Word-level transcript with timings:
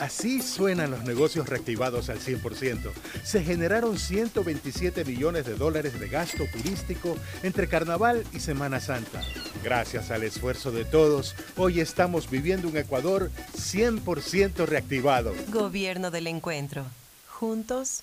Así 0.00 0.42
suenan 0.42 0.90
los 0.90 1.04
negocios 1.04 1.48
reactivados 1.48 2.08
al 2.08 2.20
100%. 2.20 2.90
Se 3.22 3.42
generaron 3.42 3.98
127 3.98 5.04
millones 5.04 5.46
de 5.46 5.54
dólares 5.54 5.98
de 5.98 6.08
gasto 6.08 6.44
turístico 6.52 7.16
entre 7.42 7.68
Carnaval 7.68 8.24
y 8.32 8.40
Semana 8.40 8.80
Santa. 8.80 9.22
Gracias 9.62 10.10
al 10.10 10.22
esfuerzo 10.22 10.72
de 10.72 10.84
todos, 10.84 11.34
hoy 11.56 11.80
estamos 11.80 12.30
viviendo 12.30 12.68
un 12.68 12.76
Ecuador 12.76 13.30
100% 13.56 14.66
reactivado. 14.66 15.34
Gobierno 15.48 16.10
del 16.10 16.26
Encuentro. 16.26 16.84
Juntos 17.28 18.02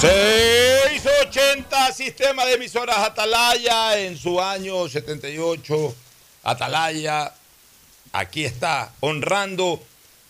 680 0.00 1.86
a 1.86 1.92
Sistema 1.92 2.46
de 2.46 2.54
Emisoras 2.54 2.96
Atalaya 3.00 4.00
en 4.00 4.16
su 4.16 4.40
año 4.40 4.88
78. 4.88 5.94
Atalaya, 6.42 7.34
aquí 8.10 8.46
está, 8.46 8.94
honrando 9.00 9.82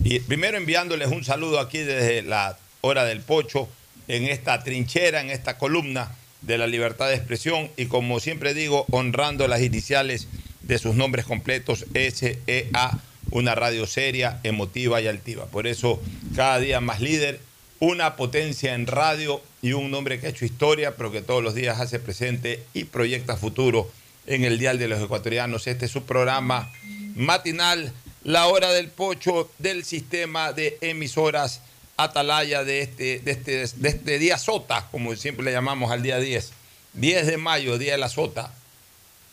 y 0.02 0.18
primero 0.18 0.56
enviándoles 0.56 1.12
un 1.12 1.22
saludo 1.22 1.60
aquí 1.60 1.78
desde 1.78 2.22
la 2.22 2.58
hora 2.80 3.04
del 3.04 3.20
pocho, 3.20 3.68
en 4.08 4.24
esta 4.24 4.64
trinchera, 4.64 5.20
en 5.20 5.30
esta 5.30 5.56
columna 5.56 6.16
de 6.40 6.58
la 6.58 6.66
libertad 6.66 7.06
de 7.06 7.14
expresión 7.14 7.70
y 7.76 7.86
como 7.86 8.18
siempre 8.18 8.54
digo, 8.54 8.86
honrando 8.90 9.46
las 9.46 9.60
iniciales 9.60 10.26
de 10.62 10.78
sus 10.78 10.96
nombres 10.96 11.26
completos, 11.26 11.86
SEA, 11.94 12.98
una 13.30 13.54
radio 13.54 13.86
seria, 13.86 14.40
emotiva 14.42 15.00
y 15.00 15.06
altiva. 15.06 15.46
Por 15.46 15.68
eso, 15.68 16.02
cada 16.34 16.58
día 16.58 16.80
más 16.80 17.00
líder, 17.00 17.38
una 17.80 18.14
potencia 18.14 18.74
en 18.74 18.86
radio 18.86 19.42
y 19.62 19.72
un 19.72 19.92
hombre 19.94 20.20
que 20.20 20.26
ha 20.26 20.30
hecho 20.30 20.44
historia, 20.44 20.96
pero 20.96 21.10
que 21.10 21.22
todos 21.22 21.42
los 21.42 21.54
días 21.54 21.80
hace 21.80 21.98
presente 21.98 22.62
y 22.74 22.84
proyecta 22.84 23.36
futuro 23.36 23.90
en 24.26 24.44
el 24.44 24.58
Dial 24.58 24.78
de 24.78 24.86
los 24.86 25.02
Ecuatorianos. 25.02 25.66
Este 25.66 25.86
es 25.86 25.90
su 25.90 26.04
programa 26.04 26.70
matinal, 27.16 27.92
la 28.22 28.46
hora 28.46 28.70
del 28.70 28.88
pocho 28.88 29.50
del 29.58 29.84
sistema 29.84 30.52
de 30.52 30.78
emisoras 30.82 31.62
Atalaya 31.96 32.64
de 32.64 32.80
este, 32.80 33.18
de 33.20 33.30
este, 33.30 33.66
de 33.66 33.88
este 33.88 34.18
día 34.18 34.38
sota, 34.38 34.88
como 34.90 35.14
siempre 35.16 35.44
le 35.44 35.52
llamamos 35.52 35.90
al 35.90 36.02
día 36.02 36.18
10. 36.18 36.52
10 36.94 37.26
de 37.26 37.36
mayo, 37.36 37.78
día 37.78 37.92
de 37.92 37.98
la 37.98 38.08
sota, 38.08 38.52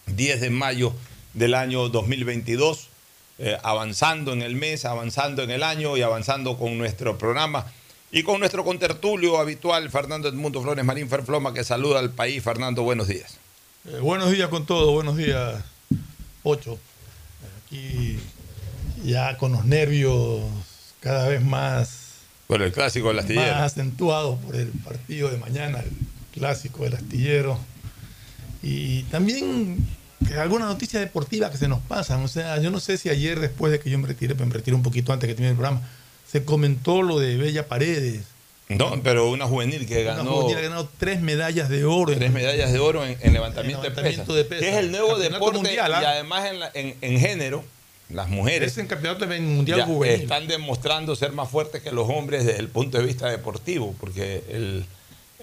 10 0.07 0.41
de 0.41 0.49
mayo 0.49 0.93
del 1.33 1.53
año 1.53 1.87
2022, 1.89 2.89
eh, 3.39 3.57
avanzando 3.63 4.33
en 4.33 4.41
el 4.41 4.55
mes, 4.55 4.83
avanzando 4.83 5.43
en 5.43 5.51
el 5.51 5.63
año 5.63 5.95
y 5.95 6.01
avanzando 6.01 6.57
con 6.57 6.77
nuestro 6.77 7.17
programa 7.17 7.71
y 8.11 8.23
con 8.23 8.39
nuestro 8.39 8.63
contertulio 8.63 9.37
habitual, 9.37 9.89
Fernando 9.89 10.29
Edmundo 10.29 10.61
Flores 10.61 10.83
Marín 10.85 11.09
Ferfloma, 11.09 11.53
que 11.53 11.63
saluda 11.63 11.99
al 11.99 12.11
país. 12.11 12.41
Fernando, 12.43 12.83
buenos 12.83 13.07
días. 13.07 13.37
Eh, 13.85 13.99
buenos 13.99 14.31
días 14.31 14.49
con 14.49 14.65
todo, 14.65 14.91
buenos 14.91 15.17
días, 15.17 15.63
Ocho. 16.43 16.79
Aquí 17.65 18.19
ya 19.03 19.37
con 19.37 19.51
los 19.51 19.65
nervios 19.65 20.41
cada 21.01 21.27
vez 21.27 21.43
más 21.43 22.21
Bueno, 22.47 22.63
el 22.65 22.71
clásico 22.71 23.09
del 23.09 23.19
astillero. 23.19 23.53
más 23.53 23.73
acentuados 23.73 24.39
por 24.39 24.55
el 24.55 24.69
partido 24.69 25.29
de 25.29 25.37
mañana, 25.37 25.79
el 25.79 25.91
clásico 26.33 26.83
del 26.83 26.95
astillero. 26.95 27.59
Y 28.63 29.03
también 29.03 29.85
que 30.25 30.35
alguna 30.35 30.65
noticia 30.65 30.99
deportiva 30.99 31.51
que 31.51 31.57
se 31.57 31.67
nos 31.67 31.79
pasan. 31.81 32.23
O 32.23 32.27
sea, 32.27 32.59
yo 32.59 32.71
no 32.71 32.79
sé 32.79 32.97
si 32.97 33.09
ayer, 33.09 33.39
después 33.39 33.71
de 33.71 33.79
que 33.79 33.89
yo 33.89 33.99
me 33.99 34.07
retiré, 34.07 34.33
pues 34.35 34.47
me 34.47 34.53
retiré 34.53 34.75
un 34.75 34.83
poquito 34.83 35.13
antes 35.13 35.27
que 35.27 35.33
termine 35.33 35.51
el 35.51 35.57
programa, 35.57 35.87
se 36.31 36.43
comentó 36.43 37.01
lo 37.01 37.19
de 37.19 37.37
Bella 37.37 37.67
Paredes. 37.67 38.21
No, 38.69 39.01
pero 39.01 39.29
una 39.29 39.45
juvenil 39.45 39.85
que 39.87 40.03
Una 40.03 40.15
ganó 40.17 40.31
juvenil 40.41 40.57
ha 40.57 40.61
ganado 40.61 40.89
tres 40.97 41.21
medallas 41.21 41.69
de 41.69 41.85
oro. 41.85 42.11
en- 42.11 42.19
tres 42.19 42.31
medallas 42.33 42.71
de 42.73 42.79
oro 42.79 43.05
en, 43.05 43.17
en 43.21 43.31
levantamiento, 43.33 43.77
En 43.85 43.93
levantamiento 43.95 44.33
de, 44.33 44.43
de 44.43 44.49
pesas, 44.49 44.63
que 44.65 44.69
es 44.71 44.75
el 44.77 44.91
nuevo 44.91 45.17
deporte 45.17 45.57
mundial, 45.59 45.93
¿ah? 45.95 46.01
y 46.01 46.05
además 46.05 46.45
en, 46.51 46.59
la- 46.59 46.71
en- 46.73 46.95
en 47.01 47.19
género, 47.19 47.63
las 48.09 48.27
mujeres 48.27 48.73
Es 48.73 48.77
en 48.77 48.87
campeonato 48.87 49.25
mundial 49.27 49.83
juvenil. 49.83 50.21
están 50.21 50.47
demostrando 50.47 51.15
ser 51.15 51.31
más 51.31 51.49
fuertes 51.49 51.81
que 51.81 51.91
los 51.93 52.09
hombres 52.09 52.45
desde 52.45 52.59
el 52.59 52.67
punto 52.67 52.97
de 52.97 53.05
vista 53.05 53.29
deportivo, 53.29 53.95
porque 54.01 54.43
el, 54.49 54.85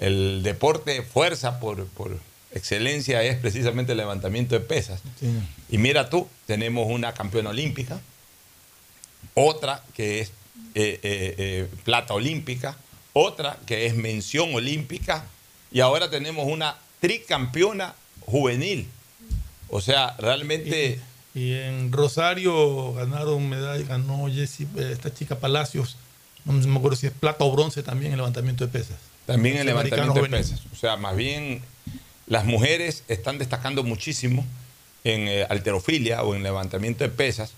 el 0.01 0.43
deporte 0.43 1.01
fuerza 1.03 1.61
por, 1.61 1.87
por 1.87 2.19
excelencia 2.53 3.23
es 3.23 3.37
precisamente 3.39 3.93
el 3.93 3.99
levantamiento 3.99 4.55
de 4.55 4.61
pesas. 4.61 5.01
Sí. 5.19 5.29
Y 5.71 5.79
mira 5.79 6.11
tú, 6.11 6.29
tenemos 6.47 6.87
una 6.91 7.13
campeona 7.15 7.51
olímpica, 7.51 8.01
otra 9.35 9.83
que 9.95 10.21
es 10.21 10.31
eh, 10.75 11.01
eh, 11.03 11.35
eh, 11.39 11.69
plata 11.85 12.15
olímpica, 12.15 12.77
otra 13.13 13.59
que 13.67 13.87
es 13.87 13.95
mención 13.95 14.55
olímpica, 14.55 15.25
y 15.71 15.81
ahora 15.81 16.11
tenemos 16.11 16.47
una 16.47 16.77
tricampeona 17.01 17.95
juvenil. 18.21 18.89
O 19.69 19.81
sea, 19.81 20.17
realmente... 20.19 21.01
Y 21.37 21.53
en 21.53 21.91
Rosario 21.91 22.93
ganaron 22.93 23.49
medalla, 23.49 23.85
ganó 23.85 24.29
Jessie, 24.33 24.69
esta 24.79 25.13
chica 25.13 25.41
Palacios, 25.41 25.97
no 26.45 26.53
me 26.53 26.77
acuerdo 26.79 26.97
si 26.97 27.09
es 27.09 27.13
plata 27.13 27.45
o 27.45 27.51
bronce 27.51 27.83
también 27.83 28.13
en 28.13 28.19
levantamiento 28.19 28.65
de 28.65 28.71
pesas. 28.71 28.99
También 29.27 29.59
Sudamericano 29.59 30.15
levantamiento 30.15 30.37
de 30.37 30.45
pesas. 30.45 30.63
O 30.73 30.77
sea, 30.77 30.97
más 30.97 31.17
bien 31.17 31.63
las 32.27 32.45
mujeres 32.45 33.05
están 33.09 33.39
destacando 33.39 33.83
muchísimo 33.83 34.45
en 35.05 35.29
eh, 35.29 35.47
alterofilia 35.49 36.23
o 36.23 36.35
en 36.35 36.43
levantamiento 36.43 37.05
de 37.05 37.11
pesas 37.11 37.53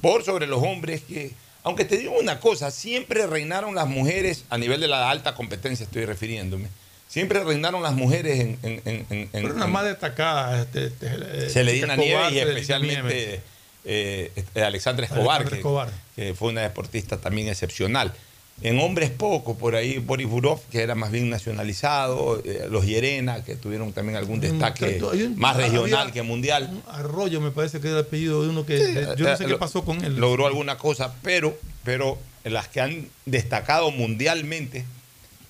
por 0.00 0.24
sobre 0.24 0.46
los 0.46 0.62
hombres 0.62 1.02
que, 1.02 1.32
aunque 1.66 1.84
te 1.84 1.96
digo 1.98 2.16
una 2.16 2.38
cosa, 2.38 2.70
siempre 2.70 3.26
reinaron 3.26 3.74
las 3.74 3.88
mujeres 3.88 4.44
a 4.50 4.56
nivel 4.56 4.80
de 4.80 4.86
la 4.86 5.10
alta 5.10 5.34
competencia, 5.34 5.82
estoy 5.82 6.04
refiriéndome. 6.04 6.68
Siempre 7.08 7.42
reinaron 7.42 7.82
las 7.82 7.92
mujeres 7.92 8.38
en... 8.38 8.58
en, 8.62 8.80
en- 8.84 9.06
en- 9.10 9.28
Pero 9.32 9.66
más 9.66 9.84
destacada. 9.84 10.62
Este, 10.62 10.86
este, 10.86 11.06
eh, 11.06 11.50
Celedina 11.50 11.94
Escobar, 11.94 12.30
Nieves 12.30 12.32
y 12.32 12.38
especialmente 12.38 13.40
eh, 13.84 14.30
este, 14.36 14.62
Alexandra 14.62 15.06
Escobar, 15.06 15.40
Alexandra 15.40 15.50
que, 15.50 15.56
Escobar. 15.56 15.90
que 16.14 16.34
fue 16.34 16.50
una 16.50 16.60
deportista 16.62 17.16
también 17.16 17.48
excepcional. 17.48 18.12
En 18.62 18.80
hombres 18.80 19.10
poco, 19.10 19.58
por 19.58 19.74
ahí 19.76 19.98
Boris 19.98 20.26
Burov, 20.26 20.60
que 20.70 20.80
era 20.82 20.94
más 20.94 21.10
bien 21.12 21.28
nacionalizado, 21.28 22.40
eh, 22.44 22.66
los 22.70 22.86
Llerena, 22.86 23.44
que 23.44 23.54
tuvieron 23.54 23.92
también 23.92 24.16
algún 24.16 24.40
destaque 24.40 24.98
hay 25.12 25.22
un- 25.24 25.38
más 25.38 25.56
regional 25.56 26.00
había- 26.00 26.12
que 26.14 26.22
mundial. 26.22 26.82
Arroyo 26.88 27.40
me 27.42 27.50
parece 27.50 27.80
que 27.80 27.88
era 27.88 27.98
el 28.00 28.04
apellido 28.06 28.42
de 28.42 28.48
uno 28.48 28.64
que 28.64 28.78
Sí, 28.78 28.94
yo 29.18 29.24
no 29.26 29.32
eh, 29.32 29.36
sé 29.36 29.44
qué 29.44 29.56
pasó 29.56 29.84
con 29.84 30.02
él. 30.02 30.16
Logró 30.16 30.46
alguna 30.46 30.78
cosa, 30.78 31.14
pero, 31.22 31.58
pero 31.84 32.18
las 32.44 32.68
que 32.68 32.80
han 32.80 33.08
destacado 33.26 33.90
mundialmente 33.90 34.86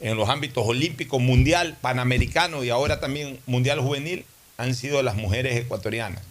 en 0.01 0.17
los 0.17 0.29
ámbitos 0.29 0.67
olímpicos, 0.67 1.21
mundial, 1.23 1.77
panamericano 1.81 2.65
y 2.65 2.71
ahora 2.71 2.99
también 2.99 3.39
mundial 3.47 3.81
juvenil 3.81 4.25
han 4.59 4.75
sido 4.75 5.03
las 5.05 5.15
mujeres 5.15 5.57
ecuatorianas, 5.57 6.23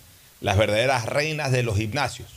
las 0.42 0.58
verdaderas 0.58 1.06
reinas 1.06 1.52
de 1.54 1.64
los 1.64 1.78
gimnasios. 1.78 2.28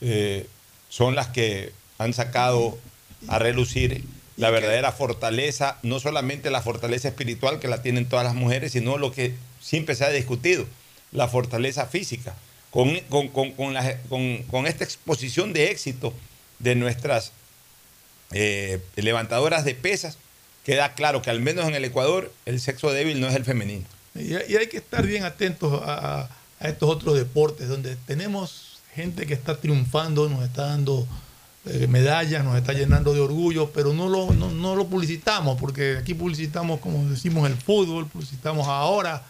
Eh, 0.00 0.46
son 0.88 1.14
las 1.14 1.28
que 1.28 1.72
han 1.98 2.12
sacado 2.12 2.76
a 3.28 3.38
relucir 3.38 4.04
la 4.36 4.50
verdadera 4.50 4.92
fortaleza, 4.92 5.78
no 5.82 6.00
solamente 6.00 6.50
la 6.50 6.62
fortaleza 6.62 7.08
espiritual 7.08 7.60
que 7.60 7.68
la 7.68 7.82
tienen 7.82 8.06
todas 8.08 8.24
las 8.24 8.34
mujeres, 8.34 8.72
sino 8.72 8.96
lo 8.98 9.12
que 9.12 9.34
siempre 9.60 9.94
se 9.94 10.04
ha 10.04 10.10
discutido, 10.10 10.66
la 11.12 11.28
fortaleza 11.28 11.86
física. 11.86 12.34
Con, 12.70 12.98
con- 13.10 13.28
con- 13.28 13.52
con 13.52 13.74
la- 13.74 13.98
con- 14.08 14.42
con 14.44 14.66
esta 14.66 14.82
exposición 14.84 15.52
de 15.52 15.70
éxito 15.70 16.14
de 16.58 16.74
nuestras 16.74 17.32
eh, 18.32 18.80
levantadoras 18.96 19.64
de 19.64 19.74
pesas, 19.74 20.16
queda 20.64 20.94
claro 20.94 21.20
que 21.20 21.28
al 21.30 21.40
menos 21.40 21.66
en 21.66 21.74
el 21.74 21.84
Ecuador 21.84 22.32
el 22.46 22.60
sexo 22.60 22.90
débil 22.90 23.20
no 23.20 23.28
es 23.28 23.34
el 23.34 23.44
femenino. 23.44 23.84
Y, 24.14 24.34
hay 24.34 24.66
que 24.68 24.78
estar 24.78 25.06
bien 25.06 25.24
atentos 25.24 25.82
a- 25.84 26.30
a 26.60 26.68
estos 26.68 26.88
otros 26.88 27.16
deportes 27.16 27.68
donde 27.68 27.96
tenemos 28.06 28.78
gente 28.94 29.26
que 29.26 29.34
está 29.34 29.58
triunfando, 29.60 30.28
nos 30.30 30.44
está 30.44 30.66
dando 30.66 31.06
eh, 31.64 31.86
medallas, 31.86 32.42
nos 32.44 32.56
está 32.56 32.72
llenando 32.72 33.14
de 33.14 33.20
orgullo, 33.20 33.70
pero 33.70 33.92
no 33.92 34.08
lo, 34.08 34.32
no, 34.32 34.50
no 34.50 34.74
lo 34.74 34.86
publicitamos, 34.88 35.60
porque 35.60 35.96
aquí 35.96 36.12
publicitamos, 36.12 36.80
como 36.80 37.08
decimos, 37.08 37.48
el 37.48 37.56
fútbol, 37.56 38.08
publicitamos 38.08 38.66
ahora 38.66 39.22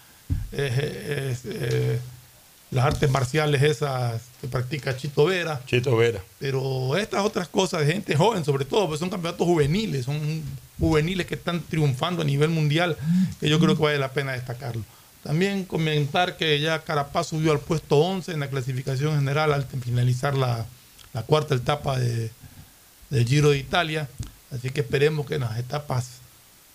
eh, 0.50 1.36
eh, 1.44 2.00
las 2.70 2.86
artes 2.86 3.10
marciales 3.10 3.62
esas 3.62 4.22
que 4.40 4.48
practica 4.48 4.96
Chito 4.96 5.26
Vera. 5.26 5.60
Chito 5.66 5.94
Vera. 5.94 6.22
Pero 6.38 6.96
estas 6.96 7.22
otras 7.22 7.48
cosas 7.48 7.86
de 7.86 7.92
gente 7.92 8.16
joven, 8.16 8.46
sobre 8.46 8.64
todo, 8.64 8.88
pues 8.88 8.98
son 8.98 9.10
campeonatos 9.10 9.46
juveniles, 9.46 10.06
son 10.06 10.42
juveniles 10.80 11.26
que 11.26 11.34
están 11.34 11.60
triunfando 11.60 12.22
a 12.22 12.24
nivel 12.24 12.48
mundial, 12.48 12.96
que 13.40 13.50
yo 13.50 13.60
creo 13.60 13.76
que 13.76 13.82
vale 13.82 13.98
la 13.98 14.12
pena 14.12 14.32
destacarlo. 14.32 14.82
También 15.22 15.66
comentar 15.66 16.38
que 16.38 16.58
ya 16.60 16.82
Carapaz 16.82 17.26
subió 17.28 17.52
al 17.52 17.60
puesto 17.60 17.98
11 17.98 18.32
en 18.32 18.40
la 18.40 18.48
clasificación 18.48 19.16
general 19.16 19.52
al 19.52 19.66
finalizar 19.66 20.34
la, 20.34 20.66
la 21.14 21.22
cuarta 21.22 21.54
etapa 21.54 21.98
de, 21.98 22.30
del 23.10 23.26
Giro 23.26 23.50
de 23.50 23.58
Italia. 23.58 24.08
Así 24.50 24.70
que 24.70 24.80
esperemos 24.80 25.26
que 25.26 25.34
en 25.36 25.42
las 25.42 25.58
etapas 25.58 26.06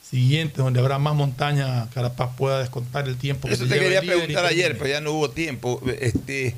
siguientes, 0.10 0.58
donde 0.58 0.80
habrá 0.80 0.98
más 1.00 1.14
montaña, 1.16 1.90
Carapaz 1.94 2.36
pueda 2.38 2.60
descontar 2.60 3.08
el 3.08 3.18
tiempo 3.18 3.48
que 3.48 3.54
Eso 3.56 3.66
se 3.68 3.74
te 3.74 3.80
quería 3.80 4.02
preguntar 4.02 4.46
ayer, 4.46 4.78
pero 4.78 4.90
ya 4.90 5.02
no 5.02 5.12
hubo 5.12 5.30
tiempo. 5.30 5.82
Este, 6.00 6.56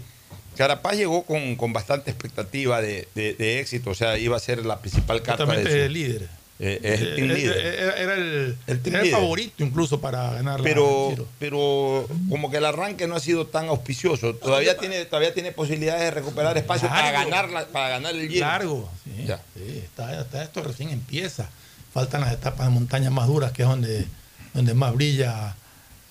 Carapaz 0.55 0.95
llegó 0.97 1.23
con, 1.23 1.55
con 1.55 1.73
bastante 1.73 2.11
expectativa 2.11 2.81
de, 2.81 3.07
de- 3.15 3.33
de 3.33 3.59
éxito, 3.59 3.89
o 3.91 3.95
sea, 3.95 4.17
iba 4.17 4.35
a 4.37 4.39
ser 4.39 4.65
la 4.65 4.79
principal 4.79 5.21
carta 5.23 5.45
de 5.45 5.63
su- 5.63 5.67
es 5.69 5.73
el 5.75 5.93
líder. 5.93 6.29
Eh, 6.61 6.79
es 6.83 6.99
el 7.01 7.15
team 7.15 7.31
Eh, 7.31 7.33
líder. 7.35 7.57
eh, 7.57 7.79
Era, 7.83 7.95
era 7.97 8.13
el, 8.15 8.57
El 8.67 8.79
team 8.81 8.95
era 8.95 8.99
el 8.99 9.05
líder. 9.05 9.19
favorito 9.21 9.63
incluso 9.63 10.01
para 10.01 10.29
ganar 10.33 10.59
la 10.59 10.63
pero, 10.63 11.07
Giro. 11.11 11.27
pero 11.39 12.07
como 12.29 12.51
que 12.51 12.57
el 12.57 12.65
arranque 12.65 13.07
no 13.07 13.15
ha 13.15 13.19
sido 13.21 13.47
tan 13.47 13.69
auspicioso. 13.69 14.35
Todavía 14.35 14.77
tiene, 14.77 15.05
todavía 15.05 15.33
tiene 15.33 15.53
posibilidades 15.53 16.01
de 16.01 16.11
recuperar 16.11 16.57
espacio 16.57 16.89
para 16.89 17.11
ganar, 17.11 17.49
la- 17.49 17.67
para 17.67 17.87
ganar 17.89 18.13
el 18.13 18.27
Giro. 18.29 18.45
Largo, 18.45 18.89
sí, 19.05 19.23
Ya. 19.25 19.37
sí, 19.55 19.77
está, 19.85 20.19
está- 20.19 20.43
esto 20.43 20.61
recién 20.61 20.89
empieza. 20.89 21.49
Faltan 21.93 22.21
las 22.21 22.33
etapas 22.33 22.67
de 22.67 22.73
montaña 22.73 23.09
más 23.09 23.27
duras, 23.27 23.51
que 23.53 23.61
es 23.63 23.67
donde, 23.69 24.05
donde 24.53 24.73
más 24.73 24.93
brilla 24.93 25.55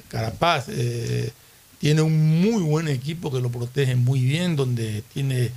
Carapaz. 0.09 0.67
Eh, 0.71 1.31
tiene 1.79 2.01
un 2.03 2.41
muy 2.41 2.63
buen 2.63 2.89
equipo 2.89 3.31
que 3.31 3.41
lo 3.41 3.51
protege 3.51 3.95
muy 3.97 4.21
bien, 4.23 4.57
donde 4.57 5.03
tiene 5.13 5.51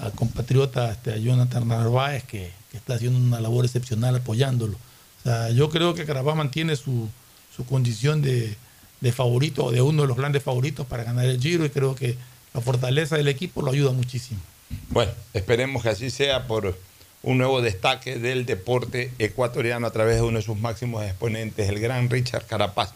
al 0.00 0.12
compatriota 0.12 0.90
este, 0.92 1.12
a 1.12 1.16
Jonathan 1.18 1.68
Narváez, 1.68 2.24
que, 2.24 2.50
está 2.76 2.94
haciendo 2.94 3.18
una 3.18 3.40
labor 3.40 3.64
excepcional 3.64 4.16
apoyándolo. 4.16 4.74
O 4.74 5.22
sea, 5.22 5.50
yo 5.50 5.70
creo 5.70 5.94
que 5.94 6.04
Carapaz 6.04 6.36
mantiene 6.36 6.76
su, 6.76 7.08
su 7.54 7.64
condición 7.64 8.22
de, 8.22 8.56
de 9.00 9.12
favorito 9.12 9.66
o 9.66 9.70
de 9.70 9.82
uno 9.82 10.02
de 10.02 10.08
los 10.08 10.16
grandes 10.16 10.42
favoritos 10.42 10.86
para 10.86 11.04
ganar 11.04 11.26
el 11.26 11.40
Giro 11.40 11.64
y 11.64 11.70
creo 11.70 11.94
que 11.94 12.16
la 12.52 12.60
fortaleza 12.60 13.16
del 13.16 13.28
equipo 13.28 13.62
lo 13.62 13.70
ayuda 13.70 13.92
muchísimo. 13.92 14.40
Bueno, 14.88 15.12
esperemos 15.32 15.82
que 15.82 15.90
así 15.90 16.10
sea 16.10 16.46
por 16.46 16.76
un 17.22 17.38
nuevo 17.38 17.62
destaque 17.62 18.18
del 18.18 18.46
deporte 18.46 19.12
ecuatoriano 19.18 19.86
a 19.86 19.90
través 19.90 20.16
de 20.16 20.22
uno 20.22 20.38
de 20.38 20.44
sus 20.44 20.58
máximos 20.58 21.04
exponentes, 21.04 21.68
el 21.68 21.80
gran 21.80 22.10
Richard 22.10 22.46
Carapaz, 22.46 22.92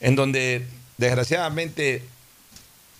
en 0.00 0.16
donde 0.16 0.66
desgraciadamente 0.98 2.04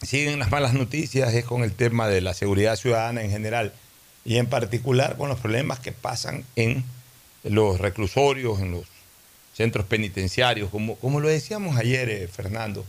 siguen 0.03 0.39
las 0.39 0.51
malas 0.51 0.75
noticias 0.75 1.33
es 1.35 1.45
con 1.45 1.63
el 1.63 1.73
tema 1.73 2.09
de 2.09 2.21
la 2.21 2.35
seguridad 2.35 2.77
ciudadana 2.77 3.23
en 3.23 3.31
general 3.31 3.73
y 4.25 4.37
en 4.37 4.47
particular 4.47 5.17
con 5.17 5.29
los 5.29 5.41
problemas 5.41 5.81
que 5.81 5.93
pasan 5.93 6.45
en 6.57 6.85
los 7.45 7.81
reclusorios, 7.81 8.61
en 8.61 8.73
los 8.73 8.85
centros 9.55 9.85
penitenciarios, 9.87 10.71
como, 10.71 10.97
como 10.97 11.21
lo 11.21 11.29
decíamos 11.29 11.77
ayer, 11.77 12.09
eh, 12.09 12.29
Fernando. 12.29 12.85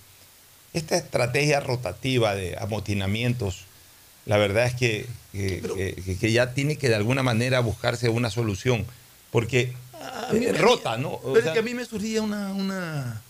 Esta 0.74 0.96
estrategia 0.96 1.60
rotativa 1.60 2.36
de 2.36 2.58
amotinamientos, 2.58 3.66
la 4.26 4.38
verdad 4.38 4.66
es 4.66 4.74
que, 4.76 5.08
que, 5.34 6.32
ya 6.32 6.54
tiene 6.54 6.78
que 6.78 6.90
de 6.90 6.96
alguna 6.96 7.22
manera 7.24 7.60
buscarse 7.60 8.10
una 8.10 8.30
solución, 8.30 8.86
porque 9.32 9.74
A 9.94 10.34
mí- 10.34 10.48
rota, 10.52 10.98
¿no? 10.98 11.10
O 11.10 11.34
Pero 11.34 11.48
es 11.48 11.54
que 11.54 11.60
a 11.60 11.64
mí 11.64 11.74
me 11.74 11.86
surgía 11.86 12.22
una, 12.22 12.54
una, 12.54 13.22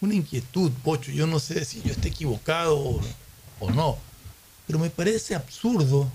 una 0.00 0.14
inquietud, 0.14 0.72
Pocho. 0.82 1.10
Yo 1.12 1.26
no 1.26 1.38
sé 1.38 1.64
si 1.64 1.82
yo 1.82 1.92
estoy 1.92 2.10
equivocado 2.10 2.78
o, 2.78 3.00
o 3.60 3.70
no. 3.70 3.98
Pero 4.66 4.78
me 4.78 4.90
parece 4.90 5.34
absurdo 5.34 6.10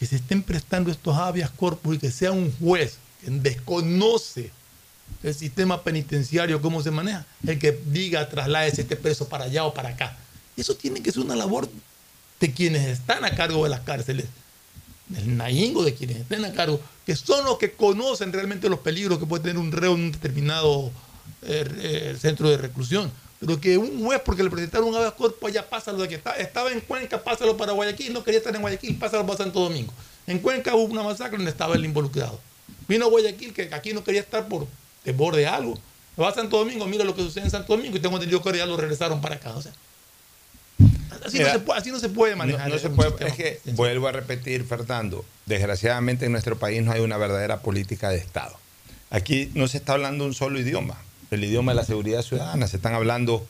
que 0.00 0.06
se 0.06 0.16
estén 0.16 0.42
prestando 0.42 0.90
estos 0.90 1.14
habeas 1.14 1.50
corpus 1.50 1.96
y 1.96 1.98
que 1.98 2.10
sea 2.10 2.32
un 2.32 2.50
juez 2.58 2.96
que 3.20 3.30
desconoce 3.30 4.50
el 5.22 5.34
sistema 5.34 5.82
penitenciario, 5.82 6.62
cómo 6.62 6.82
se 6.82 6.90
maneja, 6.90 7.26
el 7.46 7.58
que 7.58 7.78
diga 7.84 8.26
trasládese 8.26 8.80
este 8.80 8.96
preso 8.96 9.28
para 9.28 9.44
allá 9.44 9.66
o 9.66 9.74
para 9.74 9.90
acá. 9.90 10.16
Eso 10.56 10.74
tiene 10.74 11.02
que 11.02 11.12
ser 11.12 11.22
una 11.22 11.36
labor 11.36 11.68
de 12.40 12.50
quienes 12.50 12.88
están 12.88 13.26
a 13.26 13.34
cargo 13.34 13.62
de 13.64 13.68
las 13.68 13.80
cárceles, 13.80 14.24
del 15.08 15.36
naingo 15.36 15.84
de 15.84 15.94
quienes 15.94 16.16
estén 16.16 16.46
a 16.46 16.52
cargo, 16.52 16.80
que 17.04 17.14
son 17.14 17.44
los 17.44 17.58
que 17.58 17.72
conocen 17.72 18.32
realmente 18.32 18.70
los 18.70 18.80
peligros 18.80 19.18
que 19.18 19.26
puede 19.26 19.42
tener 19.42 19.58
un 19.58 19.70
reo 19.70 19.96
en 19.96 20.04
un 20.04 20.12
determinado 20.12 20.90
eh, 21.42 22.16
centro 22.18 22.48
de 22.48 22.56
reclusión. 22.56 23.12
Pero 23.40 23.58
que 23.60 23.78
un 23.78 24.04
juez, 24.04 24.20
porque 24.24 24.42
le 24.42 24.50
presentaron 24.50 24.88
un 24.88 24.94
habeas 24.94 25.14
corpus, 25.14 25.48
allá 25.48 25.68
pásalo 25.68 25.98
de 26.02 26.08
que 26.08 26.14
está- 26.16 26.36
estaba 26.36 26.70
en 26.72 26.80
Cuenca, 26.80 27.22
pásalo 27.24 27.56
para 27.56 27.72
Guayaquil, 27.72 28.12
no 28.12 28.22
quería 28.22 28.38
estar 28.38 28.54
en 28.54 28.60
Guayaquil, 28.60 28.96
pásalo 28.98 29.24
para 29.26 29.38
Santo 29.38 29.60
Domingo. 29.60 29.92
En 30.26 30.38
Cuenca 30.40 30.74
hubo 30.74 30.84
una 30.92 31.02
masacre 31.02 31.38
donde 31.38 31.50
estaba 31.50 31.74
el 31.74 31.84
involucrado. 31.84 32.38
Vino 32.86 33.06
a 33.06 33.08
Guayaquil, 33.08 33.54
que 33.54 33.70
aquí 33.72 33.94
no 33.94 34.04
quería 34.04 34.20
estar 34.20 34.46
por 34.46 34.66
temor 35.04 35.34
de 35.36 35.46
algo. 35.46 35.78
Va 36.20 36.28
a 36.28 36.34
Santo 36.34 36.58
Domingo, 36.58 36.86
mira 36.86 37.02
lo 37.04 37.14
que 37.14 37.22
sucede 37.22 37.44
en 37.44 37.50
Santo 37.50 37.74
Domingo 37.74 37.96
y 37.96 38.00
tengo 38.00 38.16
entendido 38.16 38.42
que 38.42 38.58
ya 38.58 38.66
lo 38.66 38.76
regresaron 38.76 39.22
para 39.22 39.36
acá. 39.36 39.54
O 39.54 39.62
sea, 39.62 39.72
así, 41.24 41.38
Mira, 41.38 41.48
no, 41.48 41.52
se 41.54 41.60
puede, 41.60 41.78
así 41.80 41.90
no 41.90 41.98
se 41.98 42.08
puede 42.10 42.36
manejar. 42.36 42.68
No, 42.68 42.74
no 42.74 42.80
se 42.80 42.88
un 42.88 42.96
puede, 42.96 43.10
sistema 43.10 43.30
es 43.30 43.36
que 43.36 43.60
vuelvo 43.72 44.08
a 44.08 44.12
repetir, 44.12 44.64
Fernando, 44.66 45.24
desgraciadamente 45.46 46.26
en 46.26 46.32
nuestro 46.32 46.58
país 46.58 46.82
no 46.82 46.92
hay 46.92 47.00
una 47.00 47.16
verdadera 47.16 47.60
política 47.60 48.10
de 48.10 48.18
Estado. 48.18 48.56
Aquí 49.08 49.50
no 49.54 49.66
se 49.66 49.78
está 49.78 49.94
hablando 49.94 50.24
un 50.26 50.34
solo 50.34 50.60
idioma, 50.60 50.98
el 51.30 51.44
idioma 51.44 51.72
de 51.72 51.76
la 51.76 51.84
seguridad 51.84 52.22
ciudadana, 52.22 52.66
se 52.66 52.76
están 52.76 52.94
hablando 52.94 53.46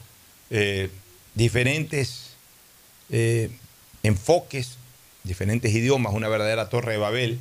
eh, 0.50 0.90
diferentes 1.34 2.30
eh, 3.10 3.50
enfoques, 4.02 4.76
diferentes 5.24 5.72
idiomas, 5.72 6.14
una 6.14 6.28
verdadera 6.28 6.68
torre 6.68 6.92
de 6.92 6.98
Babel. 6.98 7.38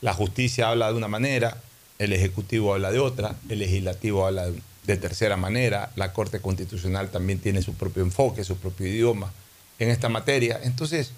La 0.00 0.12
justicia 0.12 0.68
habla 0.68 0.90
de 0.90 0.98
una 0.98 1.08
manera, 1.08 1.58
el 1.98 2.12
Ejecutivo 2.12 2.74
habla 2.74 2.92
de 2.92 2.98
otra, 2.98 3.36
el 3.48 3.58
Legislativo 3.58 4.26
habla 4.26 4.50
de, 4.50 4.60
de 4.86 4.96
tercera 4.96 5.36
manera, 5.36 5.90
la 5.96 6.12
Corte 6.12 6.40
Constitucional 6.40 7.10
también 7.10 7.38
tiene 7.38 7.62
su 7.62 7.74
propio 7.74 8.02
enfoque, 8.02 8.44
su 8.44 8.56
propio 8.56 8.86
idioma 8.86 9.32
en 9.78 9.90
esta 9.90 10.08
materia. 10.08 10.60
Entonces, 10.62 11.12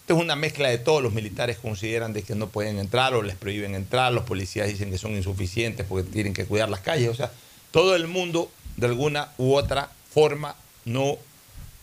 esto 0.00 0.16
es 0.16 0.20
una 0.20 0.34
mezcla 0.34 0.68
de 0.68 0.78
todos. 0.78 1.00
Los 1.00 1.12
militares 1.12 1.58
consideran 1.58 2.12
de 2.12 2.22
que 2.22 2.34
no 2.34 2.48
pueden 2.48 2.78
entrar 2.78 3.14
o 3.14 3.22
les 3.22 3.36
prohíben 3.36 3.76
entrar, 3.76 4.12
los 4.12 4.24
policías 4.24 4.66
dicen 4.68 4.90
que 4.90 4.98
son 4.98 5.12
insuficientes 5.12 5.86
porque 5.88 6.10
tienen 6.10 6.34
que 6.34 6.44
cuidar 6.44 6.68
las 6.68 6.80
calles. 6.80 7.08
O 7.08 7.14
sea, 7.14 7.30
todo 7.72 7.96
el 7.96 8.06
mundo, 8.06 8.52
de 8.76 8.86
alguna 8.86 9.32
u 9.38 9.54
otra 9.54 9.90
forma, 10.12 10.54
no, 10.84 11.18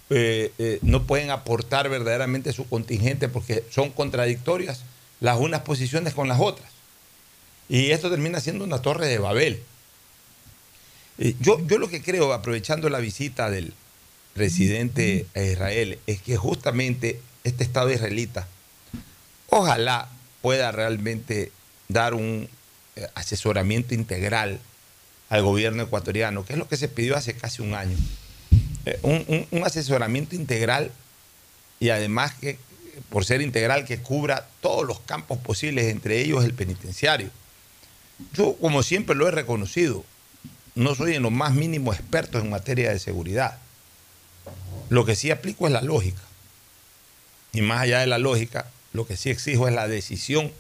eh, 0.10 0.54
eh, 0.58 0.80
no 0.82 1.04
pueden 1.04 1.32
aportar 1.32 1.90
verdaderamente 1.90 2.54
su 2.54 2.70
contingente 2.70 3.28
porque 3.28 3.66
son 3.70 3.90
contradictorias 3.90 4.84
las 5.20 5.38
unas 5.38 5.62
posiciones 5.62 6.14
con 6.14 6.30
las 6.30 6.40
otras. 6.40 6.70
Y 7.68 7.92
esto 7.92 8.10
termina 8.10 8.40
siendo 8.40 8.64
una 8.64 8.82
torre 8.82 9.08
de 9.08 9.18
Babel. 9.18 9.62
Eh, 11.18 11.36
yo, 11.40 11.60
yo 11.68 11.78
lo 11.78 11.90
que 11.90 12.02
creo, 12.02 12.32
aprovechando 12.34 12.90
la 12.90 13.00
visita 13.00 13.50
del 13.50 13.74
presidente 14.34 15.26
a 15.36 15.42
Israel, 15.42 16.00
es 16.08 16.22
que 16.22 16.38
justamente 16.38 17.20
este 17.44 17.64
Estado 17.64 17.92
israelita, 17.92 18.48
ojalá 19.50 20.08
pueda 20.42 20.72
realmente 20.72 21.52
dar 21.88 22.14
un 22.14 22.48
asesoramiento 23.16 23.94
integral 23.94 24.60
al 25.30 25.42
gobierno 25.44 25.84
ecuatoriano, 25.84 26.46
que 26.46 26.54
es 26.54 26.60
lo 26.60 26.68
que 26.68 26.78
se 26.78 26.88
pidió 26.88 27.16
hace 27.16 27.36
casi 27.36 27.62
un 27.62 27.74
año. 27.74 27.96
Eh, 28.86 29.00
un, 29.04 29.48
un- 29.52 29.64
asesoramiento 29.64 30.36
integral 30.36 30.92
y 31.80 31.90
además 31.90 32.34
que, 32.36 32.58
por 33.10 33.26
ser 33.26 33.42
integral, 33.42 33.86
que 33.86 34.00
cubra 34.00 34.48
todos 34.62 34.86
los 34.86 35.00
campos 35.02 35.38
posibles, 35.40 35.86
entre 35.86 36.22
ellos 36.22 36.44
el 36.44 36.54
penitenciario. 36.54 37.30
Yo, 38.34 38.56
como 38.60 38.84
siempre 38.84 39.16
lo 39.16 39.28
he 39.28 39.32
reconocido, 39.32 40.04
no 40.76 40.96
soy 40.96 41.16
en 41.16 41.24
lo 41.24 41.30
más 41.32 41.54
mínimo 41.54 41.94
experto 41.94 42.40
en 42.40 42.50
materia 42.50 42.92
de 42.92 43.00
seguridad. 43.00 43.58
Lo 44.90 45.06
que 45.06 45.16
sí 45.16 45.30
aplico 45.30 45.68
es 45.68 45.74
la 45.74 45.82
lógica. 45.82 46.22
Y 47.54 47.62
más 47.62 47.82
allá 47.82 48.00
de 48.00 48.08
la 48.08 48.18
lógica, 48.18 48.66
lo 48.94 49.06
que 49.06 49.16
sí 49.18 49.30
exijo 49.30 49.68
es 49.68 49.74
la 49.74 49.88
decisión 49.88 50.52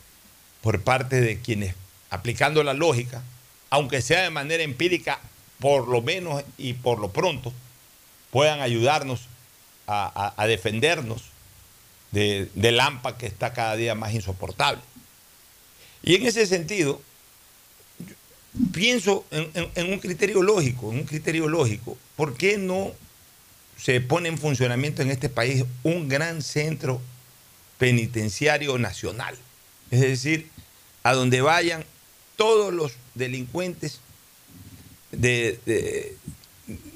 por 0.62 0.82
parte 0.82 1.22
de 1.22 1.40
quienes, 1.40 1.74
aplicando 2.10 2.64
la 2.64 2.74
lógica, 2.74 3.24
aunque 3.70 4.02
sea 4.02 4.22
de 4.22 4.30
manera 4.30 4.64
empírica, 4.64 5.20
por 5.60 5.88
lo 5.88 6.02
menos 6.02 6.44
y 6.58 6.74
por 6.74 7.00
lo 7.00 7.12
pronto, 7.12 7.54
puedan 8.32 8.62
ayudarnos 8.62 9.22
a, 9.88 10.46
defendernos 10.48 11.24
de- 12.12 12.50
del 12.54 12.80
AMPA 12.80 13.18
que 13.18 13.26
está 13.26 13.54
cada 13.54 13.76
día 13.76 13.96
más 13.96 14.14
insoportable. 14.14 14.82
Y 16.04 16.16
en 16.16 16.28
ese 16.28 16.46
sentido, 16.46 17.02
pienso 18.74 19.26
en, 19.32 19.50
en- 19.54 19.70
en 19.76 19.94
un 19.94 20.00
criterio 20.00 20.42
lógico, 20.44 20.92
en 20.92 21.00
un 21.00 21.04
criterio 21.06 21.48
lógico. 21.48 21.98
¿Por 22.16 22.36
qué 22.38 22.58
no 22.58 22.92
se 23.78 24.02
pone 24.02 24.30
en 24.30 24.38
funcionamiento 24.38 25.02
en 25.02 25.12
este 25.12 25.30
país 25.30 25.64
un 25.84 26.08
gran 26.08 26.42
centro 26.42 27.02
penitenciario 27.78 28.78
nacional? 28.78 29.38
Es 29.92 30.02
decir, 30.02 30.50
a 31.04 31.14
donde 31.14 31.42
vayan 31.42 31.84
todos 32.36 32.74
los 32.74 32.94
delincuentes 33.20 34.00
de, 35.12 35.60
de- 35.66 36.16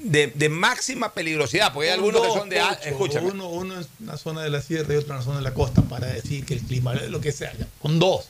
de- 0.04 0.28
de 0.28 0.48
máxima 0.48 1.12
peligrosidad, 1.12 1.72
porque 1.72 1.90
hay 1.90 1.98
Un 1.98 2.04
algunos 2.04 2.22
que 2.32 2.38
son 2.38 2.48
de... 2.48 2.60
Escúchame, 2.84 3.28
Uno, 3.30 3.48
uno 3.48 3.74
en 3.80 3.86
una 4.00 4.16
zona 4.16 4.42
de 4.42 4.50
la 4.50 4.62
sierra 4.62 4.94
y 4.94 4.96
otro 4.98 5.12
en 5.14 5.18
la 5.18 5.24
zona 5.24 5.36
de 5.38 5.42
la 5.42 5.54
costa 5.54 5.82
para 5.82 6.06
decir 6.08 6.44
que 6.44 6.54
el 6.54 6.60
clima, 6.60 6.94
lo 6.94 7.20
que 7.20 7.32
sea, 7.32 7.52
con 7.80 7.98
dos. 7.98 8.28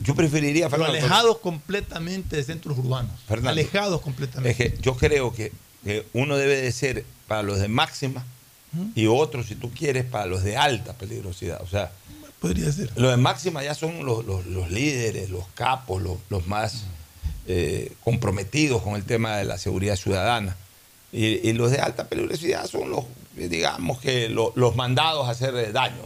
Yo 0.00 0.14
preferiría, 0.14 0.68
Fernando, 0.70 0.92
alejados 0.98 1.38
completamente 1.38 2.36
de 2.36 2.44
centros 2.44 2.78
urbanos. 2.78 3.12
Fernando, 3.26 3.50
alejados 3.50 4.00
completamente. 4.02 4.50
Es 4.50 4.56
que 4.72 4.80
yo 4.82 4.96
creo 4.96 5.32
que, 5.32 5.52
que 5.84 6.06
uno 6.12 6.36
debe 6.36 6.60
de 6.60 6.70
ser 6.72 7.04
para 7.26 7.42
los 7.42 7.58
de 7.58 7.68
máxima 7.68 8.24
y 8.94 9.06
otro, 9.06 9.42
si 9.44 9.54
tú 9.54 9.70
quieres, 9.72 10.04
para 10.04 10.26
los 10.26 10.42
de 10.42 10.56
alta 10.56 10.94
peligrosidad. 10.94 11.60
O 11.62 11.66
sea, 11.68 11.90
Podría 12.40 12.70
ser. 12.72 12.90
los 12.96 13.10
de 13.12 13.16
máxima 13.16 13.62
ya 13.62 13.74
son 13.74 14.04
los, 14.04 14.24
los- 14.26 14.46
los 14.46 14.70
líderes, 14.70 15.30
los 15.30 15.44
capos, 15.54 16.02
los, 16.02 16.18
los 16.28 16.46
más 16.48 16.82
eh, 17.46 17.92
comprometidos 18.02 18.82
con 18.82 18.94
el 18.96 19.04
tema 19.04 19.36
de 19.36 19.44
la 19.44 19.58
seguridad 19.58 19.96
ciudadana. 19.96 20.56
Y, 21.12 21.52
los 21.52 21.70
de 21.70 21.78
alta 21.78 22.08
peligrosidad 22.08 22.66
son 22.66 22.90
los, 22.90 23.04
eh, 23.36 23.48
digamos 23.48 24.00
que 24.00 24.28
lo- 24.28 24.52
los 24.56 24.74
mandados 24.74 25.28
a 25.28 25.30
hacer 25.30 25.54
eh, 25.56 25.70
daño, 25.72 25.96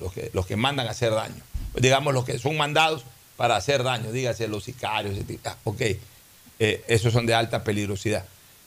los, 0.00 0.12
que, 0.12 0.30
los 0.32 0.46
que 0.46 0.56
mandan 0.56 0.88
a 0.88 0.90
hacer 0.90 1.12
daño. 1.12 1.42
Digamos 1.74 2.12
los 2.14 2.24
que 2.24 2.38
son 2.38 2.56
mandados 2.56 3.04
para 3.36 3.56
hacer 3.56 3.82
daño, 3.82 4.10
dígase 4.10 4.48
los 4.48 4.64
sicarios. 4.64 5.16
Ah, 5.44 5.56
ok, 5.64 5.82
esos 6.58 7.12
son 7.12 7.26
de 7.26 7.34
alta 7.34 7.62
peligrosidad. 7.62 8.24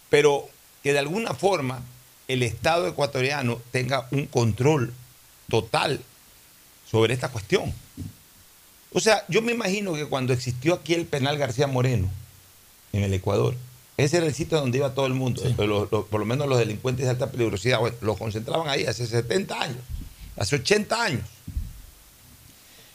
Pero 0.10 0.48
que 0.84 0.94
de 0.94 1.00
alguna 1.00 1.34
forma 1.34 1.82
el 2.28 2.44
Estado 2.44 2.88
ecuatoriano 2.88 3.60
tenga 3.72 4.08
un 4.12 4.28
control 4.28 4.94
total 5.50 6.00
sobre 6.90 7.14
esta 7.14 7.30
cuestión. 7.30 7.74
O 8.92 9.00
sea, 9.00 9.24
yo 9.28 9.42
me 9.42 9.52
imagino 9.52 9.94
que 9.94 10.06
cuando 10.06 10.34
existió 10.34 10.74
aquí 10.74 10.94
el 10.94 11.06
penal 11.06 11.38
García 11.38 11.68
Moreno, 11.68 12.10
en 12.92 13.04
el 13.04 13.14
Ecuador, 13.14 13.56
ese 13.98 14.18
era 14.18 14.26
el 14.26 14.34
sitio 14.34 14.58
donde 14.60 14.78
iba 14.80 14.94
todo 14.94 15.06
el 15.06 15.14
mundo, 15.14 15.42
Los- 15.58 15.92
los- 15.92 16.06
por 16.06 16.20
lo 16.20 16.26
menos 16.26 16.48
los 16.48 16.58
delincuentes 16.58 17.06
de 17.06 17.12
alta 17.12 17.30
peligrosidad, 17.32 17.80
bueno, 17.80 17.96
los 18.02 18.18
concentraban 18.18 18.68
ahí 18.68 18.86
hace 18.86 19.06
70 19.06 19.62
años, 19.62 19.78
hace 20.38 20.56
80 20.56 21.04
años. 21.04 21.24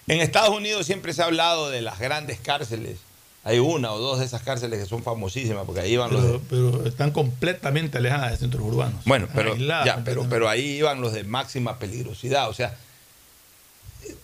En 0.07 0.21
Estados 0.21 0.51
Unidos 0.57 0.85
siempre 0.87 1.13
se 1.15 1.23
ha 1.23 1.27
hablado 1.27 1.71
de 1.71 1.81
las 1.81 1.99
grandes 1.99 2.39
cárceles 2.39 2.99
Hay 3.47 3.59
una 3.59 3.93
o 3.93 3.99
dos 3.99 4.19
de 4.21 4.25
esas 4.25 4.43
cárceles 4.43 4.81
que 4.81 4.87
son 4.87 5.03
famosísimas 5.03 5.65
porque 5.67 5.81
ahí 5.83 5.93
iban 5.93 6.11
los 6.13 6.23
de, 6.23 6.29
Pero, 6.49 6.71
pero 6.73 6.87
están 6.89 7.11
completamente 7.11 7.99
alejadas 7.99 8.31
de 8.33 8.37
centros 8.39 8.63
urbanos. 8.65 9.05
Bueno, 9.05 9.29
pero, 9.35 9.55
ya, 9.85 10.03
pero, 10.05 10.27
pero 10.31 10.49
ahí 10.49 10.63
iban 10.79 11.01
los 11.03 11.13
de 11.13 11.25
máxima 11.25 11.79
peligrosidad. 11.79 12.49
O 12.49 12.55
sea, 12.55 12.75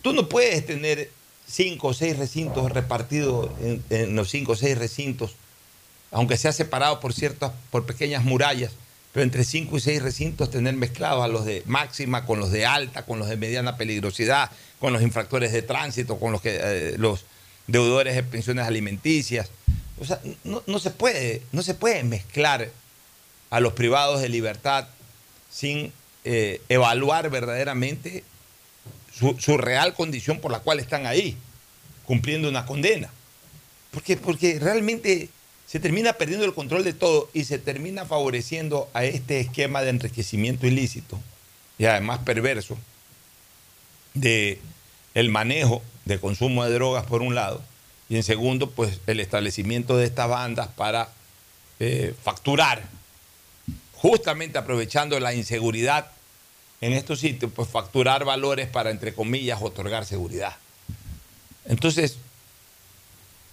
tú 0.03 0.15
no 0.15 0.27
puedes 0.29 0.65
tener 0.65 1.11
cinco 1.51 1.89
o 1.89 1.95
seis 1.95 2.17
recintos 2.17 2.71
repartidos 2.71 3.51
en, 3.91 4.15
los 4.15 4.31
cinco 4.31 4.53
o 4.53 4.57
seis 4.57 4.79
recintos, 4.79 5.35
aunque 6.13 6.37
sea 6.37 6.53
separado 6.53 7.01
por 7.01 7.13
ciertas, 7.13 7.53
por 7.71 7.87
pequeñas 7.87 8.25
murallas, 8.25 8.73
pero 9.13 9.25
entre 9.25 9.45
cinco 9.45 9.77
y 9.77 9.81
seis 9.81 10.01
recintos 10.03 10.51
tener 10.51 10.75
mezclados 10.75 11.25
a 11.25 11.29
los 11.29 11.45
de 11.45 11.63
máxima 11.67 12.25
con 12.25 12.39
los 12.39 12.53
de 12.53 12.67
alta, 12.67 13.05
con 13.05 13.19
los 13.19 13.29
de 13.29 13.37
mediana 13.37 13.77
peligrosidad, 13.77 14.51
con 14.79 14.93
los 14.93 15.03
infractores 15.03 15.53
de 15.53 15.63
tránsito, 15.63 16.19
con 16.19 16.31
los 16.33 16.41
que 16.41 16.61
eh, 16.63 16.95
los 16.99 17.25
deudores 17.67 18.15
de 18.15 18.23
pensiones 18.23 18.67
alimenticias. 18.67 19.51
O 20.01 20.05
sea, 20.05 20.21
no, 20.45 20.63
no 20.67 20.79
se 20.79 20.91
puede, 20.91 21.43
no 21.53 21.63
se 21.63 21.75
puede 21.75 22.03
mezclar 22.05 22.71
a 23.51 23.61
los 23.61 23.73
privados 23.73 24.21
de 24.21 24.29
libertad 24.29 24.87
sin 25.51 25.93
eh, 26.25 26.61
evaluar 26.69 27.29
verdaderamente 27.31 28.23
su, 29.21 29.57
real 29.57 29.95
condición 29.95 30.41
por 30.41 30.51
la 30.51 30.61
cual 30.61 30.81
están 30.81 31.07
ahí, 31.07 31.37
cumpliendo 32.05 32.49
una 32.49 32.67
condena. 32.67 33.11
Porque, 33.91 34.17
porque 34.17 34.59
realmente 34.59 35.29
se 35.67 35.79
termina 35.79 36.15
perdiendo 36.15 36.47
el 36.47 36.55
control 36.55 36.83
de 36.85 36.95
todo 36.95 37.29
y 37.33 37.45
se 37.45 37.59
termina 37.59 38.05
favoreciendo 38.07 38.89
a 38.95 39.05
este 39.05 39.41
esquema 39.41 39.83
de 39.83 39.91
enriquecimiento 39.91 40.67
ilícito 40.67 41.19
y 41.79 41.85
además 41.85 42.21
perverso 42.25 42.77
de 44.15 44.61
el 45.15 45.29
manejo 45.29 45.83
de 46.05 46.19
consumo 46.19 46.65
de 46.65 46.73
drogas 46.73 47.07
por 47.07 47.23
un 47.23 47.35
lado 47.35 47.63
y 48.09 48.17
en 48.17 48.25
segundo 48.25 48.71
pues 48.71 49.01
el 49.07 49.21
establecimiento 49.21 49.97
de 49.97 50.07
estas 50.07 50.29
bandas 50.29 50.69
para 50.69 51.09
eh, 51.79 52.15
facturar 52.23 52.83
justamente 53.95 54.59
aprovechando 54.59 55.21
la 55.21 55.35
inseguridad 55.35 56.11
en 56.81 56.93
estos 56.93 57.21
sitios 57.21 57.53
pues 57.55 57.69
facturar 57.69 58.25
valores 58.25 58.69
para 58.69 58.91
entre 58.91 59.15
comillas 59.15 59.61
otorgar 59.63 60.05
seguridad 60.05 60.57
entonces 61.67 62.19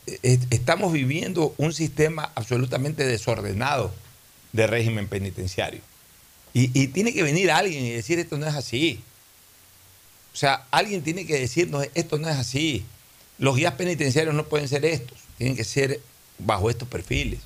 eh, 0.07 0.39
estamos 0.51 0.93
viviendo 0.93 1.53
un 1.57 1.73
sistema 1.73 2.31
absolutamente 2.35 3.05
desordenado 3.05 3.93
de 4.53 4.65
régimen 4.65 5.07
penitenciario. 5.07 5.81
Y, 6.53 6.71
y 6.79 6.87
tiene 6.87 7.13
que 7.13 7.23
venir 7.23 7.51
alguien 7.51 7.83
y 7.83 7.91
decir 7.91 8.17
esto 8.17 8.37
no 8.37 8.47
es 8.47 8.55
así. 8.55 9.01
O 10.33 10.37
sea, 10.37 10.65
alguien 10.71 11.03
tiene 11.03 11.25
que 11.25 11.37
decirnos 11.37 11.87
esto 11.93 12.17
no 12.17 12.29
es 12.29 12.37
así. 12.37 12.85
Los 13.37 13.57
guías 13.57 13.73
penitenciarios 13.73 14.33
no 14.33 14.47
pueden 14.47 14.67
ser 14.67 14.85
estos, 14.85 15.17
tienen 15.37 15.55
que 15.55 15.63
ser 15.63 15.99
bajo 16.39 16.69
estos 16.69 16.87
perfiles. 16.87 17.39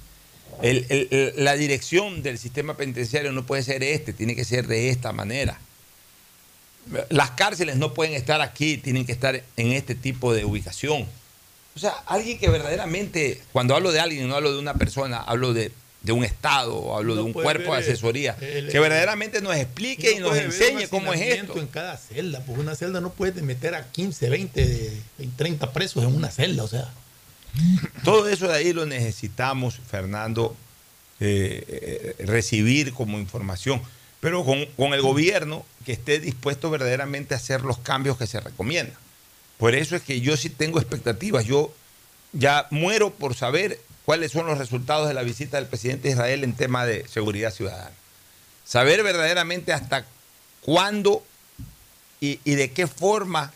La 0.62 1.56
dirección 1.56 2.22
del 2.22 2.38
sistema 2.38 2.78
penitenciario 2.78 3.32
no 3.32 3.46
puede 3.46 3.64
ser 3.64 3.84
este, 3.84 4.14
tiene 4.14 4.36
que 4.36 4.46
ser 4.46 4.68
de 4.68 4.90
esta 4.90 5.12
manera. 5.12 5.60
Las 7.10 7.32
cárceles 7.32 7.76
no 7.78 7.94
pueden 7.94 8.14
estar 8.14 8.42
aquí, 8.42 8.78
tienen 8.78 9.06
que 9.06 9.12
estar 9.12 9.42
en 9.58 9.72
este 9.72 9.96
tipo 9.96 10.34
de 10.34 10.46
ubicación. 10.46 11.08
O 11.76 11.80
sea, 11.80 11.92
alguien 12.06 12.38
que 12.38 12.50
verdaderamente, 12.50 13.42
cuando 13.54 13.76
hablo 13.76 13.92
de 13.92 14.00
alguien, 14.00 14.28
no 14.28 14.36
hablo 14.36 14.52
de 14.52 14.60
una 14.60 14.74
persona, 14.74 15.18
hablo 15.20 15.54
de, 15.54 15.72
de 16.02 16.12
un 16.12 16.26
Estado, 16.26 16.98
hablo 16.98 17.16
de 17.16 17.22
un 17.22 17.32
cuerpo 17.32 17.74
de 17.74 17.80
eh, 17.80 17.84
asesoría, 17.84 18.36
el- 18.42 18.70
que 18.70 18.80
verdaderamente 18.80 19.42
nos 19.42 19.56
explique 19.56 20.12
y 20.14 20.20
No 20.20 20.30
nos 20.30 20.38
enseñe 20.38 20.88
cómo 20.90 21.14
es 21.14 21.22
esto. 21.22 21.58
en 21.60 21.68
cada 21.68 21.96
celda, 21.96 22.44
porque 22.46 22.60
una 22.62 22.76
celda 22.76 23.00
no 23.00 23.12
puede 23.14 23.42
meter 23.42 23.76
a 23.76 23.90
15, 23.90 24.30
20, 24.30 24.92
30 25.38 25.72
presos 25.72 26.04
en 26.04 26.14
una 26.14 26.30
celda, 26.30 26.64
o 26.64 26.68
sea. 26.68 26.90
Todo 28.04 28.28
eso 28.28 28.48
de 28.48 28.56
ahí 28.56 28.74
lo 28.74 28.86
necesitamos, 28.86 29.80
Fernando, 29.90 30.56
eh, 31.20 32.16
eh, 32.20 32.26
recibir 32.26 32.94
como 32.94 33.20
información, 33.20 33.82
pero 34.22 34.46
con, 34.46 34.66
con 34.78 34.94
el 34.94 35.01
gobierno 35.01 35.66
que 35.86 35.92
esté 35.92 36.20
dispuesto 36.20 36.70
verdaderamente 36.70 37.34
a 37.34 37.38
hacer 37.38 37.62
los 37.63 37.77
cambios 37.79 38.18
que 38.18 38.27
se 38.27 38.40
recomiendan. 38.40 38.96
Por 39.57 39.75
eso 39.75 39.96
es 39.96 40.01
que 40.03 40.22
yo 40.22 40.38
sí 40.38 40.50
tengo 40.50 40.79
expectativas. 40.79 41.46
Yo 41.46 41.74
ya 42.31 42.68
muero 42.70 43.12
por 43.12 43.36
saber 43.36 43.79
cuáles 44.05 44.31
son 44.31 44.46
los 44.48 44.57
resultados 44.57 45.07
de 45.07 45.14
la 45.14 45.24
visita 45.24 45.57
del 45.57 45.68
presidente 45.68 46.07
de 46.07 46.14
Israel 46.14 46.44
en 46.44 46.53
tema 46.53 46.86
de 46.86 47.07
seguridad 47.07 47.51
ciudadana. 47.53 47.92
Saber 48.66 49.03
verdaderamente 49.03 49.74
hasta 49.74 50.05
cuándo 50.62 51.24
y, 52.20 52.40
y 52.44 52.55
de 52.55 52.72
qué 52.72 52.88
forma 52.88 53.51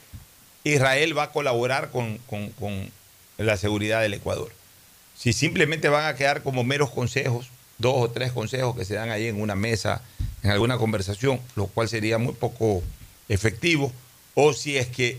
Israel 0.63 1.17
va 1.17 1.23
a 1.23 1.31
colaborar 1.31 1.91
con, 1.91 2.17
con- 2.27 2.49
con 2.51 2.91
la 3.37 3.57
seguridad 3.57 4.01
del 4.01 4.15
Ecuador. 4.15 4.51
Si 5.17 5.31
simplemente 5.31 5.89
van 5.89 6.05
a 6.05 6.15
quedar 6.15 6.41
como 6.43 6.63
meros 6.63 6.89
consejos, 6.89 7.49
dos 7.77 7.95
o 7.97 8.09
tres 8.09 8.31
consejos 8.31 8.75
que 8.75 8.85
se 8.85 8.95
dan 8.95 9.09
ahí 9.11 9.27
en 9.27 9.39
una 9.39 9.55
mesa, 9.55 10.01
en 10.45 10.51
alguna 10.51 10.77
conversación, 10.77 11.41
lo 11.55 11.65
cual 11.65 11.89
sería 11.89 12.19
muy 12.19 12.33
poco 12.33 12.83
efectivo, 13.27 13.91
o 14.35 14.53
si 14.53 14.77
es 14.77 14.87
que 14.87 15.17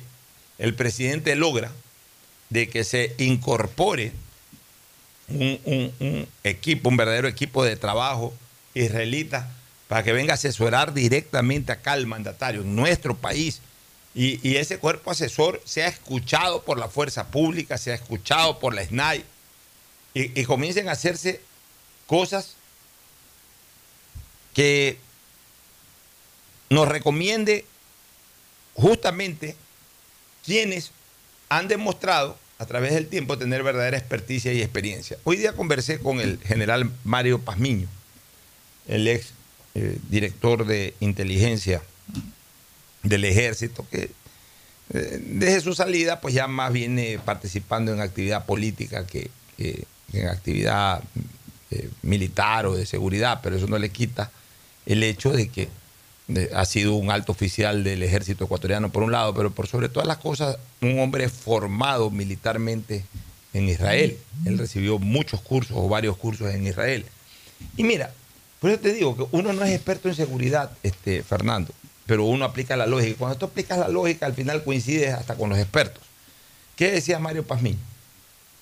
el 0.59 0.77
presidente 0.77 1.35
logra 1.35 1.73
de 2.49 2.69
que 2.69 2.85
se 2.85 3.13
incorpore 3.19 4.13
un, 5.29 6.29
equipo, 6.45 6.89
un 6.89 6.97
verdadero 6.97 7.27
equipo 7.27 7.65
de 7.65 7.75
trabajo 7.75 8.33
israelita 8.75 9.51
para 9.89 10.05
que 10.05 10.13
venga 10.13 10.35
a 10.35 10.37
asesorar 10.37 10.95
directamente 10.95 11.73
acá 11.73 11.93
al 11.93 12.07
mandatario 12.07 12.61
en 12.61 12.77
nuestro 12.77 13.17
país. 13.17 13.61
Y, 14.15 14.57
ese 14.57 14.79
cuerpo 14.79 15.11
asesor 15.11 15.61
sea 15.65 15.89
escuchado 15.89 16.63
por 16.63 16.79
la 16.79 16.89
fuerza 16.89 17.27
pública, 17.33 17.79
sea 17.79 17.97
escuchado 17.97 18.61
por 18.61 18.75
la 18.75 18.85
SNAI 18.85 19.25
y 20.15 20.45
comiencen 20.45 20.89
a 20.89 20.93
hacerse 20.93 21.41
cosas 22.07 22.55
que 24.55 24.99
nos 26.71 26.89
recomiende 26.89 27.65
justamente 28.75 29.57
quienes 30.45 30.93
han 31.49 31.69
demostrado 31.69 32.39
a 32.59 32.67
través 32.67 32.95
del 32.95 33.09
tiempo 33.09 33.37
tener 33.37 33.63
verdadera 33.63 33.99
experticia 33.99 34.53
y 34.53 34.63
experiencia. 34.63 35.19
Hoy 35.25 35.37
día 35.37 35.53
conversé 35.53 35.99
con 35.99 36.21
el 36.21 36.39
general 36.39 36.91
Mario 37.05 37.41
Pazmiño, 37.41 37.89
el 38.89 39.07
ex 39.09 39.33
eh, 39.75 39.99
director 40.09 40.65
de 40.67 40.95
inteligencia 41.01 41.83
del 43.03 43.25
ejército, 43.25 43.87
que 43.91 44.11
eh, 44.95 45.21
desde 45.23 45.61
su 45.61 45.75
salida 45.75 46.21
pues 46.21 46.35
ya 46.35 46.47
más 46.49 46.73
viene 46.73 47.19
participando 47.25 47.93
en 47.93 48.01
actividad 48.01 48.47
política 48.47 49.07
que, 49.07 49.31
en 49.59 50.29
actividad 50.29 51.03
eh, 51.71 51.91
militar 52.03 52.67
o 52.67 52.75
de 52.75 52.87
seguridad, 52.87 53.41
pero 53.43 53.57
eso 53.57 53.67
no 53.67 53.79
le 53.79 53.91
quita 53.91 54.31
el 54.87 55.03
hecho 55.03 55.31
de 55.31 55.49
que 55.49 55.69
ha 56.55 56.65
sido 56.65 56.95
un 56.95 57.11
alto 57.11 57.33
oficial 57.33 57.85
del 57.85 58.03
ejército 58.03 58.45
ecuatoriano 58.45 58.91
por 58.91 59.03
un 59.03 59.13
lado, 59.13 59.35
pero 59.35 59.53
por 59.53 59.69
sobre 59.69 59.89
todas 59.89 60.09
las 60.09 60.19
cosas 60.19 60.59
un 60.81 60.99
hombre 60.99 61.29
formado 61.29 62.11
militarmente 62.11 63.05
en 63.53 63.69
Israel. 63.69 64.19
Él 64.45 64.59
recibió 64.59 64.99
muchos 64.99 65.41
cursos 65.41 65.77
o 65.77 65.89
varios 65.89 66.17
cursos 66.17 66.53
en 66.53 66.67
Israel. 66.67 67.07
Y 67.77 67.85
mira, 67.85 68.13
por 68.61 68.71
eso 68.71 68.81
te 68.81 68.93
digo 68.93 69.17
que 69.17 69.37
uno 69.37 69.53
no 69.53 69.65
es 69.65 69.73
experto 69.73 70.09
en 70.09 70.15
seguridad, 70.15 70.73
este, 70.83 71.23
Fernando, 71.23 71.73
pero 72.07 72.25
uno 72.25 72.45
aplica 72.45 72.77
la 72.77 72.87
lógica. 72.87 73.19
Cuando 73.19 73.39
tú 73.39 73.47
aplicas 73.47 73.79
la 73.79 73.89
lógica, 73.89 74.27
al 74.27 74.35
final 74.35 74.65
coincides 74.65 75.15
hasta 75.15 75.37
con 75.37 75.49
los 75.51 75.59
expertos. 75.59 76.03
¿Qué 76.75 76.91
decía 76.91 77.19
Mario 77.19 77.47
Pazmiño? 77.47 77.79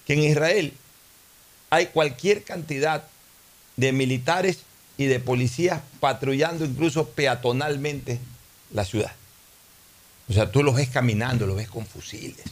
Que 0.06 0.12
en 0.12 0.20
Israel 0.20 0.74
hay 1.70 1.86
cualquier 1.86 2.44
cantidad 2.44 3.04
de 3.76 3.92
militares 3.92 4.58
y 4.96 5.06
de 5.06 5.20
policías 5.20 5.82
patrullando 6.00 6.64
incluso 6.64 7.08
peatonalmente 7.08 8.20
la 8.72 8.84
ciudad. 8.84 9.12
O 10.28 10.32
sea, 10.32 10.50
tú 10.50 10.62
los 10.62 10.74
ves 10.74 10.88
caminando, 10.88 11.46
los 11.46 11.56
ves 11.56 11.68
con 11.68 11.86
fusiles, 11.86 12.44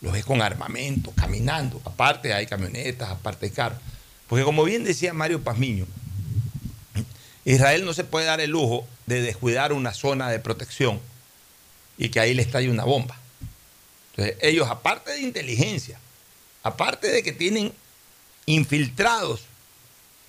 los 0.00 0.12
ves 0.12 0.24
con 0.24 0.42
armamento, 0.42 1.12
caminando. 1.12 1.80
Aparte 1.84 2.34
hay 2.34 2.46
camionetas, 2.46 3.10
aparte 3.10 3.46
hay 3.46 3.52
carros. 3.52 3.78
Porque 4.28 4.44
como 4.44 4.64
bien 4.64 4.84
decía 4.84 5.12
Mario 5.12 5.42
Pazmiño, 5.42 5.86
Israel 7.44 7.84
no 7.84 7.94
se 7.94 8.04
puede 8.04 8.26
dar 8.26 8.40
el 8.40 8.50
lujo 8.50 8.86
de 9.06 9.22
descuidar 9.22 9.72
una 9.72 9.94
zona 9.94 10.28
de 10.30 10.40
protección 10.40 11.00
y 11.96 12.08
que 12.08 12.20
ahí 12.20 12.34
le 12.34 12.42
estalle 12.42 12.68
una 12.68 12.84
bomba. 12.84 13.16
Entonces, 14.10 14.36
ellos, 14.42 14.68
aparte 14.68 15.12
de 15.12 15.20
inteligencia, 15.20 15.98
aparte 16.62 17.08
de 17.08 17.22
que 17.22 17.32
tienen 17.32 17.72
infiltrados 18.46 19.42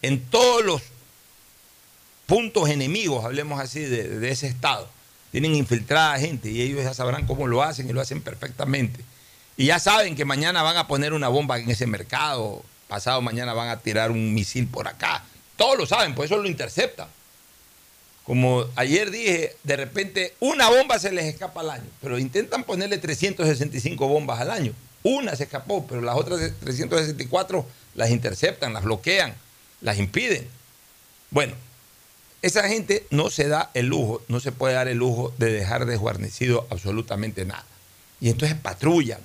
en 0.01 0.23
todos 0.25 0.63
los 0.63 0.81
puntos 2.27 2.69
enemigos, 2.69 3.25
hablemos 3.25 3.59
así, 3.59 3.79
de, 3.79 4.29
ese 4.29 4.47
Estado, 4.47 4.87
tienen 5.31 5.55
infiltrada 5.55 6.19
gente 6.19 6.51
y 6.51 6.61
ellos 6.61 6.83
ya 6.83 6.93
sabrán 6.93 7.25
cómo 7.25 7.47
lo 7.47 7.63
hacen 7.63 7.89
y 7.89 7.93
lo 7.93 8.01
hacen 8.01 8.21
perfectamente. 8.21 9.03
Y 9.55 9.65
ya 9.65 9.79
saben 9.79 10.15
que 10.15 10.25
mañana 10.25 10.61
van 10.61 10.77
a 10.77 10.87
poner 10.87 11.13
una 11.13 11.29
bomba 11.29 11.57
en 11.57 11.71
ese 11.71 11.87
mercado, 11.87 12.63
pasado 12.87 13.21
mañana 13.21 13.53
van 13.53 13.69
a 13.69 13.79
tirar 13.79 14.11
un 14.11 14.35
misil 14.35 14.67
por 14.67 14.87
acá. 14.87 15.23
Todos 15.55 15.77
lo 15.77 15.85
saben, 15.87 16.13
por 16.13 16.25
eso 16.25 16.37
lo 16.37 16.47
interceptan. 16.47 17.07
Como 18.23 18.65
ayer 18.75 19.09
dije, 19.09 19.55
de 19.63 19.77
repente 19.77 20.35
una 20.41 20.69
bomba 20.69 20.99
se 20.99 21.13
les 21.13 21.25
escapa 21.25 21.61
al 21.61 21.69
año, 21.71 21.89
pero 22.01 22.19
intentan 22.19 22.65
ponerle 22.65 22.97
365 22.97 24.05
bombas 24.07 24.41
al 24.41 24.51
año. 24.51 24.73
Una 25.01 25.33
se 25.37 25.45
escapó, 25.45 25.87
pero 25.87 26.01
las 26.01 26.17
otras 26.17 26.39
364 26.59 27.65
las 27.95 28.11
interceptan, 28.11 28.73
las 28.73 28.83
bloquean, 28.83 29.33
las 29.79 29.97
impiden. 29.97 30.45
Bueno, 31.31 31.55
esa 32.41 32.67
gente 32.67 33.05
no 33.09 33.29
se 33.29 33.47
da 33.47 33.71
el 33.73 33.87
lujo, 33.87 34.21
no 34.27 34.39
se 34.39 34.51
puede 34.51 34.75
dar 34.75 34.87
el 34.87 34.97
lujo 34.97 35.33
de 35.37 35.51
dejar 35.51 35.85
desguarnecido 35.85 36.67
absolutamente 36.69 37.45
nada. 37.45 37.65
Y 38.19 38.29
entonces 38.29 38.57
patrullan, 38.57 39.19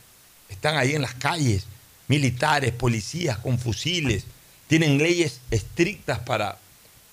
están 0.49 0.77
ahí 0.77 0.95
en 0.95 1.03
las 1.03 1.15
calles, 1.15 1.65
militares, 2.09 2.73
policías 2.73 3.39
con 3.39 3.59
fusiles, 3.59 4.25
tienen 4.67 4.99
leyes 4.99 5.41
estrictas 5.51 6.21
para, 6.21 6.59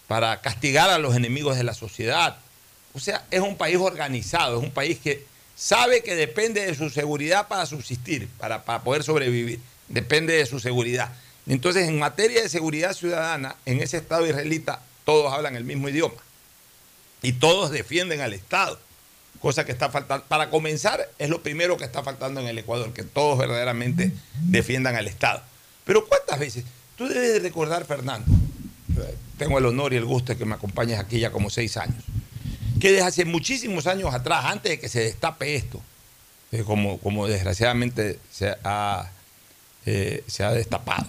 para 0.07 0.41
castigar 0.41 0.89
a 0.89 0.97
los 0.97 1.15
enemigos 1.15 1.57
de 1.57 1.63
la 1.63 1.73
sociedad. 1.73 2.37
O 2.93 2.99
sea, 2.99 3.25
es 3.31 3.41
un 3.41 3.57
país 3.57 3.77
organizado, 3.77 4.57
es 4.57 4.63
un 4.63 4.71
país 4.71 4.97
que 4.99 5.25
sabe 5.55 6.01
que 6.01 6.15
depende 6.15 6.65
de 6.65 6.75
su 6.75 6.89
seguridad 6.89 7.47
para 7.47 7.65
subsistir, 7.65 8.27
para, 8.37 8.63
para 8.63 8.83
poder 8.83 9.03
sobrevivir. 9.03 9.59
Depende 9.89 10.33
de 10.33 10.45
su 10.45 10.59
seguridad. 10.59 11.13
Entonces, 11.47 11.87
en 11.87 11.99
materia 11.99 12.41
de 12.41 12.49
seguridad 12.49 12.93
ciudadana, 12.93 13.55
en 13.65 13.81
ese 13.81 13.97
Estado 13.97 14.25
israelita, 14.25 14.81
todos 15.09 15.33
hablan 15.33 15.55
el 15.55 15.63
mismo 15.63 15.89
idioma. 15.89 16.13
Y 17.23 17.31
todos 17.31 17.71
defienden 17.71 18.21
al 18.21 18.31
Estado. 18.31 18.79
Cosa 19.41 19.65
que 19.65 19.71
está 19.71 19.89
faltando. 19.89 20.23
Para 20.27 20.51
comenzar, 20.51 21.09
es 21.17 21.31
lo 21.31 21.41
primero 21.41 21.77
que 21.77 21.83
está 21.83 22.03
faltando 22.03 22.41
en 22.41 22.47
el 22.47 22.59
Ecuador, 22.59 22.93
que 22.93 23.01
todos 23.01 23.39
verdaderamente 23.39 24.11
defiendan 24.43 24.95
al 24.95 25.07
Estado. 25.07 25.41
Pero 25.83 26.05
¿cuántas 26.05 26.37
veces? 26.37 26.63
Tú 26.95 27.07
debes 27.07 27.33
de 27.33 27.39
recordar, 27.39 27.85
Fernando, 27.85 28.31
tengo 29.39 29.57
el 29.57 29.65
honor 29.65 29.93
y 29.93 29.95
el 29.95 30.05
gusto 30.05 30.33
de 30.33 30.37
que 30.37 30.45
me 30.45 30.53
acompañes 30.53 30.99
aquí 30.99 31.19
ya 31.19 31.31
como 31.31 31.49
seis 31.49 31.75
años, 31.77 32.03
que 32.79 32.91
desde 32.91 33.07
hace 33.07 33.25
muchísimos 33.25 33.87
años 33.87 34.13
atrás, 34.13 34.45
antes 34.45 34.73
de 34.73 34.79
que 34.79 34.89
se 34.89 34.99
destape 34.99 35.55
esto, 35.55 35.81
eh, 36.51 36.61
como, 36.63 36.99
como 36.99 37.25
desgraciadamente 37.25 38.19
se 38.31 38.55
ha, 38.63 39.09
eh, 39.87 40.23
se 40.27 40.43
ha 40.43 40.51
destapado, 40.51 41.07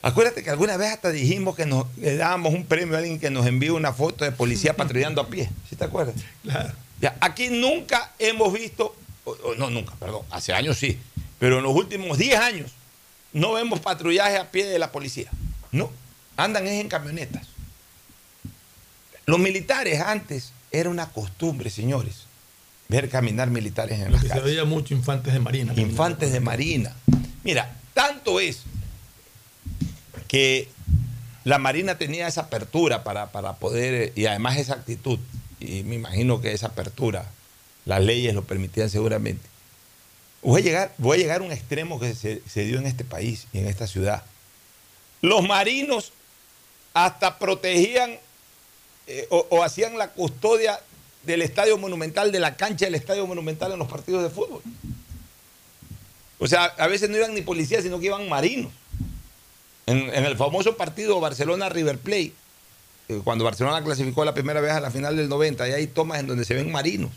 Acuérdate 0.00 0.44
que 0.44 0.50
alguna 0.50 0.76
vez 0.76 0.92
hasta 0.92 1.10
dijimos 1.10 1.56
que 1.56 1.66
nos 1.66 1.86
le 1.96 2.16
dábamos 2.16 2.54
un 2.54 2.64
premio 2.64 2.94
a 2.94 2.98
alguien 2.98 3.18
que 3.18 3.30
nos 3.30 3.46
envió 3.46 3.74
una 3.74 3.92
foto 3.92 4.24
de 4.24 4.30
policía 4.32 4.74
patrullando 4.76 5.20
a 5.20 5.28
pie. 5.28 5.50
¿Sí 5.68 5.74
te 5.76 5.84
acuerdas? 5.84 6.14
Claro. 6.42 6.72
Ya, 7.00 7.16
aquí 7.20 7.48
nunca 7.48 8.12
hemos 8.18 8.52
visto, 8.52 8.94
o- 9.24 9.30
o 9.30 9.54
no, 9.56 9.70
nunca, 9.70 9.94
perdón, 9.96 10.22
hace 10.30 10.52
años 10.52 10.76
sí, 10.78 10.98
pero 11.38 11.58
en 11.58 11.64
los 11.64 11.74
últimos 11.74 12.16
10 12.18 12.38
años 12.38 12.70
no 13.32 13.52
vemos 13.52 13.80
patrullaje 13.80 14.36
a 14.36 14.50
pie 14.50 14.66
de 14.66 14.78
la 14.78 14.92
policía. 14.92 15.30
No, 15.72 15.90
andan 16.36 16.66
es 16.66 16.80
en 16.80 16.88
camionetas. 16.88 17.46
Los 19.26 19.38
militares 19.38 20.00
antes 20.00 20.52
era 20.70 20.88
una 20.90 21.10
costumbre, 21.10 21.70
señores, 21.70 22.24
ver 22.88 23.08
caminar 23.10 23.50
militares 23.50 23.98
en 23.98 24.06
Lo 24.06 24.10
las 24.12 24.22
que 24.22 24.28
se 24.28 24.40
veía 24.40 24.64
mucho 24.64 24.94
infantes 24.94 25.32
de 25.34 25.40
marina. 25.40 25.72
Infantes 25.76 26.32
de 26.32 26.40
Marina. 26.40 26.94
Mira, 27.44 27.76
tanto 27.94 28.40
es 28.40 28.62
que 30.28 30.68
la 31.44 31.58
Marina 31.58 31.96
tenía 31.98 32.28
esa 32.28 32.42
apertura 32.42 33.02
para, 33.02 33.32
para 33.32 33.54
poder, 33.56 33.94
eh, 33.94 34.12
y 34.14 34.26
además 34.26 34.58
esa 34.58 34.74
actitud, 34.74 35.18
y 35.58 35.82
me 35.82 35.94
imagino 35.94 36.40
que 36.40 36.52
esa 36.52 36.68
apertura, 36.68 37.26
las 37.86 38.02
leyes 38.02 38.34
lo 38.34 38.44
permitían 38.44 38.90
seguramente. 38.90 39.48
Voy 40.42 40.60
a 40.60 40.64
llegar, 40.64 40.94
voy 40.98 41.16
a, 41.16 41.20
llegar 41.20 41.40
a 41.40 41.44
un 41.44 41.52
extremo 41.52 41.98
que 41.98 42.14
se, 42.14 42.64
dio 42.64 42.78
en 42.78 42.86
este 42.86 43.04
país 43.04 43.48
y 43.52 43.58
en 43.58 43.66
esta 43.66 43.86
ciudad. 43.86 44.22
Los 45.22 45.42
marinos 45.42 46.12
hasta 46.94 47.38
protegían 47.38 48.18
eh, 49.06 49.26
o, 49.30 49.46
o 49.50 49.64
hacían 49.64 49.96
la 49.98 50.10
custodia 50.12 50.78
del 51.24 51.42
estadio 51.42 51.78
monumental, 51.78 52.30
de 52.30 52.40
la 52.40 52.56
cancha 52.56 52.84
del 52.84 52.94
estadio 52.94 53.26
monumental 53.26 53.72
en 53.72 53.78
los 53.78 53.88
partidos 53.88 54.22
de 54.22 54.30
fútbol. 54.30 54.62
O 56.38 56.46
sea, 56.46 56.64
a 56.64 56.86
veces 56.86 57.10
no 57.10 57.16
iban 57.16 57.34
ni 57.34 57.40
policías, 57.40 57.82
sino 57.82 57.98
que 57.98 58.06
iban 58.06 58.28
marinos. 58.28 58.72
En, 59.88 60.24
el 60.24 60.36
famoso 60.36 60.76
partido 60.76 61.18
Barcelona-River 61.18 61.98
Plate, 61.98 62.32
eh, 63.08 63.20
cuando 63.24 63.44
Barcelona 63.44 63.82
clasificó 63.82 64.22
la 64.22 64.34
primera 64.34 64.60
vez 64.60 64.72
a 64.72 64.80
la 64.80 64.90
final 64.90 65.16
del 65.16 65.30
90, 65.30 65.66
y 65.66 65.72
hay 65.72 65.86
tomas 65.86 66.20
en 66.20 66.26
donde 66.26 66.44
se 66.44 66.52
ven 66.52 66.70
marinos. 66.70 67.10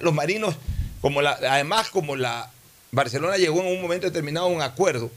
Los 0.00 0.14
marinos, 0.14 0.54
además 1.02 1.90
como 1.90 2.14
la 2.14 2.50
Barcelona 2.92 3.36
llegó 3.36 3.60
en 3.60 3.66
un 3.66 3.82
momento 3.82 4.06
determinado 4.06 4.46
a 4.46 4.50
un 4.50 4.62
acuerdo 4.62 5.10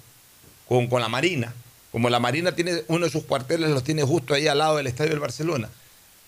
con, 0.68 0.88
con 0.88 1.00
la 1.00 1.10
Marina, 1.10 1.54
como 1.92 2.10
la 2.10 2.20
Marina 2.20 2.54
tiene 2.54 2.84
uno 2.88 3.06
de 3.06 3.12
sus 3.12 3.24
cuarteles, 3.24 3.70
los 3.70 3.84
tiene 3.84 4.04
justo 4.04 4.34
ahí 4.34 4.48
al 4.48 4.58
lado 4.58 4.78
del 4.78 4.88
estadio 4.88 5.12
del 5.12 5.20
Barcelona, 5.20 5.70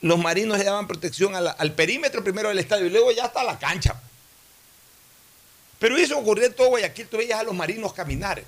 los 0.02 0.19
marinos 0.19 0.60
le 0.60 0.63
daban 0.63 0.88
protección 0.88 1.34
al 1.36 1.74
perímetro 1.74 2.24
primero 2.24 2.50
del 2.50 2.60
estadio 2.60 2.86
y 2.86 2.89
luego 2.91 3.12
ya 3.12 3.26
hasta 3.26 3.43
la 3.43 3.58
cancha. 3.58 4.00
Pero 5.80 5.97
eso 5.97 6.19
ocurrió 6.19 6.45
en 6.45 6.54
todo 6.54 6.69
Guayaquil, 6.69 7.08
tú 7.08 7.17
veías 7.17 7.39
a 7.39 7.43
los 7.43 7.56
marinos 7.56 7.93
caminar. 7.93 8.43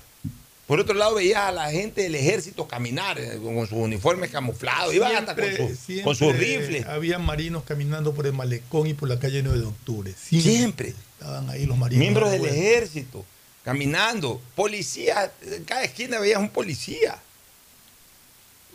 Por 0.66 0.80
otro 0.80 0.94
lado, 0.94 1.16
veías 1.16 1.42
a 1.42 1.52
la 1.52 1.70
gente 1.70 2.02
del 2.02 2.14
ejército 2.14 2.66
caminar 2.66 3.18
eh, 3.18 3.38
con 3.42 3.66
sus 3.66 3.78
uniformes 3.78 4.30
camuflados, 4.30 4.94
iban 4.94 5.14
hasta 5.14 5.34
con, 5.34 5.44
siempre 5.76 6.02
con 6.04 6.16
sus 6.16 6.34
rifles. 6.34 6.86
Había 6.86 7.18
marinos 7.18 7.64
caminando 7.64 8.14
por 8.14 8.26
el 8.26 8.32
malecón 8.32 8.86
y 8.86 8.94
por 8.94 9.08
la 9.08 9.18
calle 9.18 9.42
9 9.42 9.58
de 9.58 9.66
octubre. 9.66 10.14
Siempre. 10.18 10.94
Estaban 11.18 11.50
ahí 11.50 11.66
los 11.66 11.76
marinos. 11.76 12.00
Miembros 12.00 12.30
del 12.30 12.46
ejército, 12.46 13.24
caminando. 13.62 14.40
Policía, 14.54 15.30
en 15.42 15.64
cada 15.64 15.84
esquina 15.84 16.18
veías 16.18 16.40
un 16.40 16.48
policía. 16.48 17.18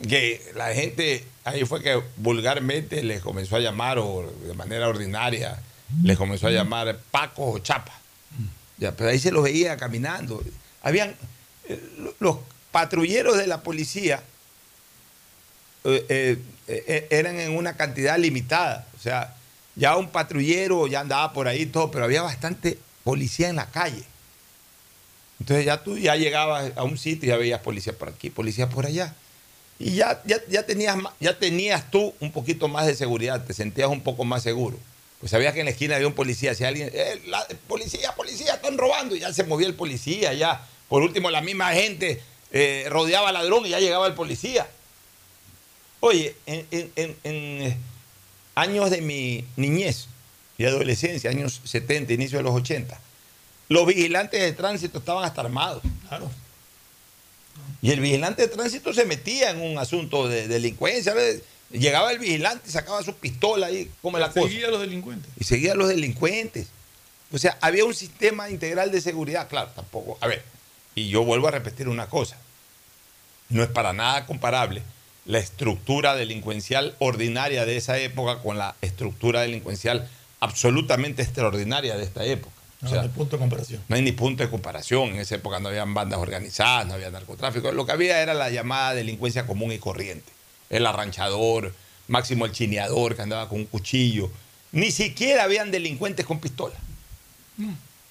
Que 0.07 0.53
la 0.55 0.73
gente, 0.73 1.25
ahí 1.43 1.65
fue 1.65 1.81
que 1.81 2.01
vulgarmente 2.17 3.03
les 3.03 3.21
comenzó 3.21 3.55
a 3.55 3.59
llamar, 3.59 3.97
o 3.97 4.31
de 4.45 4.53
manera 4.53 4.87
ordinaria, 4.87 5.59
les 6.03 6.17
comenzó 6.17 6.47
a 6.47 6.51
llamar 6.51 6.99
Paco 7.09 7.49
o 7.49 7.59
Chapa. 7.59 7.99
Ya, 8.77 8.95
pero 8.95 9.09
ahí 9.09 9.19
se 9.19 9.31
los 9.31 9.43
veía 9.43 9.75
caminando. 9.75 10.41
Habían 10.81 11.15
los 12.19 12.37
patrulleros 12.71 13.37
de 13.37 13.47
la 13.47 13.61
policía 13.61 14.21
eh, 15.83 16.05
eh, 16.09 16.37
eh, 16.67 17.07
eran 17.09 17.39
en 17.39 17.55
una 17.55 17.75
cantidad 17.77 18.17
limitada. 18.17 18.87
O 18.97 19.01
sea, 19.01 19.35
ya 19.75 19.95
un 19.97 20.09
patrullero 20.09 20.87
ya 20.87 20.99
andaba 21.01 21.31
por 21.33 21.47
ahí 21.47 21.61
y 21.63 21.65
todo, 21.67 21.89
pero 21.91 22.05
había 22.05 22.21
bastante 22.21 22.77
policía 23.03 23.49
en 23.49 23.55
la 23.57 23.65
calle. 23.67 24.03
Entonces 25.39 25.65
ya 25.65 25.83
tú 25.83 25.97
ya 25.97 26.15
llegabas 26.15 26.71
a 26.75 26.83
un 26.83 26.97
sitio 26.97 27.27
y 27.27 27.29
ya 27.29 27.37
veías 27.37 27.61
policía 27.61 27.93
por 27.93 28.09
aquí, 28.09 28.29
policía 28.29 28.67
por 28.69 28.85
allá. 28.85 29.15
Y 29.79 29.95
ya, 29.95 30.21
ya, 30.25 30.37
ya, 30.49 30.65
tenías, 30.65 30.97
ya 31.21 31.39
tenías 31.39 31.89
tú 31.89 32.13
un 32.19 32.33
poquito 32.33 32.67
más 32.67 32.85
de 32.85 32.95
seguridad, 32.95 33.45
te 33.45 33.53
sentías 33.53 33.87
un 33.89 34.01
poco 34.01 34.25
más 34.25 34.43
seguro. 34.43 34.77
Pues 35.21 35.31
sabías 35.31 35.53
que 35.53 35.59
en 35.61 35.65
la 35.65 35.71
esquina 35.71 35.95
había 35.95 36.07
un 36.07 36.13
policía, 36.13 36.53
si 36.55 36.65
alguien, 36.65 36.89
"Eh, 36.93 37.21
la- 37.27 37.47
policía, 37.67 38.13
policía, 38.15 38.55
están 38.55 38.77
robando, 38.77 39.15
y 39.15 39.19
ya 39.19 39.31
se 39.33 39.43
movía 39.45 39.67
el 39.67 39.73
policía, 39.75 40.33
ya. 40.33 40.65
Por 40.89 41.01
último, 41.03 41.29
la 41.29 41.41
misma 41.41 41.71
gente 41.73 42.21
eh, 42.51 42.87
rodeaba 42.89 43.29
al 43.29 43.35
ladrón 43.35 43.65
y 43.65 43.69
ya 43.69 43.79
llegaba 43.79 44.07
el 44.07 44.13
policía. 44.15 44.67
Oye, 46.01 46.35
en, 46.45 46.65
en- 46.71 46.91
en- 46.95 47.15
en, 47.23 47.35
eh, 47.67 47.77
años 48.55 48.89
de 48.89 49.01
mi 49.01 49.45
niñez 49.55 50.07
y 50.57 50.65
adolescencia, 50.65 51.29
años 51.29 51.61
70, 51.63 52.13
inicio 52.13 52.37
de 52.39 52.43
los 52.43 52.55
80, 52.55 52.99
los 53.69 53.85
vigilantes 53.85 54.41
de 54.41 54.51
tránsito 54.53 54.97
estaban 54.99 55.23
hasta 55.25 55.41
armados. 55.41 55.83
Claro. 56.07 56.31
Y 57.81 57.91
el 57.91 57.99
vigilante 57.99 58.41
de 58.41 58.47
tránsito 58.47 58.93
se 58.93 59.05
metía 59.05 59.51
en 59.51 59.61
un 59.61 59.77
asunto 59.77 60.27
de 60.27 60.47
delincuencia. 60.47 61.13
¿ves? 61.13 61.41
Llegaba 61.71 62.11
el 62.11 62.19
vigilante, 62.19 62.69
sacaba 62.71 63.03
su 63.03 63.13
pistola 63.15 63.69
y 63.71 63.89
como 64.01 64.17
la 64.17 64.29
cosa. 64.31 64.47
Seguía 64.47 64.67
a 64.67 64.71
los 64.71 64.81
delincuentes. 64.81 65.29
Y 65.39 65.43
seguía 65.43 65.73
a 65.73 65.75
los 65.75 65.87
delincuentes. 65.87 66.67
O 67.31 67.37
sea, 67.37 67.57
había 67.61 67.85
un 67.85 67.93
sistema 67.93 68.49
integral 68.49 68.91
de 68.91 69.01
seguridad. 69.01 69.47
Claro, 69.47 69.69
tampoco. 69.75 70.17
A 70.19 70.27
ver, 70.27 70.43
y 70.99 71.09
yo 71.09 71.23
vuelvo 71.23 71.47
a 71.47 71.51
repetir 71.51 71.87
una 71.89 72.07
cosa. 72.07 72.37
No 73.49 73.63
es 73.63 73.69
para 73.69 73.93
nada 73.93 74.25
comparable 74.25 74.83
la 75.25 75.37
estructura 75.39 76.15
delincuencial 76.15 76.95
ordinaria 76.99 77.65
de 77.65 77.77
esa 77.77 77.97
época 77.99 78.39
con 78.41 78.57
la 78.57 78.75
estructura 78.81 79.41
delincuencial 79.41 80.09
absolutamente 80.39 81.21
extraordinaria 81.21 81.95
de 81.97 82.03
esta 82.03 82.23
época. 82.25 82.53
O 82.81 82.85
No, 82.85 82.89
sea, 82.89 82.97
no 82.99 83.03
hay 83.03 83.09
punto 83.09 83.35
de 83.35 83.39
comparación. 83.39 83.81
no 83.87 83.95
hay 83.95 84.01
ni 84.01 84.11
punto 84.11 84.43
de 84.43 84.49
comparación. 84.49 85.09
En 85.09 85.19
esa 85.19 85.35
época 85.35 85.59
no 85.59 85.67
habían 85.69 85.93
bandas 85.93 86.19
organizadas, 86.19 86.87
no 86.87 86.93
había 86.93 87.11
narcotráfico. 87.11 87.71
Lo 87.71 87.85
que 87.85 87.91
había 87.91 88.21
era 88.21 88.33
la 88.33 88.49
llamada 88.49 88.93
delincuencia 88.93 89.45
común 89.45 89.71
y 89.71 89.79
corriente. 89.79 90.31
El 90.69 90.85
arranchador, 90.85 91.73
máximo 92.07 92.45
el 92.45 92.51
chineador 92.53 93.15
que 93.15 93.21
andaba 93.21 93.49
con 93.49 93.59
un 93.59 93.65
cuchillo. 93.65 94.31
Ni 94.71 94.91
siquiera 94.91 95.43
habían 95.43 95.71
delincuentes 95.71 96.25
con 96.25 96.39
pistola. 96.39 96.75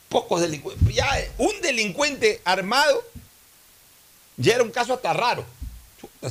Pocos 0.08 0.40
delincuentes. 0.40 0.94
Ya 0.94 1.08
un 1.38 1.60
delincuente 1.60 2.40
armado 2.44 3.04
ya 4.38 4.54
era 4.54 4.62
un 4.62 4.70
caso 4.70 4.94
hasta 4.94 5.12
raro. 5.12 5.44
Chuta, 6.00 6.30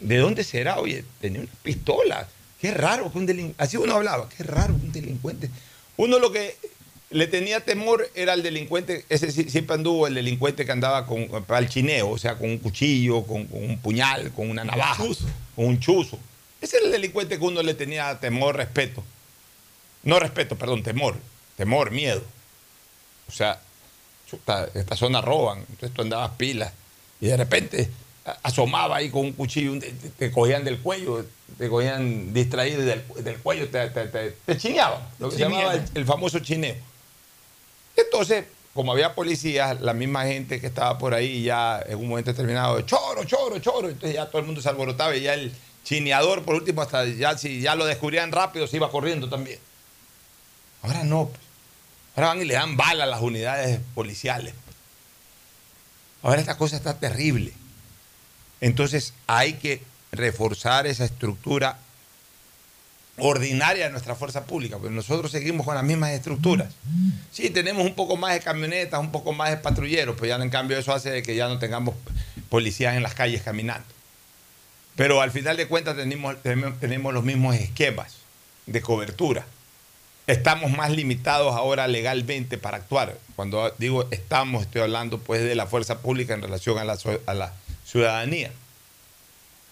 ¿de 0.00 0.16
dónde 0.18 0.44
será? 0.44 0.78
Oye, 0.78 1.04
tenía 1.20 1.40
una 1.40 1.50
pistola. 1.62 2.28
Qué 2.60 2.72
raro 2.72 3.10
que 3.10 3.18
un 3.18 3.26
delincuente. 3.26 3.62
Así 3.62 3.76
uno 3.78 3.94
hablaba, 3.94 4.28
qué 4.28 4.44
raro 4.44 4.76
que 4.76 4.86
un 4.86 4.92
delincuente. 4.92 5.50
Uno 5.96 6.18
lo 6.18 6.30
que 6.30 6.56
le 7.10 7.26
tenía 7.26 7.60
temor 7.60 8.08
era 8.14 8.34
el 8.34 8.42
delincuente, 8.42 9.04
ese 9.08 9.32
siempre 9.32 9.74
anduvo 9.74 10.06
el 10.06 10.14
delincuente 10.14 10.64
que 10.64 10.72
andaba 10.72 11.06
con 11.06 11.26
para 11.44 11.58
el 11.58 11.68
chineo, 11.68 12.10
o 12.10 12.18
sea, 12.18 12.36
con 12.36 12.50
un 12.50 12.58
cuchillo, 12.58 13.24
con, 13.24 13.46
con 13.46 13.64
un 13.64 13.78
puñal, 13.78 14.30
con 14.32 14.48
una 14.48 14.62
navaja, 14.62 15.02
con 15.56 15.64
un 15.64 15.80
chuzo. 15.80 16.18
Ese 16.60 16.76
era 16.76 16.86
el 16.86 16.92
delincuente 16.92 17.38
que 17.38 17.44
uno 17.44 17.62
le 17.62 17.74
tenía 17.74 18.20
temor, 18.20 18.56
respeto. 18.56 19.02
No 20.02 20.20
respeto, 20.20 20.56
perdón, 20.56 20.82
temor. 20.82 21.16
Temor, 21.56 21.90
miedo. 21.90 22.22
O 23.30 23.32
sea, 23.36 23.58
chuta, 24.28 24.68
esta 24.74 24.96
zona 24.96 25.20
roban, 25.20 25.58
entonces 25.60 25.92
tú 25.92 26.02
andabas 26.02 26.32
pilas 26.36 26.72
y 27.20 27.26
de 27.26 27.36
repente 27.36 27.90
asomaba 28.42 28.96
ahí 28.96 29.08
con 29.10 29.22
un 29.22 29.32
cuchillo, 29.32 29.72
te, 30.18 30.30
cogían 30.30 30.62
del 30.64 30.78
cuello, 30.80 31.24
te 31.58 31.68
cogían 31.68 32.32
distraído 32.32 32.82
y 32.82 32.84
del, 32.86 33.02
del 33.24 33.38
cuello, 33.38 33.68
te, 33.68 33.88
te, 33.90 34.06
te- 34.08 34.30
te 34.44 34.56
chineaban, 34.56 35.00
lo 35.18 35.30
que 35.30 35.36
se 35.36 35.42
llamaba 35.42 35.74
el, 35.74 35.84
el 35.94 36.04
famoso 36.04 36.38
chineo. 36.40 36.76
Entonces, 37.96 38.44
como 38.74 38.92
había 38.92 39.14
policías, 39.14 39.80
la 39.80 39.94
misma 39.94 40.24
gente 40.26 40.60
que 40.60 40.66
estaba 40.68 40.96
por 40.98 41.12
ahí 41.14 41.42
ya 41.42 41.82
en 41.86 41.98
un 41.98 42.08
momento 42.08 42.30
determinado, 42.30 42.80
choro, 42.82 43.24
choro, 43.24 43.58
choro, 43.58 43.88
entonces 43.88 44.14
ya 44.14 44.26
todo 44.26 44.38
el 44.40 44.46
mundo 44.46 44.60
se 44.62 44.68
alborotaba 44.68 45.16
y 45.16 45.22
ya 45.22 45.34
el 45.34 45.52
chineador, 45.84 46.44
por 46.44 46.54
último, 46.54 46.82
hasta 46.82 47.04
ya 47.06 47.36
si 47.36 47.60
ya 47.60 47.74
lo 47.74 47.84
descubrían 47.84 48.30
rápido, 48.32 48.66
se 48.66 48.76
iba 48.76 48.90
corriendo 48.90 49.28
también. 49.28 49.58
Ahora 50.82 51.02
no. 51.04 51.26
pues. 51.28 51.40
Ahora 52.16 52.28
van 52.28 52.42
y 52.42 52.44
le 52.44 52.54
dan 52.54 52.76
bala 52.76 53.04
a 53.04 53.06
las 53.06 53.20
unidades 53.20 53.80
policiales. 53.94 54.54
Ahora 56.22 56.40
esta 56.40 56.56
cosa 56.56 56.76
está 56.76 56.98
terrible. 56.98 57.52
Entonces 58.60 59.14
hay 59.26 59.54
que 59.54 59.82
reforzar 60.12 60.86
esa 60.86 61.04
estructura 61.04 61.78
ordinaria 63.18 63.84
de 63.84 63.90
nuestra 63.90 64.14
fuerza 64.14 64.44
pública, 64.44 64.78
porque 64.78 64.94
nosotros 64.94 65.30
seguimos 65.30 65.66
con 65.66 65.74
las 65.74 65.84
mismas 65.84 66.10
estructuras. 66.10 66.72
Sí, 67.30 67.50
tenemos 67.50 67.84
un 67.84 67.94
poco 67.94 68.16
más 68.16 68.32
de 68.32 68.40
camionetas, 68.40 68.98
un 68.98 69.12
poco 69.12 69.32
más 69.32 69.50
de 69.50 69.58
patrulleros, 69.58 70.16
pero 70.16 70.26
ya 70.26 70.42
en 70.42 70.50
cambio 70.50 70.78
eso 70.78 70.92
hace 70.92 71.22
que 71.22 71.34
ya 71.34 71.48
no 71.48 71.58
tengamos 71.58 71.94
policías 72.48 72.96
en 72.96 73.02
las 73.02 73.14
calles 73.14 73.42
caminando. 73.42 73.86
Pero 74.96 75.20
al 75.20 75.30
final 75.30 75.56
de 75.56 75.68
cuentas 75.68 75.96
tenemos, 75.96 76.36
tenemos 76.42 77.14
los 77.14 77.24
mismos 77.24 77.56
esquemas 77.56 78.16
de 78.66 78.80
cobertura. 78.80 79.46
Estamos 80.30 80.70
más 80.70 80.92
limitados 80.92 81.56
ahora 81.56 81.88
legalmente 81.88 82.56
para 82.56 82.76
actuar. 82.76 83.18
Cuando 83.34 83.74
digo 83.78 84.06
estamos, 84.12 84.62
estoy 84.62 84.82
hablando 84.82 85.18
pues 85.18 85.42
de 85.42 85.56
la 85.56 85.66
fuerza 85.66 85.98
pública 85.98 86.34
en 86.34 86.42
relación 86.42 86.78
a 86.78 86.84
la, 86.84 86.96
a 87.26 87.34
la 87.34 87.52
ciudadanía. 87.84 88.52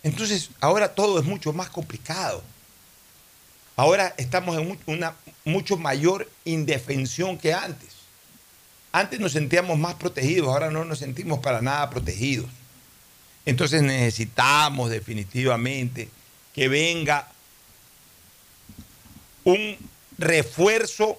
Entonces, 0.02 0.50
ahora 0.60 0.96
todo 0.96 1.20
es 1.20 1.24
mucho 1.24 1.52
más 1.52 1.70
complicado. 1.70 2.42
Ahora 3.76 4.14
estamos 4.16 4.58
en 4.58 4.76
una 4.86 5.14
mucho 5.44 5.76
mayor 5.76 6.28
indefensión 6.44 7.38
que 7.38 7.54
antes. 7.54 7.90
Antes 8.90 9.20
nos 9.20 9.32
sentíamos 9.32 9.78
más 9.78 9.94
protegidos, 9.94 10.48
ahora 10.48 10.72
no 10.72 10.84
nos 10.84 10.98
sentimos 10.98 11.38
para 11.38 11.62
nada 11.62 11.88
protegidos. 11.88 12.50
Entonces 13.46 13.82
necesitamos 13.82 14.90
definitivamente 14.90 16.08
que 16.52 16.68
venga 16.68 17.28
un 19.44 19.78
refuerzo, 20.18 21.18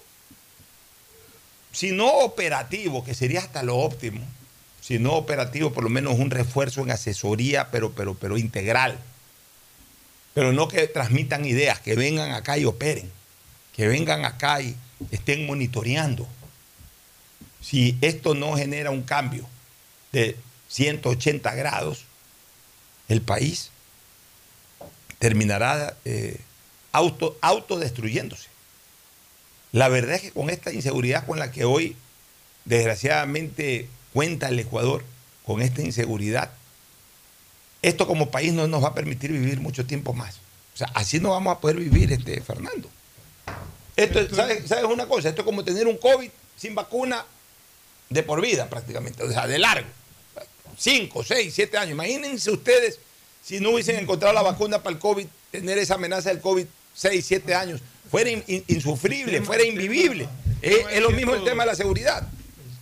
si 1.71 1.91
no 1.91 2.07
operativo, 2.07 3.03
que 3.03 3.15
sería 3.15 3.39
hasta 3.39 3.63
lo 3.63 3.77
óptimo, 3.77 4.21
si 4.81 4.99
no 4.99 5.13
operativo, 5.13 5.71
por 5.71 5.83
lo 5.83 5.89
menos 5.89 6.19
un 6.19 6.31
refuerzo 6.31 6.81
en 6.81 6.91
asesoría, 6.91 7.71
pero, 7.71 7.91
pero, 7.91 8.15
pero 8.15 8.37
integral. 8.37 8.99
Pero 10.33 10.53
no 10.53 10.67
que 10.67 10.87
transmitan 10.87 11.45
ideas, 11.45 11.79
que 11.79 11.95
vengan 11.95 12.31
acá 12.31 12.57
y 12.57 12.65
operen, 12.65 13.11
que 13.75 13.87
vengan 13.87 14.25
acá 14.25 14.61
y 14.61 14.75
estén 15.11 15.45
monitoreando. 15.45 16.27
Si 17.61 17.97
esto 18.01 18.35
no 18.35 18.55
genera 18.55 18.89
un 18.91 19.03
cambio 19.03 19.47
de 20.11 20.37
180 20.69 21.53
grados, 21.55 22.05
el 23.09 23.21
país 23.21 23.71
terminará 25.17 25.97
eh, 26.05 26.39
auto, 26.91 27.37
autodestruyéndose. 27.41 28.47
La 29.71 29.87
verdad 29.89 30.15
es 30.15 30.21
que 30.21 30.31
con 30.31 30.49
esta 30.49 30.73
inseguridad 30.73 31.25
con 31.25 31.39
la 31.39 31.51
que 31.51 31.63
hoy, 31.65 31.95
desgraciadamente, 32.65 33.87
cuenta 34.13 34.49
el 34.49 34.59
Ecuador, 34.59 35.03
con 35.45 35.61
esta 35.61 35.81
inseguridad, 35.81 36.51
esto 37.81 38.07
como 38.07 38.29
país 38.29 38.53
no 38.53 38.67
nos 38.67 38.83
va 38.83 38.89
a 38.89 38.93
permitir 38.93 39.31
vivir 39.31 39.59
mucho 39.59 39.85
tiempo 39.85 40.13
más. 40.13 40.35
O 40.73 40.77
sea, 40.77 40.87
así 40.93 41.19
no 41.19 41.31
vamos 41.31 41.55
a 41.55 41.59
poder 41.59 41.77
vivir, 41.77 42.11
este, 42.11 42.41
Fernando. 42.41 42.89
Esto, 43.95 44.19
es- 44.19 44.35
¿sabes, 44.35 44.67
sabes 44.67 44.85
una 44.85 45.07
cosa? 45.07 45.29
Esto 45.29 45.41
es 45.41 45.45
como 45.45 45.63
tener 45.63 45.87
un 45.87 45.97
COVID 45.97 46.29
sin 46.57 46.75
vacuna 46.75 47.25
de 48.09 48.23
por 48.23 48.41
vida 48.41 48.67
prácticamente, 48.69 49.23
o 49.23 49.31
sea, 49.31 49.47
de 49.47 49.59
largo. 49.59 49.87
Cinco, 50.77 51.23
seis, 51.23 51.53
siete 51.53 51.77
años. 51.77 51.91
Imagínense 51.93 52.49
ustedes 52.51 52.99
si 53.43 53.59
no 53.59 53.71
hubiesen 53.71 53.97
encontrado 53.97 54.33
la 54.33 54.41
vacuna 54.41 54.81
para 54.81 54.93
el 54.95 54.99
COVID, 54.99 55.25
tener 55.51 55.77
esa 55.77 55.95
amenaza 55.95 56.29
del 56.29 56.39
COVID 56.41 56.65
seis, 56.93 57.25
siete 57.25 57.53
años. 57.55 57.81
Fuera 58.09 58.29
in- 58.29 58.43
in- 58.47 58.63
insufrible, 58.67 59.41
fuera 59.41 59.63
invivible. 59.63 60.27
Es, 60.61 60.77
es 60.91 61.01
lo 61.01 61.11
mismo 61.11 61.35
el 61.35 61.43
tema 61.43 61.63
de 61.63 61.67
la 61.67 61.75
seguridad. 61.75 62.27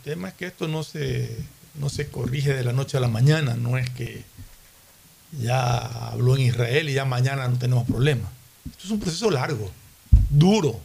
El 0.05 0.11
tema 0.13 0.29
es 0.29 0.33
que 0.35 0.45
esto 0.47 0.67
no 0.67 0.83
se, 0.83 1.35
no 1.75 1.89
se 1.89 2.07
corrige 2.07 2.53
de 2.53 2.63
la 2.63 2.73
noche 2.73 2.97
a 2.97 2.99
la 2.99 3.07
mañana, 3.09 3.55
no 3.55 3.77
es 3.77 3.89
que 3.89 4.23
ya 5.41 5.77
habló 6.11 6.35
en 6.35 6.43
Israel 6.43 6.89
y 6.89 6.93
ya 6.93 7.05
mañana 7.05 7.47
no 7.47 7.57
tenemos 7.59 7.85
problemas. 7.87 8.31
Esto 8.69 8.85
es 8.85 8.91
un 8.91 8.99
proceso 8.99 9.29
largo, 9.29 9.71
duro, 10.29 10.79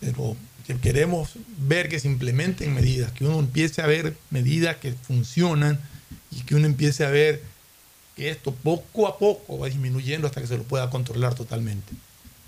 pero 0.00 0.36
que 0.66 0.76
queremos 0.78 1.30
ver 1.58 1.88
que 1.88 2.00
se 2.00 2.08
implementen 2.08 2.74
medidas, 2.74 3.12
que 3.12 3.24
uno 3.24 3.38
empiece 3.38 3.82
a 3.82 3.86
ver 3.86 4.16
medidas 4.30 4.76
que 4.76 4.92
funcionan 4.92 5.80
y 6.30 6.40
que 6.42 6.54
uno 6.54 6.66
empiece 6.66 7.04
a 7.04 7.10
ver 7.10 7.42
que 8.16 8.30
esto 8.30 8.52
poco 8.52 9.06
a 9.08 9.18
poco 9.18 9.58
va 9.58 9.66
disminuyendo 9.68 10.26
hasta 10.26 10.40
que 10.40 10.46
se 10.46 10.56
lo 10.56 10.64
pueda 10.64 10.90
controlar 10.90 11.34
totalmente. 11.34 11.92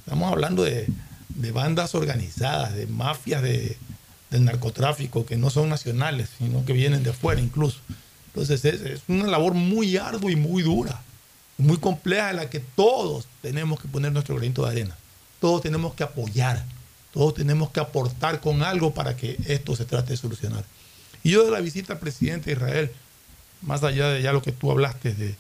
Estamos 0.05 0.31
hablando 0.31 0.65
de, 0.65 0.87
de 1.31 1.53
bandas 1.53 1.95
organizadas, 1.95 2.75
de 2.75 2.87
mafias 2.87 3.43
de, 3.43 3.77
del 4.31 4.45
narcotráfico 4.45 5.25
que 5.25 5.37
no 5.37 5.49
son 5.49 5.69
nacionales, 5.69 6.29
sino 6.39 6.65
que 6.65 6.73
vienen 6.73 7.03
de 7.03 7.11
afuera 7.11 7.41
incluso. 7.41 7.79
Entonces 8.29 8.65
es, 8.65 9.01
una 9.09 9.27
labor 9.27 9.55
muy 9.55 9.97
ardua 9.97 10.31
y 10.31 10.37
muy 10.37 10.63
dura, 10.63 11.01
muy 11.57 11.79
compleja 11.79 12.31
en 12.31 12.37
la 12.37 12.51
que 12.51 12.61
todos 12.61 13.27
tenemos 13.43 13.81
que 13.81 13.89
poner 13.89 14.13
nuestro 14.13 14.35
granito 14.35 14.65
de 14.65 14.73
arena. 14.73 14.97
Todos 15.41 15.63
tenemos 15.63 15.95
que 15.95 16.03
apoyar, 16.03 16.65
todos 17.13 17.35
tenemos 17.35 17.71
que 17.71 17.81
aportar 17.81 18.41
con 18.41 18.63
algo 18.63 18.93
para 18.93 19.17
que 19.17 19.39
esto 19.47 19.77
se 19.77 19.85
trate 19.85 20.11
de 20.11 20.17
solucionar. 20.17 20.65
Y 21.23 21.31
yo 21.31 21.45
de 21.45 21.51
la 21.51 21.61
visita 21.61 21.93
al 21.93 21.99
presidente 21.99 22.51
de 22.51 22.57
Israel, 22.57 22.91
más 23.63 23.83
allá 23.83 24.09
de 24.09 24.21
ya 24.21 24.33
lo 24.33 24.43
que 24.43 24.53
tú 24.53 24.71
hablaste 24.71 25.15
de, 25.15 25.35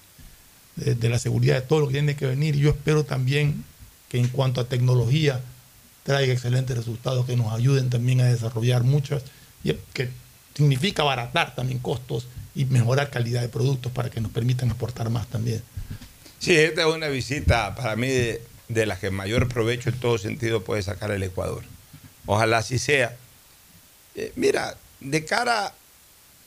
de, 0.76 0.94
de 0.94 1.08
la 1.08 1.18
seguridad, 1.18 1.56
de 1.56 1.62
todo 1.62 1.80
lo 1.80 1.88
que 1.88 1.94
tiene 1.94 2.16
que 2.16 2.26
venir, 2.26 2.56
yo 2.56 2.70
espero 2.70 3.04
también 3.04 3.64
que 4.14 4.20
en 4.20 4.28
cuanto 4.28 4.60
a 4.60 4.68
tecnología 4.68 5.40
traiga 6.04 6.32
excelentes 6.32 6.76
resultados, 6.76 7.26
que 7.26 7.36
nos 7.36 7.52
ayuden 7.52 7.90
también 7.90 8.20
a 8.20 8.26
desarrollar 8.26 8.84
muchas, 8.84 9.24
y 9.64 9.72
que 9.92 10.08
significa 10.54 11.02
abaratar 11.02 11.56
también 11.56 11.80
costos 11.80 12.28
y 12.54 12.64
mejorar 12.66 13.10
calidad 13.10 13.40
de 13.40 13.48
productos 13.48 13.90
para 13.90 14.10
que 14.10 14.20
nos 14.20 14.30
permitan 14.30 14.70
aportar 14.70 15.10
más 15.10 15.26
también. 15.26 15.64
Sí, 16.38 16.54
esta 16.54 16.82
es 16.82 16.94
una 16.94 17.08
visita 17.08 17.74
para 17.74 17.96
mí 17.96 18.06
de, 18.06 18.40
de 18.68 18.86
las 18.86 19.00
que 19.00 19.10
mayor 19.10 19.48
provecho 19.48 19.90
en 19.90 19.98
todo 19.98 20.16
sentido 20.16 20.62
puede 20.62 20.80
sacar 20.82 21.10
el 21.10 21.24
Ecuador. 21.24 21.64
Ojalá 22.26 22.58
así 22.58 22.78
sea. 22.78 23.16
Eh, 24.14 24.32
mira, 24.36 24.76
de 25.00 25.24
cara 25.24 25.74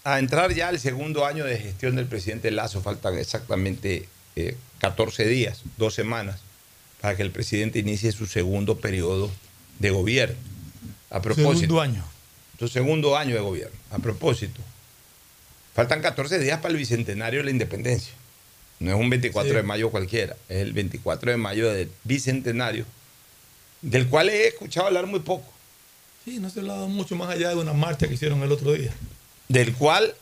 a 0.05 0.19
entrar 0.19 0.53
ya 0.53 0.69
al 0.69 0.79
segundo 0.79 1.25
año 1.25 1.43
de 1.43 1.57
gestión 1.57 1.97
del 1.97 2.05
presidente 2.05 2.49
Lazo, 2.49 2.81
faltan 2.81 3.17
exactamente 3.17 4.07
eh, 4.37 4.55
14 4.79 5.25
días, 5.25 5.63
dos 5.75 5.93
semanas, 5.93 6.46
para 7.01 7.15
que 7.15 7.23
el 7.23 7.31
presidente 7.31 7.79
inicie 7.79 8.11
su 8.11 8.25
segundo 8.25 8.77
periodo 8.79 9.31
de 9.79 9.89
gobierno. 9.91 10.35
A 11.09 11.21
propósito, 11.21 11.51
Segundo 11.59 11.81
año. 11.81 12.03
su 12.59 12.67
segundo 12.67 13.15
año 13.17 13.35
de 13.35 13.41
gobierno. 13.41 13.75
A 13.91 13.99
propósito, 13.99 14.61
faltan 15.73 16.01
14 16.01 16.39
días 16.39 16.59
para 16.59 16.71
el 16.71 16.77
bicentenario 16.77 17.39
de 17.39 17.45
la 17.45 17.51
independencia. 17.51 18.13
No 18.79 18.91
es 18.93 18.99
un 18.99 19.09
24 19.09 19.49
Sí. 19.51 19.55
de 19.55 19.63
mayo 19.63 19.89
cualquiera, 19.89 20.35
es 20.49 20.57
el 20.57 20.73
24 20.73 21.31
de 21.31 21.37
mayo 21.37 21.71
del 21.71 21.89
bicentenario, 22.03 22.85
del 23.81 24.07
cual 24.07 24.29
he 24.29 24.47
escuchado 24.47 24.87
hablar 24.87 25.05
muy 25.07 25.19
poco, 25.21 25.53
Sí, 26.25 26.39
no 26.39 26.49
se 26.49 26.59
ha 26.59 26.61
hablado 26.63 26.89
mucho 26.89 27.15
más 27.15 27.29
allá 27.29 27.49
de 27.49 27.55
una 27.55 27.71
marcha 27.71 28.05
que 28.05 28.15
hicieron 28.15 28.43
el 28.43 28.51
otro 28.51 28.73
día. 28.73 28.91
del 29.47 29.73
cual 29.73 30.13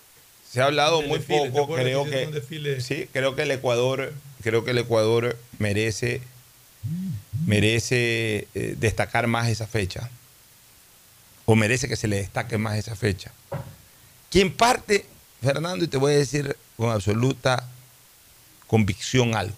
se 0.47 0.61
ha 0.61 0.65
hablado 0.65 1.01
muy 1.01 1.17
desfile, 1.17 1.45
¿te 1.45 1.49
poco. 1.51 1.73
Creo 1.73 2.05
que 2.05 2.79
sí, 2.79 3.09
creo 3.11 3.35
que 3.35 3.41
el 3.41 3.49
Ecuador, 3.51 4.13
creo 4.43 4.63
que 4.63 4.69
el 4.71 4.77
Ecuador 4.77 5.35
merece, 5.57 6.21
merece 7.45 8.47
eh, 8.53 8.75
destacar 8.77 9.27
más 9.27 9.47
esa 9.47 9.67
fecha, 9.67 10.09
o 11.45 11.55
merece 11.55 11.87
que 11.87 11.95
se 11.95 12.07
le 12.07 12.17
destaque 12.17 12.57
más 12.57 12.77
esa 12.77 12.95
fecha. 12.95 13.31
Quien 14.29 14.51
parte, 14.51 15.05
Fernando, 15.41 15.85
y 15.85 15.87
te 15.87 15.97
voy 15.97 16.13
a 16.13 16.17
decir 16.17 16.57
con 16.75 16.89
absoluta 16.89 17.69
convicción 18.67 19.35
algo. 19.35 19.55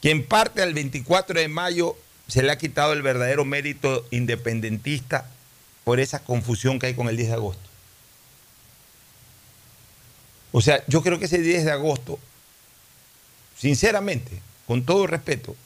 Quien 0.00 0.26
parte 0.26 0.62
al 0.62 0.74
24 0.74 1.38
de 1.38 1.48
mayo 1.48 1.96
se 2.26 2.42
le 2.42 2.50
ha 2.50 2.58
quitado 2.58 2.92
el 2.92 3.02
verdadero 3.02 3.44
mérito 3.44 4.06
independentista 4.10 5.30
por 5.84 6.00
esa 6.00 6.20
confusión 6.20 6.78
que 6.78 6.86
hay 6.86 6.94
con 6.94 7.08
el 7.08 7.16
10 7.16 7.28
de 7.28 7.34
agosto. 7.34 7.68
O 10.50 10.60
sea, 10.60 10.84
yo 10.86 11.02
creo 11.02 11.18
que 11.18 11.24
ese 11.24 11.38
10 11.38 11.64
de 11.64 11.70
agosto, 11.70 12.18
sinceramente, 13.56 14.40
con 14.66 14.84
todo 14.84 15.06
respeto, 15.06 15.56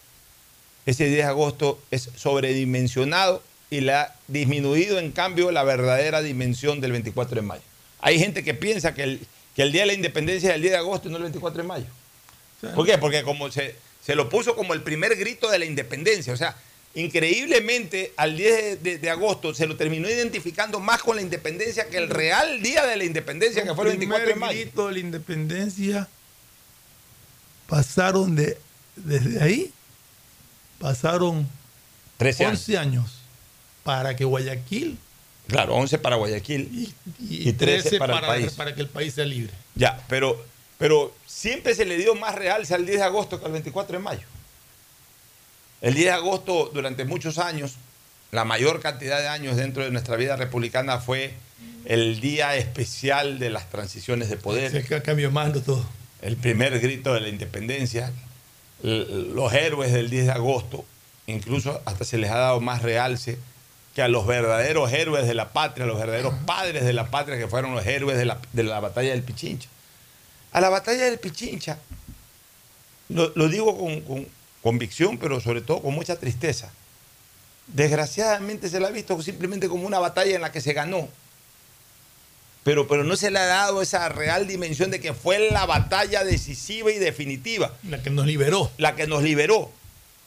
ese 0.86 1.04
10 1.06 1.16
de 1.16 1.22
agosto 1.24 1.78
es 1.90 2.08
sobredimensionado 2.16 3.42
y 3.70 3.80
le 3.80 3.92
ha 3.92 4.14
disminuido 4.28 4.98
en 4.98 5.10
cambio 5.12 5.50
la 5.50 5.64
verdadera 5.64 6.22
dimensión 6.22 6.80
del 6.80 6.92
24 6.92 7.34
de 7.36 7.42
mayo. 7.42 7.62
Hay 8.00 8.18
gente 8.18 8.44
que 8.44 8.54
piensa 8.54 8.94
que 8.94 9.02
el, 9.02 9.20
que 9.56 9.62
el 9.62 9.72
Día 9.72 9.82
de 9.82 9.88
la 9.88 9.92
Independencia 9.94 10.50
es 10.50 10.54
el 10.54 10.60
10 10.62 10.72
de 10.72 10.78
agosto 10.78 11.08
y 11.08 11.10
no 11.10 11.16
el 11.16 11.24
24 11.24 11.62
de 11.62 11.68
mayo. 11.68 11.86
¿Por 12.74 12.86
qué? 12.86 12.96
Porque 12.98 13.22
como 13.24 13.50
se, 13.50 13.74
se 14.04 14.14
lo 14.14 14.28
puso 14.28 14.54
como 14.54 14.72
el 14.74 14.82
primer 14.82 15.16
grito 15.16 15.50
de 15.50 15.58
la 15.58 15.64
independencia. 15.64 16.32
O 16.32 16.36
sea, 16.36 16.56
increíblemente 16.94 18.12
al 18.16 18.36
10 18.36 18.54
de, 18.56 18.76
de- 18.76 18.98
de 18.98 19.10
agosto 19.10 19.52
se 19.54 19.66
lo 19.66 19.76
terminó 19.76 20.08
identificando 20.08 20.78
más 20.80 21.02
con 21.02 21.16
la 21.16 21.22
independencia 21.22 21.88
que 21.88 21.96
el 21.98 22.08
real 22.08 22.62
día 22.62 22.86
de 22.86 22.96
la 22.96 23.04
independencia, 23.04 23.62
que 23.64 23.74
fue 23.74 23.84
el 23.84 23.90
24 23.98 24.26
de 24.26 24.32
primer 24.32 24.48
mayo. 24.48 24.60
grito 24.60 24.86
de 24.86 24.92
la 24.94 24.98
independencia 25.00 26.08
pasaron 27.66 28.36
de 28.36 28.58
desde 28.94 29.42
ahí 29.42 29.72
pasaron 30.78 31.48
13 32.18 32.44
años. 32.44 32.60
11 32.60 32.78
años 32.78 33.12
para 33.84 34.16
que 34.16 34.24
Guayaquil 34.24 34.98
Claro, 35.48 35.74
11 35.76 35.98
para 35.98 36.16
Guayaquil 36.16 36.92
y, 37.20 37.48
y 37.48 37.52
13 37.52 37.98
para, 37.98 38.14
para, 38.14 38.34
el 38.34 38.42
país. 38.42 38.52
para 38.54 38.74
que 38.74 38.80
el 38.80 38.88
país 38.88 39.14
sea 39.14 39.24
libre. 39.24 39.52
Ya, 39.76 40.02
pero, 40.08 40.44
pero 40.78 41.14
siempre 41.26 41.74
se 41.74 41.84
le 41.84 41.96
dio 41.96 42.14
más 42.14 42.34
realce 42.34 42.74
al 42.74 42.84
10 42.84 42.98
de 42.98 43.04
agosto 43.04 43.38
que 43.38 43.46
al 43.46 43.52
24 43.52 43.98
de 43.98 44.02
mayo. 44.02 44.26
El 45.82 45.94
10 45.94 46.06
de 46.06 46.12
agosto, 46.12 46.70
durante 46.74 47.04
muchos 47.04 47.38
años, 47.38 47.74
la 48.32 48.44
mayor 48.44 48.80
cantidad 48.80 49.20
de 49.20 49.28
años 49.28 49.56
dentro 49.56 49.84
de 49.84 49.90
nuestra 49.90 50.16
vida 50.16 50.34
republicana 50.34 50.98
fue 50.98 51.34
el 51.84 52.20
día 52.20 52.56
especial 52.56 53.38
de 53.38 53.50
las 53.50 53.70
transiciones 53.70 54.28
de 54.28 54.36
poder. 54.36 54.72
Se 54.72 55.02
cambio 55.02 55.28
de 55.28 55.32
mando 55.32 55.62
todo. 55.62 55.88
El 56.22 56.36
primer 56.36 56.80
grito 56.80 57.14
de 57.14 57.20
la 57.20 57.28
independencia. 57.28 58.12
L- 58.86 59.34
Los 59.34 59.52
héroes 59.52 59.92
del 59.92 60.08
10 60.10 60.26
de 60.26 60.32
agosto, 60.32 60.84
incluso 61.26 61.80
hasta 61.84 62.04
se 62.04 62.18
les 62.18 62.30
ha 62.30 62.36
dado 62.38 62.60
más 62.60 62.82
realce 62.82 63.38
que 63.94 64.02
a 64.02 64.08
los 64.08 64.26
verdaderos 64.26 64.92
héroes 64.92 65.26
de 65.26 65.34
la 65.34 65.52
patria, 65.52 65.86
los 65.86 65.98
verdaderos 65.98 66.34
padres 66.46 66.84
de 66.84 66.92
la 66.92 67.10
patria 67.10 67.38
que 67.38 67.48
fueron 67.48 67.74
los 67.74 67.86
héroes 67.86 68.16
de 68.18 68.24
la, 68.26 68.38
de 68.52 68.62
la 68.62 68.80
batalla 68.80 69.10
del 69.10 69.22
Pichincha. 69.22 69.68
A 70.52 70.60
la 70.60 70.68
batalla 70.68 71.04
del 71.04 71.18
Pichincha, 71.18 71.78
lo, 73.08 73.32
lo 73.34 73.48
digo 73.48 73.76
con, 73.78 74.00
con 74.02 74.26
convicción, 74.62 75.16
pero 75.18 75.40
sobre 75.40 75.60
todo 75.62 75.80
con 75.82 75.94
mucha 75.94 76.16
tristeza. 76.16 76.70
Desgraciadamente 77.68 78.68
se 78.68 78.78
la 78.80 78.88
ha 78.88 78.90
visto 78.90 79.20
simplemente 79.22 79.68
como 79.68 79.86
una 79.86 79.98
batalla 79.98 80.34
en 80.36 80.42
la 80.42 80.52
que 80.52 80.60
se 80.60 80.72
ganó. 80.72 81.08
Pero, 82.66 82.88
pero 82.88 83.04
no 83.04 83.14
se 83.14 83.30
le 83.30 83.38
ha 83.38 83.46
dado 83.46 83.80
esa 83.80 84.08
real 84.08 84.48
dimensión 84.48 84.90
de 84.90 84.98
que 84.98 85.14
fue 85.14 85.52
la 85.52 85.66
batalla 85.66 86.24
decisiva 86.24 86.90
y 86.90 86.98
definitiva. 86.98 87.72
La 87.88 88.02
que 88.02 88.10
nos 88.10 88.26
liberó. 88.26 88.72
La 88.76 88.96
que 88.96 89.06
nos 89.06 89.22
liberó. 89.22 89.70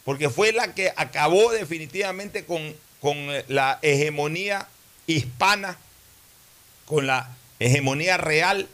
Porque 0.06 0.30
fue 0.30 0.54
la 0.54 0.74
que 0.74 0.94
acabó 0.96 1.52
definitivamente 1.52 2.46
con, 2.46 2.74
con 3.02 3.18
eh, 3.18 3.44
la 3.50 3.80
hegemonía 3.82 4.70
hispana, 5.06 5.78
con 6.86 7.08
la 7.08 7.36
hegemonía 7.60 8.16
real, 8.16 8.70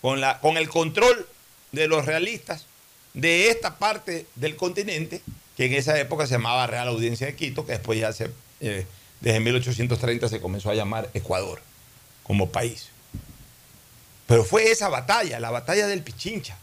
con, 0.00 0.22
la, 0.22 0.40
con 0.40 0.56
el 0.56 0.70
control 0.70 1.28
de 1.72 1.86
los 1.86 2.06
realistas 2.06 2.64
de 3.12 3.50
esta 3.50 3.76
parte 3.78 4.24
del 4.36 4.56
continente, 4.56 5.20
que 5.54 5.66
en 5.66 5.74
esa 5.74 6.00
época 6.00 6.26
se 6.26 6.32
llamaba 6.32 6.66
Real 6.66 6.88
Audiencia 6.88 7.26
de 7.26 7.36
Quito, 7.36 7.66
que 7.66 7.72
después 7.72 8.00
ya 8.00 8.14
se, 8.14 8.30
eh, 8.62 8.86
desde 9.20 9.40
1830 9.40 10.30
se 10.30 10.40
comenzó 10.40 10.70
a 10.70 10.74
llamar 10.74 11.10
Ecuador 11.12 11.60
como 12.30 12.52
país. 12.52 12.90
Pero 14.28 14.44
fue 14.44 14.70
esa 14.70 14.88
batalla, 14.88 15.40
la 15.40 15.50
batalla 15.50 15.88
del 15.88 16.04
Pichincha. 16.04 16.56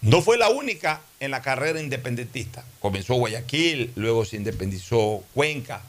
No 0.00 0.22
fue 0.22 0.38
la 0.38 0.48
única 0.48 1.00
en 1.18 1.32
la 1.32 1.42
carrera 1.42 1.80
independentista. 1.80 2.64
Comenzó 2.78 3.14
Guayaquil, 3.14 3.90
luego 3.96 4.24
se 4.24 4.36
independizó 4.36 5.24
Cuenca. 5.34 5.82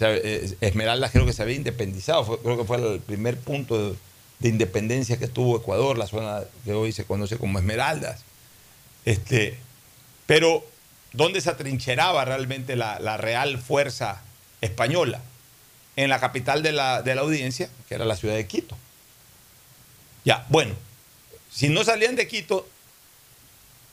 Eh, 0.00 0.56
Esmeralda 0.60 1.08
creo 1.08 1.24
que 1.24 1.32
se 1.32 1.42
había 1.42 1.54
independizado, 1.54 2.40
creo 2.40 2.58
que 2.58 2.64
fue 2.64 2.78
el 2.78 2.98
primer 2.98 3.38
punto 3.38 3.92
de, 3.92 3.96
de 4.40 4.48
independencia 4.48 5.16
que 5.16 5.28
tuvo 5.28 5.58
Ecuador, 5.58 5.96
la 5.96 6.08
zona 6.08 6.40
que 6.64 6.72
hoy 6.72 6.90
se 6.90 7.04
conoce 7.04 7.38
como 7.38 7.60
Esmeraldas. 7.60 8.24
Este, 9.04 9.56
pero, 10.26 10.66
¿dónde 11.12 11.40
se 11.40 11.50
atrincheraba 11.50 12.24
realmente 12.24 12.74
la 12.74 13.16
real 13.18 13.58
fuerza 13.58 14.20
española? 14.60 15.20
En 15.96 16.10
la 16.10 16.18
capital 16.20 16.62
de 16.62 16.72
la, 16.72 17.02
de 17.02 17.14
la 17.14 17.20
audiencia, 17.20 17.68
que 17.88 17.94
era 17.94 18.04
la 18.04 18.16
ciudad 18.16 18.34
de 18.34 18.46
Quito. 18.46 18.76
Ya, 20.24 20.44
bueno, 20.48 20.74
si 21.50 21.68
no 21.68 21.84
salían 21.84 22.16
de 22.16 22.26
Quito, 22.26 22.66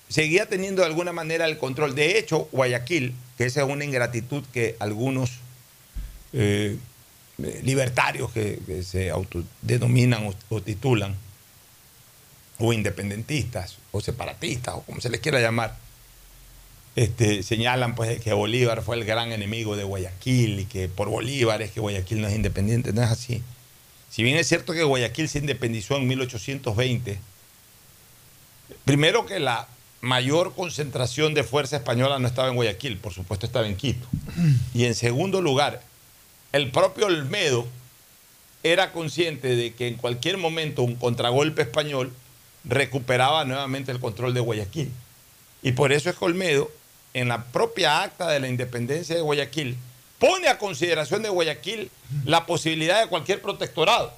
seguía 0.10 0.48
teniendo 0.48 0.82
de 0.82 0.88
alguna 0.88 1.14
manera 1.14 1.46
el 1.46 1.58
control. 1.58 1.94
De 1.94 2.18
hecho, 2.18 2.50
Guayaquil, 2.52 3.14
que 3.38 3.46
esa 3.46 3.62
es 3.62 3.68
una 3.70 3.86
ingratitud 3.86 4.44
que 4.52 4.76
algunos 4.80 5.32
eh, 6.34 6.78
libertarios 7.38 8.32
que, 8.32 8.60
que 8.66 8.84
se 8.84 9.10
autodenominan 9.10 10.28
o, 10.28 10.34
o 10.50 10.62
titulan, 10.62 11.16
o 12.58 12.74
independentistas, 12.74 13.78
o 13.92 14.02
separatistas, 14.02 14.76
o 14.76 14.82
como 14.82 15.02
se 15.02 15.10
les 15.10 15.20
quiera 15.20 15.40
llamar, 15.40 15.78
este, 16.96 17.44
señalan 17.44 17.96
pues 17.96 18.20
que 18.20 18.34
Bolívar 18.34 18.82
fue 18.82 18.98
el 18.98 19.06
gran 19.06 19.32
enemigo 19.32 19.76
de 19.76 19.84
Guayaquil 19.84 20.60
y 20.60 20.66
que 20.66 20.90
por 20.90 21.10
Bolívar 21.10 21.62
es 21.62 21.72
que 21.72 21.80
Guayaquil 21.80 22.22
no 22.22 22.28
es 22.28 22.36
independiente. 22.36 22.94
No 22.94 23.02
es 23.02 23.10
así. 23.10 23.42
Si 24.10 24.24
bien 24.24 24.38
es 24.38 24.48
cierto 24.48 24.74
que 24.74 24.84
Guayaquil 24.84 25.30
se 25.30 25.40
independizó 25.40 25.96
en 25.96 26.08
1820, 26.08 27.18
primero 28.84 29.26
que 29.26 29.40
la 29.40 29.68
mayor 30.02 30.54
concentración 30.54 31.34
de 31.34 31.44
fuerza 31.44 31.78
española 31.78 32.20
no 32.20 32.28
estaba 32.28 32.50
en 32.50 32.56
Guayaquil, 32.56 32.98
por 32.98 33.14
supuesto 33.14 33.46
estaba 33.46 33.68
en 33.68 33.78
Quito. 33.78 34.08
Y 34.74 34.86
en 34.86 34.96
segundo 34.96 35.42
lugar, 35.42 35.82
el 36.52 36.72
propio 36.72 37.06
Olmedo 37.06 37.68
era 38.64 38.92
consciente 38.92 39.56
de 39.56 39.74
que 39.74 39.88
en 39.88 39.96
cualquier 39.96 40.38
momento 40.38 40.84
un 40.84 40.96
contragolpe 40.96 41.62
español 41.62 42.12
recuperaba 42.64 43.46
nuevamente 43.46 43.92
el 43.92 44.00
control 44.00 44.34
de 44.34 44.40
Guayaquil. 44.40 44.92
Y 45.64 45.72
por 45.72 45.92
eso 45.92 46.10
es 46.10 46.16
que 46.16 46.26
Olmedo, 46.26 46.70
en 47.14 47.28
la 47.28 47.44
propia 47.46 48.04
acta 48.04 48.30
de 48.30 48.40
la 48.40 48.48
independencia 48.48 49.16
de 49.16 49.22
Guayaquil, 49.22 49.78
pone 50.20 50.48
a 50.48 50.58
consideración 50.58 51.24
de 51.24 51.30
Guayaquil 51.30 51.90
la 52.26 52.46
posibilidad 52.46 53.02
de 53.02 53.08
cualquier 53.08 53.42
protectorado. 53.42 54.14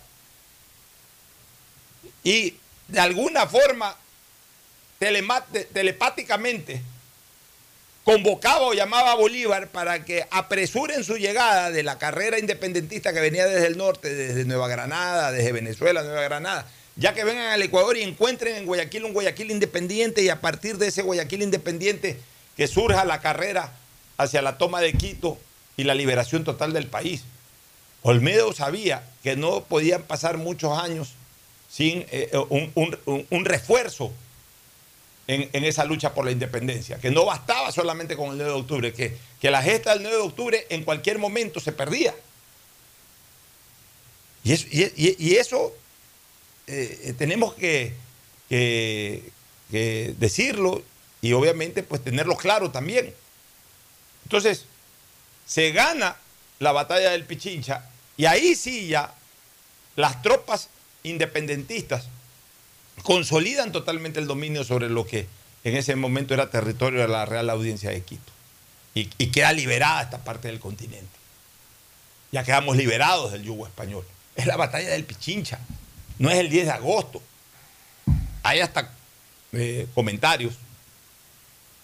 Y 2.24 2.56
de 2.88 3.00
alguna 3.00 3.48
forma, 3.48 3.96
telepáticamente, 5.00 6.82
convocaba 8.04 8.64
o 8.64 8.74
llamaba 8.74 9.14
a 9.14 9.16
Bolívar 9.16 9.70
para 9.70 10.04
que 10.04 10.26
apresuren 10.30 11.04
su 11.04 11.16
llegada 11.18 11.72
de 11.72 11.84
la 11.84 11.98
carrera 11.98 12.38
independentista 12.38 13.14
que 13.14 13.22
venía 13.22 13.48
desde 13.48 13.68
el 13.68 13.78
norte, 13.78 14.14
desde 14.14 14.46
Nueva 14.46 14.68
Granada, 14.68 15.32
desde 15.32 15.52
Venezuela, 15.52 16.04
Nueva 16.04 16.22
Granada, 16.22 16.68
ya 16.96 17.14
que 17.14 17.24
vengan 17.24 17.48
al 17.48 17.62
Ecuador 17.62 17.98
y 17.98 18.04
encuentren 18.04 18.56
en 18.56 18.66
Guayaquil 18.66 19.06
un 19.06 19.14
Guayaquil 19.14 19.52
independiente 19.52 20.22
y 20.22 20.30
a 20.30 20.42
partir 20.42 20.78
de 20.78 20.88
ese 20.88 21.02
Guayaquil 21.02 21.44
independiente 21.44 22.20
que 22.58 22.68
surja 22.68 23.06
la 23.06 23.22
carrera 23.22 23.74
hacia 24.18 24.42
la 24.42 24.58
toma 24.58 24.82
de 24.82 24.94
Quito 24.94 25.38
y 25.78 25.84
la 25.86 25.96
liberación 25.96 26.44
total 26.44 26.74
del 26.74 26.88
país. 26.88 27.24
Olmedo 28.04 28.54
sabía 28.54 29.04
que 29.24 29.36
no 29.36 29.64
podían 29.64 30.04
pasar 30.04 30.38
muchos 30.38 30.78
años 30.78 31.14
sin 31.70 32.06
eh, 32.12 32.30
un, 32.50 32.72
un- 32.76 33.26
un- 33.32 33.46
refuerzo 33.46 34.12
en, 35.26 35.50
en 35.54 35.64
esa 35.64 35.86
lucha 35.86 36.14
por 36.14 36.26
la 36.26 36.32
independencia, 36.32 37.00
que 37.00 37.10
no 37.10 37.26
bastaba 37.26 37.72
solamente 37.72 38.16
con 38.16 38.30
el 38.32 38.38
9 38.38 38.52
de 38.52 38.60
octubre, 38.60 38.94
que, 38.94 39.18
que 39.40 39.50
la 39.50 39.64
gesta 39.64 39.94
del 39.94 40.04
9 40.04 40.18
de 40.18 40.24
octubre 40.24 40.68
en 40.70 40.84
cualquier 40.84 41.18
momento 41.18 41.60
se 41.60 41.72
perdía. 41.72 42.14
Y 44.44 45.36
eso, 45.38 45.74
eh, 46.68 47.16
tenemos 47.18 47.54
que- 47.56 47.94
que 48.50 50.14
decirlo 50.20 50.84
y 51.24 51.32
obviamente 51.32 51.84
pues 51.84 52.04
tenerlo 52.04 52.36
claro 52.36 52.70
también. 52.70 53.12
Entonces, 54.26 54.66
se 55.48 55.72
gana 55.72 56.18
la 56.60 56.74
batalla 56.74 57.12
del 57.12 57.24
Pichincha 57.24 57.90
y 58.18 58.26
ahí 58.26 58.56
sí 58.56 58.88
ya 58.90 59.16
las 59.96 60.22
tropas 60.22 60.68
independentistas 61.02 62.08
consolidan 63.04 63.72
totalmente 63.72 64.20
el 64.20 64.28
dominio 64.28 64.66
sobre 64.66 64.90
lo 64.90 65.08
que 65.08 65.28
en 65.64 65.78
ese 65.78 65.96
momento 65.96 66.34
era 66.34 66.50
territorio 66.50 67.00
de 67.02 67.08
la 67.08 67.26
Real 67.26 67.50
Audiencia 67.50 67.90
de 67.90 68.02
Quito. 68.04 68.32
Y, 68.94 69.06
queda 69.32 69.54
liberada 69.54 70.04
esta 70.04 70.24
parte 70.24 70.50
del 70.50 70.60
continente. 70.60 71.08
Ya 72.34 72.44
quedamos 72.44 72.76
liberados 72.76 73.32
del 73.32 73.44
yugo 73.44 73.66
español. 73.66 74.06
Es 74.36 74.46
la 74.46 74.58
batalla 74.58 74.90
del 74.90 75.06
Pichincha, 75.06 75.58
no 76.20 76.30
es 76.30 76.38
el 76.38 76.50
10 76.50 76.66
de 76.66 76.72
agosto. 76.72 77.22
Hay 78.44 78.60
hasta 78.60 78.94
eh, 79.54 79.88
comentarios, 79.96 80.54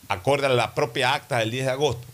acorde 0.10 0.48
a 0.48 0.50
la 0.50 0.76
propia 0.76 1.14
acta 1.14 1.38
del 1.38 1.52
10 1.52 1.66
de 1.66 1.72
agosto, 1.72 2.06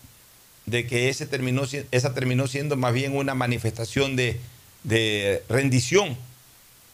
de 0.68 0.86
que 0.86 1.10
esa 1.10 1.28
terminó 1.28 2.48
siendo 2.48 2.76
más 2.76 2.93
bien 2.93 3.16
una 3.16 3.34
manifestación 3.34 4.16
de, 4.16 4.39
de 4.84 5.43
rendición 5.50 6.18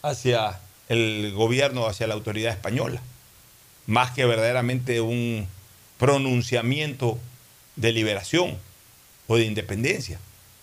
hacia 0.00 0.60
el 0.88 1.32
gobierno, 1.34 1.86
hacia 1.86 2.06
la 2.06 2.14
autoridad 2.14 2.52
española, 2.52 3.02
más 3.86 4.12
que 4.12 4.24
verdaderamente 4.24 5.00
un 5.00 5.46
pronunciamiento 5.98 7.18
de 7.76 7.92
liberación 7.92 8.58
o 9.26 9.36
de 9.36 9.44
independencia. 9.44 10.18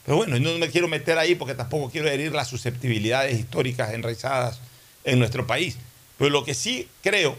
Pero 0.05 0.17
bueno, 0.17 0.39
no 0.39 0.57
me 0.57 0.69
quiero 0.69 0.87
meter 0.87 1.17
ahí 1.17 1.35
porque 1.35 1.55
tampoco 1.55 1.89
quiero 1.89 2.09
herir 2.09 2.31
las 2.31 2.47
susceptibilidades 2.47 3.39
históricas 3.39 3.93
enraizadas 3.93 4.59
en 5.03 5.19
nuestro 5.19 5.45
país. 5.45 5.77
Pero 6.17 6.31
lo 6.31 6.43
que 6.43 6.53
sí 6.53 6.87
creo 7.01 7.37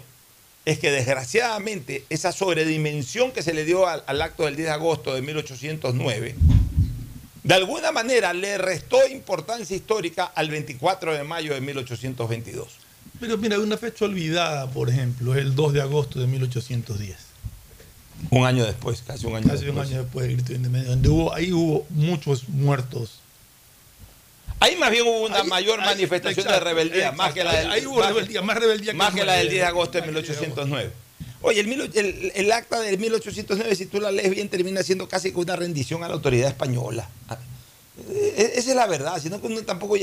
es 0.64 0.78
que 0.78 0.90
desgraciadamente 0.90 2.04
esa 2.10 2.32
sobredimensión 2.32 3.32
que 3.32 3.42
se 3.42 3.54
le 3.54 3.64
dio 3.64 3.86
al, 3.86 4.04
al 4.06 4.22
acto 4.22 4.44
del 4.44 4.56
10 4.56 4.68
de 4.68 4.72
agosto 4.74 5.14
de 5.14 5.22
1809, 5.22 6.34
de 7.42 7.54
alguna 7.54 7.90
manera 7.92 8.32
le 8.32 8.58
restó 8.58 9.06
importancia 9.08 9.74
histórica 9.74 10.24
al 10.24 10.50
24 10.50 11.14
de 11.14 11.24
mayo 11.24 11.54
de 11.54 11.60
1822. 11.60 12.68
Pero 13.18 13.36
mira, 13.38 13.58
una 13.58 13.76
fecha 13.76 14.04
olvidada, 14.04 14.70
por 14.70 14.88
ejemplo, 14.88 15.34
es 15.34 15.40
el 15.40 15.54
2 15.54 15.72
de 15.72 15.82
agosto 15.82 16.20
de 16.20 16.26
1810. 16.26 17.16
Un 18.30 18.46
año 18.46 18.64
después, 18.64 19.02
casi 19.06 19.26
un 19.26 19.36
año 19.36 19.48
Casi 19.48 19.64
después. 19.64 19.86
un 19.86 19.92
año 19.92 20.02
después 20.02 20.26
del 20.26 20.36
grito 20.36 20.48
de 20.50 20.56
independencia, 20.56 20.90
donde 20.90 21.08
hubo, 21.08 21.34
ahí 21.34 21.52
hubo 21.52 21.86
muchos 21.90 22.48
muertos. 22.48 23.20
Ahí 24.60 24.76
más 24.76 24.90
bien 24.90 25.06
hubo 25.06 25.22
una 25.22 25.40
Ahí- 25.40 25.48
mayor 25.48 25.80
ahí- 25.80 25.86
manifestación 25.86 26.46
exacto, 26.46 26.64
de 26.64 26.70
rebeldía, 26.70 26.96
exacto. 26.98 27.16
más 27.16 27.32
que 27.32 27.44
la 27.44 27.52
del, 27.56 27.70
Ahí- 27.70 27.80
ahí 27.80 27.86
hubo 27.86 27.98
más 28.00 28.08
rebeldía, 28.08 28.42
más 28.42 28.56
rebeldía 28.58 28.92
que 28.92 28.98
más 28.98 29.14
que 29.14 29.24
la 29.24 29.32
del 29.34 29.48
10 29.48 29.62
de 29.62 29.66
agosto 29.66 29.92
de 29.92 30.00
más 30.00 30.06
que 30.08 30.12
1809. 30.12 30.90
Oye, 31.42 31.60
el, 31.60 31.66
mil- 31.66 31.90
el- 31.94 32.32
el 32.34 32.52
acta 32.52 32.78
del 32.80 32.98
1809, 32.98 33.74
si 33.74 33.86
tú 33.86 34.00
la 34.00 34.12
lees 34.12 34.30
bien, 34.30 34.48
termina 34.50 34.82
siendo 34.82 35.08
casi 35.08 35.32
que 35.32 35.38
una 35.38 35.56
rendición 35.56 36.04
a 36.04 36.08
la 36.08 36.14
autoridad 36.14 36.48
española. 36.48 37.08
Ah, 37.30 37.38
e- 38.10 38.52
Esa 38.56 38.70
es 38.70 38.76
la 38.76 38.86
verdad, 38.86 39.20
sino 39.20 39.40
que 39.40 39.46
uno 39.46 39.62
tampoco... 39.62 39.96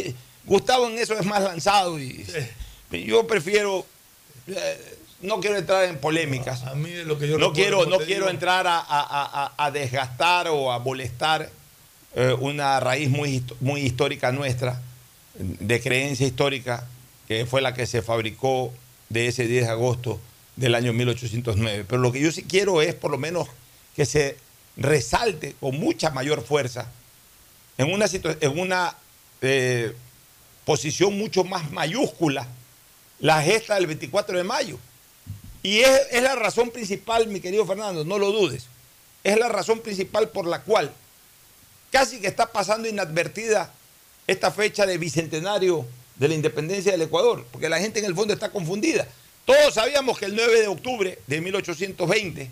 Gustavo 0.46 0.88
en 0.88 0.98
eso 0.98 1.14
es 1.14 1.26
más 1.26 1.44
lanzado 1.44 2.00
y 2.00 2.26
yo 3.06 3.28
prefiero... 3.28 3.86
eh, 4.48 4.94
no 5.22 5.40
quiero 5.40 5.58
entrar 5.58 5.84
en 5.86 5.98
polémicas. 6.00 6.64
A 6.64 6.74
mí 6.76 6.90
de 6.92 7.04
lo 7.04 7.18
que 7.20 7.28
yo 7.28 7.38
no 7.38 7.50
recuerdo, 7.50 7.54
quiero, 7.54 7.86
no 7.86 7.98
quiero 7.98 8.26
digo, 8.26 8.30
entrar 8.30 8.66
a, 8.68 8.78
a- 8.80 8.84
a- 9.46 9.54
a 9.66 9.72
desgastar 9.72 10.48
o 10.48 10.72
a 10.72 10.80
molestar 10.80 11.50
eh, 12.18 12.34
una 12.34 12.80
raíz 12.80 13.12
muy, 13.12 13.44
muy 13.60 13.82
histórica 13.82 14.32
nuestra, 14.32 14.82
de 15.36 15.80
creencia 15.80 16.26
histórica, 16.26 16.88
que 17.28 17.46
fue 17.46 17.62
la 17.62 17.76
que 17.76 17.86
se 17.86 18.02
fabricó 18.02 18.74
de 19.10 19.28
ese 19.28 19.46
10 19.46 19.66
de 19.66 19.72
agosto 19.72 20.20
del 20.56 20.74
año 20.74 20.94
1809. 20.94 21.86
Pero 21.88 22.02
lo 22.02 22.12
que 22.12 22.20
yo 22.20 22.32
sí 22.32 22.42
quiero 22.42 22.82
es 22.82 22.96
por 22.96 23.12
lo 23.12 23.20
menos 23.20 23.48
que 23.96 24.08
se 24.08 24.36
resalte 24.78 25.54
con 25.60 25.80
mucha 25.80 26.10
mayor 26.10 26.44
fuerza 26.44 26.92
en 27.78 27.94
una, 27.94 28.08
en 28.08 28.60
una 28.60 28.96
eh, 29.44 29.94
posición 30.66 31.16
mucho 31.20 31.44
más 31.44 31.70
mayúscula 31.70 32.48
la 33.20 33.44
gesta 33.44 33.76
del 33.76 33.86
24 33.86 34.40
de 34.40 34.44
mayo. 34.44 34.80
Y 35.62 35.82
es, 35.82 36.02
es 36.10 36.24
la 36.24 36.34
razón 36.34 36.72
principal, 36.72 37.28
mi 37.28 37.42
querido 37.42 37.64
Fernando, 37.68 38.04
no 38.04 38.18
lo 38.18 38.32
dudes, 38.32 38.66
es 39.24 39.38
la 39.38 39.50
razón 39.50 39.82
principal 39.82 40.30
por 40.30 40.48
la 40.48 40.64
cual 40.64 40.92
casi 41.92 42.20
que 42.20 42.28
está 42.28 42.52
pasando 42.52 42.88
inadvertida 42.88 43.72
esta 44.28 44.52
fecha 44.52 44.86
de 44.86 44.98
bicentenario 44.98 45.86
de 46.16 46.28
la 46.28 46.34
independencia 46.34 46.92
del 46.92 47.04
Ecuador, 47.04 47.46
porque 47.52 47.70
la 47.70 47.80
gente 47.80 48.00
en 48.00 48.06
el 48.06 48.16
fondo 48.16 48.34
está 48.34 48.50
confundida. 48.50 49.08
Todos 49.46 49.76
sabíamos 49.76 50.20
que 50.20 50.26
el 50.26 50.36
9 50.36 50.62
de 50.62 50.68
octubre 50.68 51.20
de 51.26 51.42
1820 51.42 52.50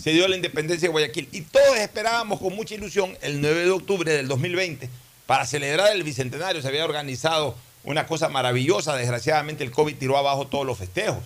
se 0.00 0.10
dio 0.10 0.28
la 0.28 0.36
independencia 0.36 0.88
de 0.88 0.92
Guayaquil 0.92 1.28
y 1.32 1.40
todos 1.40 1.76
esperábamos 1.78 2.38
con 2.38 2.54
mucha 2.54 2.74
ilusión 2.74 3.16
el 3.20 3.40
9 3.40 3.64
de 3.64 3.70
octubre 3.70 4.12
del 4.12 4.28
2020 4.28 4.88
para 5.26 5.44
celebrar 5.46 5.92
el 5.92 6.04
bicentenario. 6.04 6.62
Se 6.62 6.68
había 6.68 6.84
organizado 6.84 7.56
una 7.82 8.06
cosa 8.06 8.28
maravillosa, 8.28 8.94
desgraciadamente 8.94 9.64
el 9.64 9.70
COVID 9.70 9.96
tiró 9.96 10.16
abajo 10.16 10.46
todos 10.46 10.64
los 10.64 10.78
festejos. 10.78 11.24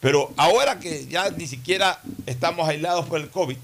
Pero 0.00 0.32
ahora 0.36 0.78
que 0.78 1.06
ya 1.06 1.30
ni 1.30 1.46
siquiera 1.46 2.00
estamos 2.26 2.68
aislados 2.68 3.06
por 3.06 3.20
el 3.20 3.28
COVID, 3.28 3.56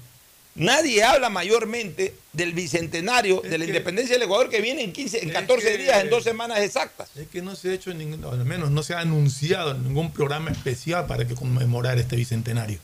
nadie 0.55 1.03
habla 1.03 1.29
mayormente 1.29 2.13
del 2.31 2.53
bicentenario 2.53 3.41
de 3.41 3.57
la 3.57 3.65
independencia 3.65 4.15
del 4.15 4.23
Ecuador 4.23 4.49
que 4.49 4.61
viene 4.61 4.83
en 4.83 4.93
15, 4.93 5.23
en 5.23 5.29
14 5.31 5.71
que- 5.71 5.77
días, 5.77 6.03
en 6.03 6.09
dos 6.09 6.23
semanas 6.23 6.59
exactas. 6.59 7.09
Es 7.15 7.27
que 7.27 7.41
no 7.41 7.55
se 7.55 7.69
ha 7.69 7.73
hecho, 7.73 7.93
ningún, 7.93 8.23
al 8.25 8.45
menos 8.45 8.69
no 8.71 8.83
se 8.83 8.93
ha 8.93 8.99
anunciado 8.99 9.73
ningún 9.73 10.11
programa 10.11 10.51
especial 10.51 11.05
para 11.07 11.25
que 11.27 11.35
conmemorar 11.35 11.97
este 11.97 12.15
bicentenario. 12.15 12.79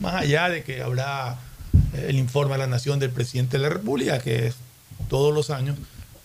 Más 0.00 0.14
allá 0.14 0.48
de 0.48 0.64
que 0.64 0.82
habrá 0.82 1.38
eh, 1.94 2.06
el 2.08 2.16
informe 2.18 2.54
a 2.54 2.58
la 2.58 2.66
nación 2.66 2.98
del 2.98 3.10
presidente 3.10 3.56
de 3.56 3.62
la 3.62 3.68
República, 3.68 4.18
que 4.18 4.46
es 4.48 4.54
todos 5.08 5.32
los 5.34 5.50
años, 5.50 5.76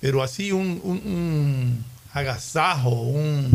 pero 0.02 0.24
así 0.24 0.52
un, 0.52 0.80
un- 0.84 1.02
un 1.06 1.86
agasajo, 2.14 2.90
un 2.90 3.52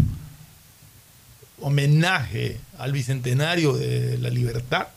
homenaje 1.61 2.59
al 2.79 2.93
bicentenario 2.93 3.73
de 3.75 4.19
la 4.19 4.31
libertad, 4.31 4.89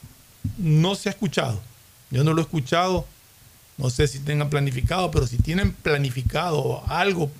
no 0.58 0.96
se 0.96 1.10
ha 1.10 1.12
escuchado. 1.12 1.62
Yo 2.12 2.24
no 2.24 2.34
lo 2.34 2.42
he 2.42 2.44
escuchado, 2.44 3.06
no 3.78 3.90
sé 3.90 4.08
si 4.08 4.20
tengan 4.20 4.50
planificado, 4.50 5.12
pero 5.12 5.28
si 5.28 5.38
tienen 5.38 5.74
planificado 5.74 6.84
algo, 6.88 7.32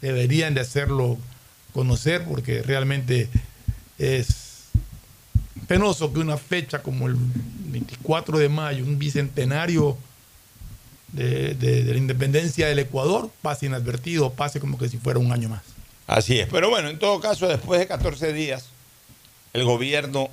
deberían 0.00 0.54
de 0.54 0.60
hacerlo 0.60 1.18
conocer 1.72 2.24
porque 2.24 2.62
realmente 2.62 3.28
es 3.98 4.64
penoso 5.68 6.12
que 6.12 6.18
una 6.18 6.36
fecha 6.36 6.82
como 6.82 7.06
el 7.06 7.14
24 7.16 8.38
de 8.38 8.48
mayo, 8.48 8.84
un 8.84 8.98
bicentenario 8.98 9.96
de, 11.12 11.84
la 11.86 11.96
independencia 11.96 12.68
del 12.68 12.80
Ecuador, 12.80 13.30
pase 13.42 13.66
inadvertido, 13.66 14.32
pase 14.32 14.60
como 14.60 14.78
que 14.78 14.88
si 14.88 14.98
fuera 14.98 15.18
un 15.18 15.32
año 15.32 15.48
más. 15.48 15.62
Así 16.06 16.40
es. 16.40 16.48
Pero 16.48 16.70
bueno, 16.70 16.88
en 16.88 16.98
todo 16.98 17.20
caso, 17.20 17.46
después 17.46 17.78
de 17.78 17.86
14 17.86 18.32
días, 18.32 18.70
el 19.52 19.64
gobierno 19.64 20.28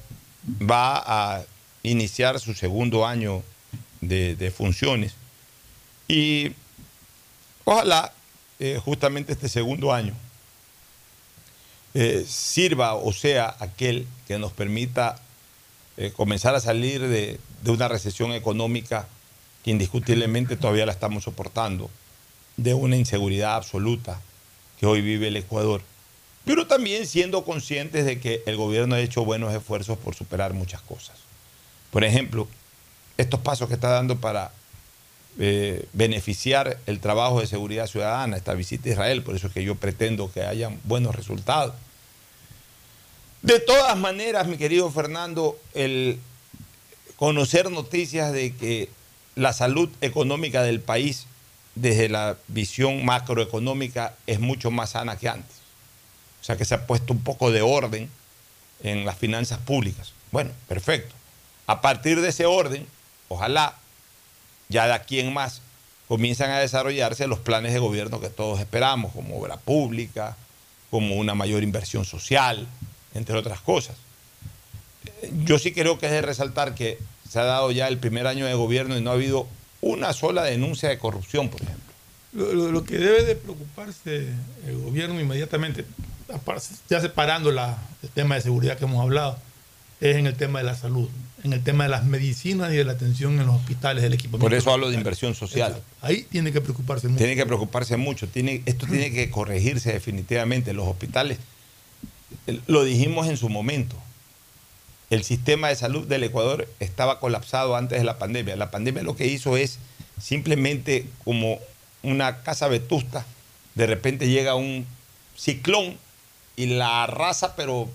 va 0.47 1.03
a 1.05 1.43
iniciar 1.83 2.39
su 2.39 2.53
segundo 2.53 3.05
año 3.05 3.43
de, 4.01 4.53
funciones. 4.55 5.13
Y 6.07 6.53
ojalá 7.65 8.13
eh, 8.59 8.79
justamente 8.83 9.33
este 9.33 9.49
segundo 9.49 9.93
año 9.93 10.13
eh, 11.93 12.25
sirva 12.27 12.95
o 12.95 13.11
sea 13.11 13.55
aquel 13.59 14.07
que 14.27 14.37
nos 14.39 14.53
permita 14.53 15.19
eh, 15.97 16.11
comenzar 16.15 16.55
a 16.55 16.59
salir 16.59 17.01
de, 17.01 17.39
de 17.63 17.71
una 17.71 17.87
recesión 17.87 18.31
económica 18.33 19.07
que 19.63 19.71
indiscutiblemente 19.71 20.55
todavía 20.55 20.85
la 20.85 20.91
estamos 20.91 21.23
soportando, 21.23 21.89
de 22.55 22.73
una 22.73 22.95
inseguridad 22.95 23.55
absoluta 23.55 24.21
que 24.79 24.85
hoy 24.85 25.01
vive 25.01 25.27
el 25.27 25.37
Ecuador, 25.37 25.81
pero 26.45 26.67
también 26.67 27.05
siendo 27.05 27.43
conscientes 27.43 28.05
de 28.05 28.19
que 28.19 28.43
el 28.45 28.55
gobierno 28.55 28.95
ha 28.95 28.99
hecho 28.99 29.25
buenos 29.25 29.53
esfuerzos 29.53 29.97
por 29.97 30.15
superar 30.15 30.53
muchas 30.53 30.81
cosas. 30.81 31.17
Por 31.91 32.03
ejemplo, 32.03 32.47
estos 33.17 33.39
pasos 33.39 33.67
que 33.67 33.75
está 33.75 33.89
dando 33.89 34.17
para 34.17 34.51
eh, 35.39 35.87
beneficiar 35.93 36.79
el 36.85 36.99
trabajo 36.99 37.39
de 37.39 37.47
seguridad 37.47 37.87
ciudadana, 37.87 38.37
esta 38.37 38.53
visita 38.53 38.89
a 38.89 38.93
Israel, 38.93 39.23
por 39.23 39.35
eso 39.35 39.47
es 39.47 39.53
que 39.53 39.63
yo 39.63 39.75
pretendo 39.75 40.31
que 40.31 40.43
hayan 40.43 40.79
buenos 40.83 41.15
resultados. 41.15 41.75
De 43.41 43.59
todas 43.59 43.95
maneras, 43.97 44.47
mi 44.47 44.57
querido 44.57 44.89
Fernando, 44.89 45.59
el 45.73 46.19
conocer 47.17 47.69
noticias 47.71 48.33
de 48.33 48.55
que 48.55 48.89
la 49.35 49.53
salud 49.53 49.89
económica 50.01 50.63
del 50.63 50.81
país 50.81 51.27
desde 51.75 52.09
la 52.09 52.37
visión 52.47 53.05
macroeconómica 53.05 54.15
es 54.25 54.39
mucho 54.39 54.71
más 54.71 54.91
sana 54.91 55.17
que 55.17 55.29
antes. 55.29 55.57
O 56.41 56.43
sea 56.43 56.57
que 56.57 56.65
se 56.65 56.75
ha 56.75 56.87
puesto 56.87 57.13
un 57.13 57.21
poco 57.21 57.51
de 57.51 57.61
orden 57.61 58.09
en 58.81 59.05
las 59.05 59.17
finanzas 59.17 59.59
públicas. 59.59 60.13
Bueno, 60.31 60.51
perfecto. 60.67 61.13
A 61.67 61.81
partir 61.81 62.21
de 62.21 62.29
ese 62.29 62.45
orden, 62.45 62.87
ojalá 63.29 63.75
ya 64.69 64.85
de 64.87 64.93
aquí 64.93 65.19
en 65.19 65.33
más 65.33 65.61
comienzan 66.07 66.51
a 66.51 66.59
desarrollarse 66.59 67.27
los 67.27 67.39
planes 67.39 67.73
de 67.73 67.79
gobierno 67.79 68.19
que 68.21 68.29
todos 68.29 68.59
esperamos, 68.59 69.11
como 69.13 69.37
obra 69.39 69.57
pública, 69.57 70.37
como 70.89 71.15
una 71.15 71.35
mayor 71.35 71.63
inversión 71.63 72.05
social, 72.05 72.65
entre 73.13 73.37
otras 73.37 73.59
cosas. 73.59 73.95
Yo 75.45 75.59
sí 75.59 75.73
creo 75.73 75.99
que 75.99 76.05
es 76.05 76.11
de 76.11 76.21
resaltar 76.21 76.75
que 76.75 76.97
se 77.29 77.39
ha 77.39 77.43
dado 77.43 77.71
ya 77.71 77.87
el 77.87 77.97
primer 77.97 78.27
año 78.27 78.45
de 78.45 78.53
gobierno 78.53 78.97
y 78.97 79.01
no 79.01 79.09
ha 79.11 79.13
habido 79.13 79.47
una 79.81 80.13
sola 80.13 80.43
denuncia 80.43 80.89
de 80.89 80.97
corrupción, 80.97 81.49
por 81.49 81.61
ejemplo. 81.61 81.83
Lo, 82.33 82.83
que 82.83 82.97
debe 82.97 83.23
de 83.23 83.35
preocuparse 83.35 84.27
el 84.65 84.77
gobierno 84.77 85.19
inmediatamente, 85.19 85.85
ya 86.89 87.01
separando 87.01 87.51
la- 87.51 87.77
el 88.03 88.09
tema 88.09 88.35
de 88.35 88.41
seguridad 88.41 88.77
que 88.77 88.85
hemos 88.85 89.01
hablado, 89.01 89.37
es 89.99 90.15
en 90.17 90.27
el 90.27 90.35
tema 90.35 90.59
de 90.59 90.65
la 90.65 90.75
salud, 90.75 91.09
en 91.43 91.53
el 91.53 91.63
tema 91.63 91.85
de 91.85 91.89
las 91.89 92.05
medicinas 92.05 92.71
y 92.71 92.77
de 92.77 92.83
la 92.83 92.93
atención 92.93 93.39
en 93.39 93.47
los 93.47 93.55
hospitales, 93.55 94.03
del 94.03 94.13
equipamiento. 94.13 94.45
Por 94.45 94.53
eso 94.53 94.71
hablo 94.71 94.89
de 94.89 94.95
inversión 94.95 95.33
social. 95.33 95.81
Ahí 96.01 96.23
tiene 96.29 96.51
que 96.51 96.61
preocuparse 96.61 97.07
mucho. 97.07 97.17
Tiene 97.17 97.35
que 97.35 97.45
preocuparse 97.45 97.97
mucho. 97.97 98.27
Tiene, 98.27 98.61
esto 98.65 98.85
tiene 98.85 99.11
que 99.11 99.29
corregirse 99.31 99.91
definitivamente. 99.93 100.73
Los 100.73 100.87
hospitales, 100.87 101.39
lo 102.67 102.83
dijimos 102.83 103.27
en 103.27 103.37
su 103.37 103.49
momento, 103.49 103.95
el 105.09 105.23
sistema 105.23 105.69
de 105.69 105.75
salud 105.75 106.05
del 106.07 106.23
Ecuador 106.23 106.67
estaba 106.79 107.19
colapsado 107.19 107.75
antes 107.75 107.97
de 107.97 108.03
la 108.03 108.19
pandemia. 108.19 108.55
La 108.55 108.71
pandemia 108.71 109.03
lo 109.03 109.15
que 109.15 109.27
hizo 109.27 109.57
es 109.57 109.79
simplemente 110.21 111.05
como 111.23 111.59
una 112.03 112.43
casa 112.43 112.67
vetusta, 112.67 113.25
de 113.75 113.85
repente 113.85 114.27
llega 114.27 114.55
un 114.55 114.85
ciclón 115.35 115.97
y 116.55 116.65
la 116.65 117.03
arrasa, 117.03 117.55
pero 117.55 117.87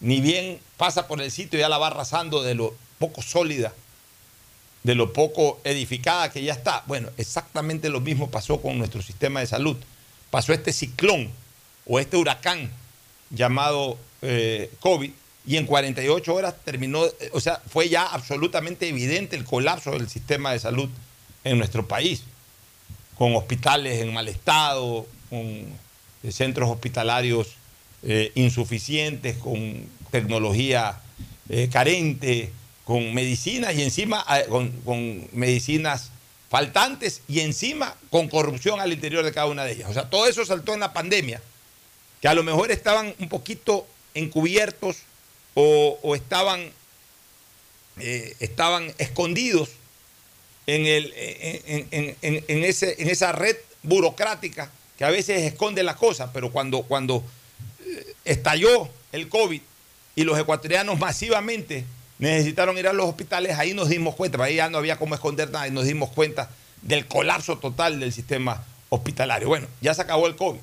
ni 0.00 0.20
bien 0.20 0.58
pasa 0.76 1.06
por 1.06 1.20
el 1.20 1.30
sitio, 1.30 1.58
ya 1.58 1.68
la 1.68 1.78
va 1.78 1.88
arrasando 1.88 2.42
de 2.42 2.54
lo 2.54 2.74
poco 2.98 3.22
sólida 3.22 3.72
de 4.82 4.94
lo 4.94 5.12
poco 5.12 5.60
edificada 5.64 6.30
que 6.30 6.42
ya 6.42 6.54
está. 6.54 6.84
Bueno, 6.86 7.10
exactamente 7.16 7.88
lo 7.88 8.00
mismo 8.00 8.30
pasó 8.30 8.60
con 8.60 8.78
nuestro 8.78 9.02
sistema 9.02 9.40
de 9.40 9.46
salud. 9.46 9.76
Pasó 10.30 10.52
este 10.52 10.72
ciclón 10.72 11.30
o 11.86 11.98
este 11.98 12.16
huracán 12.16 12.70
llamado 13.30 13.98
eh, 14.22 14.70
COVID 14.80 15.10
y 15.46 15.56
en 15.56 15.66
48 15.66 16.34
horas 16.34 16.54
terminó, 16.64 17.04
eh, 17.04 17.30
o 17.32 17.40
sea, 17.40 17.60
fue 17.68 17.88
ya 17.88 18.06
absolutamente 18.06 18.88
evidente 18.88 19.36
el 19.36 19.44
colapso 19.44 19.92
del 19.92 20.08
sistema 20.08 20.52
de 20.52 20.58
salud 20.58 20.88
en 21.44 21.58
nuestro 21.58 21.88
país, 21.88 22.22
con 23.16 23.34
hospitales 23.34 24.00
en 24.00 24.12
mal 24.12 24.28
estado, 24.28 25.06
con 25.28 25.40
eh, 25.40 26.32
centros 26.32 26.70
hospitalarios 26.70 27.56
eh, 28.02 28.32
insuficientes, 28.34 29.36
con 29.36 29.84
tecnología 30.10 31.00
eh, 31.48 31.68
carente, 31.70 32.50
con 32.84 33.12
medicinas 33.14 33.74
y 33.74 33.82
encima 33.82 34.24
eh, 34.36 34.46
con, 34.48 35.28
medicinas 35.32 36.10
faltantes 36.50 37.20
y 37.28 37.40
encima 37.40 37.94
con 38.10 38.28
corrupción 38.28 38.80
al 38.80 38.92
interior 38.92 39.24
de 39.24 39.32
cada 39.32 39.46
una 39.46 39.64
de 39.64 39.72
ellas. 39.72 39.90
O 39.90 39.92
sea, 39.92 40.08
todo 40.10 40.26
eso 40.26 40.44
saltó 40.44 40.74
en 40.74 40.80
la 40.80 40.92
pandemia, 40.92 41.40
que 42.20 42.28
a 42.28 42.34
lo 42.34 42.42
mejor 42.42 42.70
estaban 42.70 43.14
un 43.18 43.28
poquito 43.28 43.86
encubiertos 44.14 44.96
o, 45.54 46.14
estaban, 46.16 46.70
estaban 48.40 48.92
escondidos 48.98 49.70
en, 50.66 50.86
el, 50.86 51.12
en, 51.16 52.16
en- 52.22 52.44
en- 52.48 52.64
ese, 52.64 53.00
en 53.00 53.08
esa 53.08 53.32
red 53.32 53.56
burocrática 53.82 54.70
que 54.98 55.04
a 55.04 55.10
veces 55.10 55.42
esconde 55.42 55.82
las 55.82 55.96
cosas, 55.96 56.30
pero 56.32 56.50
cuando, 56.50 56.82
cuando 56.82 57.22
estalló 58.24 58.88
el 59.12 59.28
COVID 59.28 59.60
y 60.16 60.24
los 60.24 60.38
ecuatorianos 60.38 60.98
masivamente 60.98 61.84
necesitaron 62.18 62.76
ir 62.76 62.86
a 62.86 62.92
los 62.92 63.06
hospitales, 63.06 63.58
ahí 63.58 63.72
nos 63.72 63.88
dimos 63.88 64.14
cuenta, 64.14 64.42
ahí 64.42 64.56
ya 64.56 64.68
no 64.68 64.78
había 64.78 64.98
cómo 64.98 65.14
esconder 65.14 65.50
nada 65.50 65.66
y 65.66 65.70
nos 65.70 65.86
dimos 65.86 66.10
cuenta 66.10 66.50
del 66.82 67.06
colapso 67.06 67.58
total 67.58 67.98
del 67.98 68.12
sistema 68.12 68.64
hospitalario. 68.90 69.48
Bueno, 69.48 69.66
ya 69.80 69.94
se 69.94 70.02
acabó 70.02 70.26
el 70.26 70.36
COVID. 70.36 70.60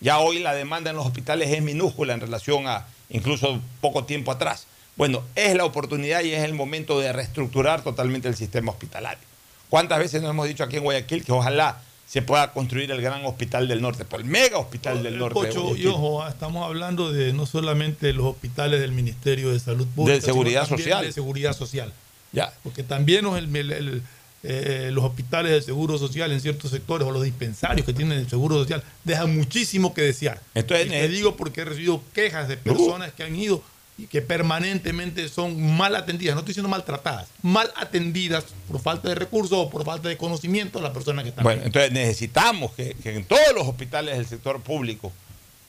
Ya 0.00 0.18
hoy 0.18 0.38
la 0.38 0.54
demanda 0.54 0.90
en 0.90 0.96
los 0.96 1.06
hospitales 1.06 1.50
es 1.50 1.62
minúscula 1.62 2.14
en 2.14 2.20
relación 2.20 2.66
a 2.66 2.86
incluso 3.10 3.60
poco 3.80 4.04
tiempo 4.04 4.30
atrás. 4.30 4.66
Bueno, 4.96 5.22
es 5.34 5.54
la 5.54 5.64
oportunidad 5.64 6.22
y 6.22 6.32
es 6.32 6.44
el 6.44 6.54
momento 6.54 7.00
de 7.00 7.12
reestructurar 7.12 7.82
totalmente 7.82 8.28
el 8.28 8.36
sistema 8.36 8.72
hospitalario. 8.72 9.24
¿Cuántas 9.68 9.98
veces 9.98 10.22
nos 10.22 10.30
hemos 10.30 10.46
dicho 10.46 10.64
aquí 10.64 10.76
en 10.76 10.84
Guayaquil 10.84 11.24
que 11.24 11.32
ojalá 11.32 11.80
se 12.10 12.22
pueda 12.22 12.52
construir 12.52 12.90
el 12.90 13.00
gran 13.00 13.24
hospital 13.24 13.68
del 13.68 13.80
norte, 13.80 14.04
pues 14.04 14.24
el 14.24 14.28
mega 14.28 14.58
hospital 14.58 15.00
del 15.04 15.16
norte? 15.16 15.38
de 15.40 15.46
Pocho, 15.46 15.76
y 15.76 15.86
ojo, 15.86 16.24
ah, 16.24 16.30
estamos 16.30 16.66
hablando 16.66 17.12
de 17.12 17.32
no 17.32 17.46
solamente 17.46 18.12
los 18.12 18.26
hospitales 18.26 18.80
del 18.80 18.90
Ministerio 18.90 19.52
de 19.52 19.60
Salud 19.60 19.86
Pública, 19.94 20.16
De 20.16 20.20
Seguridad 20.20 20.64
sino 20.64 20.78
Social. 20.78 21.04
De 21.04 21.12
seguridad 21.12 21.52
social. 21.56 21.92
Ya. 22.32 22.52
Porque 22.64 22.82
también 22.82 23.24
los, 23.24 23.38
el- 23.38 23.54
el- 23.54 23.70
el- 23.72 24.02
eh, 24.42 24.90
los 24.92 25.04
hospitales 25.04 25.52
del 25.52 25.62
Seguro 25.62 25.98
Social 25.98 26.32
en 26.32 26.40
ciertos 26.40 26.70
sectores 26.72 27.06
o 27.06 27.12
los 27.12 27.22
dispensarios 27.22 27.86
que 27.86 27.92
tienen 27.92 28.18
el 28.18 28.28
Seguro 28.28 28.56
Social 28.56 28.82
dejan 29.04 29.36
muchísimo 29.36 29.94
que 29.94 30.02
desear. 30.02 30.40
Entonces, 30.54 30.86
y 30.86 30.90
te 30.90 31.08
digo 31.08 31.36
porque 31.36 31.60
he 31.60 31.64
recibido 31.64 32.02
quejas 32.12 32.48
de 32.48 32.56
personas 32.56 33.12
que 33.12 33.22
han 33.22 33.36
ido 33.36 33.62
que 34.06 34.22
permanentemente 34.22 35.28
son 35.28 35.76
mal 35.76 35.96
atendidas, 35.96 36.34
no 36.34 36.40
estoy 36.40 36.52
diciendo 36.52 36.68
maltratadas, 36.68 37.28
mal 37.42 37.72
atendidas 37.76 38.44
por 38.68 38.80
falta 38.80 39.08
de 39.08 39.14
recursos 39.14 39.58
o 39.58 39.70
por 39.70 39.84
falta 39.84 40.08
de 40.08 40.16
conocimiento 40.16 40.78
de 40.78 40.84
la 40.84 40.92
persona 40.92 41.22
que 41.22 41.30
está 41.30 41.42
Bueno, 41.42 41.62
entonces 41.64 41.92
necesitamos 41.92 42.72
que, 42.72 42.94
que 43.02 43.16
en 43.16 43.24
todos 43.24 43.54
los 43.54 43.66
hospitales 43.66 44.16
del 44.16 44.26
sector 44.26 44.60
público 44.62 45.12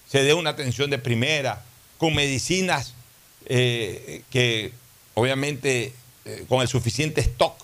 se 0.10 0.24
dé 0.24 0.34
una 0.34 0.50
atención 0.50 0.90
de 0.90 0.98
primera, 0.98 1.64
con 1.98 2.14
medicinas 2.14 2.94
eh, 3.46 4.24
que 4.30 4.74
obviamente 5.14 5.94
eh, 6.26 6.46
con 6.48 6.62
el 6.62 6.68
suficiente 6.68 7.22
stock 7.22 7.56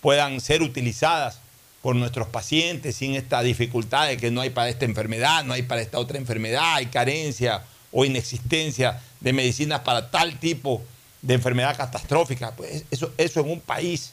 puedan 0.00 0.40
ser 0.40 0.62
utilizadas 0.62 1.40
por 1.82 1.96
nuestros 1.96 2.28
pacientes 2.28 2.96
sin 2.96 3.14
esta 3.14 3.42
dificultad 3.42 4.08
de 4.08 4.16
que 4.16 4.30
no 4.30 4.40
hay 4.40 4.50
para 4.50 4.68
esta 4.68 4.84
enfermedad, 4.84 5.44
no 5.44 5.52
hay 5.52 5.62
para 5.62 5.82
esta 5.82 5.98
otra 5.98 6.16
enfermedad, 6.18 6.76
hay 6.76 6.86
carencia 6.86 7.64
o 7.92 8.04
inexistencia 8.04 9.00
de 9.20 9.32
medicinas 9.32 9.80
para 9.80 10.10
tal 10.10 10.38
tipo 10.40 10.82
de 11.20 11.34
enfermedad 11.34 11.76
catastrófica. 11.76 12.56
Pues 12.56 12.84
eso, 12.90 13.12
eso 13.18 13.40
en 13.40 13.50
un 13.50 13.60
país 13.60 14.12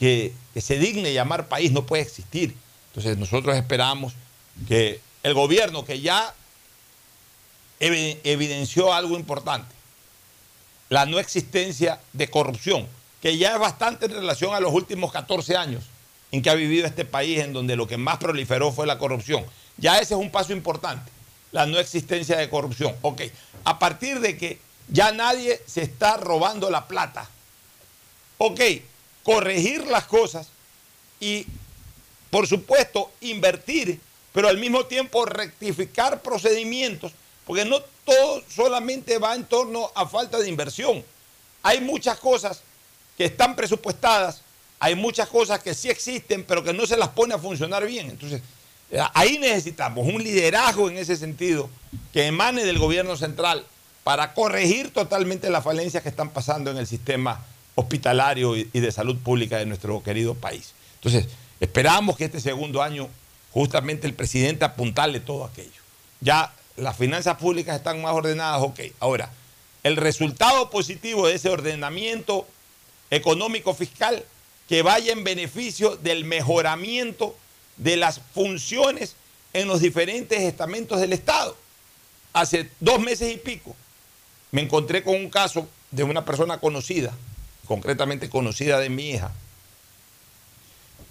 que, 0.00 0.32
que 0.54 0.60
se 0.60 0.78
digne 0.78 1.12
llamar 1.12 1.46
país 1.48 1.70
no 1.70 1.84
puede 1.86 2.02
existir. 2.02 2.56
Entonces 2.88 3.16
nosotros 3.18 3.54
esperamos 3.56 4.14
que 4.66 5.00
el 5.22 5.34
gobierno 5.34 5.84
que 5.84 6.00
ya 6.00 6.34
evi- 7.80 8.18
evidenció 8.24 8.92
algo 8.92 9.16
importante, 9.16 9.74
la 10.88 11.06
no 11.06 11.18
existencia 11.18 12.00
de 12.12 12.28
corrupción, 12.28 12.86
que 13.20 13.36
ya 13.36 13.52
es 13.54 13.58
bastante 13.58 14.06
en 14.06 14.12
relación 14.12 14.54
a 14.54 14.60
los 14.60 14.72
últimos 14.72 15.12
14 15.12 15.56
años 15.56 15.84
en 16.30 16.42
que 16.42 16.50
ha 16.50 16.54
vivido 16.54 16.86
este 16.86 17.04
país, 17.04 17.40
en 17.40 17.52
donde 17.52 17.76
lo 17.76 17.86
que 17.86 17.96
más 17.96 18.18
proliferó 18.18 18.70
fue 18.72 18.86
la 18.86 18.98
corrupción. 18.98 19.44
Ya 19.76 19.98
ese 19.98 20.14
es 20.14 20.20
un 20.20 20.30
paso 20.30 20.52
importante, 20.52 21.10
la 21.52 21.66
no 21.66 21.78
existencia 21.78 22.36
de 22.36 22.50
corrupción. 22.50 22.94
Ok, 23.02 23.22
a 23.64 23.78
partir 23.78 24.20
de 24.20 24.36
que 24.36 24.58
ya 24.88 25.12
nadie 25.12 25.60
se 25.66 25.82
está 25.82 26.16
robando 26.16 26.70
la 26.70 26.86
plata, 26.86 27.28
ok, 28.38 28.60
corregir 29.22 29.86
las 29.86 30.04
cosas 30.04 30.48
y, 31.20 31.46
por 32.30 32.46
supuesto, 32.46 33.10
invertir, 33.20 34.00
pero 34.32 34.48
al 34.48 34.58
mismo 34.58 34.86
tiempo 34.86 35.24
rectificar 35.26 36.22
procedimientos, 36.22 37.12
porque 37.46 37.64
no 37.64 37.80
todo 38.04 38.42
solamente 38.48 39.18
va 39.18 39.34
en 39.34 39.44
torno 39.44 39.90
a 39.94 40.06
falta 40.06 40.38
de 40.38 40.48
inversión. 40.48 41.04
Hay 41.62 41.80
muchas 41.80 42.18
cosas 42.18 42.62
que 43.16 43.26
están 43.26 43.56
presupuestadas, 43.56 44.42
hay 44.80 44.94
muchas 44.94 45.28
cosas 45.28 45.62
que 45.62 45.74
sí 45.74 45.90
existen, 45.90 46.44
pero 46.44 46.62
que 46.62 46.72
no 46.72 46.86
se 46.86 46.96
las 46.96 47.08
pone 47.08 47.34
a 47.34 47.38
funcionar 47.38 47.84
bien. 47.84 48.10
Entonces, 48.10 48.40
ahí 49.14 49.38
necesitamos 49.38 50.06
un 50.06 50.22
liderazgo 50.22 50.88
en 50.88 50.96
ese 50.96 51.16
sentido 51.16 51.68
que 52.12 52.26
emane 52.26 52.64
del 52.64 52.78
gobierno 52.78 53.16
central 53.16 53.64
para 54.04 54.32
corregir 54.34 54.92
totalmente 54.92 55.50
las 55.50 55.64
falencias 55.64 56.02
que 56.02 56.08
están 56.08 56.30
pasando 56.30 56.70
en 56.70 56.78
el 56.78 56.86
sistema 56.86 57.44
hospitalario 57.74 58.56
y 58.56 58.64
de 58.64 58.90
salud 58.92 59.16
pública 59.18 59.58
de 59.58 59.66
nuestro 59.66 60.02
querido 60.02 60.34
país. 60.34 60.72
Entonces, 60.94 61.28
esperamos 61.60 62.16
que 62.16 62.24
este 62.24 62.40
segundo 62.40 62.82
año 62.82 63.08
justamente 63.52 64.06
el 64.06 64.14
presidente 64.14 64.64
apuntarle 64.64 65.20
todo 65.20 65.44
aquello. 65.44 65.82
Ya 66.20 66.52
las 66.76 66.96
finanzas 66.96 67.36
públicas 67.36 67.76
están 67.76 68.00
más 68.02 68.12
ordenadas, 68.12 68.62
ok. 68.62 68.80
Ahora, 69.00 69.30
el 69.82 69.96
resultado 69.96 70.70
positivo 70.70 71.26
de 71.26 71.34
ese 71.34 71.48
ordenamiento 71.48 72.46
económico 73.10 73.74
fiscal 73.74 74.24
que 74.68 74.82
vaya 74.82 75.12
en 75.12 75.24
beneficio 75.24 75.96
del 75.96 76.24
mejoramiento 76.24 77.36
de 77.78 77.96
las 77.96 78.20
funciones 78.34 79.14
en 79.52 79.68
los 79.68 79.80
diferentes 79.80 80.40
estamentos 80.40 81.00
del 81.00 81.12
Estado. 81.12 81.56
Hace 82.32 82.70
dos 82.80 83.00
meses 83.00 83.32
y 83.32 83.38
pico 83.38 83.74
me 84.50 84.62
encontré 84.62 85.02
con 85.02 85.14
un 85.14 85.30
caso 85.30 85.68
de 85.90 86.02
una 86.02 86.24
persona 86.24 86.58
conocida, 86.58 87.12
concretamente 87.66 88.28
conocida 88.28 88.78
de 88.78 88.90
mi 88.90 89.10
hija, 89.10 89.32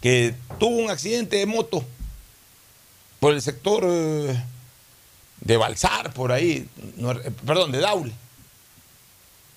que 0.01 0.35
tuvo 0.59 0.77
un 0.77 0.89
accidente 0.89 1.37
de 1.37 1.45
moto 1.45 1.83
por 3.19 3.33
el 3.33 3.41
sector 3.41 3.83
eh, 3.87 4.43
de 5.41 5.57
Balsar, 5.57 6.13
por 6.13 6.31
ahí, 6.31 6.69
eh, 6.77 7.31
perdón, 7.45 7.71
de 7.71 7.79
Daule. 7.79 8.13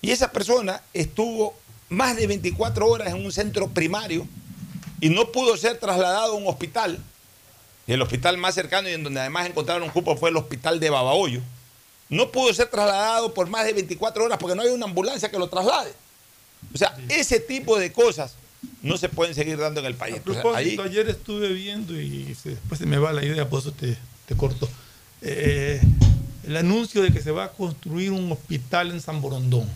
Y 0.01 0.11
esa 0.11 0.31
persona 0.31 0.81
estuvo 0.93 1.55
más 1.89 2.15
de 2.15 2.25
24 2.25 2.87
horas 2.87 3.09
en 3.09 3.23
un 3.23 3.31
centro 3.31 3.67
primario 3.69 4.27
y 5.01 5.09
no 5.09 5.31
pudo 5.33 5.57
ser 5.57 5.77
trasladado 5.77 6.31
a 6.33 6.35
un 6.35 6.47
hospital. 6.47 6.97
Y 7.87 7.91
el 7.93 8.01
hospital 8.01 8.37
más 8.37 8.55
cercano 8.55 8.87
y 8.87 8.93
en 8.93 9.03
donde 9.03 9.19
además 9.19 9.47
encontraron 9.47 9.83
un 9.83 9.89
cupo 9.89 10.15
fue 10.15 10.29
el 10.29 10.37
hospital 10.37 10.79
de 10.79 10.89
Babahoyo. 10.89 11.41
No 12.07 12.29
pudo 12.31 12.53
ser 12.53 12.67
trasladado 12.69 13.33
por 13.33 13.47
más 13.49 13.65
de 13.65 13.73
24 13.73 14.23
horas 14.23 14.37
porque 14.37 14.55
no 14.55 14.61
hay 14.61 14.69
una 14.69 14.85
ambulancia 14.85 15.29
que 15.29 15.37
lo 15.39 15.47
traslade. 15.49 15.91
O 16.73 16.77
sea, 16.77 16.95
ese 17.09 17.39
tipo 17.39 17.77
de 17.77 17.91
cosas 17.91 18.35
no 18.83 18.95
se 18.97 19.09
pueden 19.09 19.33
seguir 19.33 19.57
dando 19.57 19.79
en 19.79 19.87
el 19.87 19.95
país. 19.95 20.17
A 20.17 20.21
propósito, 20.21 20.83
ahí- 20.83 20.89
ayer 20.89 21.09
estuve 21.09 21.49
viendo 21.49 21.99
y 21.99 22.35
después 22.43 22.77
se 22.79 22.85
me 22.85 22.97
va 22.99 23.11
la 23.11 23.25
idea, 23.25 23.49
por 23.49 23.59
eso 23.59 23.71
te, 23.71 23.97
te 24.27 24.35
corto. 24.37 24.69
Eh, 25.23 25.81
el 26.45 26.57
anuncio 26.57 27.01
de 27.01 27.11
que 27.11 27.21
se 27.21 27.31
va 27.31 27.45
a 27.45 27.51
construir 27.51 28.11
un 28.11 28.31
hospital 28.31 28.91
en 28.91 29.01
San 29.01 29.21
Borondón. 29.21 29.67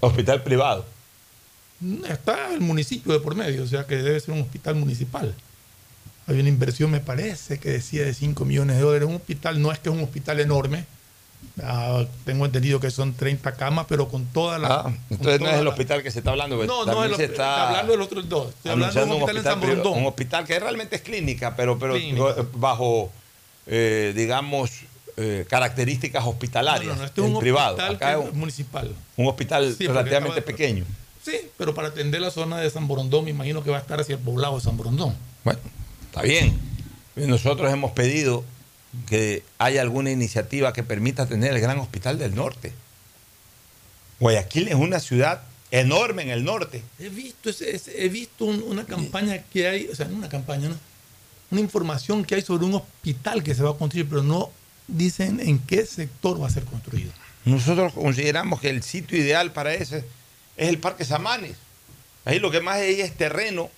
Hospital 0.00 0.42
privado. 0.42 0.84
Está 2.08 2.52
el 2.52 2.60
municipio 2.60 3.12
de 3.12 3.20
por 3.20 3.34
medio, 3.34 3.62
o 3.62 3.66
sea 3.66 3.86
que 3.86 3.96
debe 3.96 4.20
ser 4.20 4.34
un 4.34 4.42
hospital 4.42 4.74
municipal. 4.74 5.34
Hay 6.26 6.38
una 6.38 6.48
inversión, 6.48 6.90
me 6.90 7.00
parece, 7.00 7.58
que 7.58 7.70
decía 7.70 8.04
de 8.04 8.12
5 8.14 8.44
millones 8.44 8.76
de 8.76 8.82
dólares. 8.82 9.08
Un 9.08 9.16
hospital 9.16 9.60
no 9.60 9.72
es 9.72 9.78
que 9.78 9.88
es 9.88 9.94
un 9.94 10.02
hospital 10.02 10.38
enorme. 10.40 10.84
Ah, 11.62 12.04
tengo 12.26 12.44
entendido 12.44 12.78
que 12.80 12.90
son 12.90 13.14
30 13.14 13.52
camas, 13.56 13.86
pero 13.88 14.08
con 14.08 14.26
toda 14.26 14.58
la. 14.58 14.68
Ah, 14.68 14.92
entonces 15.08 15.40
no 15.40 15.48
es 15.48 15.54
el 15.54 15.64
la- 15.64 15.70
hospital 15.70 16.02
que 16.02 16.10
se 16.10 16.18
está 16.18 16.30
hablando. 16.32 16.56
No, 16.66 16.84
no, 16.84 16.84
también 16.84 17.10
el- 17.12 17.16
se 17.16 17.24
está 17.24 17.32
está 17.32 17.68
hablando 17.68 17.92
del 17.92 18.02
otro 18.02 18.22
dos. 18.22 18.48
Estoy 18.50 18.72
hablando 18.72 19.00
de 19.00 19.06
un 19.06 19.12
hospital 19.12 19.36
en 19.38 19.42
San 19.42 19.60
Borondón. 19.60 19.98
un 19.98 20.06
hospital 20.06 20.44
que 20.44 20.60
realmente 20.60 20.96
es 20.96 21.02
clínica, 21.02 21.56
pero, 21.56 21.78
pero 21.78 21.94
Clínica. 21.94 22.34
bajo, 22.54 23.10
eh, 23.66 24.12
digamos, 24.14 24.70
eh, 25.16 25.46
características 25.48 26.24
hospitalarias. 26.26 26.88
No, 26.88 26.92
no, 26.94 26.98
no, 27.00 27.06
este 27.06 27.20
es 27.22 27.26
un 27.26 27.40
privado. 27.40 27.70
hospital 27.76 27.96
Acá 27.96 28.12
es 28.12 28.18
es 28.26 28.32
un, 28.32 28.38
municipal. 28.38 28.94
un 29.16 29.26
hospital 29.26 29.74
Sí, 29.76 29.86
relativamente 29.86 30.40
acaba 30.40 30.46
pequeño. 30.46 30.84
Pero 31.56 31.74
para 31.74 31.88
atender 31.88 32.20
la 32.20 32.30
zona 32.30 32.58
de 32.58 32.70
San 32.70 32.86
Borondón, 32.88 33.24
me 33.24 33.30
imagino 33.30 33.62
que 33.62 33.70
va 33.70 33.78
a 33.78 33.80
estar 33.80 34.00
hacia 34.00 34.14
el 34.16 34.20
poblado 34.20 34.56
de 34.56 34.62
San 34.62 34.76
Borondón. 34.76 35.14
Bueno, 35.44 35.60
está 36.06 36.22
bien. 36.22 36.58
Nosotros 37.16 37.72
hemos 37.72 37.92
pedido 37.92 38.44
que 39.08 39.42
haya 39.58 39.82
alguna 39.82 40.10
iniciativa 40.10 40.72
que 40.72 40.82
permita 40.82 41.26
tener 41.26 41.52
el 41.54 41.60
gran 41.60 41.78
hospital 41.78 42.18
del 42.18 42.34
norte. 42.34 42.72
Guayaquil 44.18 44.68
es 44.68 44.74
una 44.74 45.00
ciudad 45.00 45.42
enorme 45.70 46.22
en 46.22 46.30
el 46.30 46.44
norte. 46.44 46.82
He 46.98 47.08
visto, 47.08 47.50
he 47.94 48.08
visto 48.08 48.44
un- 48.44 48.62
una 48.62 48.84
campaña 48.84 49.38
que 49.38 49.68
hay, 49.68 49.86
o 49.88 49.94
sea, 49.94 50.06
no 50.06 50.16
una 50.16 50.28
campaña, 50.28 50.68
¿no? 50.68 50.76
una 51.50 51.60
información 51.60 52.24
que 52.24 52.36
hay 52.36 52.42
sobre 52.42 52.64
un 52.64 52.74
hospital 52.74 53.42
que 53.42 53.54
se 53.54 53.62
va 53.62 53.70
a 53.70 53.74
construir, 53.74 54.08
pero 54.08 54.22
no 54.22 54.50
dicen 54.86 55.40
en 55.40 55.58
qué 55.58 55.84
sector 55.86 56.40
va 56.40 56.46
a 56.46 56.50
ser 56.50 56.64
construido. 56.64 57.12
Nosotros 57.44 57.92
consideramos 57.92 58.60
que 58.60 58.70
el 58.70 58.82
sitio 58.82 59.18
ideal 59.18 59.52
para 59.52 59.74
ese 59.74 60.04
es 60.60 60.68
el 60.68 60.78
Parque 60.78 61.04
Samanes. 61.04 61.56
Ahí 62.24 62.38
lo 62.38 62.50
que 62.50 62.60
más 62.60 62.76
hay 62.76 63.00
es 63.00 63.16
terreno 63.16 63.70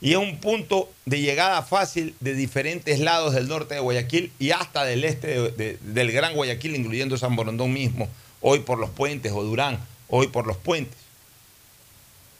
y 0.00 0.12
es 0.12 0.16
un 0.16 0.38
punto 0.40 0.90
de 1.04 1.20
llegada 1.20 1.62
fácil 1.62 2.14
de 2.20 2.34
diferentes 2.34 2.98
lados 2.98 3.34
del 3.34 3.46
norte 3.46 3.74
de 3.74 3.80
Guayaquil 3.80 4.32
y 4.38 4.50
hasta 4.52 4.84
del 4.84 5.04
este 5.04 5.26
de- 5.28 5.50
de- 5.52 5.78
del 5.82 6.10
Gran 6.10 6.34
Guayaquil, 6.34 6.74
incluyendo 6.74 7.18
San 7.18 7.36
Borondón 7.36 7.72
mismo, 7.72 8.08
hoy 8.40 8.60
por 8.60 8.78
los 8.78 8.88
puentes, 8.90 9.32
o 9.32 9.42
Durán, 9.42 9.78
hoy 10.08 10.28
por 10.28 10.46
los 10.46 10.56
puentes. 10.56 10.96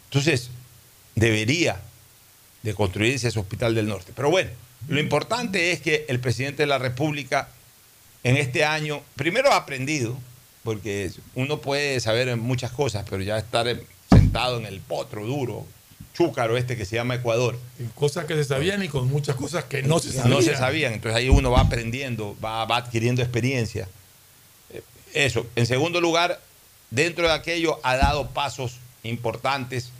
Entonces, 0.06 0.50
debería 1.14 1.80
de 2.62 2.74
construirse 2.74 3.28
ese 3.28 3.38
hospital 3.38 3.74
del 3.74 3.86
norte. 3.88 4.12
Pero 4.16 4.30
bueno, 4.30 4.50
lo 4.88 4.98
importante 4.98 5.72
es 5.72 5.80
que 5.82 6.06
el 6.08 6.20
presidente 6.20 6.62
de 6.62 6.66
la 6.66 6.78
República 6.78 7.48
en 8.24 8.36
este 8.38 8.64
año, 8.64 9.02
primero 9.16 9.52
ha 9.52 9.56
aprendido, 9.56 10.16
porque 10.64 11.10
uno 11.34 11.60
puede 11.60 12.00
saber 12.00 12.36
muchas 12.36 12.70
cosas, 12.72 13.04
pero 13.08 13.22
ya 13.22 13.38
estar 13.38 13.66
sentado 14.10 14.58
en 14.58 14.66
el 14.66 14.80
potro 14.80 15.24
duro, 15.24 15.66
chúcaro 16.14 16.56
este 16.56 16.76
que 16.76 16.84
se 16.84 16.96
llama 16.96 17.14
Ecuador. 17.14 17.58
Cosas 17.94 18.26
que 18.26 18.34
se 18.34 18.44
sabían 18.44 18.82
y 18.82 18.88
con 18.88 19.08
muchas 19.08 19.36
cosas 19.36 19.64
que 19.64 19.82
no 19.82 19.98
se 19.98 20.12
sabían. 20.12 20.30
No 20.30 20.42
se 20.42 20.56
sabían, 20.56 20.92
entonces 20.92 21.16
ahí 21.16 21.28
uno 21.28 21.50
va 21.50 21.62
aprendiendo, 21.62 22.36
va, 22.44 22.64
va 22.66 22.78
adquiriendo 22.78 23.22
experiencia. 23.22 23.88
Eh, 24.72 24.82
Eso. 25.14 25.46
En 25.56 25.66
segundo 25.66 26.00
lugar, 26.00 26.40
dentro 26.90 27.26
de 27.26 27.32
aquello 27.32 27.80
ha 27.82 27.96
dado 27.96 28.28
pasos 28.30 28.76
importantes. 29.02 29.90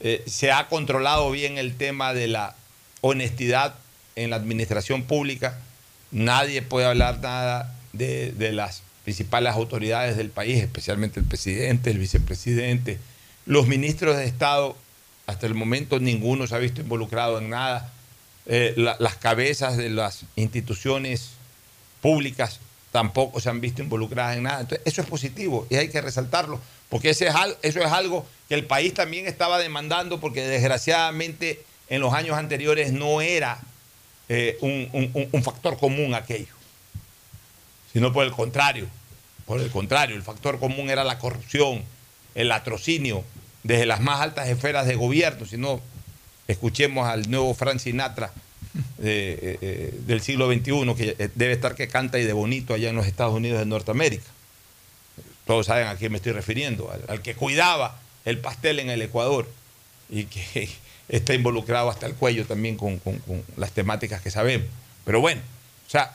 Eh, 0.00 0.22
se 0.26 0.52
ha 0.52 0.68
controlado 0.68 1.30
bien 1.30 1.58
el 1.58 1.76
tema 1.76 2.12
de 2.12 2.28
la 2.28 2.54
honestidad 3.00 3.74
en 4.14 4.30
la 4.30 4.36
administración 4.36 5.02
pública. 5.02 5.58
Nadie 6.10 6.62
puede 6.62 6.86
hablar 6.86 7.18
nada 7.20 7.74
de, 7.92 8.30
de 8.32 8.52
las 8.52 8.82
principales 9.06 9.52
autoridades 9.54 10.16
del 10.16 10.30
país, 10.30 10.60
especialmente 10.60 11.20
el 11.20 11.26
presidente, 11.26 11.90
el 11.92 11.98
vicepresidente, 11.98 12.98
los 13.46 13.68
ministros 13.68 14.16
de 14.16 14.24
Estado. 14.24 14.76
Hasta 15.28 15.46
el 15.46 15.54
momento 15.54 16.00
ninguno 16.00 16.48
se 16.48 16.56
ha 16.56 16.58
visto 16.58 16.80
involucrado 16.80 17.38
en 17.38 17.48
nada. 17.50 17.92
Eh, 18.46 18.74
la- 18.76 18.96
las 18.98 19.14
cabezas 19.14 19.76
de 19.76 19.90
las 19.90 20.24
instituciones 20.34 21.30
públicas 22.02 22.58
tampoco 22.90 23.38
se 23.38 23.48
han 23.48 23.60
visto 23.60 23.80
involucradas 23.80 24.36
en 24.38 24.42
nada. 24.42 24.62
Entonces, 24.62 24.84
eso 24.84 25.02
es 25.02 25.06
positivo 25.06 25.68
y 25.70 25.76
hay 25.76 25.88
que 25.88 26.00
resaltarlo, 26.00 26.60
porque 26.88 27.10
eso 27.10 27.24
es 27.62 27.74
algo 27.92 28.26
que 28.48 28.56
el 28.56 28.64
país 28.66 28.92
también 28.92 29.28
estaba 29.28 29.60
demandando, 29.60 30.18
porque 30.18 30.42
desgraciadamente 30.48 31.62
en 31.88 32.00
los 32.00 32.12
años 32.12 32.36
anteriores 32.36 32.92
no 32.92 33.20
era 33.20 33.60
eh, 34.28 34.58
un 34.60 35.42
factor 35.44 35.78
común 35.78 36.12
aquello, 36.16 36.52
sino 37.96 38.12
por 38.12 38.26
el 38.26 38.30
contrario, 38.32 38.86
por 39.46 39.58
el 39.58 39.70
contrario, 39.70 40.16
el 40.16 40.22
factor 40.22 40.58
común 40.58 40.90
era 40.90 41.02
la 41.02 41.18
corrupción, 41.18 41.82
el 42.34 42.48
latrocinio, 42.48 43.24
desde 43.62 43.86
las 43.86 44.02
más 44.02 44.20
altas 44.20 44.48
esferas 44.48 44.86
de 44.86 44.96
gobierno, 44.96 45.46
si 45.46 45.56
no, 45.56 45.80
escuchemos 46.46 47.08
al 47.08 47.30
nuevo 47.30 47.54
Frank 47.54 47.78
Sinatra 47.78 48.32
eh, 49.02 49.38
eh, 49.40 49.58
eh, 49.62 49.94
del 50.06 50.20
siglo 50.20 50.46
XXI, 50.52 50.94
que 50.94 51.30
debe 51.36 51.54
estar 51.54 51.74
que 51.74 51.88
canta 51.88 52.18
y 52.18 52.24
de 52.24 52.34
bonito 52.34 52.74
allá 52.74 52.90
en 52.90 52.96
los 52.96 53.06
Estados 53.06 53.32
Unidos 53.32 53.60
de 53.60 53.64
Norteamérica. 53.64 54.28
Todos 55.46 55.64
saben 55.64 55.86
a 55.86 55.96
quién 55.96 56.12
me 56.12 56.18
estoy 56.18 56.32
refiriendo, 56.32 56.94
al, 57.08 57.22
que 57.22 57.34
cuidaba 57.34 57.98
el 58.26 58.36
pastel 58.40 58.78
en 58.78 58.90
el 58.90 59.00
Ecuador 59.00 59.48
y 60.10 60.24
que 60.24 60.68
está 61.08 61.32
involucrado 61.32 61.88
hasta 61.88 62.04
el 62.04 62.12
cuello 62.12 62.44
también 62.44 62.76
con- 62.76 62.98
con 62.98 63.22
las 63.56 63.72
temáticas 63.72 64.20
que 64.20 64.30
sabemos. 64.30 64.66
Pero 65.06 65.22
bueno, 65.22 65.40
o 65.86 65.90
sea, 65.90 66.14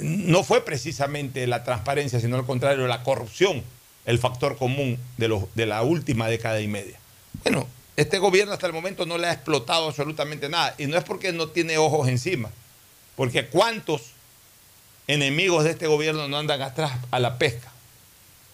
no 0.00 0.44
fue 0.44 0.64
precisamente 0.64 1.46
la 1.46 1.64
transparencia, 1.64 2.20
sino 2.20 2.36
al 2.36 2.46
contrario, 2.46 2.86
la 2.86 3.02
corrupción, 3.02 3.62
el 4.04 4.18
factor 4.18 4.56
común 4.56 4.98
de, 5.16 5.40
de 5.54 5.66
la 5.66 5.82
última 5.82 6.28
década 6.28 6.60
y 6.60 6.68
media. 6.68 6.98
Bueno, 7.42 7.66
este 7.96 8.18
gobierno 8.18 8.52
hasta 8.52 8.66
el 8.66 8.72
momento 8.72 9.06
no 9.06 9.18
le 9.18 9.26
ha 9.26 9.32
explotado 9.32 9.88
absolutamente 9.88 10.48
nada. 10.48 10.74
Y 10.78 10.86
no 10.86 10.96
es 10.96 11.04
porque 11.04 11.32
no 11.32 11.48
tiene 11.48 11.78
ojos 11.78 12.08
encima, 12.08 12.50
porque 13.16 13.46
cuántos 13.46 14.02
enemigos 15.06 15.64
de 15.64 15.70
este 15.70 15.86
gobierno 15.86 16.28
no 16.28 16.38
andan 16.38 16.62
atrás 16.62 16.92
a 17.10 17.18
la 17.18 17.38
pesca. 17.38 17.72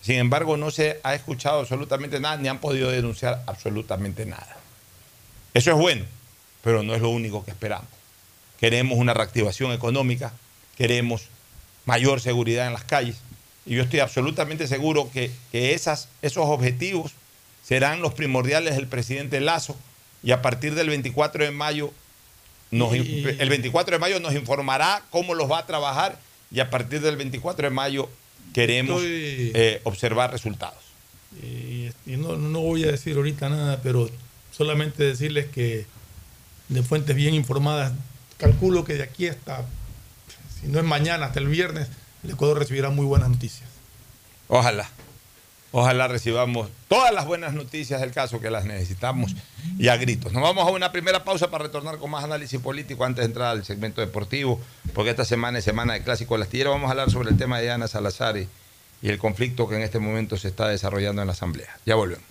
Sin 0.00 0.16
embargo, 0.16 0.56
no 0.56 0.70
se 0.70 1.00
ha 1.02 1.14
escuchado 1.14 1.60
absolutamente 1.60 2.18
nada, 2.20 2.36
ni 2.36 2.48
han 2.48 2.58
podido 2.58 2.90
denunciar 2.90 3.42
absolutamente 3.46 4.26
nada. 4.26 4.56
Eso 5.54 5.70
es 5.70 5.76
bueno, 5.76 6.04
pero 6.62 6.82
no 6.82 6.94
es 6.94 7.00
lo 7.00 7.10
único 7.10 7.44
que 7.44 7.52
esperamos. 7.52 7.88
Queremos 8.58 8.98
una 8.98 9.14
reactivación 9.14 9.72
económica, 9.72 10.32
queremos 10.76 11.28
mayor 11.86 12.20
seguridad 12.20 12.66
en 12.66 12.72
las 12.72 12.84
calles. 12.84 13.16
Y 13.66 13.76
yo 13.76 13.82
estoy 13.82 14.00
absolutamente 14.00 14.66
seguro 14.66 15.10
que, 15.12 15.30
que 15.52 15.74
esas, 15.74 16.08
esos 16.22 16.46
objetivos 16.48 17.12
serán 17.62 18.00
los 18.02 18.14
primordiales 18.14 18.74
del 18.74 18.86
presidente 18.88 19.40
Lazo 19.40 19.76
y 20.22 20.32
a 20.32 20.42
partir 20.42 20.74
del 20.74 20.88
24 20.88 21.44
de 21.44 21.50
mayo, 21.52 21.92
nos, 22.70 22.94
Y- 22.96 23.24
el 23.38 23.48
24 23.48 23.96
de 23.96 23.98
mayo 24.00 24.18
nos 24.20 24.34
informará 24.34 25.02
cómo 25.10 25.34
los 25.34 25.50
va 25.50 25.58
a 25.58 25.66
trabajar 25.66 26.18
y 26.50 26.60
a 26.60 26.70
partir 26.70 27.00
del 27.00 27.16
24 27.16 27.68
de 27.68 27.74
mayo 27.74 28.08
queremos 28.52 29.00
Estoy- 29.02 29.52
eh, 29.54 29.80
observar 29.84 30.30
resultados. 30.32 30.78
Y, 31.42 31.88
y 32.06 32.16
no, 32.16 32.36
no 32.36 32.60
voy 32.60 32.84
a 32.84 32.88
decir 32.90 33.16
ahorita 33.16 33.48
nada, 33.48 33.80
pero 33.82 34.10
solamente 34.50 35.02
decirles 35.04 35.46
que 35.46 35.86
de 36.68 36.82
fuentes 36.82 37.14
bien 37.16 37.34
informadas, 37.34 37.92
calculo 38.38 38.84
que 38.84 38.94
de 38.94 39.02
aquí 39.04 39.28
hasta, 39.28 39.64
si 40.62 40.68
no 40.68 40.78
es 40.78 40.84
mañana, 40.84 41.26
hasta 41.26 41.40
el 41.40 41.48
viernes, 41.48 41.88
el 42.24 42.30
Ecuador 42.30 42.58
recibirá 42.58 42.90
muy 42.90 43.04
buenas 43.04 43.28
noticias. 43.28 43.68
Ojalá. 44.48 44.88
Ojalá 45.74 46.06
recibamos 46.06 46.68
todas 46.86 47.14
las 47.14 47.26
buenas 47.26 47.54
noticias 47.54 48.00
del 48.02 48.12
caso 48.12 48.40
que 48.40 48.50
las 48.50 48.66
necesitamos 48.66 49.34
y 49.78 49.88
a 49.88 49.96
gritos. 49.96 50.30
Nos 50.32 50.42
vamos 50.42 50.68
a 50.68 50.70
una 50.70 50.92
primera 50.92 51.24
pausa 51.24 51.50
para 51.50 51.64
retornar 51.64 51.96
con 51.96 52.10
más 52.10 52.22
análisis 52.22 52.60
político 52.60 53.04
antes 53.04 53.22
de 53.22 53.26
entrar 53.26 53.48
al 53.48 53.64
segmento 53.64 54.02
deportivo, 54.02 54.60
porque 54.92 55.10
esta 55.10 55.24
semana 55.24 55.58
es 55.58 55.64
semana 55.64 55.94
de 55.94 56.02
Clásico 56.02 56.34
del 56.34 56.42
Astillero. 56.42 56.72
Vamos 56.72 56.88
a 56.88 56.90
hablar 56.90 57.10
sobre 57.10 57.30
el 57.30 57.38
tema 57.38 57.58
de 57.58 57.70
Ana 57.70 57.88
Salazar 57.88 58.36
y, 58.36 58.46
y 59.00 59.08
el 59.08 59.16
conflicto 59.16 59.66
que 59.66 59.76
en 59.76 59.82
este 59.82 59.98
momento 59.98 60.36
se 60.36 60.48
está 60.48 60.68
desarrollando 60.68 61.22
en 61.22 61.26
la 61.28 61.32
Asamblea. 61.32 61.78
Ya 61.86 61.94
volvemos. 61.94 62.26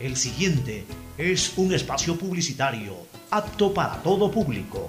El 0.00 0.16
siguiente 0.16 0.86
es 1.18 1.52
un 1.56 1.74
espacio 1.74 2.16
publicitario 2.16 2.96
apto 3.30 3.74
para 3.74 4.02
todo 4.02 4.30
público. 4.30 4.88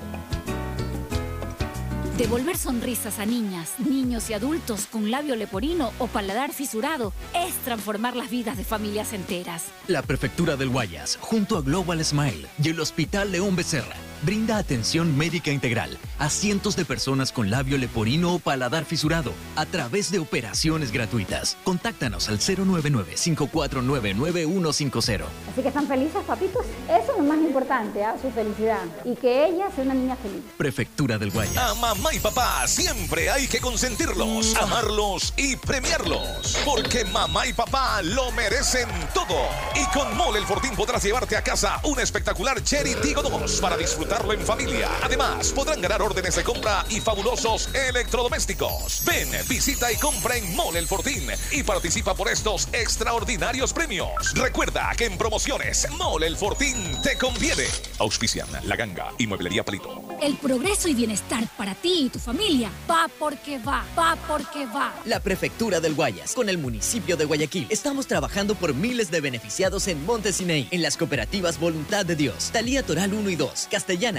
Devolver 2.19 2.57
sonrisas 2.57 3.17
a 3.19 3.25
niñas, 3.25 3.75
niños 3.79 4.29
y 4.29 4.33
adultos 4.33 4.87
con 4.87 5.09
labio 5.09 5.37
leporino 5.37 5.93
o 5.99 6.07
paladar 6.07 6.51
fisurado 6.51 7.13
es 7.33 7.53
transformar 7.63 8.17
las 8.17 8.29
vidas 8.29 8.57
de 8.57 8.65
familias 8.65 9.13
enteras. 9.13 9.67
La 9.87 10.01
Prefectura 10.01 10.57
del 10.57 10.67
Guayas, 10.67 11.17
junto 11.21 11.57
a 11.57 11.61
Global 11.61 12.03
Smile 12.03 12.45
y 12.61 12.67
el 12.67 12.81
Hospital 12.81 13.31
León 13.31 13.55
Becerra, 13.55 13.95
brinda 14.23 14.57
atención 14.57 15.15
médica 15.17 15.51
integral 15.51 15.97
a 16.19 16.29
cientos 16.29 16.75
de 16.75 16.85
personas 16.85 17.31
con 17.31 17.49
labio 17.49 17.75
leporino 17.77 18.35
o 18.35 18.39
paladar 18.39 18.83
fisurado 18.85 19.31
a 19.55 19.65
través 19.65 20.11
de 20.11 20.19
operaciones 20.19 20.91
gratuitas. 20.91 21.57
Contáctanos 21.63 22.29
al 22.29 22.39
099-549-9150. 22.39 25.23
Así 25.51 25.61
que 25.61 25.69
están 25.69 25.87
felices, 25.87 26.21
papitos. 26.27 26.65
Eso 26.87 27.11
es 27.11 27.17
lo 27.17 27.23
más 27.23 27.39
importante, 27.39 28.03
¿ah? 28.03 28.15
su 28.21 28.29
felicidad. 28.31 28.83
Y 29.05 29.15
que 29.15 29.47
ella 29.47 29.69
sea 29.73 29.85
una 29.85 29.93
niña 29.93 30.17
feliz. 30.17 30.41
Prefectura 30.57 31.17
del 31.17 31.31
Guayas. 31.31 31.55
A 31.57 31.73
mamá 31.75 32.13
y 32.13 32.19
papá 32.19 32.67
siempre 32.67 33.29
hay 33.29 33.47
que 33.47 33.59
consentirlos, 33.59 34.55
amarlos 34.57 35.33
y 35.37 35.55
premiarlos. 35.55 36.57
Porque 36.65 37.05
mamá 37.05 37.47
y 37.47 37.53
papá 37.53 38.01
lo 38.01 38.31
merecen 38.31 38.89
todo. 39.13 39.37
Y 39.75 39.85
con 39.97 40.17
Mole 40.17 40.39
el 40.39 40.45
Fortín 40.45 40.75
podrás 40.75 41.03
llevarte 41.03 41.37
a 41.37 41.43
casa 41.43 41.79
un 41.83 41.99
espectacular 41.99 42.63
Cherry 42.63 42.95
Tigo 42.95 43.21
2 43.21 43.61
para 43.61 43.77
disfrutar 43.77 44.08
disfrutarlo 44.09 44.33
en 44.33 44.41
familia. 44.41 44.89
Además, 45.03 45.51
podrán 45.53 45.81
ganar 45.81 46.01
órdenes 46.01 46.35
de 46.35 46.43
compra 46.43 46.83
y 46.89 46.99
fabulosos 46.99 47.69
electrodomésticos. 47.75 49.03
Ven, 49.05 49.29
visita 49.47 49.91
y 49.91 49.97
compra 49.97 50.35
en 50.35 50.55
Mole 50.55 50.79
El 50.79 50.87
Fortín 50.87 51.27
y 51.51 51.61
participa 51.61 52.15
por 52.15 52.27
estos 52.27 52.67
extraordinarios 52.73 53.71
premios. 53.71 54.33
Recuerda 54.33 54.89
que 54.97 55.05
en 55.05 55.17
promociones 55.17 55.87
Mole 55.91 56.25
El 56.25 56.37
Fortín 56.37 56.75
te 57.03 57.17
conviene. 57.17 57.65
Auspician 57.99 58.47
La 58.63 58.75
Ganga 58.75 59.11
y 59.19 59.27
Mueblería 59.27 59.63
Palito. 59.63 60.03
El 60.21 60.35
progreso 60.37 60.87
y 60.87 60.95
bienestar 60.95 61.43
para 61.55 61.75
ti 61.75 62.05
y 62.05 62.09
tu 62.09 62.19
familia 62.19 62.71
va 62.89 63.09
porque 63.19 63.59
va, 63.59 63.85
va 63.97 64.17
porque 64.27 64.65
va. 64.65 64.93
La 65.05 65.19
Prefectura 65.19 65.79
del 65.79 65.93
Guayas, 65.93 66.33
con 66.33 66.49
el 66.49 66.57
municipio 66.57 67.15
de 67.15 67.25
Guayaquil, 67.25 67.67
estamos 67.69 68.07
trabajando 68.07 68.55
por 68.55 68.73
miles 68.73 69.11
de 69.11 69.21
beneficiados 69.21 69.87
en 69.87 70.03
Montesinei, 70.05 70.67
en 70.71 70.81
las 70.81 70.97
cooperativas 70.97 71.59
Voluntad 71.59 72.05
de 72.05 72.15
Dios, 72.15 72.49
Talía 72.51 72.83
Toral 72.83 73.13
1 73.13 73.29
y 73.29 73.35
2, 73.35 73.67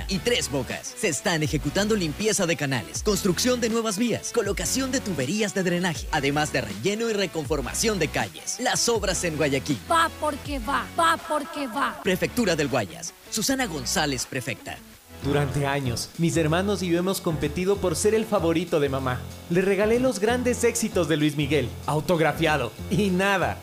Y 0.08 0.18
Tres 0.18 0.50
Bocas. 0.50 0.94
Se 0.94 1.08
están 1.08 1.42
ejecutando 1.42 1.96
limpieza 1.96 2.44
de 2.44 2.54
canales, 2.54 3.02
construcción 3.02 3.62
de 3.62 3.70
nuevas 3.70 3.96
vías, 3.96 4.30
colocación 4.30 4.92
de 4.92 5.00
tuberías 5.00 5.54
de 5.54 5.62
drenaje, 5.62 6.06
además 6.12 6.52
de 6.52 6.60
relleno 6.60 7.08
y 7.08 7.14
reconformación 7.14 7.98
de 7.98 8.08
calles. 8.08 8.58
Las 8.60 8.90
obras 8.90 9.24
en 9.24 9.38
Guayaquil. 9.38 9.78
Va 9.90 10.10
porque 10.20 10.58
va, 10.58 10.86
va 10.98 11.16
porque 11.16 11.66
va. 11.66 11.98
Prefectura 12.02 12.56
del 12.56 12.68
Guayas. 12.68 13.14
Susana 13.30 13.66
González, 13.66 14.26
prefecta. 14.26 14.76
Durante 15.24 15.66
años, 15.66 16.10
mis 16.18 16.36
hermanos 16.36 16.82
y 16.82 16.88
yo 16.88 16.98
hemos 16.98 17.22
competido 17.22 17.76
por 17.78 17.96
ser 17.96 18.14
el 18.14 18.26
favorito 18.26 18.80
de 18.80 18.90
mamá. 18.90 19.18
Le 19.48 19.62
regalé 19.62 19.98
los 19.98 20.18
grandes 20.18 20.62
éxitos 20.62 21.08
de 21.08 21.16
Luis 21.16 21.36
Miguel, 21.36 21.70
autografiado, 21.86 22.70
y 22.90 23.08
nada. 23.08 23.62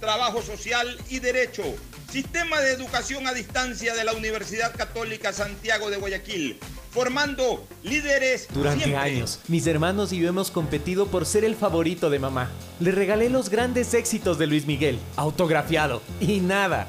trabajo 0.00 0.42
social 0.42 0.98
y 1.08 1.18
derecho. 1.18 1.62
Sistema 2.10 2.60
de 2.60 2.72
educación 2.72 3.26
a 3.26 3.34
distancia 3.34 3.94
de 3.94 4.04
la 4.04 4.12
Universidad 4.14 4.74
Católica 4.74 5.32
Santiago 5.32 5.90
de 5.90 5.98
Guayaquil, 5.98 6.58
formando 6.90 7.66
líderes 7.82 8.48
Durante 8.52 8.84
siempre. 8.84 9.02
años, 9.02 9.40
mis 9.48 9.66
hermanos 9.66 10.12
y 10.12 10.18
yo 10.18 10.28
hemos 10.28 10.50
competido 10.50 11.08
por 11.08 11.26
ser 11.26 11.44
el 11.44 11.54
favorito 11.54 12.08
de 12.08 12.18
mamá. 12.18 12.50
Le 12.80 12.92
regalé 12.92 13.28
los 13.28 13.50
grandes 13.50 13.92
éxitos 13.92 14.38
de 14.38 14.46
Luis 14.46 14.66
Miguel, 14.66 14.98
autografiado, 15.16 16.02
y 16.20 16.40
nada. 16.40 16.88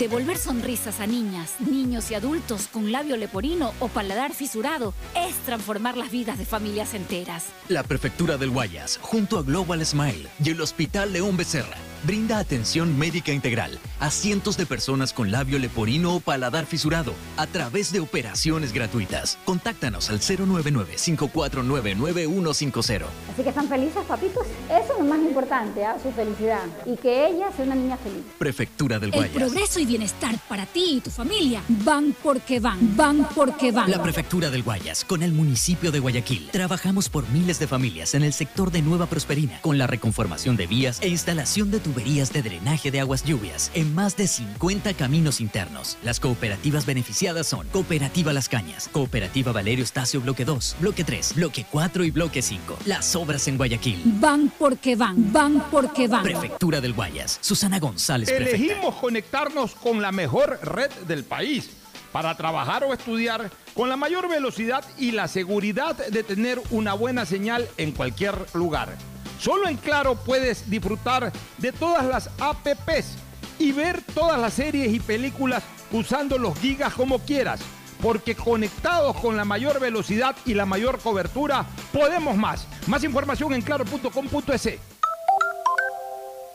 Devolver 0.00 0.38
sonrisas 0.38 0.98
a 1.00 1.06
niñas, 1.06 1.56
niños 1.60 2.10
y 2.10 2.14
adultos 2.14 2.68
con 2.68 2.90
labio 2.90 3.18
leporino 3.18 3.74
o 3.80 3.88
paladar 3.88 4.32
fisurado 4.32 4.94
es 5.14 5.34
transformar 5.44 5.98
las 5.98 6.10
vidas 6.10 6.38
de 6.38 6.46
familias 6.46 6.94
enteras. 6.94 7.48
La 7.68 7.82
Prefectura 7.82 8.38
del 8.38 8.48
Guayas, 8.48 8.98
junto 9.02 9.38
a 9.38 9.42
Global 9.42 9.84
Smile 9.84 10.26
y 10.42 10.48
el 10.48 10.62
Hospital 10.62 11.12
León 11.12 11.36
Becerra, 11.36 11.76
brinda 12.04 12.38
atención 12.38 12.98
médica 12.98 13.32
integral 13.32 13.78
a 14.00 14.10
cientos 14.10 14.56
de 14.56 14.66
personas 14.66 15.12
con 15.12 15.30
labio 15.30 15.58
leporino 15.58 16.16
o 16.16 16.20
paladar 16.20 16.66
fisurado 16.66 17.12
a 17.36 17.46
través 17.46 17.92
de 17.92 18.00
operaciones 18.00 18.72
gratuitas. 18.72 19.38
Contáctanos 19.44 20.10
al 20.10 20.20
099-549-9150. 20.20 23.04
Así 23.32 23.42
que 23.42 23.48
están 23.48 23.68
felices, 23.68 24.02
papitos. 24.06 24.46
Eso 24.68 24.92
es 24.92 24.98
lo 24.98 25.04
más 25.04 25.20
importante, 25.20 25.84
¿ah? 25.84 25.96
su 26.02 26.10
felicidad. 26.12 26.62
Y 26.86 26.96
que 26.96 27.28
ella 27.28 27.50
sea 27.54 27.64
una 27.64 27.74
niña 27.74 27.96
feliz. 27.96 28.22
Prefectura 28.38 28.98
del 28.98 29.10
El 29.10 29.16
Guayas. 29.16 29.34
progreso 29.34 29.80
y 29.80 29.86
bienestar 29.86 30.36
para 30.48 30.66
ti 30.66 30.96
y 30.96 31.00
tu 31.00 31.10
familia 31.10 31.62
van 31.68 32.14
porque 32.22 32.60
van, 32.60 32.96
van 32.96 33.26
porque 33.34 33.72
van. 33.72 33.90
La 33.90 34.02
Prefectura 34.02 34.50
del 34.50 34.62
Guayas, 34.62 35.04
con 35.04 35.22
el 35.22 35.32
municipio 35.32 35.90
de 35.92 36.00
Guayaquil. 36.00 36.50
Trabajamos 36.50 37.08
por 37.08 37.28
miles 37.30 37.58
de 37.58 37.66
familias 37.66 38.14
en 38.14 38.22
el 38.22 38.32
sector 38.32 38.70
de 38.70 38.82
Nueva 38.82 39.06
Prosperina, 39.06 39.60
con 39.60 39.78
la 39.78 39.86
reconformación 39.86 40.56
de 40.56 40.66
vías 40.66 41.00
e 41.02 41.08
instalación 41.08 41.70
de 41.70 41.80
tuberías 41.90 42.32
de 42.32 42.42
drenaje 42.42 42.92
de 42.92 43.00
aguas 43.00 43.24
lluvias 43.24 43.72
en 43.74 43.92
más 43.96 44.16
de 44.16 44.28
50 44.28 44.94
caminos 44.94 45.40
internos. 45.40 45.98
Las 46.04 46.20
cooperativas 46.20 46.86
beneficiadas 46.86 47.48
son 47.48 47.66
Cooperativa 47.68 48.32
Las 48.32 48.48
Cañas, 48.48 48.88
Cooperativa 48.92 49.50
Valerio 49.50 49.82
Estacio 49.82 50.20
Bloque 50.20 50.44
2, 50.44 50.76
Bloque 50.78 51.02
3, 51.02 51.34
Bloque 51.34 51.66
4 51.68 52.04
y 52.04 52.10
Bloque 52.12 52.42
5. 52.42 52.78
Las 52.86 53.16
obras 53.16 53.48
en 53.48 53.56
Guayaquil. 53.56 54.02
Van 54.04 54.52
porque 54.56 54.94
van, 54.94 55.32
van 55.32 55.64
porque 55.68 56.06
van. 56.06 56.22
Prefectura 56.22 56.80
del 56.80 56.92
Guayas. 56.92 57.38
Susana 57.40 57.80
González, 57.80 58.30
prefecta. 58.30 58.56
Elegimos 58.56 58.94
conectarnos 58.94 59.74
con 59.74 60.00
la 60.00 60.12
mejor 60.12 60.60
red 60.62 60.92
del 61.08 61.24
país 61.24 61.70
para 62.12 62.36
trabajar 62.36 62.84
o 62.84 62.94
estudiar 62.94 63.50
con 63.74 63.88
la 63.88 63.96
mayor 63.96 64.28
velocidad 64.28 64.84
y 64.96 65.10
la 65.10 65.26
seguridad 65.26 65.96
de 65.96 66.22
tener 66.22 66.60
una 66.70 66.94
buena 66.94 67.26
señal 67.26 67.68
en 67.78 67.90
cualquier 67.90 68.34
lugar. 68.54 68.96
Solo 69.40 69.68
en 69.68 69.78
Claro 69.78 70.16
puedes 70.16 70.68
disfrutar 70.68 71.32
de 71.56 71.72
todas 71.72 72.04
las 72.04 72.30
APPs 72.38 73.16
y 73.58 73.72
ver 73.72 74.02
todas 74.14 74.38
las 74.38 74.54
series 74.54 74.92
y 74.92 75.00
películas 75.00 75.62
usando 75.92 76.36
los 76.36 76.58
gigas 76.58 76.92
como 76.92 77.20
quieras. 77.20 77.60
Porque 78.02 78.34
conectados 78.34 79.16
con 79.16 79.36
la 79.36 79.44
mayor 79.44 79.80
velocidad 79.80 80.36
y 80.44 80.54
la 80.54 80.66
mayor 80.66 80.98
cobertura, 80.98 81.66
podemos 81.92 82.36
más. 82.36 82.66
Más 82.86 83.02
información 83.04 83.54
en 83.54 83.62
claro.com.es. 83.62 84.78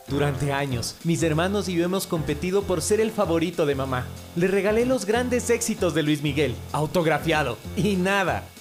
Durante 0.08 0.54
años, 0.54 0.96
mis 1.04 1.24
hermanos 1.24 1.68
y 1.68 1.74
yo 1.74 1.84
hemos 1.84 2.06
competido 2.06 2.64
por 2.64 2.84
ser 2.84 3.00
el 3.00 3.10
favorito 3.10 3.66
de 3.66 3.74
mamá. 3.74 4.06
Le 4.36 4.48
regalé 4.48 4.86
los 4.86 5.06
grandes 5.06 5.50
éxitos 5.50 5.96
de 5.96 6.04
Luis 6.04 6.22
Miguel, 6.22 6.56
autografiado, 6.72 7.58
y 7.76 7.96
nada. 7.96 8.44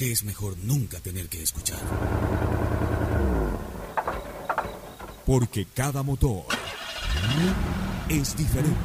que 0.00 0.12
es 0.12 0.24
mejor 0.24 0.56
nunca 0.64 0.98
tener 0.98 1.28
que 1.28 1.42
escuchar. 1.42 1.78
Porque 5.26 5.66
cada 5.66 6.02
motor 6.02 6.46
es 8.08 8.34
diferente. 8.34 8.78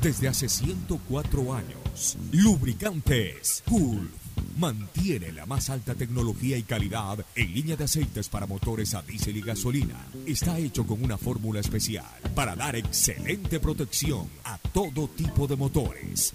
Desde 0.00 0.28
hace 0.28 0.48
104 0.48 1.52
años, 1.52 2.16
Lubricantes 2.30 3.64
Cool 3.68 4.08
mantiene 4.56 5.32
la 5.32 5.46
más 5.46 5.70
alta 5.70 5.94
tecnología 5.94 6.56
y 6.56 6.62
calidad 6.62 7.24
en 7.34 7.54
línea 7.54 7.76
de 7.76 7.84
aceites 7.84 8.28
para 8.28 8.46
motores 8.46 8.94
a 8.94 9.02
diésel 9.02 9.36
y 9.36 9.40
gasolina. 9.42 9.96
Está 10.26 10.58
hecho 10.58 10.86
con 10.86 11.02
una 11.02 11.18
fórmula 11.18 11.60
especial 11.60 12.04
para 12.34 12.54
dar 12.54 12.76
excelente 12.76 13.58
protección 13.58 14.28
a 14.44 14.58
todo 14.58 15.08
tipo 15.08 15.46
de 15.46 15.56
motores, 15.56 16.34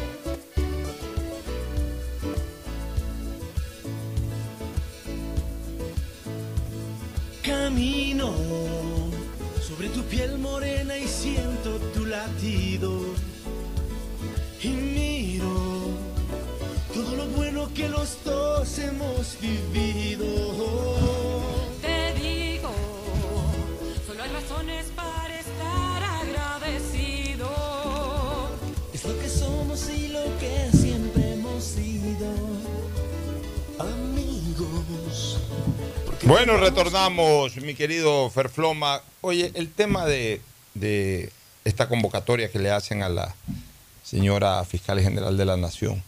Retornamos, 36.91 37.55
mi 37.55 37.73
querido 37.73 38.29
Ferfloma. 38.29 39.01
Oye, 39.21 39.53
el 39.55 39.71
tema 39.71 40.05
de, 40.05 40.41
de 40.73 41.31
esta 41.63 41.87
convocatoria 41.87 42.51
que 42.51 42.59
le 42.59 42.69
hacen 42.69 43.01
a 43.01 43.07
la 43.07 43.33
señora 44.03 44.61
fiscal 44.65 44.99
general 44.99 45.37
de 45.37 45.45
la 45.45 45.55
Nación, 45.55 46.03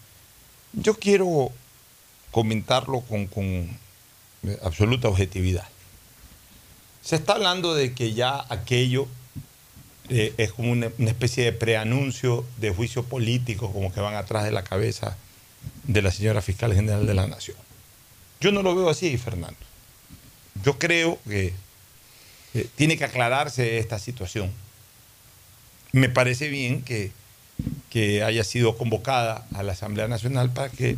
yo 0.74 0.96
quiero 0.96 1.52
comentarlo 2.32 3.00
con, 3.00 3.28
con 3.28 3.80
absoluta 4.62 5.08
objetividad. 5.08 5.70
Se 7.02 7.16
está 7.16 7.36
hablando 7.36 7.76
de 7.76 7.94
que 7.94 8.14
ya 8.14 8.46
aquello 8.50 9.08
eh, 10.10 10.34
es 10.36 10.52
como 10.52 10.70
una, 10.74 10.92
una 10.98 11.10
especie 11.10 11.46
de 11.46 11.54
preanuncio 11.54 12.44
de 12.58 12.72
juicio 12.72 13.06
político, 13.06 13.72
como 13.72 13.94
que 13.94 14.02
van 14.02 14.16
atrás 14.16 14.44
de 14.44 14.52
la 14.52 14.66
cabeza 14.66 15.16
de 15.86 16.02
la 16.02 16.12
señora 16.12 16.42
fiscal 16.42 16.74
general 16.74 17.08
de 17.08 17.14
la 17.14 17.26
Nación. 17.26 17.56
Yo 18.42 18.52
no 18.52 18.62
lo 18.62 18.76
veo 18.76 18.90
así, 18.90 19.18
Fernando. 19.18 19.72
Yo 20.64 20.78
creo 20.78 21.20
que 21.28 21.54
tiene 22.76 22.97
que 22.97 23.06
aclararse 23.06 23.80
esta 23.80 23.99
situación. 23.99 24.51
Me 25.91 26.10
parece 26.10 26.49
bien 26.49 26.82
que, 26.82 27.12
que 27.89 28.24
haya 28.24 28.43
sido 28.43 28.78
convocada 28.78 29.45
a 29.54 29.64
la 29.64 29.74
Asamblea 29.74 30.08
Nacional 30.08 30.51
para 30.51 30.70
que 30.70 30.97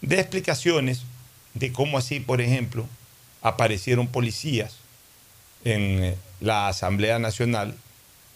dé 0.00 0.20
explicaciones 0.20 1.02
de 1.54 1.72
cómo 1.72 1.98
así, 1.98 2.20
por 2.20 2.40
ejemplo, 2.40 2.86
aparecieron 3.42 4.08
policías 4.08 4.76
en 5.64 6.04
eh, 6.04 6.16
la 6.40 6.68
Asamblea 6.68 7.18
Nacional 7.18 7.74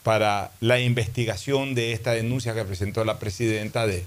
para 0.02 0.50
la 0.61 0.80
investigación 0.80 1.74
de 1.74 1.92
esta 1.92 2.12
denuncia 2.12 2.54
que 2.54 2.64
presentó 2.64 3.04
la 3.04 3.18
presidenta 3.18 3.86
de, 3.86 4.04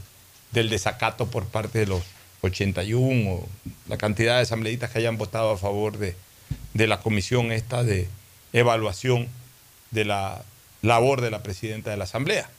del 0.51 0.69
desacato 0.69 1.27
por 1.27 1.45
parte 1.45 1.79
de 1.79 1.85
los 1.87 2.01
81 2.41 3.31
o 3.31 3.47
la 3.87 3.97
cantidad 3.97 4.37
de 4.37 4.41
asambleístas 4.41 4.89
que 4.91 4.99
hayan 4.99 5.17
votado 5.17 5.51
a 5.51 5.57
favor 5.57 5.97
de, 5.97 6.15
de 6.73 6.87
la 6.87 6.99
comisión 6.99 7.51
esta 7.51 7.83
de 7.83 8.07
evaluación 8.53 9.27
de 9.91 10.05
la 10.05 10.43
labor 10.81 11.21
de 11.21 11.31
la 11.31 11.43
presidenta 11.43 11.91
de 11.91 11.97
la 11.97 12.03
Asamblea. 12.03 12.49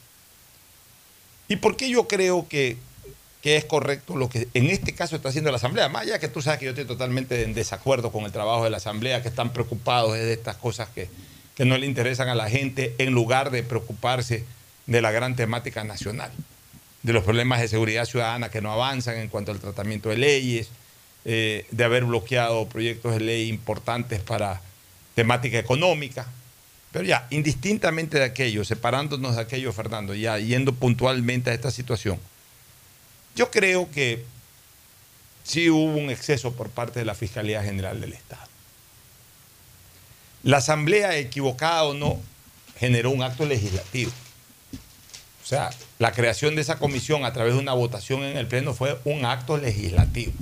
¿Y 1.49 1.57
por 1.57 1.77
qué 1.77 1.91
yo 1.91 2.09
creo 2.09 2.49
que, 2.49 2.79
que 3.43 3.57
es 3.57 3.65
correcto 3.65 4.17
lo 4.17 4.29
que 4.29 4.49
en 4.55 4.71
este 4.71 4.95
caso 4.95 5.17
está 5.17 5.29
haciendo 5.29 5.51
la 5.51 5.59
Asamblea? 5.59 5.89
Más 5.89 6.03
allá 6.03 6.19
que 6.19 6.29
tú 6.29 6.41
sabes 6.41 6.59
que 6.59 6.65
yo 6.65 6.71
estoy 6.71 6.87
totalmente 6.87 7.43
en 7.43 7.55
desacuerdo 7.55 8.11
con 8.11 8.25
el 8.25 8.33
trabajo 8.33 8.65
de 8.65 8.71
la 8.71 8.79
Asamblea, 8.79 9.23
que 9.23 9.29
están 9.29 9.53
preocupados 9.53 10.15
de 10.15 10.33
estas 10.33 10.57
cosas 10.57 10.89
que, 10.89 11.09
que 11.55 11.65
no 11.65 11.77
le 11.77 11.87
interesan 11.87 12.29
a 12.29 12.35
la 12.35 12.49
gente, 12.49 12.95
en 12.99 13.13
lugar 13.13 13.51
de 13.51 13.63
preocuparse 13.63 14.45
de 14.87 15.03
la 15.03 15.11
gran 15.11 15.37
temática 15.37 15.85
nacional, 15.85 16.31
de 17.03 17.13
los 17.13 17.25
problemas 17.25 17.61
de 17.61 17.69
seguridad 17.69 18.07
ciudadana 18.07 18.51
que 18.51 18.63
no 18.63 18.73
avanzan 18.73 19.17
en 19.19 19.29
cuanto 19.29 19.53
al 19.53 19.61
tratamiento 19.61 20.09
de 20.09 20.17
leyes, 20.17 20.71
eh, 21.25 21.67
de 21.71 21.85
haber 21.85 22.05
bloqueado 22.05 22.69
proyectos 22.69 23.15
de 23.15 23.21
ley 23.21 23.49
importantes 23.49 24.21
para 24.21 24.61
temática 25.15 25.59
económica. 25.59 26.27
Pero 26.93 27.05
ya, 27.05 27.27
indistintamente 27.31 28.19
de 28.19 28.25
aquello, 28.25 28.65
separándonos 28.65 29.37
de 29.37 29.43
aquello, 29.43 29.73
Fernando, 29.73 30.15
ya 30.15 30.39
yendo 30.39 30.75
puntualmente 30.75 31.51
a 31.51 31.55
esta 31.55 31.71
situación, 31.71 32.19
yo 33.35 33.51
creo 33.51 33.91
que 33.91 34.25
sí 35.43 35.71
hubo 35.71 35.97
un 35.97 36.11
exceso 36.11 36.53
por 36.53 36.71
parte 36.71 37.01
de 37.01 37.05
la 37.05 37.15
Fiscalía 37.15 37.63
General 37.63 38.01
del 38.01 38.13
Estado. 38.13 38.47
La 40.43 40.59
Asamblea, 40.59 41.17
equivocada 41.17 41.85
o 41.85 41.95
no, 41.95 42.21
generó 42.79 43.11
un 43.11 43.23
acto 43.23 43.47
legislativo. 43.47 44.13
O 45.43 45.47
sea, 45.47 45.71
la 45.99 46.13
creación 46.13 46.55
de 46.55 46.63
esa 46.63 46.79
comisión 46.79 47.25
a 47.25 47.33
través 47.33 47.55
de 47.55 47.61
una 47.61 47.73
votación 47.73 48.23
en 48.23 48.37
el 48.37 48.47
Pleno 48.47 48.75
fue 48.75 48.99
un 49.05 49.25
acto 49.25 49.57
legislativo. 49.57 50.33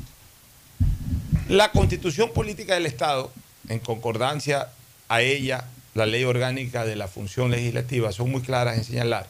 La 1.48 1.72
constitución 1.72 2.30
política 2.32 2.74
del 2.74 2.86
Estado, 2.86 3.32
en 3.68 3.80
concordancia 3.80 4.68
a 5.08 5.22
ella, 5.22 5.68
la 5.94 6.06
ley 6.06 6.24
orgánica 6.24 6.84
de 6.84 6.96
la 6.96 7.08
función 7.08 7.50
legislativa, 7.50 8.12
son 8.12 8.30
muy 8.30 8.42
claras 8.42 8.78
en 8.78 8.84
señalar 8.84 9.28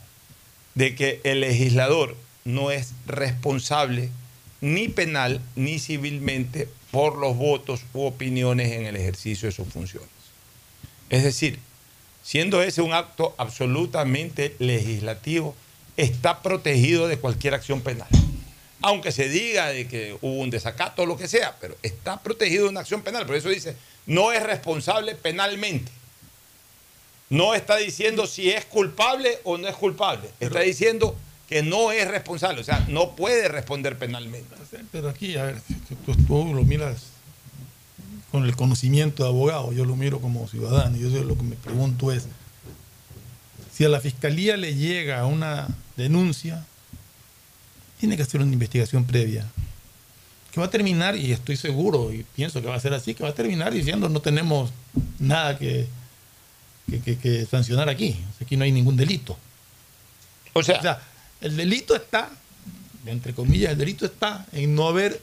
de 0.75 0.95
que 0.95 1.21
el 1.25 1.41
legislador 1.41 2.17
no 2.45 2.71
es 2.71 2.93
responsable 3.07 4.11
ni 4.61 4.89
penal 4.89 5.41
ni 5.57 5.79
civilmente 5.79 6.69
por 6.91 7.17
los 7.17 7.37
votos 7.37 7.81
u 7.95 8.03
opiniones 8.03 8.73
en 8.73 8.85
el 8.85 8.97
ejercicio 8.97 9.49
de 9.49 9.53
sus 9.53 9.69
funciones. 9.69 10.09
Es 11.11 11.25
decir, 11.25 11.59
siendo 12.23 12.63
ese 12.63 12.83
un 12.83 12.93
acto 12.93 13.35
absolutamente 13.39 14.55
legislativo, 14.59 15.57
está 15.97 16.43
protegido 16.43 17.09
de 17.09 17.19
cualquier 17.19 17.55
acción 17.55 17.81
penal 17.81 18.09
aunque 18.83 19.12
se 19.12 19.28
diga 19.28 19.68
de 19.68 19.87
que 19.87 20.16
hubo 20.20 20.41
un 20.41 20.51
desacato 20.51 21.03
o 21.03 21.07
lo 21.07 21.16
que 21.16 21.28
sea, 21.28 21.57
pero 21.61 21.76
está 21.83 22.20
protegido 22.20 22.64
de 22.64 22.70
una 22.70 22.80
acción 22.80 23.03
penal. 23.03 23.24
Por 23.26 23.37
eso 23.37 23.49
dice, 23.49 23.76
no 24.07 24.33
es 24.33 24.43
responsable 24.43 25.14
penalmente. 25.14 25.91
No 27.30 27.55
está 27.55 27.76
diciendo 27.76 28.26
si 28.26 28.51
es 28.51 28.64
culpable 28.66 29.39
o 29.45 29.57
no 29.57 29.68
es 29.68 29.76
culpable. 29.76 30.28
Está 30.41 30.61
diciendo 30.61 31.16
que 31.49 31.62
no 31.62 31.93
es 31.93 32.09
responsable, 32.09 32.61
o 32.61 32.64
sea, 32.64 32.85
no 32.89 33.14
puede 33.14 33.49
responder 33.49 33.97
penalmente. 33.97 34.55
Pero 34.91 35.09
aquí, 35.09 35.37
a 35.37 35.45
ver, 35.45 35.62
tú, 36.05 36.14
tú 36.26 36.55
lo 36.55 36.64
miras 36.64 37.12
con 38.30 38.45
el 38.45 38.57
conocimiento 38.57 39.22
de 39.22 39.28
abogado, 39.28 39.72
yo 39.72 39.85
lo 39.85 39.95
miro 39.95 40.20
como 40.20 40.49
ciudadano, 40.49 40.97
yo 40.97 41.09
lo 41.22 41.37
que 41.37 41.43
me 41.43 41.57
pregunto 41.57 42.11
es, 42.11 42.26
si 43.70 43.85
a 43.85 43.91
la 43.91 44.01
fiscalía 44.01 44.57
le 44.57 44.74
llega 44.74 45.26
una 45.26 45.68
denuncia, 45.97 46.64
tiene 48.03 48.17
que 48.17 48.25
hacer 48.25 48.41
una 48.41 48.53
investigación 48.53 49.05
previa. 49.05 49.47
Que 50.51 50.59
va 50.59 50.67
a 50.67 50.71
terminar, 50.71 51.17
y 51.17 51.31
estoy 51.31 51.57
seguro, 51.57 52.13
y 52.13 52.25
pienso 52.35 52.61
que 52.61 52.67
va 52.67 52.75
a 52.75 52.81
ser 52.81 52.93
así, 52.95 53.15
que 53.15 53.23
va 53.23 53.29
a 53.29 53.33
terminar 53.33 53.73
diciendo 53.73 54.09
no 54.09 54.21
tenemos 54.21 54.73
nada 55.21 55.57
que, 55.57 55.87
que, 57.05 57.17
que, 57.17 57.47
sancionar 57.47 57.89
aquí. 57.89 58.17
Aquí 58.41 58.57
no 58.57 58.65
hay 58.65 58.73
ningún 58.73 58.97
delito. 58.97 59.39
O 60.53 60.65
sea, 60.65 60.81
o 60.81 60.83
sea, 60.83 61.01
el 61.41 61.57
delito 61.57 61.95
está, 61.95 62.29
entre 63.07 63.35
comillas, 63.35 63.71
el 63.71 63.79
delito 63.79 64.05
está 64.05 64.47
en 64.51 64.75
no 64.75 64.89
haber 64.89 65.21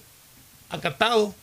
acatado 0.70 1.36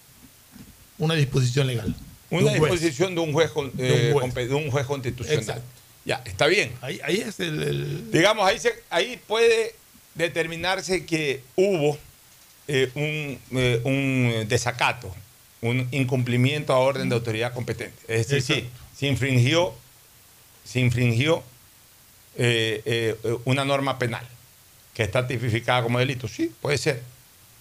una 0.97 1.13
disposición 1.17 1.67
legal. 1.67 1.95
Una 2.31 2.51
disposición 2.55 3.15
de 3.15 3.21
un 3.21 3.35
juez, 3.35 3.51
eh, 3.77 3.83
de, 3.83 4.15
un 4.15 4.31
juez. 4.31 4.49
de 4.49 4.55
un 4.55 4.71
juez 4.71 4.87
constitucional. 4.87 5.39
Exacto. 5.39 5.65
Ya, 6.07 6.23
está 6.25 6.47
bien. 6.47 6.73
Ahí, 6.81 6.99
ahí 7.05 7.17
es 7.17 7.39
el, 7.41 7.63
el, 7.63 8.11
Digamos, 8.11 8.47
ahí, 8.47 8.59
se, 8.59 8.73
ahí 8.89 9.21
puede 9.27 9.75
determinarse 10.17 11.07
que 11.07 11.43
hubo 11.55 11.99
eh, 12.67 12.91
un, 12.95 13.59
eh, 13.59 13.81
un, 13.85 14.49
desacato, 14.49 15.15
un 15.61 15.87
incumplimiento 15.93 16.73
a 16.73 16.79
orden 16.79 17.09
de 17.09 17.15
autoridad 17.15 17.55
competente. 17.55 17.97
Es 18.09 18.29
decir, 18.29 18.65
sí, 18.65 18.71
se 18.97 19.07
infringió, 19.07 19.75
se 20.65 20.81
infringió 20.81 21.45
eh, 22.37 23.17
una 23.45 23.65
norma 23.65 23.99
penal 23.99 24.27
que 24.95 25.03
está 25.03 25.27
tipificada 25.27 25.83
como 25.83 25.99
delito. 25.99 26.27
Sí, 26.27 26.53
puede 26.61 26.79
ser. 26.79 27.03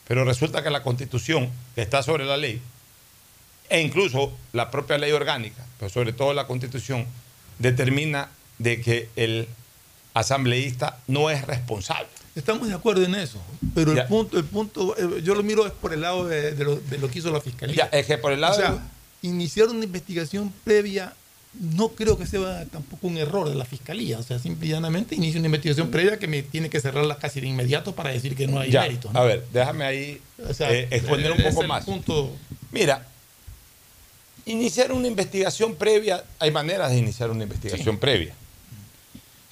Pero 0.07 0.23
resulta 0.23 0.63
que 0.63 0.69
la 0.69 0.81
constitución, 0.83 1.51
que 1.75 1.81
está 1.81 2.01
sobre 2.01 2.25
la 2.25 2.37
ley, 2.37 2.61
e 3.69 3.81
incluso 3.81 4.31
la 4.53 4.71
propia 4.71 4.97
ley 4.97 5.11
orgánica, 5.11 5.65
pero 5.79 5.89
sobre 5.89 6.13
todo 6.13 6.33
la 6.33 6.47
constitución, 6.47 7.05
determina 7.59 8.29
de 8.59 8.81
que 8.81 9.09
el 9.15 9.47
asambleísta 10.13 10.99
no 11.07 11.29
es 11.29 11.45
responsable. 11.45 12.14
Estamos 12.35 12.67
de 12.67 12.73
acuerdo 12.73 13.03
en 13.03 13.15
eso, 13.15 13.41
pero 13.73 13.93
ya. 13.93 14.01
el 14.01 14.07
punto, 14.07 14.37
el 14.37 14.43
punto, 14.43 14.95
eh, 14.97 15.21
yo 15.23 15.35
lo 15.35 15.43
miro 15.43 15.65
es 15.65 15.71
por 15.71 15.93
el 15.93 16.01
lado 16.01 16.27
de, 16.27 16.51
de, 16.51 16.63
lo, 16.65 16.75
de 16.75 16.97
lo, 16.97 17.09
que 17.09 17.19
hizo 17.19 17.31
la 17.31 17.39
fiscalía. 17.39 17.75
Ya, 17.75 17.97
es 17.97 18.05
que 18.05 18.17
por 18.17 18.33
el 18.33 18.41
lado 18.41 18.55
o 18.55 18.57
sea, 18.57 18.71
de... 18.71 18.79
iniciar 19.21 19.69
una 19.69 19.85
investigación 19.85 20.51
previa 20.65 21.13
no 21.59 21.89
creo 21.89 22.17
que 22.17 22.25
sea 22.25 22.65
tampoco 22.65 23.07
un 23.07 23.17
error 23.17 23.47
de 23.49 23.55
la 23.55 23.65
fiscalía, 23.65 24.19
o 24.19 24.23
sea, 24.23 24.39
simple 24.39 24.67
y 24.67 24.71
llanamente 24.71 25.15
inicia 25.15 25.39
una 25.39 25.47
investigación 25.47 25.89
previa 25.89 26.19
que 26.19 26.27
me 26.27 26.43
tiene 26.43 26.69
que 26.69 26.79
cerrarla 26.79 27.17
casi 27.17 27.39
de 27.39 27.47
inmediato 27.47 27.95
para 27.95 28.09
decir 28.09 28.35
que 28.35 28.47
no 28.47 28.59
hay 28.59 28.71
ya, 28.71 28.81
mérito. 28.81 29.11
¿no? 29.11 29.19
A 29.19 29.23
ver, 29.23 29.45
déjame 29.53 29.85
ahí 29.85 30.21
o 30.47 30.53
sea, 30.53 30.71
eh, 30.71 30.87
exponer 30.91 31.31
un 31.31 31.41
poco 31.41 31.63
más. 31.63 31.85
Punto... 31.85 32.35
Mira, 32.71 33.07
iniciar 34.45 34.91
una 34.91 35.07
investigación 35.07 35.75
previa, 35.75 36.23
hay 36.39 36.51
maneras 36.51 36.91
de 36.91 36.97
iniciar 36.97 37.31
una 37.31 37.43
investigación 37.43 37.95
sí. 37.95 37.99
previa. 38.01 38.35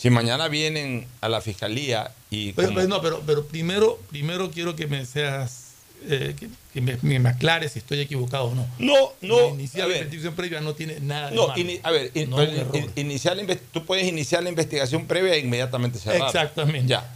Si 0.04 0.10
mañana 0.10 0.49
vienen 0.49 1.08
a 1.22 1.30
la 1.30 1.39
fiscalía 1.39 2.12
y. 2.30 2.51
Pero, 2.51 2.74
pero 2.76 2.88
no, 2.89 3.01
pero, 3.01 3.24
pero, 3.26 3.45
primero, 3.45 3.97
primero 4.10 4.51
quiero 4.51 4.76
que 4.76 4.86
me 4.86 5.06
seas. 5.06 5.76
Eh, 6.10 6.36
que, 6.38 6.49
que 6.74 6.82
me, 6.82 7.20
me, 7.20 7.30
aclares 7.30 7.72
si 7.72 7.80
estoy 7.80 8.01
equivocado 8.01 8.47
o 8.47 8.54
no. 8.54 8.68
No, 8.80 9.14
no. 9.22 9.47
Iniciar 9.51 9.88
la 9.88 9.95
investigación 9.95 10.36
previa 10.36 10.60
no 10.60 10.74
tiene 10.76 10.99
nada 10.99 11.30
de 11.30 11.38
no, 11.38 11.47
malo. 11.47 11.62
Ini, 11.62 11.80
a 11.82 11.91
ver, 11.91 12.12
in, 12.16 12.30
no 12.30 12.43
in, 12.43 12.91
iniciar 12.97 13.38
la, 13.38 13.56
tú 13.72 13.86
puedes 13.86 14.06
iniciar 14.06 14.43
la 14.43 14.49
investigación 14.49 15.06
previa 15.06 15.36
e 15.36 15.39
inmediatamente 15.39 15.97
cerrar. 15.99 16.28
Exactamente. 16.28 16.86
Ya. 16.86 17.10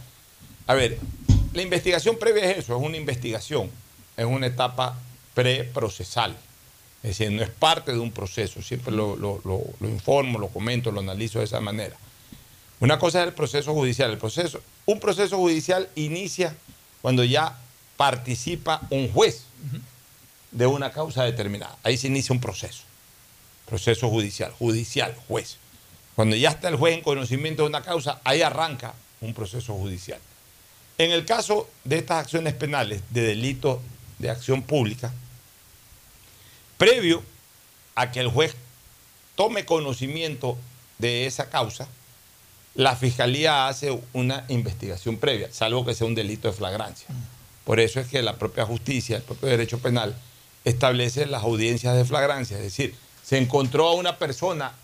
A 0.66 0.72
ver, 0.72 0.98
la 1.52 1.60
investigación 1.60 2.16
previa 2.16 2.50
es 2.52 2.58
eso, 2.60 2.74
es 2.74 2.82
una 2.82 2.96
investigación, 2.96 3.70
es 4.16 4.24
una 4.24 4.46
etapa 4.46 4.98
preprocesal. 5.34 6.34
Es 7.02 7.18
decir, 7.18 7.30
no 7.32 7.42
es 7.42 7.50
parte 7.50 7.92
de 7.92 7.98
un 7.98 8.12
proceso. 8.12 8.62
Siempre 8.62 8.94
lo, 8.94 9.14
lo, 9.14 9.42
lo, 9.44 9.60
lo 9.78 9.88
informo, 9.90 10.38
lo 10.38 10.48
comento, 10.48 10.90
lo 10.90 11.00
analizo 11.00 11.40
de 11.40 11.44
esa 11.44 11.60
manera. 11.60 11.94
Una 12.80 12.98
cosa 12.98 13.20
es 13.22 13.28
el 13.28 13.34
proceso 13.34 13.74
judicial. 13.74 14.10
El 14.10 14.18
proceso, 14.18 14.60
un 14.86 15.00
proceso 15.00 15.36
judicial 15.36 15.88
inicia 15.94 16.54
cuando 17.02 17.24
ya 17.24 17.56
participa 17.96 18.82
un 18.90 19.10
juez. 19.12 19.44
de 20.50 20.66
una 20.66 20.90
causa 20.90 21.24
determinada. 21.24 21.76
Ahí 21.82 21.96
se 21.98 22.06
inicia 22.06 22.32
un 22.32 22.40
proceso, 22.40 22.82
proceso 23.66 24.08
judicial, 24.08 24.52
judicial, 24.52 25.14
juez. 25.28 25.56
Cuando 26.14 26.36
ya 26.36 26.50
está 26.50 26.68
el 26.68 26.76
juez 26.76 26.94
en 26.94 27.02
conocimiento 27.02 27.62
de 27.62 27.68
una 27.68 27.82
causa, 27.82 28.20
ahí 28.24 28.42
arranca 28.42 28.94
un 29.20 29.34
proceso 29.34 29.74
judicial. 29.74 30.20
En 30.96 31.12
el 31.12 31.24
caso 31.24 31.68
de 31.84 31.98
estas 31.98 32.24
acciones 32.24 32.54
penales 32.54 33.02
de 33.10 33.22
delito 33.22 33.80
de 34.18 34.30
acción 34.30 34.62
pública, 34.62 35.12
previo 36.76 37.22
a 37.94 38.10
que 38.10 38.20
el 38.20 38.28
juez 38.28 38.54
tome 39.36 39.64
conocimiento 39.64 40.58
de 40.98 41.26
esa 41.26 41.50
causa, 41.50 41.88
la 42.78 42.94
fiscalía 42.94 43.66
hace 43.66 44.00
una 44.12 44.44
investigación 44.46 45.16
previa, 45.16 45.48
salvo 45.50 45.84
que 45.84 45.96
sea 45.96 46.06
un 46.06 46.14
delito 46.14 46.46
de 46.46 46.54
flagrancia. 46.54 47.08
Por 47.64 47.80
eso 47.80 47.98
es 47.98 48.06
que 48.06 48.22
la 48.22 48.36
propia 48.36 48.64
justicia, 48.64 49.16
el 49.16 49.24
propio 49.24 49.48
derecho 49.48 49.80
penal, 49.80 50.16
establece 50.64 51.26
las 51.26 51.42
audiencias 51.42 51.96
de 51.96 52.04
flagrancia, 52.04 52.56
es 52.56 52.62
decir, 52.62 52.94
se 53.24 53.36
encontró 53.36 53.88
a 53.88 53.94
una 53.94 54.16
persona 54.16 54.74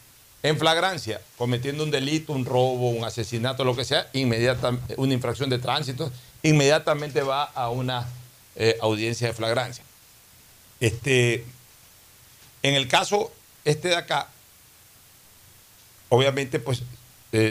en 0.43 0.59
flagrancia 0.59 1.21
cometiendo 1.39 1.85
un 1.85 1.93
delito, 1.93 2.33
un 2.33 2.45
robo, 2.45 2.91
un 2.91 3.05
asesinato, 3.05 3.63
lo 3.63 3.77
que 3.77 3.85
sea, 3.85 4.09
inmediatamente, 4.13 4.97
una 4.99 5.15
infracción 5.15 5.49
de 5.49 5.61
tránsito, 5.61 6.11
inmediatamente 6.43 7.23
va 7.23 7.45
a 7.45 7.71
una 7.71 8.09
eh, 8.57 8.77
audiencia 8.83 9.29
de 9.29 9.35
flagrancia. 9.35 9.85
Este, 10.81 11.47
en 12.65 12.75
el 12.75 12.89
caso 12.89 13.31
este 13.65 13.87
de 13.87 13.97
acá, 13.97 14.31
obviamente 16.09 16.59
pues 16.59 16.83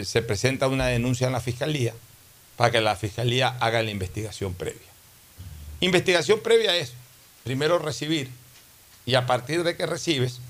se 0.04 0.22
presenta 0.22 0.68
una 0.68 0.86
denuncia 0.86 1.26
en 1.26 1.32
la 1.34 1.40
fiscalía 1.40 1.92
para 2.56 2.70
que 2.70 2.80
la 2.80 2.96
fiscalía 2.96 3.56
haga 3.60 3.82
la 3.82 3.90
investigación 3.90 4.54
previa. 4.54 4.80
Investigación 5.80 6.40
previa 6.40 6.76
es 6.76 6.94
primero 7.42 7.78
recibir 7.78 8.30
y 9.04 9.14
a 9.14 9.26
partir 9.26 9.62
de 9.64 9.76
que 9.76 9.86
recibes, 9.86 10.40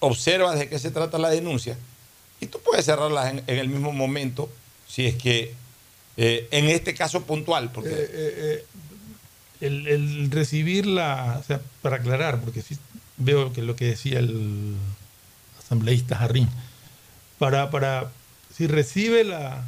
observas 0.00 0.58
de 0.58 0.68
qué 0.68 0.78
se 0.78 0.90
trata 0.90 1.18
la 1.18 1.28
denuncia 1.28 1.76
y 2.40 2.46
tú 2.46 2.58
puedes 2.60 2.86
cerrarla 2.86 3.30
en, 3.30 3.42
el 3.46 3.68
mismo 3.68 3.92
momento 3.92 4.50
si 4.88 5.06
es 5.06 5.16
que 5.16 5.54
eh, 6.16 6.48
en 6.50 6.68
este 6.68 6.94
caso 6.94 7.22
puntual. 7.24 7.70
Porque... 7.72 7.90
Eh, 7.90 8.08
eh, 8.12 8.66
el, 9.62 9.86
el 9.86 10.30
recibir 10.30 10.86
la, 10.86 11.38
o 11.40 11.44
sea, 11.44 11.60
para 11.82 11.96
aclarar, 11.96 12.40
porque 12.40 12.62
veo 13.16 13.52
que 13.52 13.62
lo 13.62 13.76
que 13.76 13.84
decía 13.84 14.18
el 14.18 14.74
asambleísta 15.58 16.16
Jarrín, 16.16 16.48
para, 17.38 17.70
para 17.70 18.10
si 18.56 18.66
recibe 18.66 19.24
la, 19.24 19.64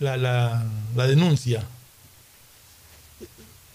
la, 0.00 0.16
la, 0.16 0.64
la 0.96 1.06
denuncia, 1.06 1.62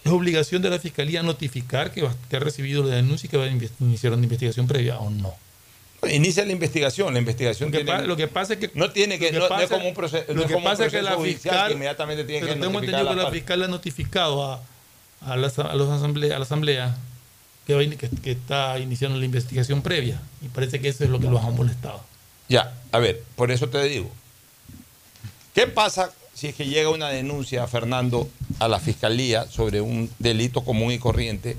es 0.04 0.10
obligación 0.12 0.62
de 0.62 0.70
la 0.70 0.78
fiscalía 0.78 1.22
notificar 1.22 1.92
que, 1.92 2.02
va- 2.02 2.14
que 2.28 2.36
ha 2.36 2.40
recibido 2.40 2.82
la 2.84 2.96
denuncia 2.96 3.26
y 3.26 3.30
que 3.30 3.36
va 3.36 3.44
a 3.44 3.48
iniciar 3.48 4.12
una 4.12 4.22
investigación 4.24 4.66
previa 4.66 4.98
o 4.98 5.10
no. 5.10 5.34
Inicia 6.10 6.46
la 6.46 6.52
investigación, 6.52 7.12
la 7.12 7.18
investigación 7.20 7.70
Lo 7.70 7.78
que, 7.78 7.84
tiene- 7.84 8.06
lo 8.06 8.16
que 8.16 8.26
pasa 8.26 8.54
es 8.54 8.58
que 8.58 8.70
no 8.74 8.90
tiene 8.90 9.18
que, 9.18 9.32
no, 9.32 9.42
que 9.46 9.48
no 9.54 9.60
es 9.60 9.68
como 9.68 9.88
un 9.88 9.94
proceso, 9.94 10.24
lo 10.32 10.42
no 10.42 10.46
que 10.48 10.54
un 10.54 10.64
pasa 10.64 10.86
es 10.86 10.92
que 10.92 11.02
la 11.02 11.18
fiscal- 11.18 11.68
que 11.68 11.74
inmediatamente 11.74 12.24
tiene 12.24 12.46
que 12.46 12.54
tengo 12.54 12.78
entendido 12.78 13.10
a 13.10 13.12
que 13.12 13.16
la 13.16 13.22
la 13.24 13.30
fiscal 13.30 13.62
ha 13.62 13.68
notificado 13.68 14.44
a, 14.50 14.62
a, 15.20 15.36
la, 15.36 15.48
a 15.48 15.74
los 15.76 15.90
asamblea, 15.90 16.36
a 16.36 16.38
la 16.38 16.44
asamblea 16.46 16.96
va 17.66 17.98
que, 17.98 18.08
que 18.08 18.30
está 18.32 18.78
iniciando 18.78 19.18
la 19.18 19.26
investigación 19.26 19.82
previa 19.82 20.18
y 20.42 20.48
parece 20.48 20.80
que 20.80 20.88
eso 20.88 21.04
es 21.04 21.10
lo 21.10 21.20
que 21.20 21.28
los 21.28 21.44
ha 21.44 21.50
molestado. 21.50 22.02
Ya, 22.50 22.74
a 22.90 22.98
ver, 22.98 23.22
por 23.36 23.52
eso 23.52 23.68
te 23.68 23.82
digo. 23.84 24.10
¿Qué 25.54 25.68
pasa 25.68 26.12
si 26.34 26.48
es 26.48 26.54
que 26.56 26.66
llega 26.66 26.90
una 26.90 27.08
denuncia, 27.08 27.66
Fernando, 27.68 28.28
a 28.58 28.66
la 28.66 28.80
fiscalía 28.80 29.46
sobre 29.48 29.80
un 29.80 30.10
delito 30.18 30.64
común 30.64 30.92
y 30.92 30.98
corriente 30.98 31.56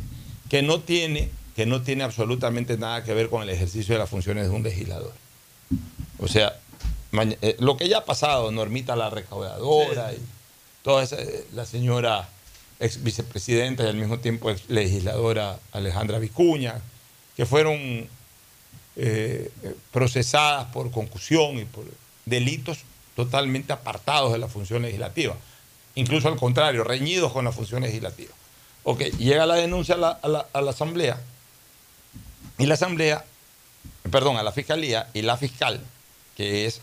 que 0.50 0.62
no 0.62 0.82
tiene, 0.82 1.30
que 1.56 1.66
no 1.66 1.82
tiene 1.82 2.04
absolutamente 2.04 2.78
nada 2.78 3.06
que 3.06 3.14
ver 3.14 3.30
con 3.30 3.42
el 3.42 3.50
ejercicio 3.50 3.96
de 3.96 4.00
las 4.00 4.10
funciones 4.10 4.50
de 4.50 4.50
un 4.50 4.64
legislador? 4.64 5.14
O 6.20 6.28
sea, 6.28 6.60
eh, 7.14 7.56
lo 7.60 7.78
que 7.78 7.88
ya 7.88 8.00
ha 8.00 8.06
pasado, 8.06 8.52
Normita 8.52 8.98
la 8.98 9.10
recaudadora 9.10 10.12
y 10.12 10.20
toda 10.84 11.04
esa, 11.04 11.22
eh, 11.22 11.46
la 11.54 11.66
señora 11.66 12.28
ex 12.82 13.02
vicepresidenta 13.02 13.84
y 13.84 13.88
al 13.88 13.96
mismo 13.96 14.20
tiempo 14.20 14.50
ex 14.50 14.70
legisladora 14.70 15.58
Alejandra 15.72 16.20
Vicuña, 16.20 16.82
que 17.38 17.46
fueron 17.46 18.10
eh, 19.04 19.50
procesadas 19.92 20.68
por 20.68 20.92
concusión 20.92 21.58
y 21.58 21.66
por 21.66 21.86
delitos 22.26 22.78
totalmente 23.16 23.74
apartados 23.74 24.32
de 24.32 24.38
la 24.38 24.48
función 24.48 24.84
legislativa. 24.84 25.36
Incluso 25.96 26.28
al 26.28 26.36
contrario, 26.38 26.84
reñidos 26.84 27.34
con 27.34 27.44
la 27.46 27.52
función 27.52 27.82
legislativa. 27.82 28.32
Ok, 28.84 29.02
llega 29.18 29.48
la 29.48 29.56
denuncia 29.56 29.96
a 29.96 30.28
la, 30.28 30.70
Asamblea 30.70 31.20
y 32.60 32.68
la 32.68 32.76
Asamblea, 32.76 33.26
perdón, 34.12 34.38
a 34.38 34.44
la 34.44 34.52
Fiscalía 34.52 35.10
y 35.16 35.24
la 35.24 35.36
fiscal, 35.36 35.82
que 36.38 36.68
es 36.68 36.82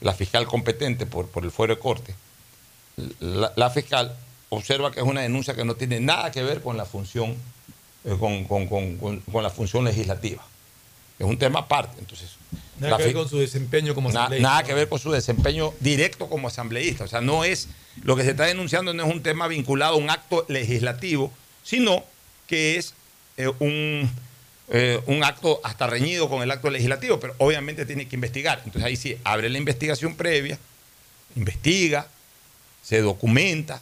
la 0.00 0.14
fiscal 0.14 0.46
competente 0.46 1.04
por, 1.04 1.28
el 1.44 1.50
fuero 1.50 1.74
de 1.74 1.80
corte, 1.80 2.14
la, 3.20 3.68
fiscal 3.68 4.16
observa 4.48 4.90
que 4.90 5.00
es 5.00 5.06
una 5.06 5.20
denuncia 5.20 5.54
que 5.54 5.66
no 5.66 5.74
tiene 5.74 6.00
nada 6.00 6.30
que 6.30 6.42
ver 6.42 6.62
con 6.62 6.78
la 6.78 6.86
función, 6.86 7.36
eh, 8.06 8.16
con- 8.18 8.46
con 8.46 9.42
la 9.42 9.50
función 9.50 9.84
legislativa. 9.84 10.42
Es 11.18 11.26
un 11.26 11.38
tema 11.38 11.60
aparte. 11.60 11.98
Entonces, 11.98 12.30
Nada 12.78 12.96
que 12.96 13.04
ver 13.04 13.14
con 13.14 13.28
su 13.28 13.38
desempeño 13.38 13.94
como 13.94 14.08
Na- 14.10 14.20
asambleísta. 14.22 14.48
nada 14.48 14.62
que 14.64 14.74
ver 14.74 14.88
con 14.88 14.98
su 14.98 15.12
desempeño 15.12 15.72
directo 15.80 16.28
como 16.28 16.48
asambleísta. 16.48 17.04
O 17.04 17.08
sea, 17.08 17.20
no 17.20 17.44
es 17.44 17.68
lo 18.02 18.16
que 18.16 18.24
se 18.24 18.30
está 18.30 18.44
denunciando 18.46 18.92
no 18.92 19.04
es 19.06 19.14
un 19.14 19.22
tema 19.22 19.46
vinculado 19.46 19.94
a 19.94 19.98
un 19.98 20.10
acto 20.10 20.44
legislativo, 20.48 21.32
sino 21.62 22.02
que 22.48 22.76
es 22.76 22.94
eh, 23.36 23.46
un, 23.60 24.10
eh, 24.70 25.00
un 25.06 25.22
acto 25.22 25.60
hasta 25.62 25.86
reñido 25.86 26.28
con 26.28 26.42
el 26.42 26.50
acto 26.50 26.70
legislativo, 26.70 27.20
pero 27.20 27.34
obviamente 27.38 27.86
tiene 27.86 28.08
que 28.08 28.16
investigar. 28.16 28.58
Entonces 28.64 28.82
ahí 28.84 28.96
sí, 28.96 29.16
abre 29.22 29.48
la 29.48 29.58
investigación 29.58 30.16
previa, 30.16 30.58
investiga, 31.36 32.08
se 32.82 33.00
documenta, 33.00 33.80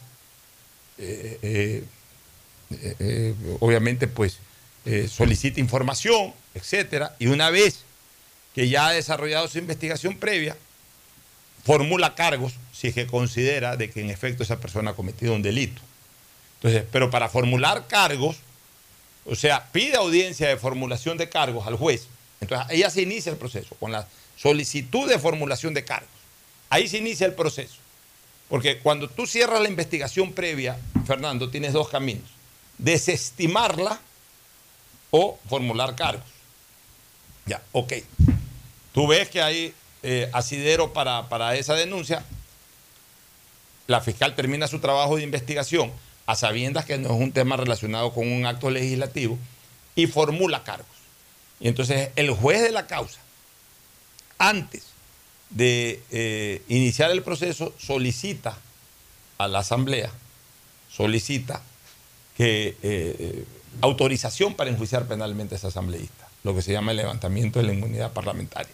eh, 0.99 1.83
obviamente 3.59 4.07
pues 4.07 4.37
solicita 5.09 5.59
información, 5.59 6.33
etcétera, 6.53 7.15
y 7.19 7.27
una 7.27 7.49
vez 7.49 7.83
que 8.53 8.67
ya 8.67 8.87
ha 8.87 8.91
desarrollado 8.91 9.47
su 9.47 9.57
investigación 9.57 10.17
previa, 10.17 10.57
formula 11.63 12.15
cargos 12.15 12.53
si 12.73 12.87
es 12.87 12.95
que 12.95 13.07
considera 13.07 13.77
de 13.77 13.89
que 13.89 14.01
en 14.01 14.09
efecto 14.09 14.43
esa 14.43 14.59
persona 14.59 14.91
ha 14.91 14.95
cometido 14.95 15.33
un 15.33 15.41
delito. 15.41 15.81
Entonces, 16.55 16.83
pero 16.91 17.09
para 17.09 17.29
formular 17.29 17.87
cargos, 17.87 18.37
o 19.25 19.35
sea, 19.35 19.67
pide 19.71 19.95
audiencia 19.97 20.47
de 20.47 20.57
formulación 20.57 21.17
de 21.17 21.29
cargos 21.29 21.67
al 21.67 21.75
juez. 21.75 22.07
Entonces, 22.39 22.77
ya 22.77 22.89
se 22.89 23.03
inicia 23.03 23.31
el 23.31 23.37
proceso, 23.37 23.75
con 23.79 23.91
la 23.91 24.07
solicitud 24.35 25.07
de 25.07 25.19
formulación 25.19 25.73
de 25.73 25.85
cargos. 25.85 26.09
Ahí 26.69 26.87
se 26.87 26.97
inicia 26.97 27.27
el 27.27 27.33
proceso. 27.33 27.75
Porque 28.49 28.79
cuando 28.79 29.07
tú 29.07 29.27
cierras 29.27 29.61
la 29.61 29.69
investigación 29.69 30.33
previa, 30.33 30.77
Fernando, 31.05 31.49
tienes 31.49 31.73
dos 31.73 31.89
caminos. 31.89 32.29
Desestimarla 32.77 33.99
o 35.11 35.39
formular 35.47 35.95
cargos. 35.95 36.25
Ya, 37.45 37.61
ok. 37.71 37.93
Tú 38.93 39.07
ves 39.07 39.29
que 39.29 39.41
hay 39.41 39.73
eh, 40.03 40.29
asidero 40.33 40.93
para, 40.93 41.29
para 41.29 41.55
esa 41.55 41.73
denuncia. 41.75 42.23
La 43.87 44.01
fiscal 44.01 44.35
termina 44.35 44.67
su 44.67 44.79
trabajo 44.79 45.17
de 45.17 45.23
investigación 45.23 45.91
a 46.25 46.35
sabiendas 46.35 46.85
que 46.85 46.97
no 46.97 47.09
es 47.13 47.19
un 47.19 47.31
tema 47.31 47.57
relacionado 47.57 48.13
con 48.13 48.31
un 48.31 48.45
acto 48.45 48.69
legislativo 48.69 49.37
y 49.95 50.07
formula 50.07 50.63
cargos. 50.63 50.87
Y 51.59 51.67
entonces 51.67 52.09
el 52.15 52.31
juez 52.31 52.61
de 52.61 52.71
la 52.71 52.87
causa, 52.87 53.19
antes 54.37 54.83
de 55.49 56.01
eh, 56.09 56.63
iniciar 56.69 57.11
el 57.11 57.21
proceso, 57.21 57.73
solicita 57.77 58.57
a 59.37 59.47
la 59.47 59.59
asamblea, 59.59 60.11
solicita 60.89 61.61
que 62.37 62.77
eh, 62.81 63.45
autorización 63.81 64.55
para 64.55 64.69
enjuiciar 64.69 65.07
penalmente 65.07 65.55
a 65.55 65.57
ese 65.57 65.67
asambleísta, 65.67 66.20
lo 66.43 66.55
que 66.55 66.61
se 66.61 66.71
llama 66.71 66.91
el 66.91 66.97
levantamiento 66.97 67.59
de 67.59 67.65
la 67.67 67.73
inmunidad 67.73 68.11
parlamentaria. 68.13 68.71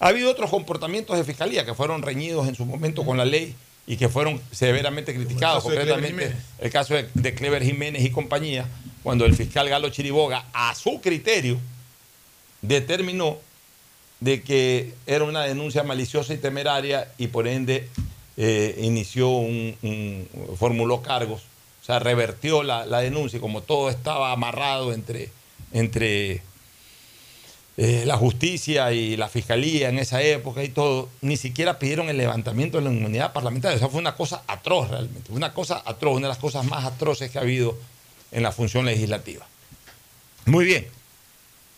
Ha 0.00 0.08
habido 0.08 0.30
otros 0.30 0.50
comportamientos 0.50 1.16
de 1.16 1.24
fiscalía 1.24 1.64
que 1.64 1.74
fueron 1.74 2.02
reñidos 2.02 2.46
en 2.48 2.54
su 2.54 2.64
momento 2.66 3.04
con 3.04 3.16
la 3.16 3.24
ley 3.24 3.54
y 3.86 3.96
que 3.96 4.08
fueron 4.08 4.40
severamente 4.50 5.14
criticados, 5.14 5.62
concretamente 5.62 6.24
el 6.60 6.70
caso 6.70 6.94
de, 6.94 7.08
de 7.14 7.34
Clever 7.34 7.62
Jiménez 7.62 8.02
y 8.04 8.10
compañía, 8.10 8.66
cuando 9.02 9.24
el 9.26 9.34
fiscal 9.36 9.68
Galo 9.68 9.88
Chiriboga, 9.90 10.46
a 10.52 10.74
su 10.74 11.00
criterio, 11.00 11.58
determinó 12.62 13.38
de 14.20 14.42
que 14.42 14.94
era 15.06 15.24
una 15.24 15.42
denuncia 15.42 15.82
maliciosa 15.82 16.32
y 16.32 16.38
temeraria 16.38 17.08
y 17.18 17.26
por 17.28 17.46
ende 17.46 17.88
eh, 18.36 18.78
inició 18.82 19.28
un, 19.28 19.76
un- 19.82 20.28
formuló 20.58 21.02
cargos, 21.02 21.42
o 21.82 21.84
sea, 21.84 21.98
revertió 21.98 22.62
la, 22.62 22.86
la 22.86 23.00
denuncia 23.00 23.36
y 23.36 23.40
como 23.40 23.62
todo 23.62 23.90
estaba 23.90 24.32
amarrado 24.32 24.92
entre, 24.94 25.30
entre 25.72 26.42
eh, 27.76 28.04
la 28.06 28.16
justicia 28.16 28.92
y 28.92 29.16
la 29.16 29.28
fiscalía 29.28 29.88
en 29.88 29.98
esa 29.98 30.22
época 30.22 30.62
y 30.62 30.68
todo, 30.68 31.08
ni 31.22 31.36
siquiera 31.36 31.80
pidieron 31.80 32.08
el 32.08 32.16
levantamiento 32.16 32.78
de 32.78 32.84
la 32.84 32.92
inmunidad 32.92 33.32
parlamentaria. 33.32 33.76
Eso 33.76 33.90
fue 33.90 34.00
una 34.00 34.14
cosa 34.14 34.44
atroz 34.46 34.90
realmente, 34.90 35.32
una 35.32 35.52
cosa 35.52 35.82
atroz, 35.84 36.16
una 36.16 36.28
de 36.28 36.34
las 36.34 36.38
cosas 36.38 36.64
más 36.64 36.84
atroces 36.84 37.32
que 37.32 37.38
ha 37.38 37.42
habido 37.42 37.76
en 38.30 38.44
la 38.44 38.52
función 38.52 38.86
legislativa. 38.86 39.46
Muy 40.46 40.64
bien. 40.64 40.86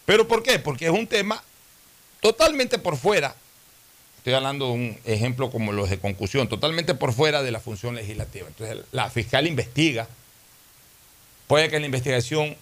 ¿Pero 0.05 0.28
por 0.28 0.43
qué? 0.43 0.59
Porque 0.59 0.85
es 0.85 0.90
un 0.90 1.06
tema 1.06 1.43
totalmente 2.20 2.78
por 2.78 2.98
fuera. 2.98 3.35
Estoy 4.18 4.35
hablando 4.35 4.66
de 4.66 4.73
un 4.73 4.98
ejemplo 5.05 5.51
como 5.51 5.73
los 5.73 5.89
de 5.89 5.98
concusión, 5.98 6.48
totalmente 6.48 6.94
por 6.94 7.12
fuera 7.12 7.43
de 7.43 7.52
la 7.52 7.60
función 7.60 7.94
legislativa. 7.94 8.48
Entonces, 8.48 8.85
la 8.93 9.09
fiscal 9.09 9.47
investiga. 9.47 10.09
Puede 11.47 11.70
que 11.70 11.78
la 11.78 11.86
investigación 11.86 12.56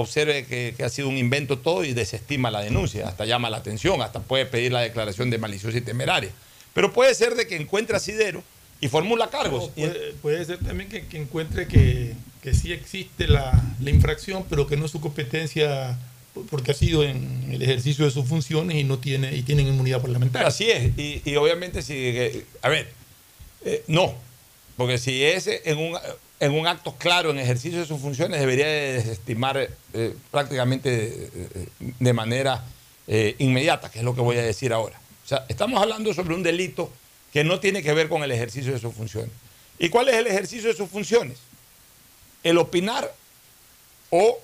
observe 0.00 0.44
que, 0.46 0.74
que 0.76 0.84
ha 0.84 0.88
sido 0.88 1.08
un 1.08 1.16
invento 1.16 1.58
todo 1.58 1.84
y 1.84 1.92
desestima 1.92 2.50
la 2.50 2.60
denuncia, 2.60 3.08
hasta 3.08 3.24
llama 3.24 3.50
la 3.50 3.58
atención, 3.58 4.02
hasta 4.02 4.20
puede 4.20 4.46
pedir 4.46 4.72
la 4.72 4.80
declaración 4.80 5.30
de 5.30 5.38
maliciosa 5.38 5.78
y 5.78 5.82
temeraria. 5.82 6.30
Pero 6.74 6.92
puede 6.92 7.14
ser 7.14 7.34
de 7.34 7.46
que 7.46 7.56
encuentre 7.56 7.96
asidero 7.96 8.42
y 8.80 8.88
formula 8.88 9.28
cargos. 9.30 9.70
Puede, 9.70 10.12
puede 10.22 10.44
ser 10.44 10.58
también 10.58 10.88
que, 10.88 11.06
que 11.06 11.18
encuentre 11.18 11.66
que, 11.66 12.14
que 12.42 12.54
sí 12.54 12.72
existe 12.72 13.28
la, 13.28 13.62
la 13.80 13.90
infracción, 13.90 14.44
pero 14.48 14.66
que 14.66 14.76
no 14.76 14.86
es 14.86 14.90
su 14.90 15.00
competencia 15.00 15.98
porque 16.48 16.70
ha 16.70 16.74
sido 16.74 17.02
en 17.02 17.48
el 17.50 17.60
ejercicio 17.60 18.04
de 18.04 18.10
sus 18.10 18.26
funciones 18.26 18.76
y 18.76 18.84
no 18.84 18.98
tiene 18.98 19.36
y 19.36 19.42
tienen 19.42 19.66
inmunidad 19.66 20.00
parlamentaria. 20.00 20.46
Así 20.46 20.70
es, 20.70 20.96
y, 20.96 21.22
y 21.24 21.36
obviamente 21.36 21.82
si, 21.82 21.94
eh, 21.96 22.44
a 22.62 22.68
ver, 22.68 22.88
eh, 23.64 23.82
no, 23.88 24.14
porque 24.76 24.98
si 24.98 25.24
es 25.24 25.48
en 25.48 25.78
un, 25.78 25.98
en 26.40 26.52
un 26.52 26.66
acto 26.66 26.94
claro 26.96 27.30
en 27.30 27.38
ejercicio 27.38 27.78
de 27.78 27.86
sus 27.86 28.00
funciones 28.00 28.40
debería 28.40 28.66
de 28.66 28.94
desestimar 28.94 29.68
eh, 29.92 30.16
prácticamente 30.30 31.30
eh, 31.34 31.68
de 31.78 32.12
manera 32.14 32.64
eh, 33.06 33.36
inmediata, 33.38 33.90
que 33.90 33.98
es 33.98 34.04
lo 34.04 34.14
que 34.14 34.22
voy 34.22 34.38
a 34.38 34.42
decir 34.42 34.72
ahora. 34.72 34.98
O 35.24 35.28
sea, 35.28 35.44
estamos 35.48 35.80
hablando 35.80 36.12
sobre 36.14 36.34
un 36.34 36.42
delito 36.42 36.90
que 37.30 37.44
no 37.44 37.60
tiene 37.60 37.82
que 37.82 37.92
ver 37.92 38.08
con 38.08 38.22
el 38.22 38.32
ejercicio 38.32 38.72
de 38.72 38.78
sus 38.78 38.94
funciones. 38.94 39.30
¿Y 39.78 39.90
cuál 39.90 40.08
es 40.08 40.14
el 40.14 40.26
ejercicio 40.26 40.70
de 40.70 40.74
sus 40.76 40.88
funciones? 40.88 41.38
El 42.42 42.56
opinar 42.56 43.14
o 44.08 44.38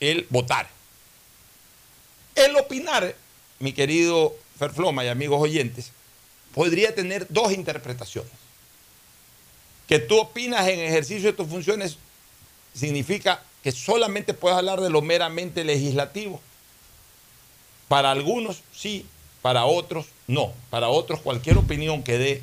el 0.00 0.26
votar. 0.30 0.68
El 2.34 2.56
opinar, 2.56 3.14
mi 3.58 3.72
querido 3.72 4.34
Ferfloma 4.58 5.04
y 5.04 5.08
amigos 5.08 5.40
oyentes, 5.40 5.92
podría 6.54 6.94
tener 6.94 7.26
dos 7.28 7.52
interpretaciones. 7.52 8.47
Que 9.88 9.98
tú 9.98 10.18
opinas 10.18 10.68
en 10.68 10.80
ejercicio 10.80 11.30
de 11.30 11.36
tus 11.36 11.48
funciones 11.48 11.96
significa 12.74 13.42
que 13.62 13.72
solamente 13.72 14.34
puedes 14.34 14.56
hablar 14.56 14.80
de 14.80 14.90
lo 14.90 15.02
meramente 15.02 15.64
legislativo. 15.64 16.40
Para 17.88 18.10
algunos 18.10 18.62
sí, 18.72 19.06
para 19.42 19.64
otros 19.64 20.06
no. 20.26 20.52
Para 20.70 20.88
otros 20.88 21.20
cualquier 21.20 21.58
opinión 21.58 22.02
que 22.02 22.18
dé 22.18 22.42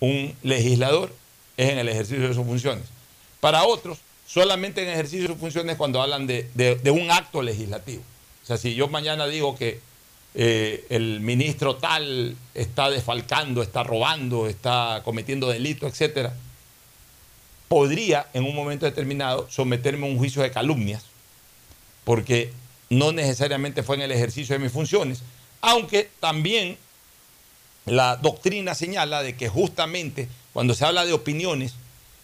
un 0.00 0.34
legislador 0.42 1.12
es 1.56 1.70
en 1.70 1.78
el 1.78 1.88
ejercicio 1.88 2.26
de 2.26 2.34
sus 2.34 2.46
funciones. 2.46 2.84
Para 3.40 3.64
otros, 3.64 3.98
solamente 4.26 4.82
en 4.82 4.88
ejercicio 4.88 5.22
de 5.22 5.28
sus 5.28 5.38
funciones 5.40 5.76
cuando 5.76 6.00
hablan 6.00 6.26
de, 6.26 6.80
un 6.92 7.10
acto 7.10 7.42
legislativo. 7.42 8.02
O 8.42 8.46
sea, 8.46 8.56
si 8.56 8.74
yo 8.74 8.88
mañana 8.88 9.26
digo 9.26 9.56
que 9.56 9.80
eh, 10.34 10.86
el 10.88 11.20
ministro 11.20 11.76
tal 11.76 12.36
está 12.54 12.88
desfalcando, 12.88 13.62
está 13.62 13.82
robando, 13.82 14.48
está 14.48 15.02
cometiendo 15.04 15.48
delitos, 15.48 15.92
etcétera, 15.92 16.34
podría 17.70 18.26
en 18.34 18.44
un 18.46 18.56
momento 18.56 18.84
determinado 18.84 19.46
someterme 19.48 20.04
a 20.04 20.10
un 20.10 20.18
juicio 20.18 20.42
de 20.42 20.50
calumnias, 20.50 21.04
porque 22.02 22.52
no 22.88 23.12
necesariamente 23.12 23.84
fue 23.84 23.94
en 23.94 24.02
el 24.02 24.10
ejercicio 24.10 24.56
de 24.56 24.58
mis 24.58 24.72
funciones, 24.72 25.22
aunque 25.60 26.10
también 26.18 26.76
la 27.86 28.16
doctrina 28.16 28.74
señala 28.74 29.22
de 29.22 29.36
que 29.36 29.48
justamente 29.48 30.28
cuando 30.52 30.74
se 30.74 30.84
habla 30.84 31.06
de 31.06 31.12
opiniones, 31.12 31.74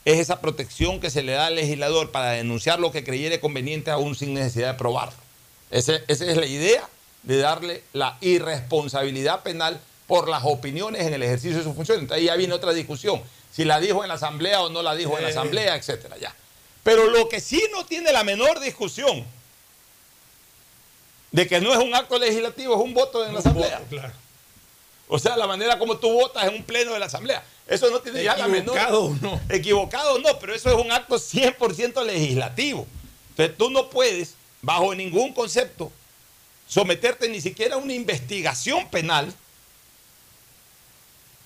es 0.05 0.18
esa 0.18 0.40
protección 0.40 0.98
que 0.98 1.10
se 1.10 1.23
le 1.23 1.32
da 1.32 1.47
al 1.47 1.55
legislador 1.55 2.10
para 2.10 2.32
denunciar 2.32 2.81
lo 2.81 2.90
que 2.90 3.05
creyere 3.05 3.39
conveniente 3.39 3.93
aún 3.93 4.16
sin 4.16 4.35
necesidad 4.35 4.73
de 4.73 4.78
probarlo. 4.78 5.16
Esa 5.70 6.01
es 6.09 6.36
la 6.36 6.47
idea 6.47 6.89
de 7.23 7.36
darle 7.36 7.85
la 7.93 8.18
irresponsabilidad 8.20 9.44
penal 9.44 9.81
por 10.09 10.28
las 10.28 10.43
opiniones 10.44 11.06
en 11.06 11.14
el 11.14 11.23
ejercicio 11.23 11.59
de 11.59 11.62
sus 11.62 11.77
funciones. 11.77 12.02
Entonces 12.02 12.23
ahí 12.23 12.27
ya 12.27 12.35
viene 12.35 12.52
otra 12.52 12.73
discusión, 12.73 13.23
si 13.57 13.65
la 13.65 13.81
dijo 13.81 14.05
en 14.05 14.09
la 14.09 14.15
asamblea 14.16 14.61
o 14.61 14.69
no 14.69 14.83
la 14.83 14.95
dijo 14.95 15.16
en 15.16 15.24
la 15.24 15.31
asamblea, 15.31 15.77
etcétera, 15.77 16.19
ya. 16.19 16.35
Pero 16.83 17.07
lo 17.11 17.27
que 17.27 17.41
sí 17.41 17.65
no 17.73 17.87
tiene 17.87 18.12
la 18.12 18.23
menor 18.23 18.61
discusión 18.61 19.24
de 21.33 21.47
que 21.49 21.59
no 21.62 21.73
es 21.73 21.78
un 21.78 21.95
acto 21.95 22.19
legislativo, 22.19 22.74
es 22.74 22.81
un 22.83 22.93
voto 22.93 23.24
en 23.24 23.33
la 23.33 23.41
asamblea. 23.41 23.81
Claro. 23.89 24.12
O 25.09 25.19
sea, 25.19 25.39
la 25.39 25.47
manera 25.47 25.78
como 25.78 25.97
tú 25.97 26.12
votas 26.12 26.45
en 26.45 26.55
un 26.55 26.65
pleno 26.65 26.93
de 26.93 26.99
la 26.99 27.07
asamblea. 27.07 27.43
Eso 27.66 27.89
no 27.91 28.01
tiene 28.01 28.23
ya 28.23 28.37
la 28.37 28.47
menor. 28.47 28.77
Equivocado 28.77 29.05
o 29.05 29.15
no. 29.15 29.41
Equivocado 29.49 30.15
o 30.15 30.19
no, 30.19 30.39
pero 30.39 30.55
eso 30.55 30.69
es 30.69 30.85
un 30.85 30.93
acto 30.93 31.16
100% 31.16 32.05
legislativo. 32.05 32.87
Entonces 33.31 33.57
tú 33.57 33.70
no 33.70 33.89
puedes, 33.89 34.35
bajo 34.61 34.95
ningún 34.95 35.33
concepto, 35.33 35.91
someterte 36.69 37.28
ni 37.28 37.41
siquiera 37.41 37.77
a 37.77 37.78
una 37.78 37.95
investigación 37.95 38.89
penal. 38.91 39.33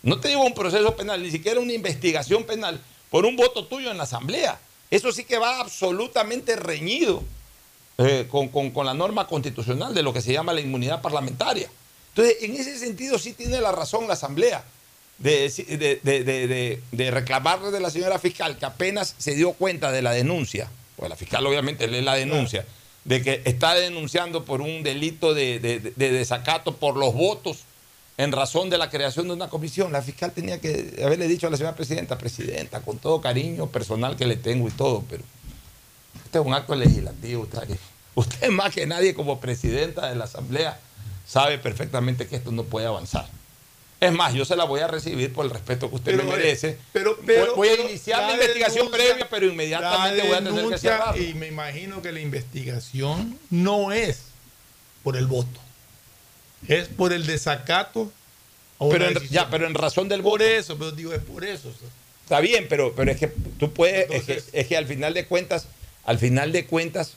No 0.02 0.18
te 0.20 0.28
digo 0.28 0.42
un 0.44 0.54
proceso 0.54 0.94
penal, 0.96 1.22
ni 1.22 1.30
siquiera 1.30 1.60
una 1.60 1.72
investigación 1.72 2.44
penal 2.44 2.80
por 3.10 3.26
un 3.26 3.36
voto 3.36 3.66
tuyo 3.66 3.90
en 3.90 3.98
la 3.98 4.04
asamblea. 4.04 4.58
Eso 4.90 5.12
sí 5.12 5.24
que 5.24 5.38
va 5.38 5.60
absolutamente 5.60 6.56
reñido 6.56 7.22
eh, 7.98 8.26
con, 8.30 8.48
con- 8.48 8.70
con 8.70 8.86
la 8.86 8.94
norma 8.94 9.26
constitucional 9.26 9.94
de 9.94 10.02
lo 10.02 10.12
que 10.12 10.20
se 10.22 10.32
llama 10.32 10.52
la 10.52 10.60
inmunidad 10.60 11.02
parlamentaria. 11.02 11.68
Entonces, 12.10 12.38
en 12.42 12.56
ese 12.56 12.78
sentido 12.78 13.18
sí 13.18 13.34
tiene 13.34 13.60
la 13.60 13.72
razón 13.72 14.06
la 14.08 14.14
Asamblea 14.14 14.64
de, 15.18 15.48
de, 15.50 16.00
de- 16.02 16.80
de- 16.90 17.10
reclamarle 17.10 17.70
de 17.70 17.78
la 17.80 17.90
señora 17.90 18.18
fiscal 18.18 18.56
que 18.58 18.64
apenas 18.64 19.14
se 19.18 19.34
dio 19.34 19.52
cuenta 19.52 19.92
de 19.92 20.00
la 20.02 20.12
denuncia, 20.12 20.70
pues 20.96 21.10
la 21.10 21.16
fiscal 21.16 21.46
obviamente 21.46 21.86
lee 21.88 22.00
la 22.00 22.14
denuncia, 22.14 22.64
de 23.04 23.22
que 23.22 23.42
está 23.44 23.74
denunciando 23.74 24.44
por 24.44 24.60
un 24.62 24.82
delito 24.82 25.34
de, 25.34 25.58
de- 25.60 25.78
de 25.80 26.10
desacato 26.10 26.74
por 26.76 26.96
los 26.96 27.14
votos 27.14 27.58
en 28.22 28.32
razón 28.32 28.68
de 28.68 28.76
la 28.78 28.90
creación 28.90 29.28
de 29.28 29.34
una 29.34 29.48
comisión. 29.48 29.92
La 29.92 30.02
fiscal 30.02 30.32
tenía 30.32 30.60
que 30.60 31.00
haberle 31.04 31.26
dicho 31.26 31.46
a 31.46 31.50
la 31.50 31.56
señora 31.56 31.74
presidenta, 31.74 32.18
presidenta, 32.18 32.80
con 32.82 32.98
todo 32.98 33.20
cariño 33.20 33.66
personal 33.68 34.16
que 34.16 34.26
le 34.26 34.36
tengo 34.36 34.68
y 34.68 34.70
todo, 34.72 35.02
pero 35.08 35.22
este 36.24 36.38
es 36.38 36.44
un 36.44 36.52
acto 36.52 36.74
legislativo. 36.74 37.42
Usted, 37.44 37.78
usted 38.14 38.48
más 38.50 38.74
que 38.74 38.86
nadie 38.86 39.14
como 39.14 39.40
presidenta 39.40 40.08
de 40.08 40.16
la 40.16 40.24
Asamblea 40.24 40.78
sabe 41.26 41.58
perfectamente 41.58 42.26
que 42.26 42.36
esto 42.36 42.52
no 42.52 42.64
puede 42.64 42.86
avanzar. 42.86 43.26
Es 44.00 44.12
más, 44.12 44.32
yo 44.34 44.44
se 44.44 44.56
la 44.56 44.64
voy 44.64 44.80
a 44.80 44.86
recibir 44.86 45.32
por 45.32 45.44
el 45.44 45.50
respeto 45.50 45.88
que 45.90 45.96
usted 45.96 46.12
Pero, 46.12 46.24
me 46.24 46.30
eh, 46.34 46.36
merece. 46.36 46.78
pero- 46.92 47.16
Voy- 47.16 47.24
pero- 47.26 47.54
voy 47.56 47.68
a 47.68 47.80
iniciar 47.88 48.20
la, 48.20 48.26
la 48.28 48.32
investigación 48.34 48.86
denuncia- 48.86 49.08
previa, 49.08 49.28
pero 49.30 49.46
inmediatamente 49.46 50.22
voy 50.26 50.32
a 50.36 50.38
tener 50.44 50.68
que 50.68 50.78
cerrarlo. 50.78 51.22
Y 51.22 51.34
me 51.34 51.46
imagino 51.48 52.00
que 52.02 52.10
la 52.12 52.20
investigación 52.20 53.38
no 53.50 53.92
es 53.92 54.24
por 55.02 55.16
el 55.16 55.26
voto, 55.26 55.60
es 56.68 56.88
por 56.88 57.12
el 57.12 57.26
desacato. 57.26 58.10
Pero 58.90 59.08
en, 59.08 59.18
ya, 59.28 59.50
pero 59.50 59.66
en 59.66 59.74
razón 59.74 60.08
del 60.08 60.22
voto. 60.22 60.38
Por 60.38 60.42
eso, 60.42 60.78
pero 60.78 60.92
digo, 60.92 61.12
es 61.12 61.22
por 61.22 61.44
eso. 61.44 61.70
Está 62.24 62.40
bien, 62.40 62.66
pero, 62.68 62.94
pero 62.94 63.10
es 63.10 63.18
que 63.18 63.26
tú 63.58 63.72
puedes, 63.72 64.10
es, 64.10 64.22
que, 64.24 64.42
es 64.60 64.66
que 64.66 64.76
al 64.76 64.86
final 64.86 65.12
de 65.12 65.26
cuentas, 65.26 65.66
al 66.04 66.18
final 66.18 66.50
de 66.52 66.64
cuentas, 66.64 67.12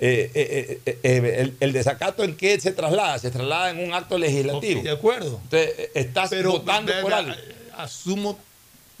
eh, 0.00 0.30
eh, 0.34 0.80
eh, 1.02 1.38
el, 1.40 1.54
el 1.58 1.72
desacato 1.72 2.22
en 2.22 2.36
qué 2.36 2.60
se 2.60 2.70
traslada, 2.70 3.18
se 3.18 3.30
traslada 3.32 3.70
en 3.70 3.80
un 3.80 3.94
acto 3.94 4.16
legislativo. 4.16 4.82
De 4.82 4.90
acuerdo. 4.90 5.40
Entonces, 5.44 5.90
estás 5.94 6.30
Pero 6.30 6.52
votando 6.52 6.92
por 7.02 7.12
algo. 7.12 7.34
Asumo, 7.76 8.38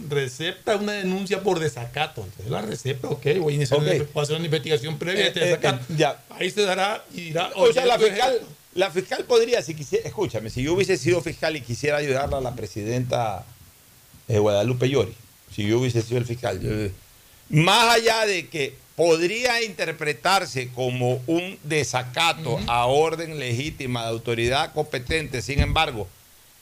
recepta 0.00 0.74
una 0.76 0.92
denuncia 0.94 1.40
por 1.42 1.60
desacato. 1.60 2.22
Entonces 2.24 2.50
la 2.50 2.62
recepta, 2.62 3.08
ok, 3.08 3.26
voy 3.38 3.52
a 3.52 3.56
iniciar 3.56 3.78
Ok. 3.78 3.86
una, 3.86 3.92
voy 3.94 4.08
a 4.16 4.20
hacer 4.22 4.36
una 4.36 4.44
investigación 4.46 4.98
previa 4.98 5.22
de 5.22 5.28
este 5.28 5.40
eh, 5.42 5.44
desacato. 5.46 5.84
eh, 5.92 5.96
ya. 5.96 6.20
Ahí 6.30 6.50
se 6.50 6.62
dará 6.62 7.04
y 7.14 7.20
dirá. 7.20 7.50
O 7.54 7.72
sea, 7.72 7.86
la 7.86 7.98
fiscal. 7.98 8.40
La 8.78 8.90
fiscal 8.90 9.24
podría, 9.24 9.60
si 9.62 9.74
quisiera, 9.74 10.06
escúchame, 10.08 10.50
si 10.50 10.62
yo 10.62 10.74
hubiese 10.74 10.96
sido 10.96 11.20
fiscal 11.20 11.56
y 11.56 11.60
quisiera 11.60 11.96
ayudarle 11.96 12.36
a 12.36 12.40
la 12.40 12.54
presidenta 12.54 13.44
eh, 14.28 14.38
Guadalupe 14.38 14.88
Llori, 14.88 15.14
si 15.54 15.66
yo 15.66 15.78
hubiese 15.80 16.00
sido 16.02 16.18
el 16.18 16.26
fiscal, 16.26 16.60
yo- 16.60 16.70
más 17.50 17.96
allá 17.96 18.26
de 18.26 18.46
que 18.48 18.74
podría 18.94 19.62
interpretarse 19.62 20.68
como 20.74 21.20
un 21.26 21.58
desacato 21.64 22.60
a 22.66 22.86
orden 22.86 23.38
legítima 23.38 24.02
de 24.02 24.08
autoridad 24.10 24.72
competente, 24.72 25.40
sin 25.42 25.60
embargo, 25.60 26.06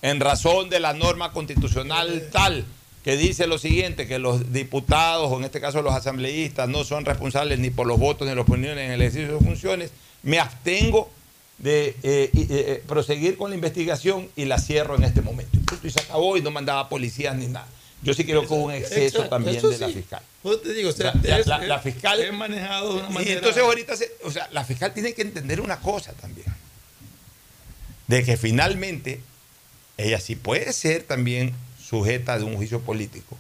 en 0.02 0.20
razón 0.20 0.68
de 0.70 0.80
la 0.80 0.92
norma 0.92 1.32
constitucional 1.32 2.28
tal 2.32 2.64
que 3.04 3.16
dice 3.16 3.46
lo 3.46 3.58
siguiente, 3.58 4.06
que 4.06 4.18
los 4.18 4.52
diputados, 4.52 5.30
o 5.32 5.38
en 5.38 5.44
este 5.44 5.60
caso 5.60 5.80
los 5.82 5.94
asambleístas, 5.94 6.68
no 6.68 6.84
son 6.84 7.04
responsables 7.04 7.58
ni 7.58 7.70
por 7.70 7.86
los 7.86 7.98
votos 7.98 8.26
ni 8.28 8.34
las 8.34 8.42
opiniones 8.48 8.84
en 8.86 8.92
el 8.92 9.00
ejercicio 9.00 9.28
de 9.32 9.38
sus 9.38 9.46
funciones, 9.46 9.90
me 10.22 10.38
abstengo 10.38 11.10
de 11.58 11.96
eh, 12.02 12.30
y- 12.32 12.46
eh, 12.50 12.82
proseguir 12.86 13.36
con 13.36 13.50
la 13.50 13.56
investigación 13.56 14.28
y 14.36 14.44
la 14.44 14.58
cierro 14.58 14.94
en 14.96 15.04
este 15.04 15.22
momento. 15.22 15.58
Y 15.82 15.86
Y 15.86 15.90
se 15.90 16.00
acabó 16.00 16.36
y 16.36 16.42
no 16.42 16.50
mandaba 16.50 16.88
policías 16.88 17.34
ni 17.36 17.46
nada. 17.46 17.66
Yo 18.02 18.12
sí 18.14 18.24
creo 18.24 18.42
que 18.42 18.48
hubo 18.52 18.64
un 18.66 18.72
exceso 18.72 19.00
Exacto, 19.22 19.30
también 19.30 19.56
eso 19.56 19.68
de 19.70 19.78
la 19.78 19.88
fiscal. 19.88 20.22
Pues 20.42 20.62
te 20.62 20.74
digo, 20.74 20.90
o 20.90 20.92
sea, 20.92 21.12
La- 21.14 21.20
la- 21.30 21.38
es- 21.38 21.46
la- 21.46 21.58
la 21.66 21.78
fiscal- 21.80 22.20
es 22.20 22.32
manejado 22.32 22.92
de 22.94 23.00
una 23.00 23.10
Y 23.10 23.12
manera. 23.14 23.32
entonces 23.34 23.62
ahorita, 23.62 23.96
se- 23.96 24.12
o 24.22 24.30
sea, 24.30 24.48
la 24.52 24.64
fiscal 24.64 24.92
tiene 24.92 25.14
que 25.14 25.22
entender 25.22 25.60
una 25.60 25.80
cosa 25.80 26.12
también. 26.12 26.46
De 28.06 28.22
que 28.22 28.36
finalmente 28.36 29.20
ella 29.96 30.20
sí 30.20 30.36
puede 30.36 30.72
ser 30.72 31.02
también 31.04 31.54
sujeta 31.82 32.38
de 32.38 32.44
un 32.44 32.56
juicio 32.56 32.80
político. 32.80 33.36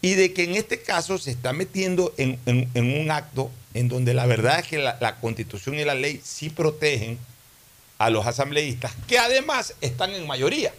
Y 0.00 0.14
de 0.14 0.32
que 0.32 0.44
en 0.44 0.54
este 0.54 0.80
caso 0.80 1.18
se 1.18 1.30
está 1.32 1.52
metiendo 1.52 2.14
en, 2.16 2.38
en- 2.46 2.70
en 2.74 3.00
un 3.00 3.10
acto 3.10 3.50
en 3.74 3.88
donde 3.88 4.14
la 4.14 4.26
verdad 4.26 4.60
es 4.60 4.66
que 4.66 4.78
la, 4.78 4.96
la 5.00 5.16
constitución 5.16 5.76
y 5.76 5.84
la 5.84 5.94
ley 5.94 6.20
sí 6.24 6.50
protegen 6.50 7.18
a 7.98 8.10
los 8.10 8.26
asambleístas, 8.26 8.92
que 9.06 9.18
además 9.18 9.74
están 9.80 10.14
en 10.14 10.26
mayoría. 10.26 10.72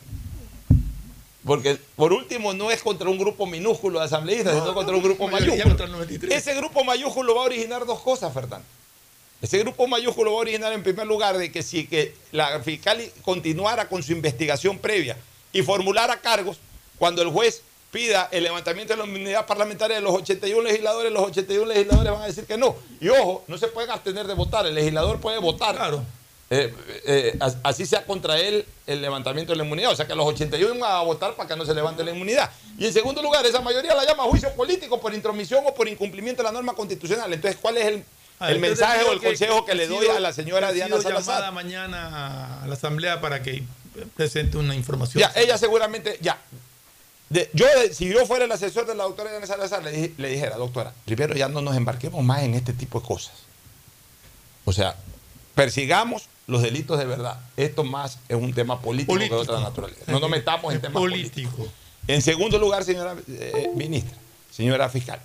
Porque 1.46 1.78
por 1.96 2.14
último 2.14 2.54
no 2.54 2.70
es 2.70 2.82
contra 2.84 3.10
un 3.10 3.18
grupo 3.18 3.48
minúsculo 3.48 4.00
de 4.00 4.06
asambleístas, 4.06 4.54
sino 4.54 4.74
contra 4.74 4.96
un 4.96 5.02
grupo 5.02 5.28
mayúsculo. 5.28 5.64
contra 5.64 5.86
el 5.86 5.92
93. 5.92 6.36
Ese 6.36 6.54
grupo 6.56 6.84
mayúsculo 6.84 7.36
va 7.36 7.42
a 7.42 7.46
originar 7.46 7.86
dos 7.86 8.00
cosas, 8.02 8.34
Fernando. 8.34 8.66
Ese 9.42 9.58
grupo 9.60 9.88
mayúsculo 9.88 10.34
va 10.34 10.38
a 10.38 10.42
originar 10.42 10.72
en 10.72 10.84
primer 10.84 11.08
lugar 11.08 11.38
de 11.38 11.52
que 11.52 11.64
si 11.64 11.88
que 11.88 12.14
la 12.32 12.60
fiscal 12.60 13.04
continuara 13.24 13.88
con 13.90 14.04
su 14.04 14.12
investigación 14.12 14.78
previa 14.78 15.18
y 15.52 15.64
formulara 15.64 16.22
cargos, 16.22 16.58
cuando 17.00 17.24
el 17.24 17.30
juez 17.30 17.64
pida 17.92 18.30
el 18.32 18.44
levantamiento 18.44 18.94
de 18.94 19.00
la 19.00 19.06
inmunidad 19.06 19.46
parlamentaria 19.46 19.98
de 19.98 20.02
los 20.02 20.14
81 20.14 20.62
legisladores, 20.62 21.12
los 21.12 21.24
81 21.24 21.66
legisladores 21.66 22.12
van 22.14 22.22
a 22.22 22.26
decir 22.28 22.46
que 22.46 22.58
no. 22.58 22.76
Y 23.00 23.10
ojo, 23.10 23.44
no 23.48 23.58
se 23.58 23.68
pueden 23.68 23.92
abstener 23.92 24.28
de 24.28 24.34
votar, 24.34 24.66
el 24.66 24.74
legislador 24.76 25.20
puede 25.20 25.38
votar. 25.40 25.76
Claro. 25.76 26.04
Eh, 26.54 26.74
eh, 27.06 27.38
as- 27.40 27.58
así 27.64 27.86
sea 27.86 28.06
contra 28.06 28.38
él 28.38 28.66
el 28.86 29.02
levantamiento 29.02 29.54
de 29.54 29.58
la 29.58 29.64
inmunidad. 29.64 29.92
O 29.92 29.96
sea 29.96 30.06
que 30.08 30.16
los 30.16 30.26
81 30.26 30.80
van 30.80 30.92
a 30.92 31.02
votar 31.02 31.34
para 31.36 31.48
que 31.48 31.56
no 31.56 31.66
se 31.66 31.74
levante 31.74 32.04
la 32.04 32.12
inmunidad. 32.12 32.50
Y 32.78 32.86
en 32.88 32.94
segundo 32.94 33.22
lugar, 33.22 33.46
esa 33.46 33.62
mayoría 33.62 33.94
la 33.96 34.06
llama 34.06 34.24
juicio 34.24 34.52
político 34.54 35.00
por 35.00 35.14
intromisión 35.14 35.64
o 35.66 35.74
por 35.74 35.88
incumplimiento 35.88 36.42
de 36.44 36.48
la 36.50 36.52
norma 36.52 36.74
constitucional. 36.74 37.32
Entonces, 37.32 37.58
¿cuál 37.62 37.78
es 37.78 37.86
el, 37.86 38.04
Ah, 38.40 38.52
el 38.52 38.60
mensaje 38.60 39.04
o 39.04 39.12
el 39.14 39.22
consejo 39.22 39.66
que, 39.66 39.76
le 39.76 39.86
doy 39.88 40.00
sido- 40.00 40.18
a 40.18 40.20
la 40.20 40.34
señora 40.34 40.72
Diana 40.72 41.00
Salazar? 41.00 41.36
llamada 41.36 41.52
mañana 41.52 42.64
a 42.64 42.68
la 42.68 42.74
asamblea 42.74 43.22
para 43.22 43.44
que 43.44 43.64
presente 44.16 44.58
una 44.58 44.74
información. 44.76 45.22
Ya, 45.22 45.32
ella 45.40 45.58
seguramente, 45.60 46.18
ya. 46.22 46.38
De- 47.32 47.50
yo, 47.54 47.66
de- 47.80 47.94
si 47.94 48.10
yo 48.10 48.26
fuera 48.26 48.44
el 48.44 48.52
asesor 48.52 48.86
de 48.86 48.94
la 48.94 49.04
doctora 49.06 49.30
Diana 49.32 49.48
Salazar, 49.48 49.82
le, 49.84 50.12
le 50.18 50.30
dijera, 50.30 50.58
doctora, 50.58 50.94
primero 51.06 51.34
ya 51.34 51.48
no 51.48 51.62
nos 51.62 51.78
embarquemos 51.78 52.22
más 52.26 52.44
en 52.44 52.56
este 52.56 52.74
tipo 52.74 53.00
de 53.00 53.08
cosas. 53.08 53.32
O 54.66 54.74
sea, 54.74 54.98
persigamos 55.56 56.28
los 56.48 56.62
delitos 56.62 57.00
de 57.00 57.06
verdad. 57.06 57.40
Esto 57.56 57.86
más 57.86 58.20
es 58.28 58.36
un 58.36 58.54
tema 58.54 58.82
político, 58.82 59.18
que 59.18 59.30
de 59.30 59.34
otra 59.34 59.62
naturaleza. 59.62 60.04
No 60.12 60.20
nos 60.20 60.30
metamos 60.30 60.74
en 60.74 60.82
temas 60.82 61.00
políticos. 61.02 61.68
En 62.06 62.22
segundo 62.22 62.60
lugar, 62.60 62.84
señora 62.84 63.16
eh, 63.30 63.70
ministra, 63.76 64.18
señora 64.52 64.90
fiscal, 64.90 65.22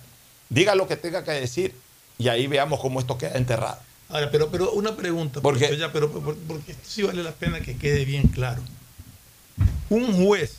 diga 0.49 0.75
lo 0.75 0.87
que 0.87 0.95
tenga 0.95 1.25
que 1.25 1.31
decir 1.31 1.75
y 2.17 2.29
ahí 2.29 2.47
veamos 2.47 2.79
cómo 2.79 3.01
esto 3.01 3.17
queda 3.17 3.35
enterrado. 3.37 3.79
Ahora, 4.07 4.31
pero, 4.31 4.49
pero 4.49 4.71
una 4.71 4.95
pregunta, 4.95 5.41
¿Por 5.41 5.59
porque, 5.59 5.75
ya, 5.75 5.91
pero, 5.91 6.09
pero- 6.09 6.37
porque 6.47 6.71
esto 6.71 6.83
sí 6.87 7.03
vale 7.03 7.21
la 7.21 7.33
pena 7.33 7.59
que 7.59 7.75
quede 7.77 8.05
bien 8.05 8.27
claro. 8.29 8.61
Un 9.89 10.23
juez 10.25 10.55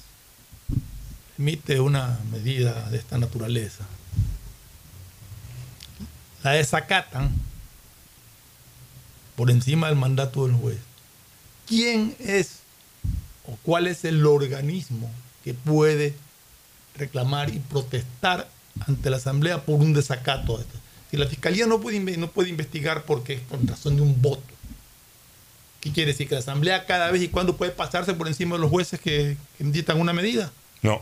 emite 1.38 1.80
una 1.80 2.18
medida 2.32 2.88
de 2.90 2.98
esta 2.98 3.16
naturaleza, 3.16 3.84
la 6.42 6.52
desacatan 6.52 7.30
por 9.36 9.50
encima 9.50 9.88
del 9.88 9.96
mandato 9.96 10.46
del 10.46 10.56
juez. 10.56 10.78
¿Quién 11.66 12.16
es 12.18 12.60
o 13.46 13.56
cuál 13.62 13.86
es 13.86 14.04
el 14.04 14.26
organismo 14.26 15.10
que 15.44 15.54
puede 15.54 16.14
reclamar 16.96 17.54
y 17.54 17.60
protestar 17.60 18.48
ante 18.86 19.10
la 19.10 19.18
Asamblea 19.18 19.64
por 19.64 19.76
un 19.80 19.92
desacato? 19.92 20.64
Si 21.10 21.16
la 21.16 21.26
Fiscalía 21.26 21.66
no 21.66 21.80
puede, 21.80 22.00
no 22.16 22.30
puede 22.30 22.48
investigar 22.48 23.04
porque 23.04 23.34
es 23.34 23.40
por 23.42 23.64
razón 23.64 23.96
de 23.96 24.02
un 24.02 24.20
voto, 24.20 24.42
¿qué 25.80 25.92
quiere 25.92 26.12
decir? 26.12 26.28
Que 26.28 26.34
la 26.34 26.40
Asamblea 26.40 26.86
cada 26.86 27.10
vez 27.10 27.22
y 27.22 27.28
cuando 27.28 27.56
puede 27.56 27.70
pasarse 27.70 28.14
por 28.14 28.26
encima 28.26 28.56
de 28.56 28.62
los 28.62 28.70
jueces 28.70 29.00
que, 29.00 29.36
que 29.56 29.64
dictan 29.64 30.00
una 30.00 30.12
medida. 30.12 30.50
No. 30.82 31.00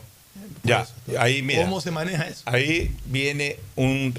Ya, 0.64 0.86
ahí 1.18 1.42
mira. 1.42 1.62
¿Cómo 1.62 1.80
se 1.80 1.90
maneja 1.90 2.26
eso? 2.26 2.42
Ahí 2.46 2.94
viene 3.06 3.56
un 3.76 4.12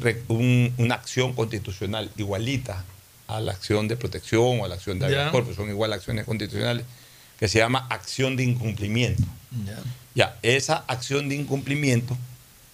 una 0.78 0.96
acción 0.96 1.34
constitucional 1.34 2.10
igualita 2.18 2.84
a 3.28 3.42
la 3.42 3.52
acción 3.52 3.88
de 3.90 3.98
protección 3.98 4.62
o 4.62 4.66
a 4.66 4.68
la 4.70 4.76
acción 4.76 5.00
de 5.00 5.08
corpus, 5.32 5.56
son 5.58 5.70
igual 5.70 5.92
acciones 5.92 6.26
constitucionales, 6.26 6.86
que 7.38 7.48
se 7.50 7.60
llama 7.60 7.86
acción 7.90 8.36
de 8.38 8.44
incumplimiento. 8.44 9.24
Ya, 10.16 10.38
esa 10.42 10.84
acción 10.88 11.28
de 11.30 11.36
incumplimiento 11.36 12.18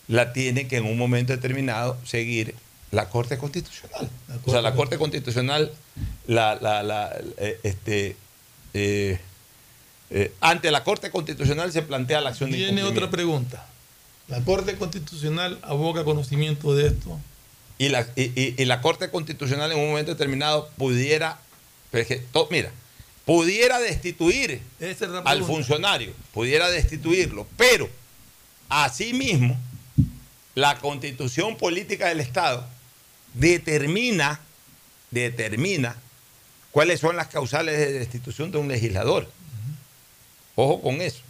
la 0.07 0.31
tiene 0.33 0.67
que 0.67 0.77
en 0.77 0.85
un 0.85 0.97
momento 0.97 1.33
determinado 1.33 1.97
seguir 2.05 2.55
la 2.91 3.09
Corte 3.09 3.37
Constitucional. 3.39 4.07
o 4.45 4.51
sea, 4.51 4.61
la 4.61 4.75
Corte 4.75 4.97
Constitucional, 4.99 5.71
la, 6.27 6.55
la- 6.61 6.83
la- 6.83 7.17
eh, 7.37 7.59
este, 7.63 8.15
eh, 8.75 9.19
eh, 10.15 10.31
ante 10.41 10.69
la 10.71 10.83
Corte 10.83 11.09
Constitucional 11.11 11.71
se 11.73 11.81
plantea 11.81 12.21
la 12.21 12.29
acción 12.29 12.51
de 12.51 12.57
incumplimiento. 12.59 12.91
otra 12.99 13.09
pregunta. 13.09 13.65
La 14.27 14.39
Corte 14.41 14.75
Constitucional 14.77 15.59
aboga 15.63 16.03
conocimiento 16.05 16.73
de 16.75 16.87
esto. 16.87 17.19
y 17.79 17.89
la, 17.89 18.07
y, 18.15 18.31
y- 18.39 18.55
y 18.57 18.65
la 18.65 18.79
Corte 18.81 19.09
Constitucional 19.09 19.71
en 19.71 19.79
un 19.79 19.89
momento 19.89 20.11
determinado 20.11 20.69
pudiera, 20.77 21.39
pero 21.91 22.03
es 22.03 22.07
que 22.07 22.17
to- 22.31 22.47
mira, 22.51 22.71
pudiera 23.25 23.79
destituir 23.79 24.61
es 24.79 25.01
al 25.25 25.43
funcionario, 25.43 26.13
pudiera 26.33 26.69
destituirlo, 26.69 27.47
pero 27.57 27.89
asimismo 28.69 29.57
la 30.55 30.77
constitución 30.77 31.57
política 31.57 32.07
del 32.09 32.19
Estado 32.19 32.65
determina, 33.33 34.39
determina 35.11 35.95
cuáles 36.71 36.99
son 36.99 37.15
las 37.15 37.27
causales 37.27 37.77
de 37.79 37.91
destitución 37.93 38.51
de 38.51 38.59
un 38.59 38.67
legislador. 38.67 39.29
Ojo 40.55 40.81
con 40.81 41.01
eso. 41.01 41.21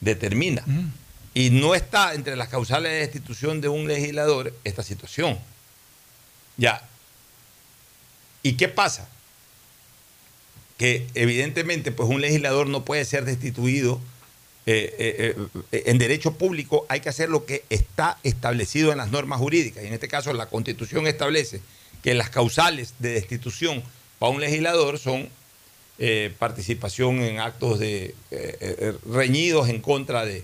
Determina. 0.00 0.64
Y 1.34 1.50
no 1.50 1.74
está 1.74 2.14
entre 2.14 2.36
las 2.36 2.48
causales 2.48 2.90
de 2.92 2.98
destitución 2.98 3.60
de 3.60 3.68
un 3.68 3.86
legislador 3.86 4.54
esta 4.64 4.82
situación. 4.82 5.38
Ya. 6.56 6.82
¿Y 8.42 8.54
qué 8.54 8.68
pasa? 8.68 9.08
Que 10.78 11.06
evidentemente 11.14 11.92
pues 11.92 12.08
un 12.08 12.20
legislador 12.20 12.66
no 12.68 12.84
puede 12.84 13.04
ser 13.04 13.24
destituido 13.24 14.00
eh, 14.66 14.94
eh, 14.98 15.48
eh, 15.72 15.82
en 15.86 15.98
derecho 15.98 16.34
público 16.34 16.84
hay 16.88 17.00
que 17.00 17.08
hacer 17.08 17.30
lo 17.30 17.46
que 17.46 17.64
está 17.70 18.18
establecido 18.22 18.92
en 18.92 18.98
las 18.98 19.10
normas 19.10 19.40
jurídicas. 19.40 19.82
Y 19.82 19.86
en 19.86 19.94
este 19.94 20.08
caso 20.08 20.32
la 20.32 20.46
constitución 20.46 21.06
establece 21.06 21.60
que 22.02 22.14
las 22.14 22.30
causales 22.30 22.94
de 22.98 23.14
destitución 23.14 23.82
para 24.18 24.32
un 24.32 24.40
legislador 24.40 24.98
son 24.98 25.28
eh, 26.02 26.32
participación 26.38 27.20
en 27.20 27.38
actos 27.40 27.78
de 27.78 28.06
eh, 28.06 28.14
eh, 28.60 28.92
reñidos 29.06 29.68
en 29.68 29.80
contra 29.80 30.24
de, 30.24 30.42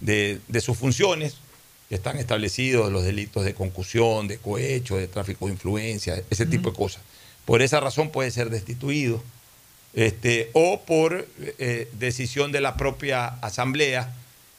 de- 0.00 0.40
de 0.48 0.60
sus 0.60 0.76
funciones, 0.76 1.36
que 1.88 1.94
están 1.94 2.18
establecidos 2.18 2.90
los 2.90 3.04
delitos 3.04 3.44
de 3.44 3.54
concusión, 3.54 4.26
de 4.26 4.38
cohecho, 4.38 4.96
de 4.96 5.06
tráfico 5.06 5.46
de 5.46 5.52
influencia, 5.52 6.20
ese 6.28 6.44
tipo 6.44 6.70
de 6.70 6.76
cosas. 6.76 7.02
Por 7.44 7.62
esa 7.62 7.78
razón 7.78 8.10
puede 8.10 8.32
ser 8.32 8.50
destituido 8.50 9.22
este, 9.94 10.50
o 10.52 10.80
por 10.82 11.26
eh, 11.58 11.88
decisión 11.98 12.50
de 12.52 12.60
la 12.60 12.76
propia 12.76 13.26
asamblea, 13.28 14.12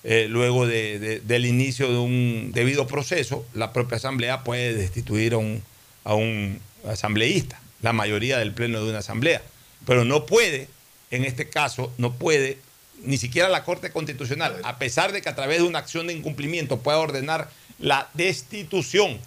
eh, 0.05 0.27
luego 0.29 0.65
de- 0.65 0.97
de- 0.99 1.19
del 1.19 1.45
inicio 1.45 1.91
de 1.91 1.97
un 1.97 2.51
debido 2.53 2.87
proceso, 2.87 3.45
la 3.53 3.73
propia 3.73 3.97
asamblea 3.97 4.43
puede 4.45 4.73
destituir 4.73 5.33
a 5.33 5.37
un, 5.37 5.61
a 6.05 6.13
un 6.15 6.59
asambleísta, 6.87 7.59
la 7.81 7.91
mayoría 7.93 8.37
del 8.39 8.53
pleno 8.53 8.81
de 8.83 8.89
una 8.89 8.99
asamblea. 8.99 9.41
Pero 9.85 10.03
no 10.05 10.25
puede, 10.25 10.67
en 11.11 11.23
este 11.25 11.49
caso, 11.49 11.91
no 11.97 12.13
puede, 12.13 12.57
ni 13.03 13.17
siquiera 13.17 13.47
la 13.49 13.63
Corte 13.63 13.91
Constitucional, 13.91 14.59
a 14.63 14.77
pesar 14.79 15.11
de 15.13 15.21
que 15.21 15.29
a 15.29 15.35
través 15.35 15.59
de 15.59 15.67
una 15.67 15.79
acción 15.79 16.07
de 16.07 16.13
incumplimiento 16.13 16.79
pueda 16.79 16.97
ordenar 16.97 17.49
la 17.79 18.09
destitución 18.13 19.19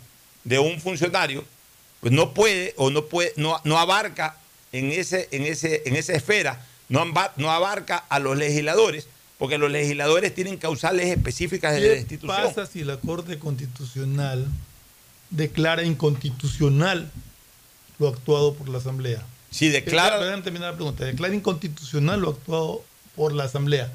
de 0.44 0.58
un 0.58 0.80
funcionario, 0.80 1.44
pues 2.00 2.12
no 2.12 2.34
puede 2.34 2.74
o 2.76 2.90
no 2.90 3.06
puede, 3.06 3.32
no, 3.36 3.60
no 3.64 3.78
abarca 3.78 4.36
en 4.72 4.90
ese, 4.90 5.28
en 5.32 5.44
ese, 5.44 5.82
en 5.86 5.96
esa 5.96 6.14
esfera, 6.14 6.66
no, 6.88 7.00
amba- 7.00 7.32
no 7.36 7.50
abarca 7.50 7.96
a 8.08 8.18
los 8.18 8.36
legisladores, 8.36 9.06
porque 9.38 9.56
los 9.58 9.70
legisladores 9.70 10.34
tienen 10.34 10.56
causales 10.56 11.06
específicas 11.06 11.74
de 11.74 11.80
¿Qué 11.80 11.88
destitución. 11.90 12.36
pasa 12.36 12.66
si 12.66 12.84
la 12.84 12.96
Corte 12.98 13.38
Constitucional 13.38 14.46
declara 15.30 15.82
inconstitucional 15.84 17.10
lo 17.98 18.08
actuado 18.08 18.54
por 18.54 18.68
la 18.68 18.78
Asamblea? 18.78 19.22
Si 19.50 19.68
declara- 19.68 20.18
Déjame 20.20 20.42
terminar 20.42 20.70
la 20.72 20.76
pregunta. 20.76 21.04
Declara 21.04 21.34
inconstitucional 21.34 22.20
lo 22.20 22.30
actuado 22.30 22.84
por 23.16 23.32
la 23.32 23.44
Asamblea 23.44 23.92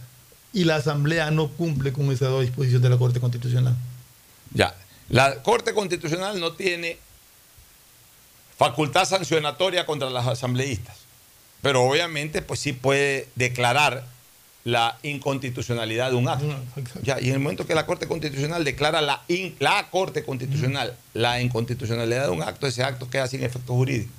y 0.53 0.63
la 0.65 0.75
Asamblea 0.75 1.31
no 1.31 1.47
cumple 1.49 1.93
con 1.93 2.11
esa 2.11 2.37
disposición 2.39 2.81
de 2.81 2.89
la 2.89 2.97
Corte 2.97 3.19
Constitucional. 3.19 3.75
Ya, 4.53 4.75
la 5.09 5.41
Corte 5.43 5.73
Constitucional 5.73 6.39
no 6.39 6.53
tiene 6.53 6.97
facultad 8.57 9.05
sancionatoria 9.05 9.85
contra 9.85 10.09
los 10.09 10.25
asambleístas, 10.25 10.97
pero 11.61 11.83
obviamente 11.83 12.41
pues 12.41 12.59
sí 12.59 12.73
puede 12.73 13.27
declarar 13.35 14.05
la 14.63 14.97
inconstitucionalidad 15.03 16.09
de 16.09 16.15
un 16.15 16.27
acto. 16.27 16.45
Ya, 17.03 17.19
y 17.21 17.27
en 17.27 17.33
el 17.33 17.39
momento 17.39 17.67
que 17.67 17.75
la 17.75 17.85
Corte 17.85 18.07
Constitucional 18.07 18.63
declara 18.63 19.01
la, 19.01 19.21
in- 19.27 19.55
la 19.59 19.89
Corte 19.91 20.23
Constitucional 20.23 20.95
la 21.13 21.39
inconstitucionalidad 21.41 22.23
de 22.25 22.29
un 22.31 22.41
acto, 22.41 22.65
ese 22.65 22.83
acto 22.83 23.09
queda 23.09 23.27
sin 23.27 23.43
efecto 23.43 23.73
jurídico. 23.73 24.11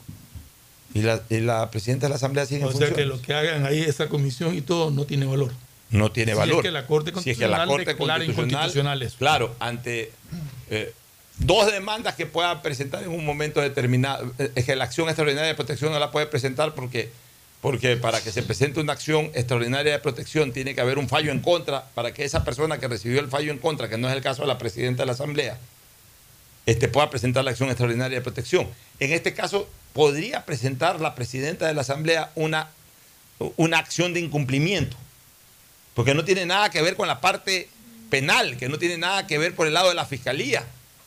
Y 0.97 1.02
la, 1.02 1.20
y 1.28 1.40
la 1.40 1.70
presidenta 1.70 2.06
de 2.06 2.10
la 2.10 2.16
Asamblea 2.16 2.47
sigue 2.47 2.62
en 2.62 2.68
O 2.68 2.73
sea 2.73 2.90
que 2.93 3.05
lo 3.05 3.20
que 3.20 3.35
hagan 3.35 3.66
ahí, 3.66 3.81
esa 3.82 4.09
comisión 4.09 4.55
y 4.55 4.62
todo, 4.62 4.90
no 4.90 5.05
tiene 5.05 5.27
valor. 5.27 5.52
no 5.90 6.10
tiene 6.10 6.32
Si 6.32 6.39
es 6.39 6.39
valor. 6.39 6.62
que 6.62 6.70
la 6.70 6.86
Corte 6.86 7.12
Si 7.23 7.31
es 7.31 7.39
que 7.39 7.47
la 7.48 7.66
Constitucional 7.66 7.66
Corte 7.66 7.97
Constitucional, 7.97 8.23
inconstitucional 8.23 9.02
eso. 9.02 9.16
Claro, 9.18 9.55
ante. 9.59 10.10
eh, 10.70 10.93
dos 11.39 11.70
demandas 11.70 12.14
que 12.14 12.24
pueda 12.24 12.62
presentar 12.62 13.02
en 13.02 13.10
un 13.10 13.24
momento 13.27 13.60
determinado. 13.60 14.32
Eh, 14.39 14.51
Es 14.55 14.64
que 14.64 14.74
la 14.74 14.85
acción 14.85 15.09
extraordinaria 15.09 15.48
de 15.48 15.55
protección 15.55 15.93
no 15.93 15.98
la 15.98 16.10
puede 16.10 16.27
presentar 16.27 16.74
porque, 16.74 17.10
porque 17.60 17.97
para 17.98 18.20
que 18.23 18.32
se 18.32 18.43
presente 18.43 18.81
una 18.81 18.94
acción 18.94 19.27
extraordinaria 19.35 19.93
de 19.93 19.98
protección 19.98 20.52
tiene 20.52 20.74
que 20.74 20.81
haber 20.81 20.97
un 20.98 21.09
fallo 21.10 21.31
en 21.31 21.40
contra 21.40 21.85
para 21.94 22.14
que 22.14 22.24
esa 22.24 22.43
persona 22.43 22.78
que 22.78 22.89
recibió 22.89 23.20
el 23.20 23.28
fallo 23.28 23.52
en 23.52 23.59
contra, 23.59 23.89
que 23.90 23.98
no 23.98 24.09
es 24.09 24.14
el 24.16 24.23
caso 24.23 24.43
de 24.43 24.48
la 24.48 24.56
presidenta 24.56 25.02
de 25.02 25.06
la 25.09 25.12
Asamblea, 25.12 25.59
este, 26.64 26.89
pueda 26.89 27.10
presentar 27.10 27.44
la 27.44 27.51
acción 27.51 27.68
extraordinaria 27.68 28.18
de 28.18 28.23
protección. 28.23 28.66
En 28.98 29.12
este 29.12 29.35
caso, 29.35 29.68
podría 29.97 30.44
presentar 30.44 31.01
la 31.01 31.14
presidenta 31.14 31.66
de 31.66 31.73
la 31.73 31.81
Asamblea 31.81 32.31
una, 32.35 32.68
una 33.56 33.78
acción 33.78 34.12
de 34.12 34.20
incumplimiento, 34.20 34.94
porque 35.94 36.12
no 36.12 36.23
tiene 36.23 36.44
nada 36.44 36.68
que 36.68 36.82
ver 36.82 36.97
con 36.97 37.09
la 37.09 37.23
parte 37.23 37.70
penal, 38.10 38.59
que 38.59 38.68
no 38.68 38.78
tiene 38.78 38.98
nada 38.98 39.27
que 39.27 39.39
ver 39.39 39.55
por 39.55 39.66
el 39.66 39.73
lado 39.73 39.89
de 39.89 39.94
la 39.94 40.05
fiscalía. 40.05 40.66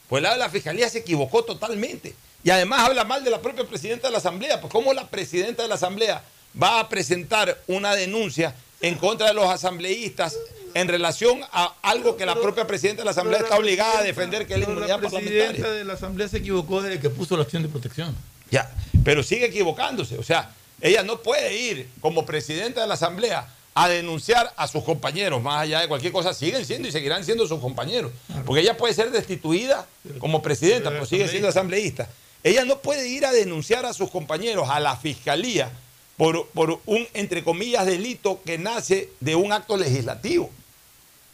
Por 0.09 0.17
el 0.17 0.23
lado 0.23 0.37
de 0.37 0.39
la 0.39 0.49
fiscalía 0.49 0.89
se 0.89 0.97
equivocó 0.97 1.43
totalmente. 1.43 2.15
Y 2.43 2.49
además 2.49 2.79
habla 2.79 3.03
mal 3.03 3.23
de 3.23 3.29
la 3.29 3.43
propia 3.43 3.63
presidenta 3.63 4.07
de 4.07 4.11
la 4.11 4.17
Asamblea. 4.17 4.59
Pues 4.59 4.73
¿cómo 4.73 4.91
la 4.91 5.07
presidenta 5.07 5.61
de 5.61 5.69
la 5.69 5.75
Asamblea 5.75 6.23
va 6.59 6.79
a 6.79 6.89
presentar 6.89 7.61
una 7.67 7.93
denuncia 7.93 8.55
en 8.81 8.95
contra 8.95 9.27
de 9.27 9.35
los 9.35 9.45
asambleístas 9.45 10.35
en 10.73 10.87
relación 10.87 11.41
a 11.51 11.75
algo 11.83 12.17
que 12.17 12.25
la 12.25 12.33
propia 12.33 12.65
presidenta 12.65 13.01
de 13.01 13.05
la 13.05 13.11
Asamblea 13.11 13.41
está 13.41 13.55
obligada 13.55 13.99
a 13.99 14.01
defender, 14.03 14.47
que 14.47 14.53
es 14.53 14.59
la 14.61 14.65
inmunidad 14.65 14.99
la 14.99 15.09
parlamentaria? 15.09 15.47
presidenta 15.49 15.71
de 15.73 15.85
la 15.85 15.93
Asamblea 15.93 16.27
se 16.27 16.37
equivocó 16.37 16.81
desde 16.81 16.99
que 16.99 17.11
puso 17.11 17.37
la 17.37 17.43
acción 17.43 17.61
de 17.61 17.69
protección. 17.69 18.15
Ya, 18.51 18.71
pero 19.03 19.23
sigue 19.23 19.45
equivocándose. 19.45 20.17
O 20.17 20.23
sea, 20.23 20.53
ella 20.81 21.03
no 21.03 21.21
puede 21.21 21.55
ir 21.57 21.89
como 22.01 22.25
presidenta 22.25 22.81
de 22.81 22.87
la 22.87 22.93
Asamblea 22.95 23.47
a 23.73 23.87
denunciar 23.87 24.51
a 24.57 24.67
sus 24.67 24.83
compañeros, 24.83 25.41
más 25.41 25.61
allá 25.61 25.81
de 25.81 25.87
cualquier 25.87 26.11
cosa, 26.11 26.33
siguen 26.33 26.65
siendo 26.65 26.87
y 26.87 26.91
seguirán 26.91 27.23
siendo 27.23 27.47
sus 27.47 27.59
compañeros. 27.59 28.11
Porque 28.45 28.61
ella 28.61 28.75
puede 28.75 28.93
ser 28.93 29.11
destituida 29.11 29.87
como 30.17 30.41
presidenta, 30.41 30.89
pero 30.89 31.05
sigue 31.05 31.27
siendo 31.27 31.47
asambleísta. 31.47 32.09
Ella 32.43 32.65
no 32.65 32.79
puede 32.79 33.07
ir 33.07 33.25
a 33.25 33.31
denunciar 33.31 33.85
a 33.85 33.93
sus 33.93 34.09
compañeros 34.09 34.69
a 34.69 34.79
la 34.79 34.95
fiscalía 34.97 35.71
por, 36.17 36.47
por 36.47 36.81
un, 36.85 37.07
entre 37.13 37.43
comillas, 37.43 37.85
delito 37.85 38.41
que 38.43 38.57
nace 38.57 39.09
de 39.19 39.35
un 39.35 39.53
acto 39.53 39.77
legislativo. 39.77 40.49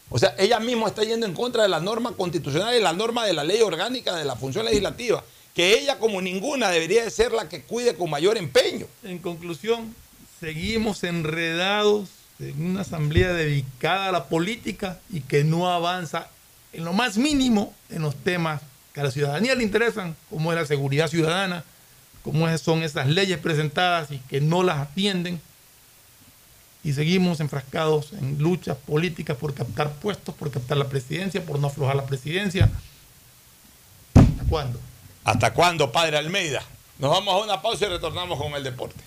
O 0.10 0.20
sea, 0.20 0.36
ella 0.38 0.60
misma 0.60 0.88
está 0.88 1.04
yendo 1.04 1.26
en 1.26 1.34
contra 1.34 1.64
de 1.64 1.70
la 1.70 1.80
norma 1.80 2.12
constitucional 2.16 2.76
y 2.76 2.82
la 2.82 2.94
norma 2.94 3.26
de 3.26 3.34
la 3.34 3.44
ley 3.44 3.62
orgánica 3.62 4.16
de 4.16 4.26
la 4.26 4.36
función 4.36 4.66
legislativa, 4.66 5.24
que 5.56 5.80
ella 5.80 5.98
como 5.98 6.22
ninguna 6.22 6.70
debería 6.70 7.06
de 7.06 7.10
ser 7.10 7.32
la 7.32 7.48
que 7.48 7.64
cuide 7.64 7.96
con 7.96 8.10
mayor 8.10 8.38
empeño. 8.38 8.86
En 9.04 9.20
conclusión, 9.20 9.96
seguimos 10.40 11.04
enredados 11.06 12.10
en 12.40 12.66
una 12.66 12.82
asamblea 12.82 13.32
dedicada 13.32 14.10
a 14.10 14.12
la 14.12 14.26
política 14.26 15.00
y 15.10 15.22
que 15.22 15.46
no 15.46 15.72
avanza 15.72 16.28
en 16.74 16.84
lo 16.84 16.92
más 16.92 17.18
mínimo 17.18 17.74
en 17.90 18.02
los 18.02 18.16
temas 18.18 18.62
que 18.94 19.00
a 19.00 19.06
la 19.06 19.12
ciudadanía 19.12 19.56
le 19.56 19.64
interesan, 19.64 20.16
como 20.30 20.52
es 20.52 20.60
la 20.60 20.66
seguridad 20.66 21.08
ciudadana, 21.08 21.64
como 22.22 22.58
son 22.58 22.84
esas 22.84 23.08
leyes 23.08 23.40
presentadas 23.40 24.12
y 24.12 24.20
que 24.20 24.42
no 24.42 24.62
las 24.62 24.80
atienden. 24.80 25.40
Y 26.84 26.94
seguimos 26.94 27.40
enfrascados 27.40 28.12
en 28.12 28.40
luchas 28.40 28.78
políticas 28.78 29.38
por 29.38 29.54
captar 29.54 29.94
puestos, 29.94 30.36
por 30.36 30.52
captar 30.52 30.78
la 30.78 30.90
presidencia, 30.90 31.46
por 31.46 31.60
no 31.60 31.68
aflojar 31.68 31.96
la 31.96 32.06
presidencia. 32.06 32.70
¿Hasta 34.16 34.44
cuándo? 34.50 34.80
¿Hasta 35.26 35.52
cuándo, 35.54 35.92
padre 35.92 36.18
Almeida? 36.20 36.64
Nos 37.00 37.10
vamos 37.10 37.34
a 37.34 37.44
una 37.44 37.60
pausa 37.60 37.88
y 37.88 37.90
retornamos 37.90 38.40
con 38.40 38.54
el 38.54 38.64
deporte. 38.64 39.04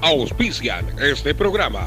Auspician 0.00 0.98
este 0.98 1.34
programa. 1.34 1.86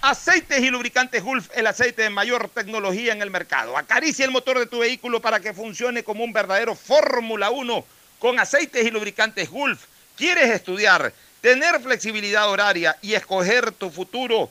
Aceites 0.00 0.60
y 0.60 0.70
lubricantes 0.70 1.22
Gulf, 1.22 1.50
el 1.54 1.66
aceite 1.66 2.02
de 2.02 2.10
mayor 2.10 2.48
tecnología 2.48 3.12
en 3.12 3.20
el 3.20 3.30
mercado. 3.30 3.76
Acaricia 3.76 4.24
el 4.24 4.30
motor 4.30 4.58
de 4.58 4.64
tu 4.64 4.78
vehículo 4.78 5.20
para 5.20 5.40
que 5.40 5.52
funcione 5.52 6.02
como 6.02 6.24
un 6.24 6.32
verdadero 6.32 6.74
Fórmula 6.74 7.50
1 7.50 7.84
con 8.18 8.40
aceites 8.40 8.86
y 8.86 8.90
lubricantes 8.90 9.50
Gulf. 9.50 9.84
¿Quieres 10.16 10.50
estudiar, 10.50 11.12
tener 11.42 11.82
flexibilidad 11.82 12.48
horaria 12.48 12.96
y 13.02 13.12
escoger 13.12 13.72
tu 13.72 13.90
futuro? 13.90 14.50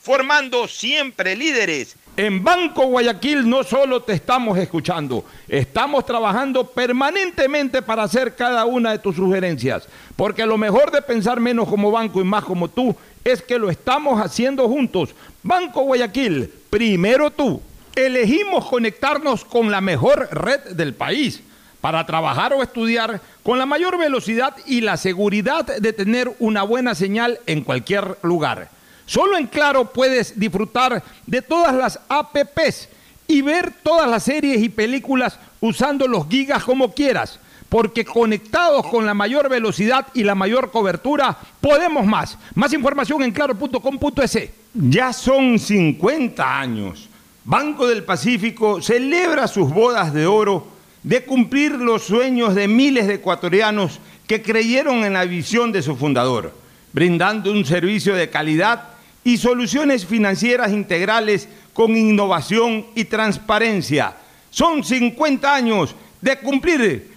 formando 0.00 0.66
siempre 0.66 1.36
líderes. 1.36 1.96
En 2.16 2.42
Banco 2.42 2.86
Guayaquil 2.86 3.48
no 3.48 3.62
solo 3.62 4.02
te 4.02 4.14
estamos 4.14 4.58
escuchando, 4.58 5.24
estamos 5.48 6.04
trabajando 6.04 6.66
permanentemente 6.66 7.82
para 7.82 8.02
hacer 8.02 8.34
cada 8.34 8.64
una 8.64 8.92
de 8.92 8.98
tus 8.98 9.16
sugerencias, 9.16 9.88
porque 10.16 10.44
lo 10.44 10.58
mejor 10.58 10.90
de 10.90 11.02
pensar 11.02 11.38
menos 11.40 11.68
como 11.68 11.90
banco 11.90 12.20
y 12.20 12.24
más 12.24 12.44
como 12.44 12.68
tú 12.68 12.94
es 13.24 13.42
que 13.42 13.58
lo 13.58 13.70
estamos 13.70 14.20
haciendo 14.20 14.68
juntos. 14.68 15.14
Banco 15.42 15.82
Guayaquil, 15.82 16.52
primero 16.68 17.30
tú. 17.30 17.62
Elegimos 17.94 18.66
conectarnos 18.66 19.44
con 19.44 19.70
la 19.70 19.80
mejor 19.80 20.28
red 20.32 20.60
del 20.76 20.94
país 20.94 21.42
para 21.80 22.04
trabajar 22.06 22.52
o 22.52 22.62
estudiar 22.62 23.20
con 23.42 23.58
la 23.58 23.66
mayor 23.66 23.98
velocidad 23.98 24.54
y 24.66 24.80
la 24.80 24.96
seguridad 24.96 25.64
de 25.64 25.92
tener 25.92 26.34
una 26.38 26.62
buena 26.62 26.94
señal 26.94 27.40
en 27.46 27.62
cualquier 27.62 28.16
lugar. 28.22 28.68
Solo 29.10 29.36
en 29.36 29.48
Claro 29.48 29.86
puedes 29.86 30.38
disfrutar 30.38 31.02
de 31.26 31.42
todas 31.42 31.74
las 31.74 31.98
APPs 32.08 32.88
y 33.26 33.42
ver 33.42 33.72
todas 33.82 34.08
las 34.08 34.22
series 34.22 34.62
y 34.62 34.68
películas 34.68 35.36
usando 35.60 36.06
los 36.06 36.28
gigas 36.28 36.62
como 36.62 36.94
quieras, 36.94 37.40
porque 37.68 38.04
conectados 38.04 38.86
con 38.86 39.04
la 39.04 39.12
mayor 39.12 39.48
velocidad 39.48 40.06
y 40.14 40.22
la 40.22 40.36
mayor 40.36 40.70
cobertura, 40.70 41.36
podemos 41.60 42.06
más. 42.06 42.38
Más 42.54 42.72
información 42.72 43.24
en 43.24 43.32
claro.com.es. 43.32 44.50
Ya 44.74 45.12
son 45.12 45.58
50 45.58 46.60
años. 46.60 47.08
Banco 47.44 47.88
del 47.88 48.04
Pacífico 48.04 48.80
celebra 48.80 49.48
sus 49.48 49.70
bodas 49.70 50.14
de 50.14 50.28
oro 50.28 50.68
de 51.02 51.24
cumplir 51.24 51.72
los 51.72 52.04
sueños 52.04 52.54
de 52.54 52.68
miles 52.68 53.08
de 53.08 53.14
ecuatorianos 53.14 53.98
que 54.28 54.40
creyeron 54.40 55.04
en 55.04 55.14
la 55.14 55.24
visión 55.24 55.72
de 55.72 55.82
su 55.82 55.96
fundador, 55.96 56.54
brindando 56.92 57.50
un 57.50 57.64
servicio 57.64 58.14
de 58.14 58.30
calidad 58.30 58.99
y 59.30 59.36
soluciones 59.36 60.04
financieras 60.04 60.72
integrales 60.72 61.48
con 61.72 61.96
innovación 61.96 62.86
y 62.96 63.04
transparencia. 63.04 64.16
Son 64.50 64.82
50 64.82 65.54
años 65.54 65.94
de 66.20 66.36
cumplir 66.40 67.16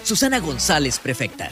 Susana 0.03 0.39
González, 0.39 0.99
prefecta. 0.99 1.51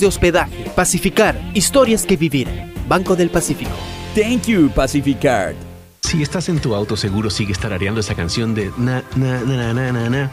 de 0.00 0.06
hospedaje. 0.06 0.70
Pacificar, 0.74 1.40
historias 1.54 2.04
que 2.04 2.16
vivir. 2.16 2.48
Banco 2.88 3.16
del 3.16 3.30
Pacífico. 3.30 3.72
Thank 4.14 4.46
you, 4.46 4.70
Pacificard. 4.70 5.54
Si 6.02 6.22
estás 6.22 6.48
en 6.48 6.58
tu 6.58 6.74
auto, 6.74 6.96
seguro 6.96 7.28
sigues 7.28 7.58
tarareando 7.58 8.00
esa 8.00 8.14
canción 8.14 8.54
de 8.54 8.72
na 8.78 9.02
na 9.14 9.40
na 9.42 9.74
na 9.74 9.92
na 9.92 10.08
na. 10.08 10.32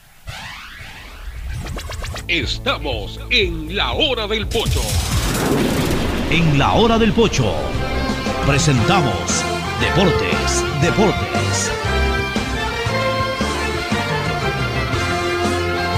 Estamos 2.31 3.19
en 3.29 3.75
la 3.75 3.91
hora 3.91 4.25
del 4.25 4.47
pocho. 4.47 4.79
En 6.29 6.57
la 6.57 6.71
hora 6.75 6.97
del 6.97 7.11
pocho 7.11 7.53
presentamos 8.47 9.43
Deportes, 9.81 10.63
Deportes. 10.81 11.71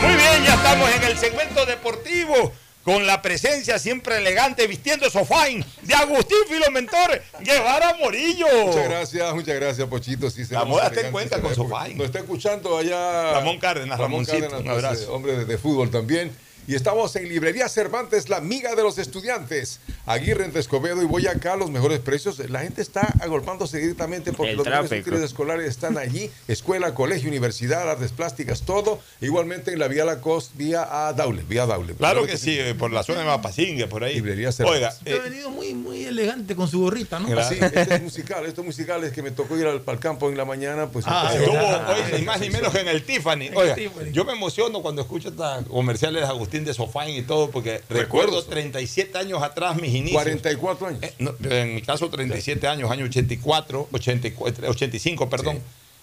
Muy 0.01 0.15
bien, 0.15 0.43
ya 0.43 0.55
estamos 0.55 0.89
en 0.95 1.03
el 1.03 1.17
segmento 1.19 1.67
deportivo 1.67 2.51
con 2.83 3.07
la 3.07 3.21
presencia 3.21 3.79
siempre 3.79 4.17
elegante, 4.17 4.67
vistiendo 4.67 5.09
sofain 5.09 5.63
de 5.83 5.93
Agustín 5.93 6.37
Filomentor 6.49 7.21
Guevara 7.39 7.95
Morillo. 7.99 8.45
Muchas 8.65 8.89
gracias, 8.89 9.33
muchas 9.33 9.55
gracias, 9.55 9.87
Pochito. 9.87 10.29
Sí, 10.29 10.43
La 10.49 10.65
moda 10.65 10.91
te 10.91 11.09
cuenta 11.09 11.39
con 11.41 11.55
Sofain. 11.55 11.97
Nos 11.97 12.07
está 12.07 12.19
escuchando 12.19 12.77
allá 12.77 13.33
Ramón 13.33 13.57
Cárdenas, 13.59 13.97
Ramón 13.99 14.25
Cárdenas, 14.25 14.53
un 14.59 14.65
pues, 14.65 14.75
abrazo. 14.83 15.03
eh, 15.03 15.07
hombre 15.09 15.37
de, 15.37 15.45
de 15.45 15.57
fútbol 15.57 15.89
también. 15.89 16.31
Y 16.65 16.75
estamos 16.75 17.13
en 17.17 17.27
Librería 17.27 17.67
Cervantes, 17.67 18.29
la 18.29 18.37
amiga 18.37 18.73
de 18.75 18.83
los 18.83 18.97
estudiantes. 18.97 19.79
Aguirre, 20.05 20.45
entre 20.45 20.61
Escobedo 20.61 21.01
y 21.01 21.05
Boyacá, 21.05 21.57
los 21.57 21.69
mejores 21.69 21.99
precios. 21.99 22.39
La 22.49 22.59
gente 22.61 22.81
está 22.81 23.01
agolpándose 23.19 23.79
directamente 23.79 24.31
porque 24.31 24.51
El 24.51 24.57
los 24.57 24.67
útiles 24.91 25.21
escolares 25.21 25.67
están 25.67 25.97
allí. 25.97 26.31
Escuela, 26.47 26.93
colegio, 26.93 27.27
universidad, 27.29 27.89
artes 27.89 28.11
plásticas, 28.13 28.61
todo. 28.61 28.99
Igualmente 29.19 29.73
en 29.73 29.79
la 29.79 29.87
vía 29.89 30.05
Lacoste, 30.05 30.53
vía 30.57 30.87
a 31.07 31.11
Daule, 31.13 31.43
vía 31.43 31.65
Daule. 31.65 31.95
Claro 31.95 32.25
que 32.25 32.37
sí, 32.37 32.57
eh, 32.57 32.75
por 32.75 32.91
la 32.91 33.03
zona 33.03 33.19
de 33.19 33.25
Mapasingue, 33.25 33.87
por 33.87 34.03
ahí. 34.05 34.15
Librería 34.15 34.49
Oiga, 34.65 34.91
Cervantes. 34.91 34.99
eh, 35.05 35.19
ha 35.19 35.23
venido 35.29 35.49
muy, 35.49 35.73
muy 35.73 36.05
elegante 36.05 36.55
con 36.55 36.69
su 36.69 36.79
gorrita, 36.79 37.19
¿no? 37.19 37.27
Sí, 37.43 37.55
este 37.59 37.95
es 37.95 38.01
musical, 38.03 38.45
esto 38.45 38.61
es 38.61 38.67
musical, 38.67 39.03
es 39.03 39.11
que 39.11 39.21
me 39.21 39.31
tocó 39.31 39.57
ir 39.57 39.67
al, 39.67 39.81
al 39.85 39.99
campo 39.99 40.29
en 40.29 40.37
la 40.37 40.45
mañana, 40.45 40.87
pues 40.87 41.03
Ah, 41.07 41.29
estuvo 41.35 41.57
hoy 41.57 42.19
ni 42.19 42.25
más 42.25 42.39
ni 42.39 42.49
menos 42.49 42.71
que 42.73 42.79
en 42.79 42.87
el 42.87 43.03
Tiffany. 43.03 43.47
El 43.47 43.57
Oiga, 43.57 43.75
Tiffany. 43.75 44.11
yo 44.13 44.23
me 44.23 44.31
emociono 44.33 44.81
cuando 44.81 45.01
escucho 45.01 45.29
estas 45.29 45.65
comerciales 45.65 46.21
de 46.21 46.27
Agustín 46.27 46.52
de 46.63 46.73
Sofain 46.73 47.15
y 47.17 47.21
todo, 47.23 47.49
porque 47.49 47.81
recuerdo 47.89 48.43
37 48.43 49.17
años 49.17 49.41
atrás 49.41 49.75
mis 49.75 49.93
inicios. 49.93 50.21
44 50.21 50.87
años. 50.87 50.99
Eh, 51.03 51.13
no, 51.19 51.33
en 51.49 51.75
mi 51.75 51.81
caso 51.81 52.09
37 52.09 52.67
años, 52.67 52.91
año 52.91 53.05
84, 53.05 53.89
84 53.91 54.69
85, 54.69 55.29
perdón. 55.29 55.59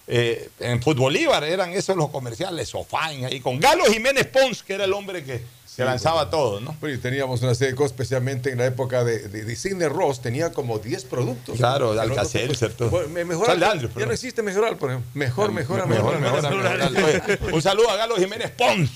Eh, 0.07 0.49
en 0.59 0.81
Futbolívar 0.81 1.43
eran 1.43 1.71
esos 1.73 1.95
los 1.95 2.09
comerciales, 2.09 2.67
Sofain 2.69 3.23
ahí, 3.25 3.39
con 3.39 3.59
Galo 3.59 3.85
Jiménez 3.85 4.25
Pons, 4.27 4.61
que 4.63 4.73
era 4.73 4.83
el 4.83 4.91
hombre 4.93 5.23
que, 5.23 5.41
que 5.77 5.85
lanzaba 5.85 6.29
todo, 6.29 6.59
¿no? 6.59 6.75
Bueno, 6.81 6.95
y 6.95 6.97
teníamos 6.99 7.41
una 7.43 7.55
serie 7.55 7.71
de 7.73 7.77
cosas, 7.77 7.91
especialmente 7.91 8.51
en 8.51 8.57
la 8.57 8.65
época 8.65 9.05
de, 9.05 9.29
de, 9.29 9.45
de 9.45 9.55
Sidney 9.55 9.87
Ross, 9.87 10.21
tenía 10.21 10.51
como 10.51 10.79
10 10.79 11.05
productos. 11.05 11.55
Claro, 11.55 11.93
¿no? 11.93 13.07
me- 13.09 13.23
mejorar, 13.23 13.51
Sal 13.51 13.59
de 13.61 13.65
Andrews, 13.67 13.93
ya 13.95 14.05
no 14.05 14.11
existe 14.11 14.41
mejorar, 14.41 14.75
por 14.77 14.89
ejemplo. 14.89 15.09
Mejor, 15.13 15.51
mejora, 15.53 15.85
Mejor, 15.85 16.19
mejora. 16.19 16.49
mejor, 16.49 16.91
mejor. 16.91 17.03
Oye, 17.47 17.53
Un 17.53 17.61
saludo 17.61 17.89
a 17.91 17.95
Galo 17.95 18.15
Jiménez 18.17 18.51
Pons. 18.51 18.89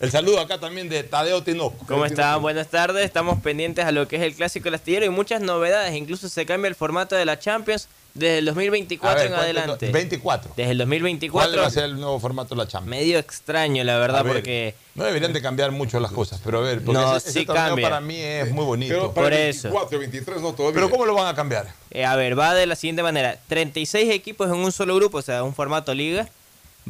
El 0.00 0.10
saludo 0.10 0.40
acá 0.40 0.58
también 0.58 0.88
de 0.88 1.02
Tadeo 1.02 1.42
Tinoco. 1.42 1.76
¿Cómo 1.86 2.06
están? 2.06 2.40
Buenas 2.40 2.68
tardes. 2.68 3.04
Estamos 3.04 3.38
pendientes 3.42 3.84
a 3.84 3.92
lo 3.92 4.08
que 4.08 4.16
es 4.16 4.22
el 4.22 4.34
clásico 4.34 4.64
del 4.64 4.74
astillero 4.76 5.04
y 5.04 5.10
muchas 5.10 5.42
novedades. 5.42 5.94
Incluso 5.94 6.30
se 6.30 6.46
cambia 6.46 6.68
el 6.68 6.74
formato 6.74 7.16
de 7.16 7.26
la 7.26 7.38
Champions 7.38 7.86
desde 8.14 8.38
el 8.38 8.46
2024 8.46 9.10
A 9.10 9.14
ver, 9.14 9.26
en 9.26 9.32
¿cuánto- 9.32 9.44
adelante. 9.44 9.90
24. 9.92 10.52
Desde 10.56 10.70
el 10.72 10.78
¿Cuál 10.78 10.88
2024. 10.88 11.60
va 11.60 11.66
a 11.66 11.70
ser 11.70 11.84
el 11.84 11.96
nuevo 12.00 12.18
formato 12.18 12.54
de 12.54 12.62
la 12.62 12.66
Champions? 12.66 12.90
Medio 12.98 13.18
extraño, 13.18 13.84
la 13.84 13.98
verdad, 13.98 14.24
ver, 14.24 14.32
porque 14.32 14.74
No 14.94 15.04
deberían 15.04 15.34
de 15.34 15.42
cambiar 15.42 15.70
mucho 15.70 16.00
las 16.00 16.12
cosas, 16.12 16.40
pero 16.42 16.60
a 16.60 16.62
ver, 16.62 16.82
porque 16.82 16.98
No, 16.98 17.16
ese, 17.18 17.28
ese 17.28 17.40
sí 17.40 17.44
torneo 17.44 17.66
cambia. 17.66 17.86
para 17.90 18.00
mí 18.00 18.16
es 18.18 18.50
muy 18.52 18.64
bonito. 18.64 18.94
Pero 18.94 19.12
para 19.12 19.26
Por 19.26 19.32
el 19.34 19.50
eso. 19.50 19.68
24, 19.68 19.98
23 19.98 20.40
no 20.40 20.54
todavía. 20.54 20.74
Pero 20.76 20.88
¿cómo 20.88 21.04
lo 21.04 21.12
van 21.14 21.26
a 21.26 21.34
cambiar? 21.34 21.74
Eh, 21.90 22.06
a 22.06 22.16
ver, 22.16 22.38
va 22.38 22.54
de 22.54 22.64
la 22.64 22.74
siguiente 22.74 23.02
manera. 23.02 23.38
36 23.48 24.10
equipos 24.10 24.48
en 24.48 24.54
un 24.56 24.72
solo 24.72 24.96
grupo, 24.96 25.18
o 25.18 25.22
sea, 25.22 25.42
un 25.44 25.54
formato 25.54 25.92
liga. 25.92 26.26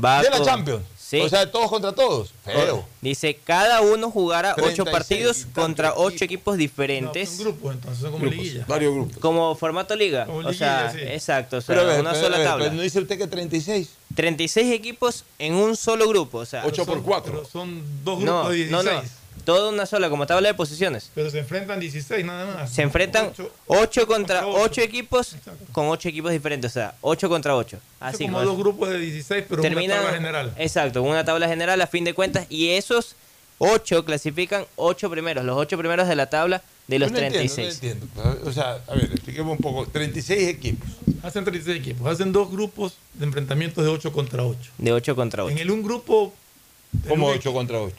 Va 0.02 0.22
¿De 0.22 0.30
la 0.30 0.36
con- 0.36 0.46
Champions? 0.46 0.82
Sí. 1.10 1.20
O 1.22 1.28
sea, 1.28 1.50
todos 1.50 1.68
contra 1.68 1.90
todos. 1.92 2.32
Feo. 2.44 2.84
Dice, 3.00 3.34
cada 3.42 3.80
uno 3.80 4.12
jugará 4.12 4.52
8 4.52 4.84
36 4.84 4.88
partidos 4.92 5.46
contra 5.52 5.94
8 5.96 6.24
equipos 6.24 6.56
diferentes. 6.56 7.30
Son 7.30 7.38
grupos, 7.46 7.74
entonces 7.74 8.00
son 8.00 8.12
como 8.12 8.22
Grupos, 8.22 8.38
liguilla. 8.44 8.64
Varios 8.68 8.94
grupos. 8.94 9.16
Como 9.18 9.54
formato 9.56 9.96
liga. 9.96 10.26
Como 10.26 10.46
o 10.48 10.52
sea, 10.52 10.92
sí. 10.92 10.98
exacto. 11.02 11.56
O 11.56 11.60
sea, 11.60 11.74
Pero 11.74 12.00
una 12.00 12.12
pero, 12.12 12.22
sola 12.22 12.38
ver, 12.38 12.46
tabla. 12.46 12.64
pero 12.66 12.76
¿No 12.76 12.82
dice 12.82 13.00
usted 13.00 13.18
que 13.18 13.26
36? 13.26 13.88
36 14.14 14.72
equipos 14.72 15.24
en 15.40 15.54
un 15.54 15.74
solo 15.74 16.06
grupo. 16.08 16.38
O 16.38 16.46
sea, 16.46 16.62
8 16.64 16.86
por 16.86 16.94
Son- 16.98 17.02
4. 17.04 17.32
pero 17.32 17.44
son 17.44 17.82
dos 18.04 18.20
grupos 18.20 18.44
no, 18.44 18.48
de 18.50 18.56
16. 18.56 18.70
no, 18.70 18.92
no. 18.92 19.02
Todo 19.42 19.70
una 19.70 19.86
sola, 19.86 20.10
como 20.10 20.26
tabla 20.26 20.48
de 20.48 20.54
posiciones. 20.54 21.10
Pero 21.14 21.30
se 21.30 21.38
enfrentan 21.38 21.80
16 21.80 22.24
nada 22.24 22.54
más. 22.54 22.72
Se 22.72 22.82
enfrentan 22.82 23.26
Ocho- 23.28 23.50
8 23.66 24.06
contra 24.06 24.42
contra 24.42 24.60
8 24.62 24.80
equipos 24.82 25.36
con 25.72 25.88
8 25.88 26.08
equipos 26.08 26.32
diferentes. 26.32 26.70
O 26.70 26.74
sea, 26.74 26.94
8 27.00 27.28
contra 27.28 27.56
8. 27.56 27.78
Así 28.00 28.24
como 28.26 28.42
dos 28.42 28.56
grupos 28.58 28.88
de 28.90 28.98
16, 28.98 29.44
pero 29.48 29.62
terminan, 29.62 29.98
una 29.98 30.06
tabla 30.06 30.16
general. 30.18 30.54
Exacto, 30.58 31.02
una 31.02 31.24
tabla 31.24 31.48
general 31.48 31.80
a 31.80 31.86
fin 31.86 32.04
de 32.04 32.14
cuentas. 32.14 32.46
Y 32.48 32.70
esos 32.70 33.16
8 33.58 34.04
clasifican 34.04 34.64
8 34.76 35.10
primeros, 35.10 35.44
los 35.44 35.56
8 35.56 35.76
primeros 35.78 36.08
de 36.08 36.16
la 36.16 36.30
tabla 36.30 36.62
de 36.86 36.98
los 36.98 37.12
no 37.12 37.18
entiendo, 37.18 37.54
36. 37.54 37.82
no 37.82 37.88
entiendo. 38.28 38.48
O 38.48 38.52
sea, 38.52 38.80
a 38.88 38.94
ver, 38.94 39.04
expliquemos 39.12 39.52
un 39.52 39.58
poco. 39.62 39.86
36 39.86 40.48
equipos. 40.48 40.88
Hacen 41.22 41.44
36 41.44 41.78
equipos. 41.78 42.06
Hacen 42.10 42.32
dos 42.32 42.50
grupos 42.50 42.94
de 43.14 43.26
enfrentamientos 43.26 43.84
de 43.84 43.90
8 43.90 44.12
contra 44.12 44.42
8. 44.44 44.70
De 44.78 44.92
8 44.92 45.14
contra 45.14 45.44
8. 45.44 45.52
En 45.52 45.58
el 45.58 45.70
un 45.70 45.82
grupo. 45.82 46.34
¿Cómo 47.08 47.30
el 47.30 47.38
8 47.38 47.52
contra 47.52 47.80
8? 47.80 47.94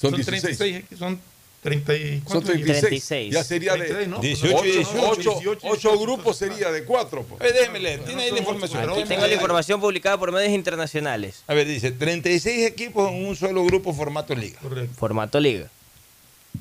Son 0.00 0.10
Son 0.10 0.16
16. 0.16 0.56
36, 0.58 0.84
equi- 0.84 0.96
son 0.98 1.20
30 1.62 1.94
y- 1.96 2.18
Son 2.18 2.20
¿cuántos 2.20 2.50
equipos? 2.54 2.78
36. 2.80 3.34
Ya 3.34 3.42
sería 3.44 3.72
de 3.72 3.78
36, 3.80 4.08
¿no? 4.08 4.20
18 4.20 4.64
y 4.64 4.70
18. 4.70 5.32
8, 5.42 5.58
8 5.62 5.98
grupos 5.98 6.36
sería 6.38 6.70
de 6.70 6.84
4. 6.84 7.26
Eh, 7.40 7.52
déjeme 7.52 7.80
leer, 7.80 8.04
tiene 8.04 8.22
ahí 8.22 8.30
la 8.30 8.38
información. 8.38 8.78
Aquí 8.82 8.88
déjeme 8.90 9.08
tengo 9.08 9.26
la 9.26 9.34
información 9.34 9.80
publicada 9.80 10.16
por 10.18 10.30
medios 10.30 10.52
internacionales. 10.52 11.42
A 11.48 11.54
ver, 11.54 11.66
dice 11.66 11.90
36 11.90 12.64
equipos 12.66 13.10
en 13.10 13.26
un 13.26 13.34
solo 13.34 13.64
grupo 13.64 13.92
formato 13.92 14.34
liga. 14.36 14.58
Correcto. 14.60 14.94
Formato 14.96 15.40
liga. 15.40 15.68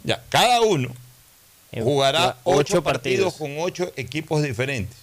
Ya, 0.03 0.23
cada 0.29 0.61
uno 0.61 0.89
En- 1.71 1.83
jugará 1.83 2.37
ocho 2.43 2.77
8 2.77 2.83
partidos 2.83 3.33
partidos. 3.33 3.33
con 3.35 3.63
8 3.63 3.91
equipos 3.97 4.41
diferentes. 4.41 4.97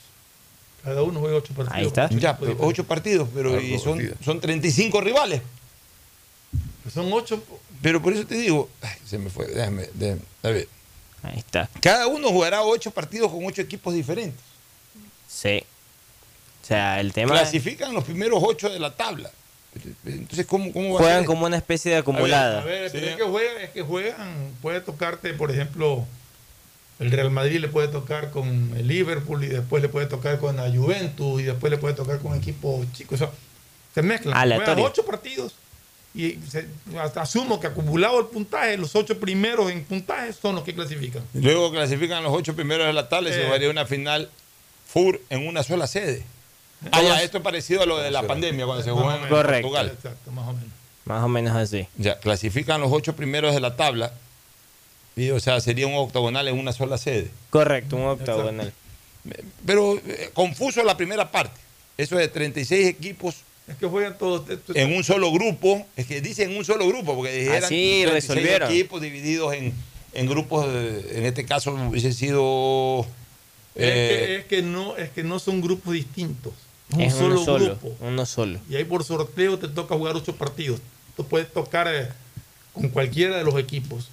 Cada 0.82 1.02
uno 1.02 1.20
juega 1.20 1.36
8 1.36 1.54
partidos. 1.54 1.78
Ahí 1.78 1.86
está. 1.86 2.06
Ocho 2.06 2.18
Ya, 2.18 2.30
equipos 2.30 2.38
pero 2.40 2.52
diferentes. 2.52 2.78
8 2.80 2.84
partidos, 2.84 3.28
pero 3.32 3.60
y 3.60 3.78
son, 3.78 4.14
son 4.24 4.40
35 4.40 5.00
rivales. 5.00 5.40
Son 6.92 7.10
8. 7.12 7.42
Pero 7.82 8.02
por 8.02 8.12
eso 8.12 8.26
te 8.26 8.34
digo, 8.34 8.68
ay, 8.82 8.96
se 9.06 9.18
me 9.18 9.30
fue, 9.30 9.46
déjame, 9.46 9.88
déjame, 9.94 10.20
a 10.42 10.48
ver. 10.48 10.68
Ahí 11.22 11.38
está. 11.38 11.68
Cada 11.80 12.06
uno 12.06 12.28
jugará 12.28 12.62
8 12.62 12.90
partidos 12.90 13.30
con 13.30 13.44
8 13.44 13.62
equipos 13.62 13.94
diferentes. 13.94 14.40
Sí. 15.28 15.62
O 16.62 16.66
sea, 16.66 17.00
el 17.00 17.12
tema. 17.12 17.32
Clasifican 17.32 17.92
los 17.94 18.04
primeros 18.04 18.40
8 18.42 18.70
de 18.70 18.78
la 18.78 18.94
tabla. 18.94 19.30
Entonces, 20.06 20.46
¿cómo, 20.46 20.72
cómo 20.72 20.90
va 20.94 21.00
a 21.00 21.02
Juegan 21.02 21.20
ser? 21.20 21.26
como 21.26 21.46
una 21.46 21.56
especie 21.56 21.90
de 21.90 21.96
A 21.96 22.00
acumulada. 22.00 22.62
ver, 22.62 22.90
pero 22.92 23.04
Sí. 23.04 23.10
es 23.10 23.16
que 23.16 23.22
juegan, 23.24 23.62
es 23.62 23.70
que 23.70 23.82
juegan. 23.82 24.52
Puede 24.62 24.80
tocarte, 24.80 25.34
por 25.34 25.50
ejemplo, 25.50 26.06
el 27.00 27.10
Real 27.10 27.30
Madrid 27.30 27.58
le 27.58 27.68
puede 27.68 27.88
tocar 27.88 28.30
con 28.30 28.72
el 28.76 28.86
Liverpool 28.86 29.42
y 29.42 29.48
después 29.48 29.82
le 29.82 29.88
puede 29.88 30.06
tocar 30.06 30.38
con 30.38 30.56
la 30.56 30.70
Juventus 30.70 31.40
y 31.40 31.44
después 31.44 31.70
le 31.70 31.78
puede 31.78 31.94
tocar 31.94 32.20
con 32.20 32.34
equipos 32.36 32.86
chicos. 32.92 33.20
O 33.20 33.24
sea, 33.24 33.32
se 33.94 34.02
mezclan. 34.02 34.36
Aleatorio. 34.36 34.74
Juegan 34.74 34.90
8 34.92 35.04
partidos 35.06 35.54
y 36.14 36.38
se- 36.48 36.68
asumo 37.16 37.58
que 37.58 37.66
acumulado 37.66 38.20
el 38.20 38.26
puntaje, 38.26 38.76
los 38.76 38.94
8 38.94 39.18
primeros 39.18 39.70
en 39.70 39.84
puntaje 39.84 40.32
son 40.32 40.54
los 40.54 40.64
que 40.64 40.74
clasifican. 40.74 41.22
Luego 41.34 41.72
clasifican 41.72 42.22
los 42.22 42.32
8 42.32 42.54
primeros 42.54 42.86
de 42.86 42.92
la 42.92 43.08
tabla 43.08 43.30
y 43.30 43.32
se 43.32 43.42
Eh. 43.42 43.44
jugaría 43.46 43.68
una 43.70 43.84
final 43.86 44.30
FUR 44.86 45.20
en 45.30 45.46
una 45.48 45.62
sola 45.64 45.86
sede. 45.88 46.24
Ah, 46.92 47.02
ya, 47.02 47.22
esto 47.22 47.38
es 47.38 47.42
parecido 47.42 47.82
a 47.82 47.86
lo 47.86 47.98
de 47.98 48.10
la 48.10 48.22
pandemia 48.26 48.64
cuando 48.66 48.84
se 48.84 48.90
jugó 48.90 49.10
en 49.12 49.26
Correcto. 49.28 49.62
Portugal. 49.68 49.92
Exacto, 49.94 50.30
más 50.30 50.48
o 50.48 50.52
menos. 50.52 50.68
Más 51.06 51.22
o 51.24 51.28
menos 51.28 51.56
así. 51.56 51.88
Ya, 51.96 52.18
clasifican 52.20 52.80
los 52.80 52.92
8 52.92 53.16
primeros 53.16 53.52
de 53.54 53.60
la 53.60 53.74
tabla. 53.76 54.12
Y, 55.16 55.30
o 55.30 55.40
sea, 55.40 55.60
sería 55.60 55.86
un 55.86 55.94
octogonal 55.94 56.46
en 56.48 56.58
una 56.58 56.72
sola 56.72 56.98
sede. 56.98 57.30
Correcto, 57.50 57.96
un 57.96 58.06
octagonal. 58.06 58.72
Pero 59.64 59.96
eh, 60.06 60.30
confuso 60.34 60.82
la 60.82 60.96
primera 60.96 61.30
parte. 61.30 61.58
Eso 61.96 62.16
de 62.16 62.28
36 62.28 62.86
equipos 62.88 63.36
Es 63.66 63.76
que 63.76 63.86
juegan 63.86 64.18
todos. 64.18 64.48
esto- 64.50 64.74
en 64.76 64.94
un 64.94 65.02
solo 65.04 65.32
grupo. 65.32 65.86
Es 65.96 66.06
que 66.06 66.20
dicen 66.20 66.56
un 66.56 66.64
solo 66.64 66.86
grupo, 66.86 67.14
porque 67.16 67.32
dijeran 67.32 67.64
Así 67.64 68.02
36 68.04 68.12
resolvieron. 68.12 68.70
equipos 68.70 69.00
divididos 69.00 69.54
en, 69.54 69.72
en 70.12 70.26
grupos. 70.26 70.70
de- 70.72 71.18
en 71.18 71.24
este 71.26 71.44
caso 71.46 71.72
hubiese 71.72 72.12
sido. 72.12 73.06
Es, 73.74 73.88
eh, 73.88 74.08
que, 74.26 74.36
es 74.36 74.44
que 74.44 74.62
no, 74.62 74.96
es 74.96 75.10
que 75.10 75.24
no 75.24 75.38
son 75.38 75.60
grupos 75.60 75.94
distintos. 75.94 76.52
Es 76.90 76.94
un 76.96 77.02
Es 77.02 77.12
solo, 77.14 77.34
uno 77.36 77.44
solo. 77.44 77.64
grupo. 77.66 77.96
Uno 78.00 78.26
solo. 78.26 78.58
Y 78.68 78.76
ahí 78.76 78.84
por 78.84 79.02
sorteo 79.02 79.58
te 79.58 79.68
toca 79.68 79.96
jugar 79.96 80.14
ocho 80.14 80.36
partidos. 80.36 80.80
Tú 81.16 81.24
puedes 81.26 81.50
tocar 81.52 81.88
eh, 81.92 82.08
con 82.74 82.88
cualquiera 82.90 83.36
de 83.38 83.44
los 83.44 83.56
equipos. 83.58 84.08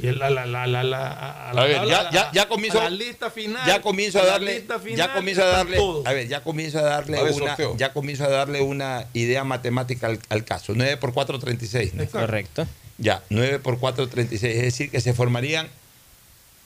Y 0.00 0.08
el- 0.08 0.18
la, 0.18 0.28
la, 0.28 0.44
la, 0.46 0.66
la, 0.66 0.82
la- 0.84 1.06
a, 1.08 1.50
A 1.50 1.54
la 1.54 1.64
ver, 1.64 1.76
tabla- 1.76 2.02
ya, 2.04 2.10
ya, 2.10 2.30
ya 2.32 2.42
a 2.42 2.48
comienzo, 2.48 2.78
la 2.82 2.90
lista 2.90 3.30
final. 3.30 3.66
ya 3.66 3.80
comienzo 3.80 4.20
a 4.20 4.24
la 4.24 4.30
darle, 4.32 4.54
lista 4.58 4.78
final 4.78 4.96
ya 4.98 5.12
comienzo 5.14 5.42
a 5.42 5.46
darle, 5.46 5.78
a 6.04 6.12
ver, 6.12 6.28
ya 6.28 6.42
comienzo 6.42 6.78
a 6.78 6.82
darle 6.82 7.18
A 7.18 7.22
ver, 7.22 7.32
una, 7.32 7.46
sorteo. 7.46 7.76
ya 7.78 7.92
comienzo 7.94 8.24
a 8.24 8.28
darle 8.28 8.60
una 8.60 9.06
idea 9.14 9.42
matemática 9.44 10.08
al, 10.08 10.20
al 10.28 10.44
caso. 10.44 10.72
9 10.76 10.98
por 10.98 11.14
4, 11.14 11.38
36. 11.38 11.94
¿no? 11.94 12.06
Correcto. 12.06 12.66
Ya, 12.98 13.22
9 13.30 13.58
por 13.58 13.78
4, 13.78 14.06
36. 14.08 14.54
Es 14.56 14.62
decir, 14.62 14.90
que 14.90 15.00
se 15.00 15.14
formarían, 15.14 15.66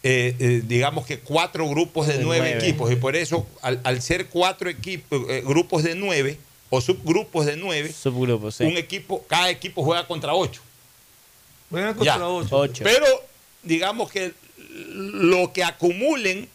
eh, 0.03 0.35
eh, 0.39 0.63
digamos 0.67 1.07
que 1.07 1.21
cuatro 1.21 1.69
grupos 1.69 2.07
de 2.07 2.19
De 2.19 2.25
nueve 2.25 2.51
nueve. 2.53 2.67
equipos. 2.67 2.91
Y 2.91 2.97
por 2.97 3.17
eso, 3.17 3.47
al, 3.63 3.81
al 3.85 4.01
ser 4.03 4.27
cuatro 4.27 4.69
equipos, 4.71 5.23
eh, 5.29 5.43
grupos 5.47 5.83
de 5.83 5.95
nueve 5.95 6.39
o 6.71 6.81
subgrupos 6.81 7.47
de 7.47 7.57
nueve, 7.57 7.93
Subgrupos, 7.93 8.57
sí. 8.57 8.65
un 8.65 8.77
equipo, 8.77 9.25
cada 9.29 9.51
equipo 9.51 9.83
juega 9.85 10.07
contra 10.07 10.35
ocho. 10.35 10.63
Juegan 11.71 11.99
Ya. 12.01 12.13
contra 12.19 12.29
ocho. 12.29 12.57
Ocho. 12.57 12.85
Pero 12.85 13.07
digamos 13.63 14.11
que 14.11 14.33
lo 14.75 15.53
que 15.53 15.65
acumulen 15.65 16.49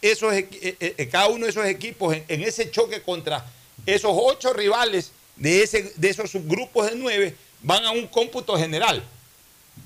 esos, 0.00 0.32
equi- 0.32 0.58
eh, 0.80 0.94
eh, 0.98 1.08
cada 1.08 1.28
uno 1.28 1.44
de 1.46 1.50
esos 1.50 1.66
equipos 1.66 2.14
en, 2.14 2.24
en 2.28 2.42
ese 2.42 2.70
choque 2.70 3.02
contra 3.02 3.44
esos 3.86 4.10
ocho 4.14 4.52
rivales 4.52 5.12
de, 5.36 5.62
ese, 5.62 5.92
de 5.96 6.08
esos 6.10 6.30
subgrupos 6.30 6.90
de 6.90 6.96
nueve 6.96 7.36
van 7.62 7.84
a 7.84 7.90
un 7.92 8.06
cómputo 8.08 8.56
general. 8.56 9.02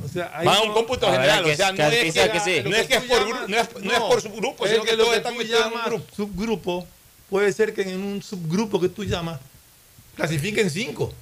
O 0.04 0.08
sea, 0.08 0.28
Van 0.44 0.56
a 0.56 0.62
un 0.62 0.72
cómputo 0.72 1.10
general. 1.10 1.44
que 1.44 1.52
O 1.52 1.56
sea, 1.56 1.72
no 1.72 1.82
es 1.84 2.12
que, 2.12 2.62
no 2.64 2.76
es, 2.76 3.66
por, 3.68 3.82
no 3.82 3.92
es, 3.92 3.98
por 4.00 4.20
subgrupo, 4.20 4.66
sino 4.66 4.82
que 4.82 4.90
que, 4.90 4.96
lo 4.96 5.10
que 5.10 5.16
están 5.16 5.32
tú 5.34 5.38
metidos 5.38 5.66
en 5.66 5.92
un 5.92 6.04
subgrupo 6.14 6.86
puede 7.30 7.52
ser 7.52 7.72
que 7.74 7.82
en 7.82 8.02
un 8.02 8.22
subgrupo 8.22 8.80
que 8.80 8.88
tú 8.88 9.04
llamas 9.04 9.38
clasifiquen 10.16 10.70
cinco, 10.70 11.12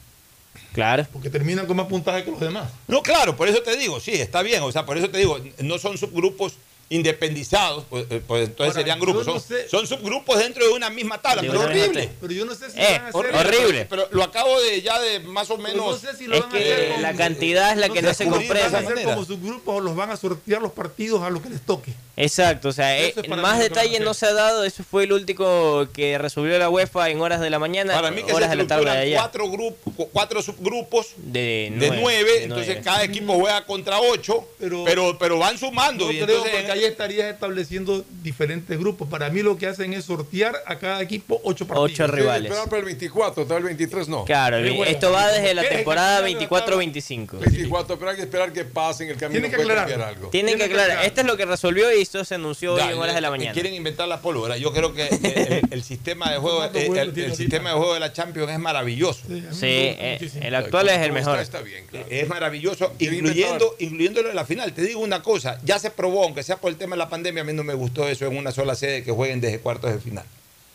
Claro. 0.74 1.06
porque 1.12 1.30
terminan 1.30 1.66
con 1.66 1.76
más 1.76 1.86
puntaje 1.86 2.24
que 2.24 2.30
los 2.32 2.40
demás. 2.40 2.68
No, 2.88 3.00
claro, 3.02 3.36
por 3.36 3.48
eso 3.48 3.62
te 3.62 3.76
digo, 3.76 4.00
sí, 4.00 4.12
está 4.12 4.42
bien. 4.42 4.62
O 4.62 4.72
sea, 4.72 4.84
por 4.84 4.98
eso 4.98 5.08
te 5.08 5.18
digo, 5.18 5.38
no 5.60 5.78
son 5.78 5.96
subgrupos 5.96 6.54
independizados, 6.90 7.84
pues, 7.90 8.06
eh, 8.10 8.20
pues 8.26 8.48
entonces 8.48 8.74
Ahora, 8.74 8.80
serían 8.80 9.00
grupos. 9.00 9.26
no 9.26 9.32
Son, 9.34 9.40
sé- 9.40 9.68
son 9.68 9.86
subgrupos 9.86 10.38
dentro 10.38 10.64
de 10.66 10.72
una 10.72 10.90
misma 10.90 11.20
tabla, 11.20 11.42
De 11.42 11.48
pero 11.48 11.60
horrible. 11.62 12.10
Pero 12.20 12.32
yo 12.32 12.44
no 12.44 12.54
sé 12.54 12.70
si 12.70 12.78
Eh, 12.80 12.84
van 12.98 13.06
a 13.06 13.08
hacer 13.08 13.34
horrible. 13.56 13.86
Pero 13.88 14.08
lo 14.10 14.22
acabo 14.22 14.60
de 14.60 14.82
ya 14.82 15.00
de 15.00 15.20
más 15.20 15.50
o 15.50 15.58
menos. 15.58 16.02
no 16.02 16.10
sé 16.10 16.16
si 16.16 16.26
lo 16.26 16.36
Es 16.36 16.42
van 16.42 16.52
a 16.52 16.56
hacer 16.58 16.94
que 16.94 17.00
la 17.02 17.14
cantidad 17.14 17.72
es 17.72 17.78
la 17.78 17.88
que 17.88 18.02
no 18.02 18.14
se 18.14 18.24
lo 18.24 18.30
comprende. 18.32 18.68
Van 18.68 18.74
a 18.74 18.88
hacer 18.90 19.04
como 19.04 19.24
subgrupos 19.24 19.76
o 19.76 19.80
los 19.80 19.96
van 19.96 20.10
a 20.10 20.16
sortear 20.16 20.62
los 20.62 20.72
partidos 20.72 21.22
a 21.22 21.30
lo 21.30 21.42
que 21.42 21.50
les 21.50 21.60
toque. 21.62 21.92
Exacto, 22.16 22.68
o 22.68 22.72
sea, 22.72 22.96
eh, 22.96 23.12
más 23.36 23.56
que 23.56 23.64
detalle 23.64 23.98
no 23.98 24.14
se 24.14 24.26
ha 24.26 24.32
dado, 24.32 24.62
eso 24.62 24.84
fue 24.88 25.02
el 25.02 25.12
último 25.12 25.88
que 25.92 26.16
resolvió 26.16 26.56
la 26.60 26.70
UEFA 26.70 27.10
en 27.10 27.20
horas 27.20 27.40
de 27.40 27.50
la 27.50 27.58
mañana, 27.58 27.92
Para 27.92 28.12
mí 28.12 28.22
que 28.22 28.28
se 28.28 28.34
horas 28.36 28.50
de 28.50 28.56
la 28.56 28.66
tarde 28.68 28.84
de 29.06 29.14
cuatro, 29.16 29.50
grupos, 29.50 30.06
cuatro 30.12 30.40
subgrupos 30.40 31.08
De 31.16 31.72
de 31.72 31.88
nueve. 31.88 31.98
nueve, 32.00 32.32
de 32.34 32.42
entonces 32.44 32.66
nueve. 32.68 32.82
cada 32.84 33.02
equipo 33.02 33.34
juega 33.34 33.64
contra 33.66 34.00
ocho, 34.00 34.46
Pero- 34.60 34.84
pero, 34.84 35.18
pero, 35.18 35.38
van 35.38 35.58
sumando. 35.58 36.04
Yo 36.06 36.12
y 36.12 36.18
entonces, 36.20 36.52
ahí 36.74 36.84
estarías 36.84 37.32
estableciendo 37.32 38.04
diferentes 38.22 38.78
grupos. 38.78 39.08
Para 39.08 39.30
mí 39.30 39.42
lo 39.42 39.56
que 39.56 39.66
hacen 39.66 39.92
es 39.92 40.04
sortear 40.04 40.56
a 40.66 40.76
cada 40.78 41.00
equipo 41.02 41.40
ocho 41.44 41.66
partidos. 41.66 41.92
Ocho 41.92 42.06
rivales. 42.06 42.50
Esperar 42.50 42.68
para 42.68 42.80
el 42.80 42.84
24, 42.84 43.46
tal 43.46 43.58
el 43.58 43.64
23 43.64 44.08
no. 44.08 44.24
Claro, 44.24 44.58
bueno. 44.58 44.84
esto 44.84 45.12
va 45.12 45.28
desde 45.28 45.54
la 45.54 45.68
temporada 45.68 46.24
¿Qué? 46.24 46.48
24-25. 46.48 47.38
24, 47.38 47.98
pero 47.98 48.10
hay 48.10 48.16
que 48.16 48.22
esperar 48.22 48.52
que 48.52 48.64
pasen 48.64 49.10
el 49.10 49.16
camino. 49.16 49.40
Tiene 49.40 49.54
que 49.54 49.62
aclarar. 49.62 49.88
cambiar 49.88 50.08
algo. 50.08 50.28
Tienen 50.28 50.56
que 50.56 50.64
aclarar, 50.64 50.90
aclarar. 50.90 51.06
esto 51.06 51.20
es 51.20 51.26
lo 51.26 51.36
que 51.36 51.46
resolvió 51.46 51.96
y 51.96 52.02
esto 52.02 52.24
se 52.24 52.34
anunció 52.34 52.76
ya, 52.76 52.86
hoy 52.86 52.92
en 52.92 52.98
horas 52.98 53.14
de 53.14 53.20
la 53.20 53.28
eh, 53.28 53.30
mañana. 53.30 53.52
Quieren 53.52 53.74
inventar 53.74 54.08
la 54.08 54.20
pólvora. 54.20 54.56
Yo 54.56 54.72
creo 54.72 54.92
que 54.92 55.08
el, 55.08 55.62
el 55.70 55.82
sistema 55.82 56.30
de 56.30 56.38
juego, 56.38 56.58
¿Cuántos 56.58 56.82
eh, 56.82 57.24
el, 57.26 57.34
sistema 57.36 57.70
de 57.70 57.76
juego 57.76 57.94
de 57.94 58.00
la 58.00 58.12
Champions 58.12 58.50
es 58.50 58.58
maravilloso. 58.58 59.22
Sí, 59.26 59.44
Sí, 59.52 59.66
eh, 59.70 60.30
el 60.40 60.54
actual 60.54 60.88
es 60.88 60.98
el 60.98 61.12
mejor. 61.12 61.38
Está, 61.38 61.60
bien, 61.60 61.86
claro. 61.86 62.06
Es 62.10 62.28
maravilloso, 62.28 62.92
incluyendo, 62.98 63.76
incluyéndolo 63.78 64.30
en 64.30 64.36
la 64.36 64.44
final. 64.44 64.72
Te 64.72 64.82
digo 64.82 65.00
una 65.00 65.22
cosa, 65.22 65.58
ya 65.64 65.78
se 65.78 65.90
probó, 65.90 66.24
aunque 66.24 66.42
sea 66.42 66.56
por 66.64 66.70
el 66.72 66.78
tema 66.78 66.96
de 66.96 66.98
la 67.00 67.10
pandemia, 67.10 67.42
a 67.42 67.44
mí 67.44 67.52
no 67.52 67.62
me 67.62 67.74
gustó 67.74 68.08
eso 68.08 68.24
en 68.24 68.38
una 68.38 68.50
sola 68.50 68.74
sede 68.74 69.04
que 69.04 69.12
jueguen 69.12 69.38
desde 69.38 69.58
cuartos 69.58 69.92
de 69.92 69.98
final. 69.98 70.24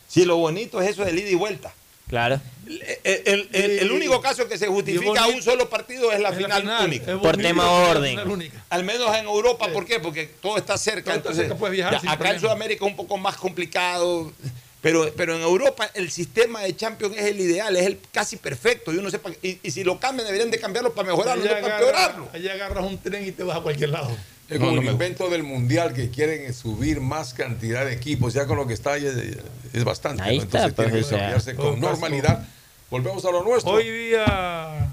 Si 0.06 0.24
lo 0.24 0.36
bonito 0.36 0.80
es 0.80 0.90
eso 0.90 1.04
del 1.04 1.18
ida 1.18 1.30
y 1.30 1.34
vuelta. 1.34 1.74
Claro. 2.06 2.40
El, 2.68 2.80
el- 3.02 3.48
el- 3.52 3.70
el 3.80 3.88
Sí. 3.88 3.94
único 3.96 4.20
caso 4.20 4.46
que 4.48 4.56
se 4.56 4.68
justifica 4.68 5.26
un 5.26 5.42
solo 5.42 5.68
partido 5.68 6.12
es 6.12 6.20
la 6.20 6.28
Es 6.28 6.36
final, 6.36 6.64
única. 6.84 7.18
Por 7.18 7.36
tema 7.36 7.68
orden. 7.68 8.20
Al 8.68 8.84
menos 8.84 9.16
en 9.16 9.24
Europa, 9.24 9.66
¿por 9.72 9.84
qué? 9.84 9.98
Porque 9.98 10.30
todo 10.40 10.56
está 10.58 10.78
cerca. 10.78 11.10
Todo 11.10 11.16
está 11.16 11.28
entonces, 11.30 11.48
cerca, 11.48 11.68
viajar 11.70 12.00
ya, 12.00 12.12
acá 12.12 12.30
en. 12.30 12.40
Sudamérica 12.40 12.84
es 12.84 12.90
un 12.92 12.96
poco 12.96 13.16
más 13.18 13.36
complicado. 13.36 14.32
Pero, 14.80 15.12
pero 15.16 15.34
en 15.34 15.42
Europa 15.42 15.90
el 15.94 16.08
sistema 16.12 16.62
de 16.62 16.74
Champions 16.76 17.16
es 17.16 17.24
el 17.26 17.40
ideal, 17.40 17.76
es 17.76 17.84
el 17.84 17.98
casi 18.12 18.36
perfecto. 18.36 18.92
Y, 18.92 18.98
uno 18.98 19.10
sepa, 19.10 19.30
y, 19.42 19.58
y 19.60 19.70
si 19.72 19.82
lo 19.82 19.98
cambian, 19.98 20.24
deberían 20.26 20.52
de 20.52 20.58
cambiarlo 20.60 20.94
para 20.94 21.08
mejorarlo, 21.08 21.42
Allá 21.44 21.54
no 21.56 21.60
para 21.62 21.78
agarras- 21.78 21.88
empeorarlo. 21.88 22.28
allá 22.32 22.52
agarras 22.54 22.84
un 22.86 22.98
tren 22.98 23.26
y 23.26 23.32
te 23.32 23.42
vas 23.42 23.58
a 23.58 23.60
cualquier 23.60 23.90
lado. 23.90 24.08
Es 24.50 24.58
No, 24.58 24.66
como 24.66 24.76
no 24.76 24.82
el 24.82 24.88
invento 24.92 25.30
del 25.30 25.44
mundial 25.44 25.92
que 25.92 26.10
quieren 26.10 26.52
subir 26.52 27.00
más 27.00 27.34
cantidad 27.34 27.84
de 27.86 27.92
equipos. 27.92 28.34
Ya 28.34 28.46
con 28.46 28.56
lo 28.56 28.66
que 28.66 28.74
está 28.74 28.94
ahí 28.94 29.06
es, 29.06 29.14
es 29.72 29.84
bastante. 29.84 30.22
Ahí 30.22 30.38
¿no? 30.38 30.42
está, 30.44 30.64
Entonces 30.64 31.08
tiene 31.08 31.30
pues, 31.32 31.44
que 31.44 31.54
todo 31.54 31.70
con 31.70 31.80
normalidad. 31.80 32.46
Volvemos 32.90 33.24
a 33.24 33.30
lo 33.30 33.44
nuestro. 33.44 33.72
Hoy 33.72 33.88
día 33.88 34.90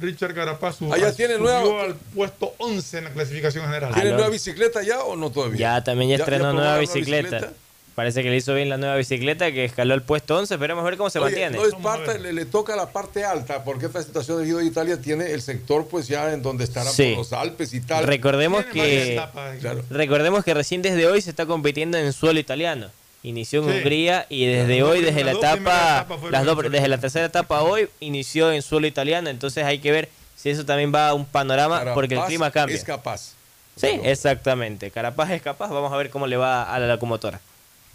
Richard 0.00 0.34
Carapaz 0.34 0.78
Ah, 0.90 0.98
ya 0.98 1.12
tiene 1.12 1.38
nueva- 1.38 1.84
al 1.84 1.94
puesto 1.94 2.54
11 2.58 2.98
en 2.98 3.04
la 3.04 3.10
clasificación 3.10 3.64
general. 3.64 3.94
¿Tiene 3.94 4.10
nueva 4.10 4.28
bicicleta 4.28 4.82
ya 4.82 5.00
o 5.02 5.14
no 5.14 5.30
todavía? 5.30 5.58
Ya 5.58 5.84
también 5.84 6.10
ya 6.10 6.16
estrenó 6.16 6.52
nueva 6.52 6.78
bicicleta. 6.78 7.52
Parece 7.98 8.22
que 8.22 8.30
le 8.30 8.36
hizo 8.36 8.54
bien 8.54 8.68
la 8.68 8.76
nueva 8.76 8.94
bicicleta 8.94 9.50
que 9.50 9.64
escaló 9.64 9.92
el 9.92 10.02
puesto 10.02 10.36
11. 10.38 10.54
Esperemos 10.54 10.84
ver 10.84 10.96
cómo 10.96 11.10
se 11.10 11.18
Oye, 11.18 11.30
mantiene. 11.48 11.56
no 11.58 11.66
es 11.66 11.74
parte, 11.82 12.16
le, 12.20 12.32
le 12.32 12.44
toca 12.44 12.76
la 12.76 12.86
parte 12.92 13.24
alta, 13.24 13.64
porque 13.64 13.86
esta 13.86 14.00
situación 14.04 14.36
del 14.38 14.46
Giro 14.46 14.58
de 14.58 14.66
Italia 14.66 15.00
tiene 15.00 15.32
el 15.32 15.42
sector, 15.42 15.88
pues 15.88 16.06
ya 16.06 16.32
en 16.32 16.40
donde 16.40 16.62
estarán 16.62 16.92
Sí. 16.92 17.08
por 17.16 17.18
los 17.18 17.32
Alpes 17.32 17.74
y 17.74 17.80
tal. 17.80 18.04
Recordemos 18.06 18.64
que 18.66 19.14
etapas. 19.14 19.58
Claro. 19.58 19.82
recordemos 19.90 20.44
que 20.44 20.54
recién 20.54 20.80
desde 20.80 21.08
hoy 21.08 21.20
se 21.22 21.30
está 21.30 21.44
compitiendo 21.46 21.98
en 21.98 22.12
suelo 22.12 22.38
italiano. 22.38 22.86
Inició 23.24 23.64
en 23.64 23.68
Sí. 23.72 23.76
Hungría 23.78 24.26
y 24.28 24.46
desde 24.46 24.84
hoy, 24.84 25.00
desde 25.02 25.24
la 25.24 25.32
etapa, 25.32 26.06
las 26.30 26.44
dos, 26.44 26.56
desde 26.70 26.86
la 26.86 26.98
tercera 26.98 27.26
etapa 27.26 27.62
hoy 27.62 27.88
inició 27.98 28.52
en 28.52 28.62
suelo 28.62 28.86
italiano. 28.86 29.28
Entonces 29.28 29.64
hay 29.64 29.80
que 29.80 29.90
ver 29.90 30.08
si 30.36 30.50
eso 30.50 30.64
también 30.64 30.94
va 30.94 31.08
a 31.08 31.14
un 31.14 31.26
panorama 31.26 31.78
Carapaz 31.80 31.94
porque 31.94 32.14
el 32.14 32.20
clima 32.26 32.52
cambia. 32.52 32.76
Es 32.76 32.84
capaz. 32.84 33.32
Sí, 33.74 33.88
exactamente. 34.04 34.92
Carapaz 34.92 35.30
es 35.32 35.42
capaz. 35.42 35.68
Vamos 35.70 35.92
a 35.92 35.96
ver 35.96 36.10
cómo 36.10 36.28
le 36.28 36.36
va 36.36 36.62
a 36.62 36.78
la 36.78 36.86
locomotora. 36.86 37.40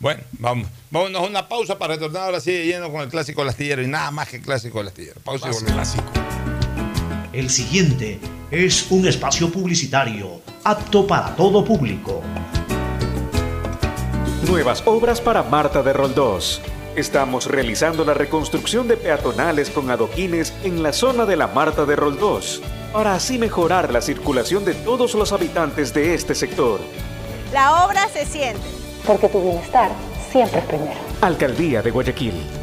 Bueno, 0.03 0.21
vamos. 0.33 0.67
Vámonos 0.91 1.21
a 1.21 1.25
una 1.25 1.47
pausa 1.47 1.77
para 1.77 1.93
retornar 1.93 2.23
ahora 2.23 2.41
sí 2.41 2.51
de 2.51 2.65
lleno 2.65 2.91
con 2.91 2.99
el 2.99 3.07
clásico 3.07 3.39
del 3.39 3.51
astillero 3.51 3.81
y 3.81 3.87
nada 3.87 4.11
más 4.11 4.27
que 4.27 4.35
el 4.35 4.41
clásico 4.41 4.79
del 4.79 4.89
astillero. 4.89 5.21
Pausa 5.23 5.45
y 5.45 5.47
Más 5.47 5.61
volvemos. 5.61 5.75
clásico. 5.75 6.11
El 7.31 7.49
siguiente 7.49 8.19
es 8.51 8.91
un 8.91 9.07
espacio 9.07 9.49
publicitario 9.49 10.41
apto 10.65 11.07
para 11.07 11.33
todo 11.37 11.63
público. 11.63 12.21
Nuevas 14.45 14.83
obras 14.85 15.21
para 15.21 15.41
Marta 15.41 15.81
de 15.81 15.93
Roldós. 15.93 16.59
Estamos 16.97 17.45
realizando 17.45 18.03
la 18.03 18.13
reconstrucción 18.13 18.89
de 18.89 18.97
peatonales 18.97 19.69
con 19.69 19.89
adoquines 19.89 20.51
en 20.65 20.83
la 20.83 20.91
zona 20.91 21.25
de 21.25 21.37
la 21.37 21.47
Marta 21.47 21.85
de 21.85 21.95
Roldós, 21.95 22.61
para 22.91 23.15
así 23.15 23.37
mejorar 23.37 23.93
la 23.93 24.01
circulación 24.01 24.65
de 24.65 24.73
todos 24.73 25.13
los 25.13 25.31
habitantes 25.31 25.93
de 25.93 26.13
este 26.13 26.35
sector. 26.35 26.81
La 27.53 27.85
obra 27.85 28.09
se 28.09 28.25
siente. 28.25 28.82
Porque 29.05 29.27
tu 29.29 29.41
bienestar 29.41 29.89
siempre 30.31 30.59
es 30.59 30.65
primero. 30.65 30.99
Alcaldía 31.21 31.81
de 31.81 31.91
Guayaquil. 31.91 32.62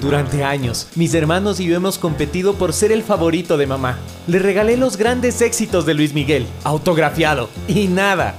Durante 0.00 0.44
años, 0.44 0.86
mis 0.94 1.12
hermanos 1.14 1.58
y 1.58 1.64
yo 1.64 1.74
hemos 1.74 1.98
competido 1.98 2.54
por 2.54 2.72
ser 2.72 2.92
el 2.92 3.02
favorito 3.02 3.56
de 3.56 3.66
mamá. 3.66 3.98
Le 4.28 4.38
regalé 4.38 4.76
los 4.76 4.96
grandes 4.96 5.40
éxitos 5.42 5.86
de 5.86 5.94
Luis 5.94 6.14
Miguel, 6.14 6.46
autografiado, 6.62 7.48
y 7.66 7.88
nada. 7.88 8.38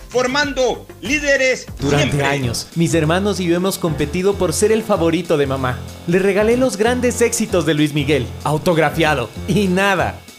formando 0.11 0.85
líderes 1.01 1.65
Durante 1.79 2.07
siempre. 2.07 2.27
años, 2.27 2.67
mis 2.75 2.93
hermanos 2.93 3.39
y 3.39 3.45
yo 3.45 3.55
hemos 3.55 3.77
competido 3.77 4.35
por 4.35 4.51
ser 4.51 4.71
el 4.71 4.83
favorito 4.83 5.37
de 5.37 5.47
mamá. 5.47 5.79
Le 6.05 6.19
regalé 6.19 6.57
los 6.57 6.75
grandes 6.75 7.21
éxitos 7.21 7.65
de 7.65 7.73
Luis 7.73 7.93
Miguel, 7.93 8.27
autografiado, 8.43 9.29
y 9.47 9.67
nada. 9.67 10.19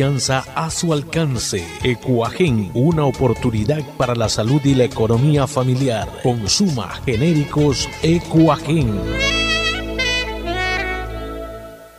a 0.00 0.70
su 0.70 0.90
alcance. 0.94 1.66
Ecuagen, 1.82 2.70
una 2.72 3.04
oportunidad 3.04 3.82
para 3.98 4.14
la 4.14 4.30
salud 4.30 4.62
y 4.64 4.74
la 4.74 4.84
economía 4.84 5.46
familiar. 5.46 6.08
Consuma 6.22 6.88
genéricos 7.04 7.90
Ecuagen. 8.02 8.98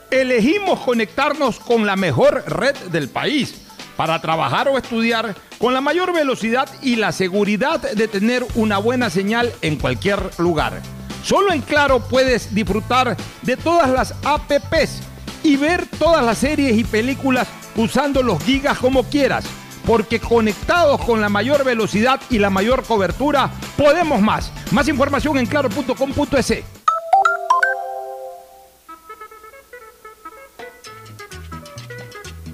Elegimos 0.09 0.79
conectarnos 0.79 1.59
con 1.59 1.85
la 1.85 1.95
mejor 1.95 2.43
red 2.47 2.75
del 2.91 3.09
país 3.09 3.61
para 3.95 4.19
trabajar 4.19 4.67
o 4.69 4.79
estudiar 4.79 5.35
con 5.59 5.75
la 5.75 5.81
mayor 5.81 6.13
velocidad 6.13 6.67
y 6.81 6.95
la 6.95 7.11
seguridad 7.11 7.79
de 7.79 8.07
tener 8.07 8.43
una 8.55 8.79
buena 8.79 9.11
señal 9.11 9.53
en 9.61 9.75
cualquier 9.75 10.31
lugar. 10.39 10.81
Solo 11.23 11.53
en 11.53 11.61
Claro 11.61 11.99
puedes 11.99 12.55
disfrutar 12.55 13.15
de 13.43 13.55
todas 13.55 13.91
las 13.91 14.15
apps 14.23 15.12
y 15.43 15.57
ver 15.57 15.85
todas 15.99 16.23
las 16.23 16.37
series 16.37 16.77
y 16.77 16.83
películas 16.83 17.47
usando 17.75 18.23
los 18.23 18.41
gigas 18.43 18.77
como 18.77 19.03
quieras, 19.03 19.45
porque 19.85 20.19
conectados 20.19 21.01
con 21.01 21.21
la 21.21 21.29
mayor 21.29 21.63
velocidad 21.63 22.19
y 22.29 22.39
la 22.39 22.49
mayor 22.49 22.83
cobertura, 22.83 23.51
podemos 23.77 24.21
más. 24.21 24.51
Más 24.71 24.87
información 24.87 25.37
en 25.37 25.45
claro.com.es. 25.45 26.82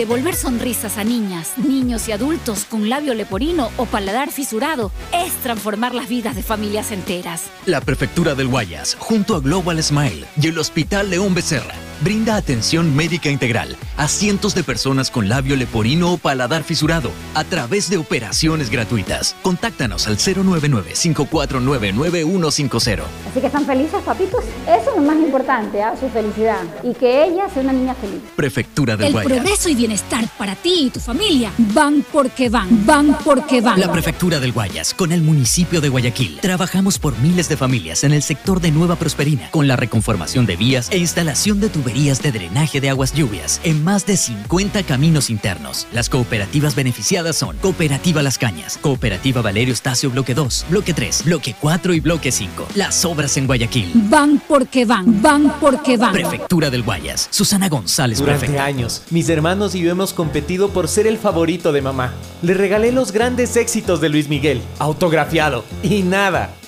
Devolver 0.00 0.34
sonrisas 0.34 0.96
a 0.96 1.04
niñas, 1.04 1.58
niños 1.58 2.08
y 2.08 2.12
adultos 2.12 2.64
con 2.64 2.88
labio 2.88 3.12
leporino 3.12 3.68
o 3.76 3.84
paladar 3.84 4.32
fisurado 4.32 4.90
es 5.12 5.30
transformar 5.42 5.94
las 5.94 6.08
vidas 6.08 6.34
de 6.34 6.42
familias 6.42 6.90
enteras. 6.90 7.50
La 7.66 7.82
Prefectura 7.82 8.34
del 8.34 8.48
Guayas, 8.48 8.96
junto 8.98 9.36
a 9.36 9.40
Global 9.40 9.82
Smile 9.82 10.24
y 10.40 10.46
el 10.46 10.58
Hospital 10.58 11.10
León 11.10 11.34
Becerra, 11.34 11.74
brinda 12.00 12.36
atención 12.36 12.96
médica 12.96 13.28
integral 13.30 13.76
a 13.96 14.08
cientos 14.08 14.54
de 14.54 14.64
personas 14.64 15.10
con 15.10 15.28
labio 15.28 15.56
leporino 15.56 16.12
o 16.12 16.16
paladar 16.16 16.62
fisurado 16.64 17.10
a 17.34 17.44
través 17.44 17.90
de 17.90 17.98
operaciones 17.98 18.70
gratuitas. 18.70 19.36
Contáctanos 19.42 20.06
al 20.06 20.16
099-549-9150. 20.16 23.02
Así 23.30 23.40
que 23.40 23.46
están 23.46 23.66
felices, 23.66 24.00
papitos. 24.02 24.44
Eso 24.66 24.90
es 24.90 24.96
lo 24.96 25.02
más 25.02 25.16
importante, 25.16 25.82
¿ah? 25.82 25.94
su 25.98 26.08
felicidad. 26.08 26.62
Y 26.82 26.94
que 26.94 27.24
ella 27.24 27.48
sea 27.50 27.62
una 27.62 27.72
niña 27.72 27.94
feliz. 27.94 28.20
Prefectura 28.34 28.96
del 28.96 29.08
El 29.08 29.12
Guayas. 29.12 29.32
progreso 29.32 29.68
y 29.68 29.74
bienestar 29.74 30.24
para 30.38 30.56
ti 30.56 30.86
y 30.86 30.90
tu 30.90 31.00
familia 31.00 31.52
van 31.58 32.02
porque 32.10 32.48
van, 32.48 32.86
van 32.86 33.18
porque 33.24 33.60
van. 33.60 33.78
La 33.78 33.92
Prefectura 33.92 34.40
del 34.40 34.52
Guayas, 34.52 34.94
con 34.94 35.12
el 35.12 35.20
municipio 35.20 35.82
de 35.82 35.90
Guayaquil. 35.90 36.38
Trabajamos 36.40 36.98
por 36.98 37.18
miles 37.18 37.50
de 37.50 37.58
familias 37.58 38.04
en 38.04 38.12
el 38.12 38.22
sector 38.22 38.60
de 38.60 38.70
Nueva 38.70 38.96
Prosperina, 38.96 39.50
con 39.50 39.68
la 39.68 39.76
reconformación 39.76 40.46
de 40.46 40.56
vías 40.56 40.88
e 40.90 40.96
instalación 40.98 41.60
de 41.60 41.68
tuberías 41.68 41.89
de 41.90 42.30
drenaje 42.32 42.80
de 42.80 42.88
aguas 42.88 43.12
lluvias 43.12 43.60
en 43.64 43.82
más 43.82 44.06
de 44.06 44.16
50 44.16 44.84
caminos 44.84 45.28
internos. 45.28 45.88
Las 45.92 46.08
cooperativas 46.08 46.74
beneficiadas 46.74 47.36
son 47.36 47.56
Cooperativa 47.58 48.22
Las 48.22 48.38
Cañas, 48.38 48.78
Cooperativa 48.80 49.42
Valerio 49.42 49.74
Estacio 49.74 50.08
Bloque 50.10 50.34
2, 50.34 50.66
Bloque 50.70 50.94
3, 50.94 51.24
Bloque 51.24 51.54
4 51.60 51.94
y 51.94 52.00
Bloque 52.00 52.30
5. 52.30 52.68
Las 52.76 53.04
obras 53.04 53.36
en 53.36 53.46
Guayaquil. 53.46 53.90
Van 53.94 54.40
porque 54.46 54.84
van, 54.84 55.20
van 55.20 55.52
porque 55.60 55.96
van. 55.96 56.12
Prefectura 56.12 56.70
del 56.70 56.84
Guayas. 56.84 57.28
Susana 57.30 57.68
González, 57.68 58.18
Durante 58.18 58.46
prefecta. 58.46 58.64
años, 58.64 59.02
mis 59.10 59.28
hermanos 59.28 59.74
y 59.74 59.80
yo 59.80 59.90
hemos 59.90 60.12
competido 60.12 60.70
por 60.70 60.86
ser 60.86 61.06
el 61.08 61.18
favorito 61.18 61.72
de 61.72 61.82
mamá. 61.82 62.12
Le 62.42 62.54
regalé 62.54 62.92
los 62.92 63.10
grandes 63.12 63.56
éxitos 63.56 64.00
de 64.00 64.08
Luis 64.10 64.28
Miguel, 64.28 64.62
autografiado, 64.78 65.64
y 65.82 66.02
nada. 66.02 66.54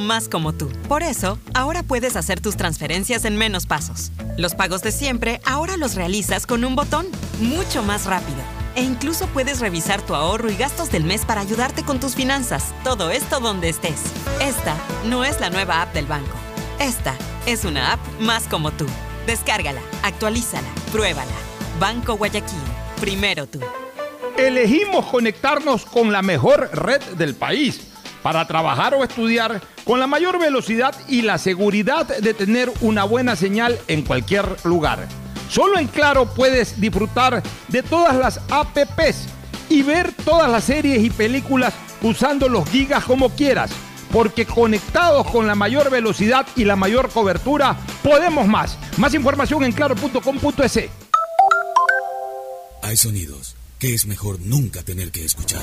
más 0.00 0.28
como 0.28 0.52
tú. 0.52 0.68
Por 0.88 1.02
eso, 1.02 1.38
ahora 1.54 1.82
puedes 1.82 2.16
hacer 2.16 2.40
tus 2.40 2.56
transferencias 2.56 3.24
en 3.24 3.36
menos 3.36 3.66
pasos. 3.66 4.10
Los 4.36 4.54
pagos 4.54 4.82
de 4.82 4.92
siempre 4.92 5.40
ahora 5.44 5.76
los 5.76 5.94
realizas 5.94 6.46
con 6.46 6.64
un 6.64 6.74
botón, 6.74 7.06
mucho 7.40 7.82
más 7.82 8.06
rápido. 8.06 8.38
E 8.76 8.82
incluso 8.82 9.26
puedes 9.28 9.60
revisar 9.60 10.00
tu 10.02 10.14
ahorro 10.14 10.50
y 10.50 10.56
gastos 10.56 10.90
del 10.90 11.04
mes 11.04 11.24
para 11.24 11.40
ayudarte 11.40 11.82
con 11.82 12.00
tus 12.00 12.14
finanzas. 12.14 12.72
Todo 12.84 13.10
esto 13.10 13.40
donde 13.40 13.68
estés. 13.68 14.00
Esta 14.40 14.76
no 15.06 15.24
es 15.24 15.40
la 15.40 15.50
nueva 15.50 15.82
app 15.82 15.92
del 15.92 16.06
banco. 16.06 16.36
Esta 16.78 17.14
es 17.46 17.64
una 17.64 17.92
app 17.92 18.00
más 18.20 18.44
como 18.44 18.70
tú. 18.70 18.86
Descárgala, 19.26 19.80
actualízala, 20.02 20.68
pruébala. 20.92 21.30
Banco 21.78 22.16
Guayaquil. 22.16 22.58
Primero 23.00 23.46
tú. 23.46 23.60
Elegimos 24.36 25.06
conectarnos 25.06 25.84
con 25.84 26.12
la 26.12 26.22
mejor 26.22 26.70
red 26.72 27.02
del 27.16 27.34
país 27.34 27.89
para 28.22 28.46
trabajar 28.46 28.94
o 28.94 29.04
estudiar 29.04 29.60
con 29.84 30.00
la 30.00 30.06
mayor 30.06 30.38
velocidad 30.38 30.94
y 31.08 31.22
la 31.22 31.38
seguridad 31.38 32.06
de 32.06 32.34
tener 32.34 32.70
una 32.80 33.04
buena 33.04 33.36
señal 33.36 33.78
en 33.88 34.02
cualquier 34.02 34.56
lugar. 34.64 35.06
Solo 35.50 35.78
en 35.78 35.88
Claro 35.88 36.26
puedes 36.26 36.80
disfrutar 36.80 37.42
de 37.68 37.82
todas 37.82 38.16
las 38.16 38.40
apps 38.50 39.26
y 39.68 39.82
ver 39.82 40.12
todas 40.24 40.50
las 40.50 40.64
series 40.64 41.02
y 41.02 41.10
películas 41.10 41.74
usando 42.02 42.48
los 42.48 42.68
gigas 42.68 43.04
como 43.04 43.30
quieras. 43.30 43.70
Porque 44.12 44.44
conectados 44.44 45.28
con 45.30 45.46
la 45.46 45.54
mayor 45.54 45.88
velocidad 45.88 46.44
y 46.56 46.64
la 46.64 46.74
mayor 46.74 47.10
cobertura, 47.10 47.76
podemos 48.02 48.48
más. 48.48 48.76
Más 48.96 49.14
información 49.14 49.62
en 49.62 49.70
claro.com.es. 49.70 50.88
Hay 52.82 52.96
sonidos 52.96 53.54
que 53.78 53.94
es 53.94 54.06
mejor 54.06 54.40
nunca 54.40 54.82
tener 54.82 55.12
que 55.12 55.24
escuchar. 55.24 55.62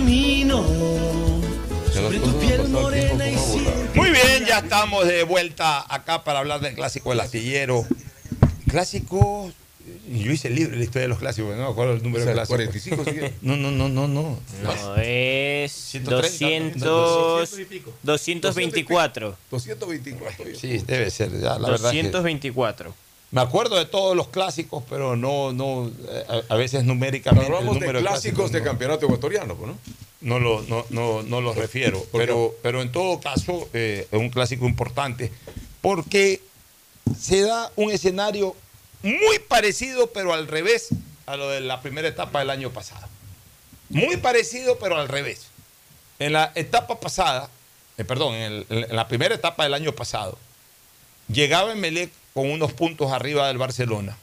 Camino 0.00 0.64
sobre 1.92 2.20
tu 2.20 2.38
piel 2.38 2.66
morena 2.70 3.28
y 3.28 3.34
Muy 3.94 4.08
bien, 4.08 4.46
ya 4.48 4.60
estamos 4.60 5.06
de 5.06 5.24
vuelta 5.24 5.84
acá 5.94 6.24
para 6.24 6.38
hablar 6.38 6.60
del 6.62 6.74
clásico 6.74 7.10
del 7.10 7.20
astillero. 7.20 7.84
Clásico. 8.66 9.52
Yo 10.08 10.32
hice 10.32 10.48
el 10.48 10.54
libro, 10.54 10.74
la 10.74 10.82
historia 10.84 11.02
de 11.02 11.08
los 11.08 11.18
clásicos, 11.18 11.54
no 11.54 11.64
me 11.66 11.70
acuerdo 11.70 11.92
el 11.92 12.02
número 12.02 12.22
O 12.22 12.24
sea, 12.24 12.30
de 12.30 12.34
clásico. 12.34 12.56
45 12.56 13.04
sigue. 13.04 13.34
No, 13.42 13.58
no, 13.58 13.70
no, 13.70 13.90
no, 13.90 14.08
no. 14.08 14.38
No, 14.62 14.96
es 14.96 15.70
130, 15.70 16.78
200, 16.86 17.50
200 18.02 18.54
224. 18.54 19.36
224. 19.50 20.46
Sí, 20.58 20.78
debe 20.78 21.10
ser, 21.10 21.30
ya, 21.38 21.58
la 21.58 21.68
verdad. 21.68 21.90
que- 21.90 22.04
224. 22.04 22.94
Me 23.32 23.40
acuerdo 23.40 23.76
de 23.76 23.84
todos 23.86 24.16
los 24.16 24.28
clásicos, 24.28 24.82
pero 24.90 25.14
no, 25.16 25.52
no, 25.52 25.90
eh, 26.08 26.42
a, 26.48 26.54
a 26.54 26.56
veces 26.56 26.84
numéricamente. 26.84 27.46
el 27.46 27.54
Hablamos 27.54 27.74
de 27.78 27.80
número 27.86 28.00
clásicos 28.00 28.50
de 28.50 28.58
no- 28.58 28.64
campeonato 28.64 29.06
ecuatoriano, 29.06 29.54
pues, 29.54 29.68
¿no? 29.70 29.78
No 30.20 30.38
lo, 30.38 30.62
no, 30.62 30.84
no, 30.90 31.22
no 31.22 31.40
lo 31.40 31.54
refiero. 31.54 32.04
Pero, 32.12 32.54
pero 32.62 32.82
en 32.82 32.90
todo 32.92 33.20
caso, 33.20 33.68
eh, 33.72 34.06
es 34.10 34.18
un 34.18 34.30
clásico 34.30 34.66
importante. 34.66 35.32
Porque 35.80 36.42
se 37.18 37.40
da 37.42 37.70
un 37.76 37.90
escenario 37.90 38.54
muy 39.02 39.38
parecido, 39.48 40.08
pero 40.08 40.34
al 40.34 40.46
revés, 40.48 40.88
a 41.26 41.36
lo 41.36 41.48
de 41.48 41.60
la 41.60 41.80
primera 41.80 42.08
etapa 42.08 42.40
del 42.40 42.50
año 42.50 42.70
pasado. 42.70 43.06
Muy 43.88 44.16
parecido, 44.18 44.78
pero 44.78 44.98
al 44.98 45.08
revés. 45.08 45.46
En 46.18 46.32
la 46.34 46.52
etapa 46.54 47.00
pasada, 47.00 47.48
eh, 47.96 48.04
perdón, 48.04 48.34
en, 48.34 48.52
el- 48.68 48.84
en 48.90 48.96
la 48.96 49.08
primera 49.08 49.34
etapa 49.34 49.62
del 49.64 49.72
año 49.74 49.92
pasado, 49.92 50.36
llegaba 51.32 51.72
Emelec 51.72 52.10
con 52.34 52.50
unos 52.50 52.72
puntos 52.72 53.12
arriba 53.12 53.48
del 53.48 53.58
Barcelona. 53.58 54.16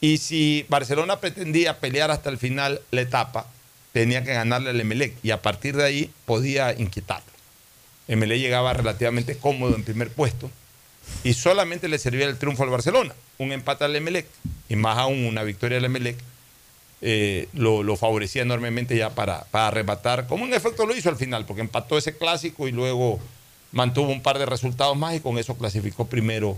Y 0.00 0.18
si 0.18 0.66
Barcelona 0.68 1.20
pretendía 1.20 1.78
pelear 1.78 2.10
hasta 2.10 2.28
el 2.30 2.38
final 2.38 2.80
la 2.90 3.02
etapa, 3.02 3.46
tenía 3.92 4.24
que 4.24 4.32
ganarle 4.32 4.70
al 4.70 4.80
Emelec 4.80 5.14
y 5.22 5.30
a 5.30 5.42
partir 5.42 5.76
de 5.76 5.84
ahí 5.84 6.10
podía 6.24 6.72
inquietarlo. 6.72 7.30
Emelec 8.08 8.40
llegaba 8.40 8.72
relativamente 8.72 9.36
cómodo 9.36 9.76
en 9.76 9.84
primer 9.84 10.10
puesto 10.10 10.50
y 11.24 11.34
solamente 11.34 11.88
le 11.88 11.98
servía 11.98 12.26
el 12.26 12.38
triunfo 12.38 12.64
al 12.64 12.70
Barcelona. 12.70 13.14
Un 13.38 13.52
empate 13.52 13.84
al 13.84 13.94
Emelec 13.94 14.26
y 14.68 14.76
más 14.76 14.98
aún 14.98 15.24
una 15.24 15.44
victoria 15.44 15.78
al 15.78 15.84
Emelec 15.84 16.16
eh, 17.00 17.48
lo, 17.52 17.82
lo 17.82 17.96
favorecía 17.96 18.42
enormemente 18.42 18.96
ya 18.96 19.10
para, 19.10 19.44
para 19.50 19.68
arrebatar, 19.68 20.26
como 20.28 20.46
en 20.46 20.54
efecto 20.54 20.86
lo 20.86 20.94
hizo 20.94 21.08
al 21.08 21.16
final, 21.16 21.44
porque 21.46 21.62
empató 21.62 21.98
ese 21.98 22.16
clásico 22.16 22.68
y 22.68 22.72
luego 22.72 23.18
mantuvo 23.72 24.10
un 24.12 24.22
par 24.22 24.38
de 24.38 24.46
resultados 24.46 24.96
más 24.96 25.16
y 25.16 25.20
con 25.20 25.38
eso 25.38 25.56
clasificó 25.56 26.06
primero 26.06 26.56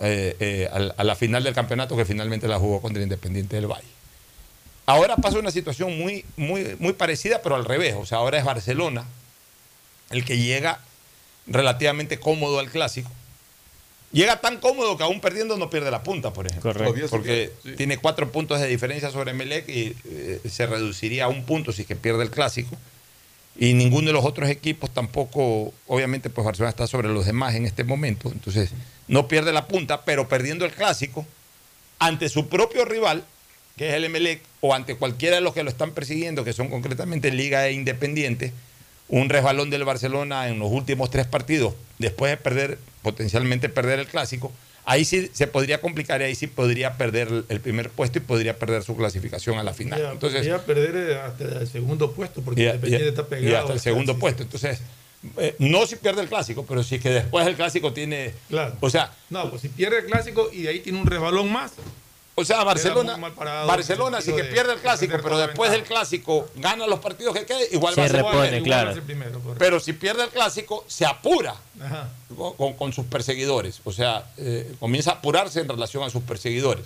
eh, 0.00 0.36
eh, 0.40 0.92
a, 0.96 1.04
la 1.04 1.14
final 1.14 1.44
del 1.44 1.54
campeonato 1.54 1.96
que 1.96 2.04
finalmente 2.04 2.48
la 2.48 2.58
jugó 2.58 2.80
contra 2.80 2.98
el 3.00 3.04
Independiente 3.04 3.56
del 3.56 3.66
Valle. 3.66 3.88
Ahora 4.86 5.16
pasa 5.16 5.38
una 5.38 5.50
situación 5.50 5.96
muy, 5.96 6.24
muy, 6.36 6.76
muy 6.78 6.92
parecida, 6.92 7.40
pero 7.42 7.54
al 7.54 7.64
revés. 7.64 7.94
O 7.96 8.06
sea, 8.06 8.18
ahora 8.18 8.38
es 8.38 8.44
Barcelona 8.44 9.04
el 10.10 10.24
que 10.24 10.38
llega 10.38 10.80
relativamente 11.46 12.18
cómodo 12.18 12.58
al 12.58 12.70
clásico. 12.70 13.10
Llega 14.12 14.40
tan 14.40 14.58
cómodo 14.58 14.98
que 14.98 15.04
aún 15.04 15.20
perdiendo 15.20 15.56
no 15.56 15.70
pierde 15.70 15.90
la 15.90 16.02
punta, 16.02 16.32
por 16.32 16.46
ejemplo. 16.46 16.72
Correcto. 16.72 17.06
Porque 17.08 17.50
sí. 17.62 17.72
tiene 17.76 17.96
cuatro 17.96 18.30
puntos 18.30 18.60
de 18.60 18.66
diferencia 18.66 19.10
sobre 19.10 19.32
Melec 19.32 19.68
y 19.68 19.96
eh, 20.04 20.40
se 20.50 20.66
reduciría 20.66 21.24
a 21.24 21.28
un 21.28 21.44
punto 21.44 21.72
si 21.72 21.82
es 21.82 21.88
que 21.88 21.96
pierde 21.96 22.22
el 22.22 22.30
clásico. 22.30 22.76
Y 23.56 23.74
ninguno 23.74 24.06
de 24.06 24.12
los 24.14 24.24
otros 24.24 24.48
equipos 24.48 24.90
tampoco, 24.90 25.72
obviamente, 25.86 26.30
pues 26.30 26.44
Barcelona 26.44 26.70
está 26.70 26.86
sobre 26.86 27.08
los 27.08 27.26
demás 27.26 27.54
en 27.54 27.66
este 27.66 27.84
momento. 27.84 28.30
Entonces, 28.32 28.70
no 29.08 29.28
pierde 29.28 29.52
la 29.52 29.68
punta, 29.68 30.04
pero 30.04 30.28
perdiendo 30.28 30.64
el 30.64 30.72
clásico 30.72 31.26
ante 31.98 32.28
su 32.28 32.48
propio 32.48 32.84
rival, 32.84 33.24
que 33.76 33.90
es 33.90 33.94
el 33.94 34.04
Emelec, 34.04 34.42
o 34.60 34.74
ante 34.74 34.96
cualquiera 34.96 35.36
de 35.36 35.42
los 35.42 35.54
que 35.54 35.62
lo 35.62 35.70
están 35.70 35.92
persiguiendo, 35.92 36.44
que 36.44 36.52
son 36.52 36.68
concretamente 36.68 37.30
Liga 37.30 37.66
e 37.66 37.72
Independiente, 37.72 38.52
un 39.08 39.28
resbalón 39.28 39.70
del 39.70 39.84
Barcelona 39.84 40.48
en 40.48 40.58
los 40.58 40.70
últimos 40.70 41.10
tres 41.10 41.26
partidos, 41.26 41.74
después 41.98 42.30
de 42.30 42.38
perder, 42.38 42.78
potencialmente 43.02 43.68
perder 43.68 43.98
el 43.98 44.06
clásico, 44.06 44.50
ahí 44.84 45.04
sí 45.04 45.30
se 45.32 45.46
podría 45.46 45.80
complicar 45.80 46.20
y 46.20 46.24
ahí 46.24 46.34
sí 46.34 46.46
podría 46.46 46.96
perder 46.96 47.44
el- 47.48 47.60
primer 47.60 47.90
puesto 47.90 48.18
y 48.18 48.20
podría 48.22 48.58
perder 48.58 48.82
su 48.82 48.96
clasificación 48.96 49.58
a 49.58 49.62
la 49.62 49.72
final. 49.74 50.00
Ya, 50.00 50.10
Entonces, 50.12 50.40
podría 50.40 50.64
perder 50.64 50.96
eh, 51.10 51.20
hasta 51.20 51.44
el 51.60 51.66
segundo 51.68 52.12
puesto 52.12 52.42
porque 52.42 52.62
y, 52.62 52.64
Independiente 52.66 53.06
y- 53.06 53.08
está 53.10 53.22
y 53.22 53.24
pegado. 53.26 53.58
hasta 53.58 53.72
el 53.74 53.80
segundo 53.80 54.18
puesto. 54.18 54.42
Entonces, 54.42 54.80
eh, 55.38 55.54
no 55.60 55.86
si 55.86 55.96
pierde 55.96 56.22
el 56.22 56.28
clásico, 56.28 56.64
pero 56.66 56.82
sí 56.82 56.98
que 56.98 57.10
después 57.10 57.46
el 57.46 57.54
clásico 57.54 57.92
tiene. 57.92 58.34
Claro. 58.48 58.76
O 58.80 58.90
sea, 58.90 59.12
No, 59.30 59.48
pues 59.50 59.62
si 59.62 59.68
pierde 59.68 59.98
el 60.00 60.06
clásico 60.06 60.50
y 60.52 60.62
de 60.62 60.68
ahí 60.70 60.80
tiene 60.80 60.98
un 61.00 61.06
resbalón 61.06 61.50
más. 61.52 61.72
O 62.34 62.44
sea, 62.44 62.64
Barcelona, 62.64 63.16
Barcelona 63.66 64.18
el 64.18 64.22
sí 64.24 64.32
que 64.32 64.42
de 64.44 64.52
pierde 64.52 64.72
el 64.72 64.78
clásico, 64.80 65.16
pero 65.22 65.36
después 65.38 65.70
del 65.70 65.82
clásico 65.84 66.48
gana 66.56 66.86
los 66.86 66.98
partidos 67.00 67.34
que 67.34 67.44
queden, 67.44 67.66
igual 67.72 67.94
Se 67.94 68.00
va 68.00 68.06
a 68.06 68.10
ser 68.10 68.16
repone, 68.16 68.34
primero. 68.48 68.56
Igual 68.66 68.82
claro. 68.84 69.02
primero, 69.04 69.32
correcto. 69.40 69.54
Pero 69.58 69.80
si 69.80 69.92
pierde 69.92 70.24
el 70.24 70.30
clásico, 70.30 70.84
se 70.88 71.04
apura 71.04 71.54
Ajá. 71.80 72.08
con, 72.56 72.72
con- 72.74 72.92
sus 72.92 73.04
perseguidores. 73.06 73.80
O 73.84 73.92
sea, 73.92 74.24
eh, 74.38 74.74
comienza 74.80 75.10
a 75.10 75.14
apurarse 75.14 75.60
en 75.60 75.68
relación 75.68 76.02
a 76.04 76.10
sus 76.10 76.22
perseguidores. 76.22 76.84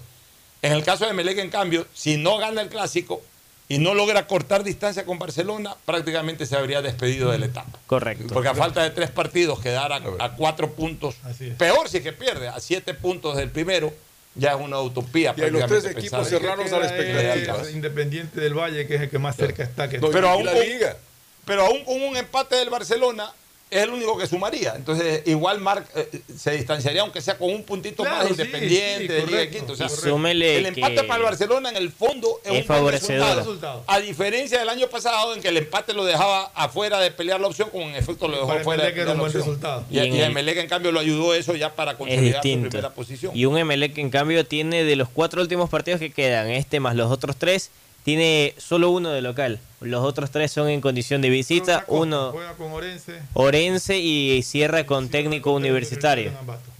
En 0.63 0.73
el 0.73 0.83
caso 0.83 1.07
de 1.07 1.13
Melec, 1.13 1.39
en 1.39 1.51
cambio, 1.51 1.87
si 1.95 2.17
no 2.17 2.39
gana 2.39 2.63
el 2.63 2.69
clásico 2.69 3.23
y 3.69 3.79
no 3.79 3.95
logra 3.95 4.27
cortar 4.27 4.65
distancia 4.65 5.05
con 5.05 5.19
Barcelona, 5.19 5.77
prácticamente 5.85 6.47
se 6.47 6.57
habría 6.57 6.83
despedido 6.83 7.31
de 7.31 7.39
la 7.39 7.47
etapa. 7.47 7.79
Correcto. 7.87 8.33
Porque 8.33 8.49
a 8.49 8.55
falta 8.55 8.83
de 8.83 8.91
tres 8.91 9.11
partidos, 9.11 9.61
quedar 9.61 9.93
a, 9.93 10.01
a 10.19 10.33
cuatro 10.37 10.73
puntos, 10.73 11.17
Así 11.25 11.49
es. 11.49 11.55
peor 11.57 11.89
si 11.89 11.99
es 11.99 12.03
que 12.03 12.13
pierde, 12.13 12.49
a 12.49 12.59
siete 12.61 12.95
puntos 12.95 13.37
del 13.37 13.51
primero, 13.51 13.93
ya 14.37 14.53
es 14.53 14.61
una 14.61 14.81
utopía. 14.81 15.35
Y 15.37 15.51
los 15.51 15.67
tres 15.67 15.85
equipos 15.87 16.29
cerraron 16.29 16.67
a 16.73 16.79
la 16.79 16.87
expectativa. 16.87 17.71
Independiente 17.71 18.41
del 18.41 18.55
Valle, 18.55 18.87
que 18.87 18.97
es 18.97 19.01
el 19.03 19.11
que 19.11 19.19
más 19.19 19.37
cerca 19.37 19.63
está. 19.63 19.89
Que 19.89 19.99
No, 19.99 20.11
Pero 20.11 20.29
aún 20.29 20.45
la 20.45 20.53
con- 20.53 20.61
liga. 20.61 20.97
Pero 21.45 21.65
aún 21.67 21.85
con 21.85 22.01
un 22.03 22.17
empate 22.17 22.57
del 22.57 22.71
Barcelona, 22.71 23.33
es 23.69 23.83
el 23.83 23.91
único 23.91 24.17
que 24.17 24.27
sumaría. 24.27 24.75
Entonces, 24.77 25.23
igual 25.27 25.61
Marc 25.61 25.87
eh, 25.97 26.09
se 26.37 26.53
distanciaría, 26.53 27.03
aunque 27.03 27.21
sea 27.21 27.37
con 27.37 27.51
un 27.53 27.65
puntito 27.65 28.05
Claro, 28.05 28.19
más 28.19 28.27
sí, 28.27 28.33
independiente 28.33 29.07
sí, 29.07 29.09
de 29.09 29.27
Liga 29.27 29.39
de 29.39 29.51
Quito. 29.51 29.73
O 29.73 29.77
sea, 29.77 29.87
el 29.87 30.67
empate 30.67 31.03
para 31.05 31.17
el 31.17 31.23
Barcelona 31.25 31.71
en 31.71 31.77
el 31.77 31.91
fondo 31.91 32.41
es, 32.45 32.53
es 32.53 32.71
un 32.71 32.81
buen 32.83 32.93
resultado. 32.95 33.85
A 33.87 33.99
diferencia 34.01 34.59
del 34.61 34.69
año 34.69 34.87
pasado, 34.89 35.35
en 35.35 35.41
que 35.43 35.49
el 35.49 35.57
empate 35.57 35.93
lo 35.95 36.05
dejaba 36.05 36.51
afuera 36.55 37.01
de 37.01 37.11
pelear 37.11 37.41
la 37.41 37.49
opción, 37.49 37.69
como 37.71 37.85
en 37.89 37.97
efecto 37.97 38.29
lo 38.29 38.37
dejó 38.37 38.49
Para 38.49 38.63
fuera 38.63 38.85
de 38.85 38.91
pelear 38.91 39.09
un 39.09 39.15
la 39.17 39.21
buen 39.21 39.37
opción. 39.37 39.85
Y, 39.91 39.97
Y 39.97 39.99
el- 40.01 40.21
Emelec, 40.31 40.59
en 40.59 40.69
cambio, 40.69 40.93
lo 40.93 41.01
ayudó 41.01 41.35
eso 41.35 41.55
ya 41.57 41.75
para 41.75 41.97
consolidar 41.97 42.43
su 42.43 42.61
primera 42.61 42.91
posición. 42.91 43.33
Y 43.37 43.47
un 43.47 43.59
Emelec 43.59 43.95
que 43.95 44.01
en 44.01 44.11
cambio 44.11 44.47
tiene 44.47 44.85
de 44.85 44.95
los 44.97 45.09
cuatro 45.09 45.43
últimos 45.43 45.69
partidos 45.71 45.99
que 46.01 46.13
quedan, 46.13 46.49
este 46.51 46.79
más 46.79 46.95
los 46.95 47.11
otros 47.11 47.37
tres, 47.37 47.71
tiene 48.07 48.55
solo 48.57 48.91
uno 48.91 49.11
de 49.11 49.21
local. 49.21 49.59
Los 49.81 50.05
otros 50.05 50.31
tres 50.31 50.53
son 50.53 50.69
en 50.69 50.81
condición 50.81 51.21
de 51.23 51.29
visita, 51.29 51.85
uno 51.89 52.31
Juega 52.31 52.53
con 52.55 52.71
Orense. 52.71 53.21
Orense 53.33 53.99
y 53.99 54.45
cierra 54.45 54.87
con 54.87 55.09
técnico 55.09 55.51
universitario. 55.51 56.31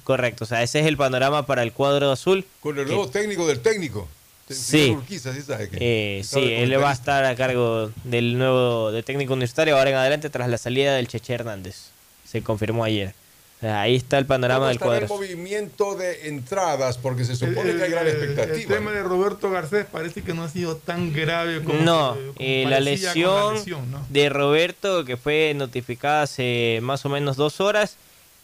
Correcto, 0.05 0.45
o 0.45 0.47
sea, 0.47 0.63
ese 0.63 0.79
es 0.79 0.87
el 0.87 0.97
panorama 0.97 1.45
para 1.45 1.65
el 1.65 1.73
cuadro 1.73 2.13
azul. 2.13 2.45
Con 2.61 2.79
el 2.79 2.85
que- 2.85 2.93
nuevo 2.93 3.09
técnico 3.11 3.45
del 3.49 3.59
técnico. 3.59 4.07
Sí. 4.49 4.91
Urquiza, 4.93 5.35
sí 5.35 5.43
sabe 5.43 5.69
que- 5.69 5.79
Eh, 6.19 6.23
sí, 6.23 6.39
él 6.39 6.81
va 6.81 6.91
a 6.91 6.93
estar 6.93 7.25
a 7.25 7.35
cargo 7.35 7.91
del 8.05 8.39
nuevo 8.39 8.93
de 8.93 9.03
técnico 9.03 9.33
universitario 9.33 9.77
ahora 9.77 9.91
en 9.91 9.97
adelante 9.97 10.31
tras 10.31 10.49
la 10.49 10.59
salida 10.59 10.95
del 10.95 11.09
Cheche 11.09 11.35
Hernández. 11.35 11.87
Se 12.25 12.41
confirmó 12.41 12.85
ayer. 12.85 13.15
Ahí 13.63 13.97
está 13.97 14.19
el 14.19 14.27
panorama 14.27 14.59
¿Cómo 14.59 14.67
del 14.69 14.77
estará 14.77 14.93
el 14.99 15.07
cuadro. 15.09 15.15
movimiento 15.17 15.95
de 15.97 16.29
entradas? 16.29 16.99
Porque 16.99 17.25
se 17.25 17.37
supone 17.37 17.71
El- 17.71 17.79
que 17.79 17.85
hay 17.85 17.91
gran 17.91 18.07
expectativa. 18.07 18.55
El 18.55 18.67
tema 18.67 18.91
de 18.93 19.03
Roberto 19.03 19.51
Garcés 19.51 19.87
parece 19.91 20.23
que 20.23 20.35
no 20.35 20.43
ha 20.45 20.49
sido 20.51 20.77
tan 20.77 21.13
grave 21.13 21.63
como, 21.65 21.81
No, 21.81 22.11
como 22.17 22.33
eh, 22.39 22.65
la, 22.69 22.77
parecía 22.77 23.13
con 23.15 23.15
lesión 23.15 23.47
la 23.47 23.53
lesión, 23.55 23.91
¿no? 23.91 24.07
de 24.11 24.29
Roberto, 24.29 25.05
que 25.07 25.17
fue 25.17 25.55
notificada 25.57 26.23
hace 26.23 26.81
más 26.83 27.07
o 27.07 27.09
menos 27.09 27.37
dos 27.37 27.61
horas, 27.63 27.97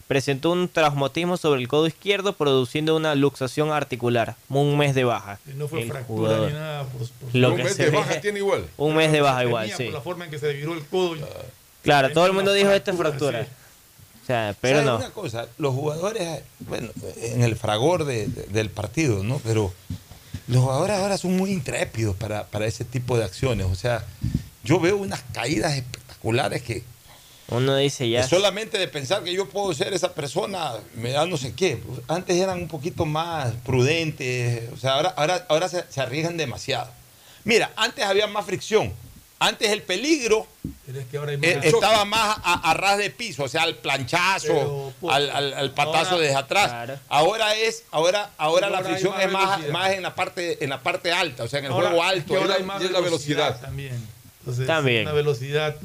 presentó 0.07 0.51
un 0.51 0.67
traumatismo 0.67 1.37
sobre 1.37 1.61
el 1.61 1.67
codo 1.67 1.85
izquierdo, 1.87 2.33
produciendo 2.33 2.95
una 2.95 3.13
luxación 3.13 3.71
articular. 3.71 4.35
Un 4.49 4.77
mes 4.79 4.95
de 4.95 5.03
baja. 5.03 5.39
No 5.55 5.67
fue 5.67 5.83
el 5.83 5.89
fractura 5.91 6.27
jugador. 6.29 6.47
ni 6.51 6.53
nada. 6.57 6.83
Por, 6.85 7.07
por- 7.07 7.35
Lo 7.35 7.51
un 7.51 7.57
que 7.57 7.63
mes 7.65 7.75
se 7.75 7.83
de 7.85 7.89
ve- 7.91 7.97
baja 7.97 8.19
tiene 8.19 8.39
igual. 8.39 8.65
Un 8.77 8.95
mes 8.95 9.11
de 9.11 9.21
baja 9.21 9.37
Tenía 9.39 9.47
igual, 9.49 9.67
por 9.69 9.77
sí. 9.77 9.89
la 9.91 10.01
forma 10.01 10.25
en 10.25 10.31
que 10.31 10.39
se 10.39 10.51
viró 10.53 10.73
el 10.73 10.83
codo. 10.85 11.15
Claro, 11.83 12.11
todo 12.11 12.25
el 12.25 12.33
mundo 12.33 12.51
dijo 12.51 12.71
esta 12.71 12.89
es 12.91 12.97
fractura, 12.97 13.39
fractura. 13.39 13.45
sí. 13.45 13.62
O 14.23 14.25
sea, 14.25 14.55
pero 14.61 14.77
¿Sabes 14.79 14.85
no. 14.91 14.95
una 14.97 15.09
cosa? 15.09 15.47
Los 15.57 15.73
jugadores, 15.75 16.41
bueno, 16.61 16.89
en 17.17 17.43
el 17.43 17.55
fragor 17.57 18.05
de- 18.05 18.27
de- 18.27 18.43
del 18.43 18.69
partido, 18.69 19.21
¿no? 19.23 19.39
Pero 19.43 19.73
los 20.47 20.61
jugadores 20.63 20.95
ahora 20.97 21.17
son 21.17 21.35
muy 21.35 21.51
intrépidos 21.51 22.15
para, 22.15 22.45
para 22.47 22.65
ese 22.65 22.85
tipo 22.85 23.17
de 23.17 23.25
acciones. 23.25 23.67
O 23.69 23.75
sea, 23.75 24.05
yo 24.63 24.79
veo 24.79 24.95
unas 24.97 25.21
caídas 25.33 25.73
espectaculares 25.75 26.61
que, 26.61 26.83
Uno 27.49 27.75
dice 27.75 28.09
ya. 28.09 28.25
solamente 28.25 28.77
de 28.77 28.87
pensar 28.87 29.23
que 29.25 29.33
yo 29.33 29.49
puedo 29.49 29.73
ser 29.73 29.93
esa 29.93 30.13
persona 30.13 30.71
me 30.95 31.11
da 31.11 31.25
no 31.25 31.35
sé 31.35 31.51
qué. 31.53 31.81
Antes 32.07 32.37
eran 32.37 32.59
un 32.59 32.67
poquito 32.69 33.05
más 33.05 33.51
prudentes. 33.65 34.71
O 34.71 34.77
sea, 34.77 34.93
ahora, 34.93 35.13
ahora, 35.17 35.45
ahora 35.49 35.67
se, 35.67 35.83
se 35.89 35.99
arriesgan 35.99 36.37
demasiado. 36.37 36.89
Mira, 37.43 37.71
antes 37.75 38.05
había 38.05 38.27
más 38.27 38.45
fricción. 38.45 38.93
Antes 39.39 39.69
el 39.71 39.81
peligro 39.81 40.47
es 40.87 41.05
que 41.11 41.17
ahora 41.17 41.33
eh, 41.33 41.55
choque. 41.55 41.67
estaba 41.67 42.05
más 42.05 42.37
a, 42.43 42.69
a 42.71 42.73
ras 42.75 42.97
de 42.97 43.09
piso, 43.09 43.43
o 43.43 43.47
sea, 43.49 43.63
al 43.63 43.75
planchazo, 43.75 44.47
Pero, 44.47 44.93
pues, 45.01 45.13
al, 45.15 45.29
al- 45.31 45.53
al 45.53 45.71
patazo 45.71 46.11
ahora- 46.11 46.17
desde 46.23 46.35
atrás. 46.35 46.69
Claro. 46.69 46.99
Ahora 47.09 47.55
es, 47.55 47.83
ahora, 47.91 48.29
ahora 48.37 48.69
la 48.69 48.81
fricción 48.83 49.19
es 49.19 49.29
más, 49.31 49.57
velocidad. 49.57 49.73
más 49.73 49.91
en 49.91 50.01
la 50.03 50.15
parte, 50.15 50.63
en 50.63 50.69
la 50.69 50.81
parte 50.81 51.11
alta, 51.11 51.43
o 51.43 51.47
sea, 51.49 51.59
en 51.59 51.65
el 51.65 51.71
Ahora- 51.71 51.89
juego 51.89 52.03
es 52.05 52.09
alto. 52.09 52.33
que 52.33 52.39
ahora 52.39 52.53
Es 52.53 52.55
hay 52.55 52.61
la- 52.61 52.67
más 52.73 52.81
y 52.81 52.85
es 52.85 52.91
la 52.91 52.99
velocidad, 53.01 53.37
velocidad. 53.47 53.61
también. 53.67 54.07
Entonces, 54.39 54.67
También. 54.67 55.01
Una 55.03 55.13
velocidad. 55.13 55.75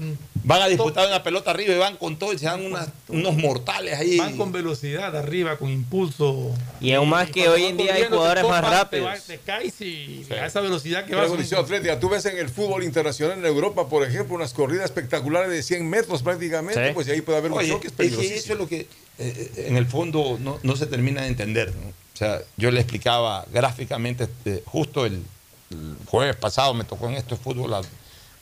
Van 0.44 0.62
a 0.62 0.66
disputar 0.68 1.06
una 1.06 1.22
pelota 1.22 1.50
arriba 1.50 1.74
y 1.74 1.78
van 1.78 1.96
con 1.96 2.18
todo 2.18 2.32
y 2.32 2.38
se 2.38 2.46
dan 2.46 2.64
unas- 2.64 2.88
unos 3.08 3.36
mortales 3.36 3.98
ahí. 3.98 4.16
Van 4.18 4.36
con 4.36 4.52
velocidad 4.52 5.14
arriba, 5.16 5.56
con 5.56 5.68
impulso. 5.70 6.54
Y 6.80 6.92
aún 6.92 7.08
más 7.08 7.30
que 7.30 7.48
hoy 7.48 7.64
en 7.64 7.76
día 7.76 7.94
hay 7.94 8.04
jugadores 8.04 8.44
más 8.48 8.62
rápidos. 8.64 9.22
Te, 9.24 9.38
caes 9.38 9.80
y 9.80 10.26
a 10.30 10.46
esa 10.46 10.60
velocidad 10.60 11.04
que 11.04 11.10
Pero 11.14 11.30
vas. 11.36 11.52
atlética, 11.52 11.98
tú 12.00 12.08
ves 12.08 12.24
en 12.26 12.38
el 12.38 12.48
fútbol 12.48 12.84
internacional 12.84 13.38
en 13.38 13.44
Europa, 13.46 13.88
por 13.88 14.04
ejemplo, 14.06 14.34
unas 14.36 14.52
corridas 14.54 14.86
espectaculares 14.86 15.50
de 15.50 15.62
100 15.62 15.88
metros 15.88 16.22
prácticamente, 16.22 16.88
Sí. 16.88 16.94
pues 16.94 17.08
ahí 17.08 17.20
puede 17.20 17.38
haber 17.38 17.52
un 17.52 17.58
Oye, 17.58 17.68
choque 17.70 17.88
es 17.88 17.92
que 17.94 18.06
eso 18.36 18.52
es 18.52 18.58
lo 18.58 18.68
que 18.68 18.86
eh, 19.18 19.64
en 19.68 19.76
el 19.76 19.86
fondo 19.86 20.38
no, 20.40 20.58
no 20.62 20.76
se 20.76 20.86
termina 20.86 21.22
de 21.22 21.28
entender. 21.28 21.74
¿no? 21.74 21.88
O 21.88 22.16
sea, 22.16 22.40
yo 22.56 22.70
le 22.70 22.80
explicaba 22.80 23.44
gráficamente, 23.52 24.24
este, 24.24 24.62
justo 24.64 25.04
el, 25.06 25.22
el 25.70 25.96
jueves 26.06 26.36
pasado 26.36 26.72
me 26.74 26.84
tocó 26.84 27.08
en 27.08 27.14
esto 27.16 27.34
de 27.36 27.40
fútbol 27.42 27.74
a- 27.74 27.82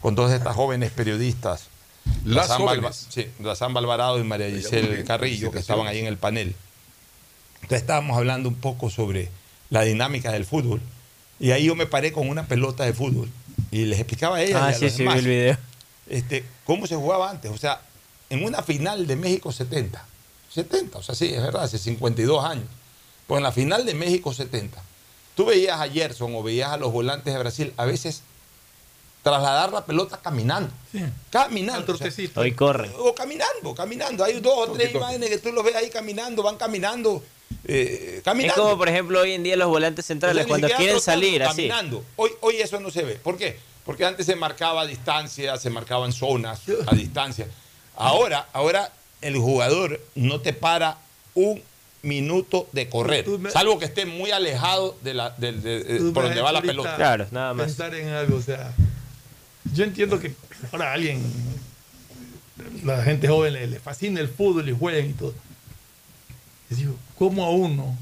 con 0.00 0.14
dos 0.14 0.30
de 0.30 0.36
estas 0.36 0.54
jóvenes 0.54 0.90
periodistas, 0.92 1.68
Las 2.24 2.48
Razán 2.48 2.62
Balba- 2.66 2.76
jóvenes. 2.76 3.06
sí, 3.08 3.26
Razán 3.40 3.76
Alvarado 3.76 4.18
y 4.18 4.24
María 4.24 4.48
Giselle 4.50 5.04
Carrillo, 5.04 5.50
que 5.50 5.58
estaban 5.58 5.86
ahí 5.86 5.98
en 6.00 6.06
el 6.06 6.16
panel. 6.16 6.54
Entonces 7.56 7.80
estábamos 7.80 8.16
hablando 8.16 8.48
un 8.48 8.56
poco 8.56 8.90
sobre 8.90 9.28
la 9.70 9.82
dinámica 9.82 10.32
del 10.32 10.44
fútbol. 10.44 10.80
Y 11.38 11.50
ahí 11.50 11.64
yo 11.66 11.74
me 11.74 11.86
paré 11.86 12.12
con 12.12 12.28
una 12.28 12.46
pelota 12.46 12.84
de 12.84 12.92
fútbol 12.92 13.28
y 13.70 13.84
les 13.84 13.98
explicaba 13.98 14.36
a 14.36 14.42
ella 14.42 14.66
Ah, 14.66 14.70
y 14.70 14.74
a 14.74 14.78
sí, 14.78 14.84
los 14.84 14.92
sí, 14.92 14.98
vi 14.98 15.04
demás, 15.04 15.18
el 15.18 15.26
video. 15.26 15.58
este, 16.08 16.44
cómo 16.64 16.86
se 16.86 16.96
jugaba 16.96 17.30
antes. 17.30 17.50
O 17.50 17.58
sea, 17.58 17.80
en 18.30 18.44
una 18.44 18.62
final 18.62 19.06
de 19.06 19.16
México 19.16 19.52
70, 19.52 20.04
70, 20.52 20.98
o 20.98 21.02
sea, 21.02 21.14
sí, 21.14 21.26
es 21.34 21.42
verdad, 21.42 21.64
hace 21.64 21.78
52 21.78 22.44
años. 22.44 22.64
Pues 23.26 23.38
en 23.38 23.42
la 23.42 23.52
final 23.52 23.84
de 23.84 23.94
México 23.94 24.32
70, 24.32 24.80
tú 25.34 25.46
veías 25.46 25.80
a 25.80 25.88
Gerson 25.88 26.34
o 26.34 26.42
veías 26.42 26.70
a 26.70 26.76
los 26.76 26.92
volantes 26.92 27.32
de 27.34 27.38
Brasil 27.38 27.72
a 27.76 27.84
veces 27.84 28.22
trasladar 29.30 29.72
la 29.72 29.84
pelota 29.84 30.18
caminando. 30.22 30.70
Sí. 30.92 31.00
Caminando. 31.30 31.92
O 31.92 31.96
sea. 31.96 32.10
Hoy 32.36 32.52
corre. 32.52 32.90
o 32.96 33.12
caminando, 33.14 33.74
caminando. 33.74 34.22
Hay 34.24 34.40
dos 34.40 34.52
o 34.56 34.64
tres 34.72 34.72
Toque, 34.72 34.86
toque. 34.86 34.98
imágenes 34.98 35.30
que 35.30 35.38
tú 35.38 35.52
los 35.52 35.64
ves 35.64 35.74
ahí 35.74 35.90
caminando, 35.90 36.42
van 36.44 36.56
caminando, 36.56 37.22
eh, 37.64 38.14
Es 38.18 38.22
caminando. 38.22 38.62
como, 38.62 38.78
por 38.78 38.88
ejemplo, 38.88 39.20
hoy 39.20 39.32
en 39.32 39.42
día 39.42 39.56
los 39.56 39.68
volantes 39.68 40.04
O 40.04 40.06
sea, 40.06 40.14
centrales, 40.14 40.46
cuando 40.46 40.68
quieren 40.68 41.00
salir 41.00 41.42
así. 41.42 41.68
Caminando. 41.68 42.04
Hoy, 42.14 42.30
hoy 42.40 42.56
eso 42.58 42.78
no 42.78 42.90
se 42.90 43.02
ve. 43.02 43.16
¿Por 43.16 43.36
qué? 43.36 43.58
Porque 43.84 44.04
antes 44.04 44.26
se 44.26 44.36
marcaba 44.36 44.86
distancia, 44.86 45.56
se 45.58 45.70
marcaban 45.70 46.12
zonas 46.12 46.60
a 46.86 46.94
distancia. 46.94 47.48
Ahora, 47.96 48.46
ahora 48.52 48.92
el 49.22 49.36
jugador 49.38 50.00
no 50.14 50.40
te 50.40 50.52
para 50.52 50.98
un 51.34 51.60
minuto 52.02 52.68
de 52.70 52.88
correr, 52.88 53.26
me- 53.26 53.50
salvo 53.50 53.80
que 53.80 53.86
esté 53.86 54.06
muy 54.06 54.30
alejado 54.30 54.96
de 55.02 55.14
la, 55.14 55.30
de- 55.30 56.10
por 56.14 56.22
donde 56.24 56.40
va 56.40 56.52
la 56.52 56.62
pelota. 56.62 56.94
Claro, 56.94 57.26
nada 57.32 57.52
más. 57.54 57.66
Pensar 57.66 57.92
en 57.96 58.08
algo, 58.10 58.36
o 58.36 58.42
sea, 58.42 58.72
yo 59.74 59.84
entiendo 59.84 60.18
que 60.20 60.34
ahora 60.72 60.92
alguien, 60.92 61.22
la 62.84 63.02
gente 63.02 63.28
joven 63.28 63.52
le, 63.54 63.78
fascina 63.80 64.20
el 64.20 64.28
fútbol 64.28 64.68
y 64.68 64.72
juegan 64.76 65.10
y 65.10 65.12
todo. 65.12 65.34
Y 66.70 66.74
digo, 66.74 66.96
¿cómo 67.18 67.44
a 67.44 67.50
uno 67.50 67.96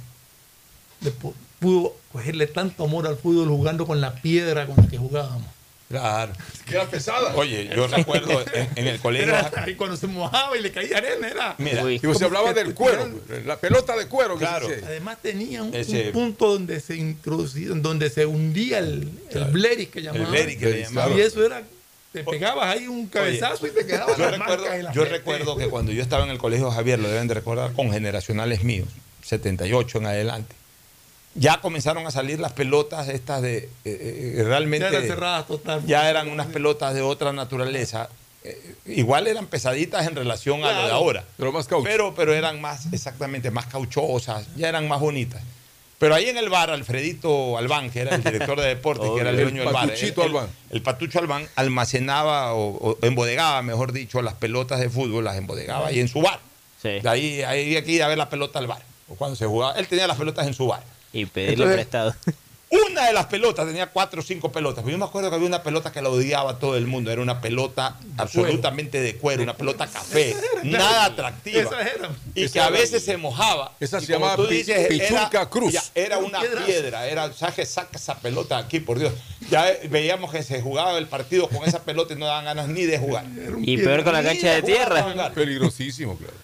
le 1.01 1.12
pu- 1.12 1.35
pudo 1.59 1.95
cogerle 2.12 2.47
tanto 2.47 2.85
amor 2.85 3.07
al 3.07 3.16
fútbol 3.16 3.49
jugando 3.49 3.86
con 3.86 4.01
la 4.01 4.15
piedra 4.15 4.66
con 4.66 4.77
la 4.77 4.86
que 4.89 4.99
jugábamos? 4.99 5.49
Claro. 5.89 6.32
Era 6.70 6.86
pesada. 6.86 7.35
Oye, 7.36 7.70
yo 7.74 7.86
recuerdo 7.86 8.43
en, 8.52 8.69
en 8.77 8.86
el 8.86 8.98
colegio. 9.01 9.35
Y 9.66 9.74
cuando 9.74 9.97
se 9.97 10.06
mojaba 10.06 10.56
y 10.56 10.62
le 10.62 10.73
caía 10.73 10.98
arena, 10.98 11.28
era. 11.28 11.55
Mira, 11.59 11.90
Y 11.90 11.98
se 11.98 12.24
hablaba 12.24 12.52
del 12.52 12.74
cuero, 12.74 13.09
la 13.44 13.59
pelota 13.59 13.97
de 13.97 14.06
cuero. 14.09 14.36
Claro. 14.36 14.69
Además 14.85 15.19
tenía 15.23 15.62
un, 15.62 15.73
punto 16.12 16.52
donde 16.52 16.81
se 16.81 16.97
introducía, 16.97 17.69
donde 17.74 18.11
se 18.11 18.27
hundía 18.27 18.78
el, 18.78 19.11
el 19.31 19.44
bleris 19.47 19.89
que 19.89 20.02
llamaban. 20.02 20.31
bleris 20.31 20.56
que 20.56 20.66
le 20.66 20.82
llamaban. 20.82 21.19
Y 21.19 21.20
eso 21.20 21.44
era, 21.44 21.62
te 22.12 22.24
pegabas 22.24 22.77
ahí 22.77 22.86
un 22.86 23.09
cabezazo 23.09 23.66
y 23.66 23.70
te 23.70 23.85
quedabas 23.85 24.16
Yo 24.16 24.31
recuerdo, 24.31 24.62
marcas 24.62 24.78
en 24.78 24.85
la 24.85 24.93
yo 24.93 25.05
recuerdo 25.05 25.56
que 25.56 25.69
cuando 25.69 25.90
yo 25.93 26.01
estaba 26.01 26.24
en 26.24 26.31
el 26.31 26.39
colegio 26.39 26.70
Javier, 26.70 26.98
lo 26.98 27.09
deben 27.09 27.27
de 27.27 27.35
recordar, 27.35 27.73
con 27.73 27.93
generacionales 27.93 28.62
míos, 28.62 28.89
78 29.23 29.98
en 29.98 30.06
adelante, 30.06 30.55
ya 31.35 31.61
comenzaron 31.61 32.06
a 32.06 32.11
salir 32.11 32.39
las 32.40 32.52
pelotas 32.52 33.09
estas 33.09 33.43
de 33.43 33.56
eh, 33.59 33.69
eh, 34.39 34.43
realmente 34.44 34.86
Ya 34.90 34.97
eran 34.98 35.06
cerradas 35.09 35.47
total. 35.47 35.85
ya 35.86 36.09
eran 36.09 36.28
unas 36.28 36.47
pelotas 36.48 36.94
de 36.94 37.02
otra 37.02 37.32
naturaleza. 37.32 38.09
Eh, 38.44 38.74
igual 38.86 39.27
eran 39.27 39.47
pesaditas 39.47 40.06
en 40.06 40.15
relación 40.15 40.62
a 40.65 40.73
lo 40.73 40.86
de 40.86 40.93
ahora. 40.93 41.24
Pero 41.36 41.51
más 41.51 41.66
caucho. 41.66 41.85
Pero, 41.85 42.15
pero 42.15 42.35
eran 42.35 42.61
más, 42.61 42.93
exactamente, 42.93 43.51
más 43.51 43.66
cauchosas, 43.66 44.47
ya 44.56 44.69
eran 44.69 44.86
más 44.86 45.01
bonitas. 45.01 45.43
Pero 45.98 46.15
ahí 46.15 46.28
en 46.28 46.36
el 46.36 46.51
bar, 46.51 46.70
Alfredito 46.70 47.56
Albán, 47.56 47.89
que 47.90 48.01
era 48.01 48.16
el 48.16 48.23
director 48.23 48.61
de 48.61 48.69
deportes, 48.69 49.09
que 49.15 49.20
era 49.20 49.31
el 49.31 49.39
El 49.39 49.44
dueño 49.44 49.62
del 49.65 49.73
bar, 49.73 49.90
Albán. 50.23 50.48
el 50.70 50.82
Patucho 50.82 51.19
Albán 51.20 51.48
almacenaba 51.56 52.52
o, 52.55 52.90
o 52.90 52.98
embodegaba, 53.02 53.62
mejor 53.62 53.93
dicho, 53.93 54.20
las 54.20 54.35
pelotas 54.35 54.81
de 54.81 54.90
fútbol, 54.90 55.24
las 55.24 55.36
embodegaba 55.36 55.86
ahí 55.89 56.01
en 56.01 56.09
su 56.09 56.20
bar. 56.20 56.40
Sí. 56.82 57.01
De 57.01 57.09
ahí, 57.09 57.43
ahí 57.43 57.62
había 57.66 57.85
que 57.85 57.93
ir 57.93 58.02
a 58.02 58.09
ver 58.09 58.19
la 58.19 58.28
pelota 58.28 58.59
al 58.59 58.66
bar. 58.66 58.82
O 59.09 59.15
cuando 59.15 59.36
se 59.36 59.47
jugaba, 59.47 59.78
él 59.78 59.86
tenía 59.89 60.06
las 60.06 60.19
pelotas 60.19 60.47
en 60.47 60.52
su 60.55 60.66
bar. 60.66 60.82
Y 61.15 61.24
pedirle 61.27 61.53
Entonces, 61.55 61.74
prestado. 61.77 62.15
Una 62.70 63.07
de 63.07 63.12
las 63.12 63.27
pelotas 63.27 63.66
tenía 63.66 63.86
cuatro 63.86 64.20
o 64.20 64.24
cinco 64.24 64.51
pelotas. 64.51 64.82
Pero 64.82 64.93
yo 64.93 64.99
me 64.99 65.05
acuerdo 65.05 65.31
que 65.31 65.36
había 65.36 65.47
una 65.47 65.62
pelota 65.62 65.93
que 65.93 66.03
la 66.03 66.09
odiaba 66.09 66.59
todo 66.59 66.77
el 66.77 66.89
mundo. 66.89 67.12
Era 67.12 67.23
una 67.23 67.41
pelota 67.41 67.97
absolutamente 68.16 69.01
de 69.01 69.15
cuero, 69.16 69.45
una 69.45 69.57
pelota 69.57 69.86
café, 69.86 70.35
nada 70.65 71.05
atractiva. 71.05 71.61
Esas 71.62 71.95
eran. 71.95 72.16
Y 72.35 72.49
que 72.49 72.61
a 72.61 72.70
veces 72.70 73.05
se 73.05 73.16
mojaba. 73.16 73.73
esa 73.78 73.99
Y 73.99 74.07
se 74.07 74.12
llamaba 74.15 74.35
tú 74.35 74.49
dices, 74.49 74.91
era, 74.91 75.49
Cruz. 75.49 75.73
ya, 75.73 75.82
era 75.95 76.19
una 76.19 76.41
Piedras. 76.41 76.65
piedra, 76.65 77.07
era, 77.07 77.32
¿sabes? 77.32 77.69
Saca 77.69 77.97
esa 77.97 78.19
pelota 78.19 78.59
aquí, 78.59 78.81
por 78.81 78.99
Dios. 78.99 79.12
Ya 79.51 79.70
eh, 79.70 79.86
veíamos 79.89 80.32
que 80.32 80.43
se 80.43 80.61
jugaba 80.61 80.99
el 80.99 81.07
partido 81.07 81.49
con 81.49 81.65
esa 81.69 81.85
pelota 81.85 82.15
y 82.15 82.16
no 82.16 82.27
daban 82.27 82.47
ganas 82.47 82.66
ni 82.66 82.86
de 82.86 82.99
jugar. 82.99 83.24
Y 83.62 83.77
peor 83.78 84.03
con 84.03 84.15
la 84.15 84.23
cancha 84.24 84.51
de 84.53 84.62
tierra. 84.62 85.31
Peligrosísimo, 85.32 86.16
claro. 86.16 86.35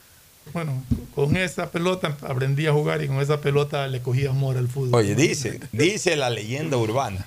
Bueno, 0.53 0.83
con 1.15 1.37
esa 1.37 1.71
pelota 1.71 2.17
aprendí 2.23 2.67
a 2.67 2.73
jugar 2.73 3.03
y 3.03 3.09
con 3.09 3.21
esa 3.21 3.41
pelota 3.41 3.87
le 3.89 4.01
cogía 4.01 4.31
amor 4.31 4.57
al 4.57 4.69
fútbol. 4.69 5.01
Oye, 5.01 5.15
dice, 5.15 5.61
dice 5.73 6.17
la 6.17 6.31
leyenda 6.31 6.77
urbana. 6.77 7.27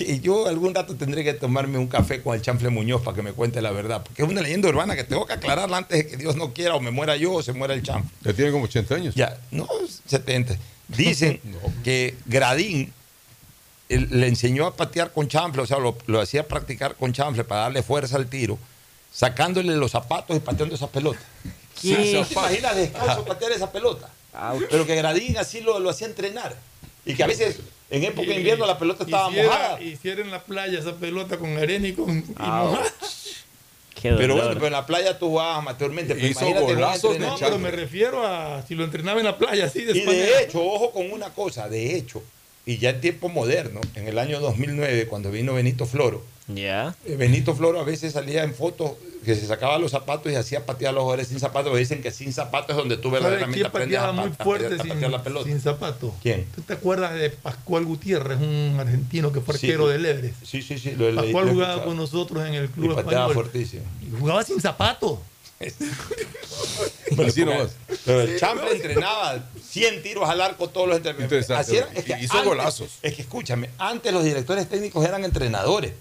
Y 0.00 0.20
yo 0.20 0.48
algún 0.48 0.74
rato 0.74 0.96
tendré 0.96 1.22
que 1.22 1.34
tomarme 1.34 1.78
un 1.78 1.86
café 1.86 2.22
con 2.22 2.34
el 2.34 2.42
chanfle 2.42 2.70
Muñoz 2.70 3.02
para 3.02 3.14
que 3.14 3.22
me 3.22 3.32
cuente 3.32 3.60
la 3.62 3.70
verdad. 3.70 4.02
Porque 4.02 4.22
es 4.22 4.28
una 4.28 4.40
leyenda 4.40 4.68
urbana 4.68 4.96
que 4.96 5.04
tengo 5.04 5.26
que 5.26 5.34
aclararla 5.34 5.76
antes 5.76 5.98
de 5.98 6.06
que 6.06 6.16
Dios 6.16 6.36
no 6.36 6.52
quiera 6.52 6.74
o 6.74 6.80
me 6.80 6.90
muera 6.90 7.16
yo 7.16 7.34
o 7.34 7.42
se 7.42 7.52
muera 7.52 7.74
el 7.74 7.82
chanfle. 7.82 8.10
Ya 8.22 8.32
tiene 8.32 8.50
como 8.50 8.64
80 8.64 8.94
años. 8.94 9.14
Ya, 9.14 9.38
no, 9.50 9.68
70. 10.06 10.56
Dicen 10.88 11.40
que 11.84 12.16
Gradín 12.26 12.92
él 13.88 14.08
le 14.10 14.28
enseñó 14.28 14.66
a 14.66 14.74
patear 14.74 15.12
con 15.12 15.28
chanfle, 15.28 15.62
o 15.62 15.66
sea, 15.66 15.78
lo, 15.78 15.96
lo 16.06 16.20
hacía 16.20 16.48
practicar 16.48 16.96
con 16.96 17.12
chanfle 17.12 17.44
para 17.44 17.62
darle 17.62 17.82
fuerza 17.82 18.16
al 18.16 18.26
tiro, 18.26 18.58
sacándole 19.12 19.76
los 19.76 19.90
zapatos 19.92 20.36
y 20.36 20.40
pateando 20.40 20.74
esas 20.74 20.88
pelotas. 20.90 21.22
¿Qué? 21.80 22.24
¿Te 22.28 22.32
imaginas 22.32 22.76
descalzo 22.76 23.24
patear 23.24 23.52
esa 23.52 23.70
pelota? 23.70 24.08
Pero 24.70 24.86
que 24.86 24.96
Gradín 24.96 25.36
así 25.38 25.60
lo, 25.60 25.78
lo 25.78 25.90
hacía 25.90 26.06
entrenar. 26.06 26.56
Y 27.06 27.14
que 27.14 27.22
a 27.22 27.26
veces 27.26 27.58
en 27.90 28.04
época 28.04 28.28
de 28.28 28.36
invierno 28.36 28.66
la 28.66 28.78
pelota 28.78 29.04
estaba 29.04 29.28
Hiciera- 29.30 29.48
mojada. 29.48 29.80
Hiciera 29.82 30.20
en 30.22 30.30
la 30.30 30.42
playa 30.42 30.78
esa 30.78 30.94
pelota 30.96 31.36
con 31.38 31.56
arena 31.58 31.86
y 31.88 31.92
con 31.92 32.18
y 32.18 32.24
Ah, 32.36 32.64
mojada. 32.64 32.92
Qué 34.00 34.12
Pero 34.12 34.34
bueno, 34.34 34.50
pero 34.54 34.66
en 34.66 34.72
la 34.72 34.84
playa 34.86 35.18
tú 35.18 35.28
jugabas 35.28 35.58
amateurmente. 35.58 36.14
Pero 36.14 36.26
Hizo 36.26 36.46
golazos 36.46 37.18
No, 37.18 37.36
pero 37.38 37.58
me 37.58 37.70
refiero 37.70 38.26
a 38.26 38.62
si 38.66 38.74
lo 38.74 38.84
entrenaba 38.84 39.20
en 39.20 39.26
la 39.26 39.38
playa 39.38 39.66
así 39.66 39.82
de 39.84 39.96
Y 39.96 40.02
manera. 40.04 40.26
de 40.36 40.42
hecho, 40.42 40.62
ojo 40.64 40.90
con 40.90 41.10
una 41.12 41.30
cosa, 41.30 41.68
de 41.68 41.96
hecho, 41.96 42.22
y 42.66 42.78
ya 42.78 42.90
en 42.90 43.00
tiempo 43.00 43.28
moderno, 43.28 43.80
en 43.94 44.08
el 44.08 44.18
año 44.18 44.40
2009, 44.40 45.06
cuando 45.06 45.30
vino 45.30 45.54
Benito 45.54 45.86
Floro, 45.86 46.24
Ya. 46.48 46.94
eh, 47.06 47.16
Benito 47.16 47.54
Floro 47.54 47.80
a 47.80 47.84
veces 47.84 48.12
salía 48.12 48.42
en 48.44 48.54
fotos 48.54 48.92
que 49.24 49.34
se 49.34 49.46
sacaba 49.46 49.78
los 49.78 49.90
zapatos 49.92 50.30
y 50.30 50.34
hacía 50.34 50.66
patear 50.66 50.90
a 50.90 50.92
los 50.92 51.02
jugadores 51.04 51.28
sin 51.28 51.40
zapatos. 51.40 51.70
porque 51.70 51.80
Dicen 51.80 52.02
que 52.02 52.10
sin 52.10 52.30
zapatos 52.34 52.70
es 52.72 52.76
donde 52.76 52.98
tú 52.98 53.08
¿Sabes 53.08 53.22
verdaderamente 53.22 53.54
quién 53.56 53.66
aprendes 53.66 53.98
a, 53.98 54.02
pateaba 54.02 54.16
pa- 54.16 54.28
muy 54.28 54.36
a 54.38 54.44
fuerte 54.44 54.66
a 54.74 54.78
sin, 54.82 54.88
patear 54.92 55.10
la 55.10 55.22
pelota. 55.22 55.46
sin 55.48 55.60
zapato? 55.62 56.14
¿Quién? 56.22 56.44
¿Tú 56.54 56.60
te 56.60 56.74
acuerdas 56.74 57.14
de 57.14 57.30
Pascual 57.30 57.86
Gutiérrez, 57.86 58.38
un 58.38 58.76
argentino 58.78 59.32
que 59.32 59.40
fue 59.40 59.56
Sí. 59.56 59.66
arquero 59.68 59.88
del 59.88 60.04
Everest? 60.04 60.44
Sí, 60.44 60.60
sí, 60.60 60.78
sí. 60.78 60.90
Lo, 60.90 61.14
Pascual 61.14 61.46
lo 61.46 61.52
jugaba 61.52 61.72
escuchado. 61.72 61.84
con 61.86 61.96
nosotros 61.96 62.46
en 62.46 62.52
el 62.54 62.64
Y 62.66 62.68
club 62.68 62.94
pateaba 62.96 63.28
español. 63.28 63.32
fuertísimo. 63.34 63.82
Y 64.06 64.20
jugaba 64.20 64.44
sin 64.44 64.60
zapato. 64.60 65.22
Pero, 67.16 67.28
Así 67.28 67.44
nomás. 67.44 67.70
pero 68.04 68.20
el 68.22 68.38
Chample 68.40 68.72
entrenaba 68.72 69.44
100 69.70 70.02
tiros 70.02 70.28
al 70.28 70.40
arco 70.40 70.68
todos 70.68 70.88
los 70.88 70.96
entrenamientos. 70.96 71.48
Así 71.50 71.76
era- 71.76 71.88
es 71.94 72.04
que 72.04 72.12
Hizo 72.20 72.32
antes- 72.34 72.44
golazos. 72.48 72.90
Es 73.02 73.14
que 73.14 73.22
escúchame, 73.22 73.70
antes 73.78 74.12
los 74.12 74.24
directores 74.24 74.68
técnicos 74.68 75.04
eran 75.06 75.24
entrenadores. 75.24 75.92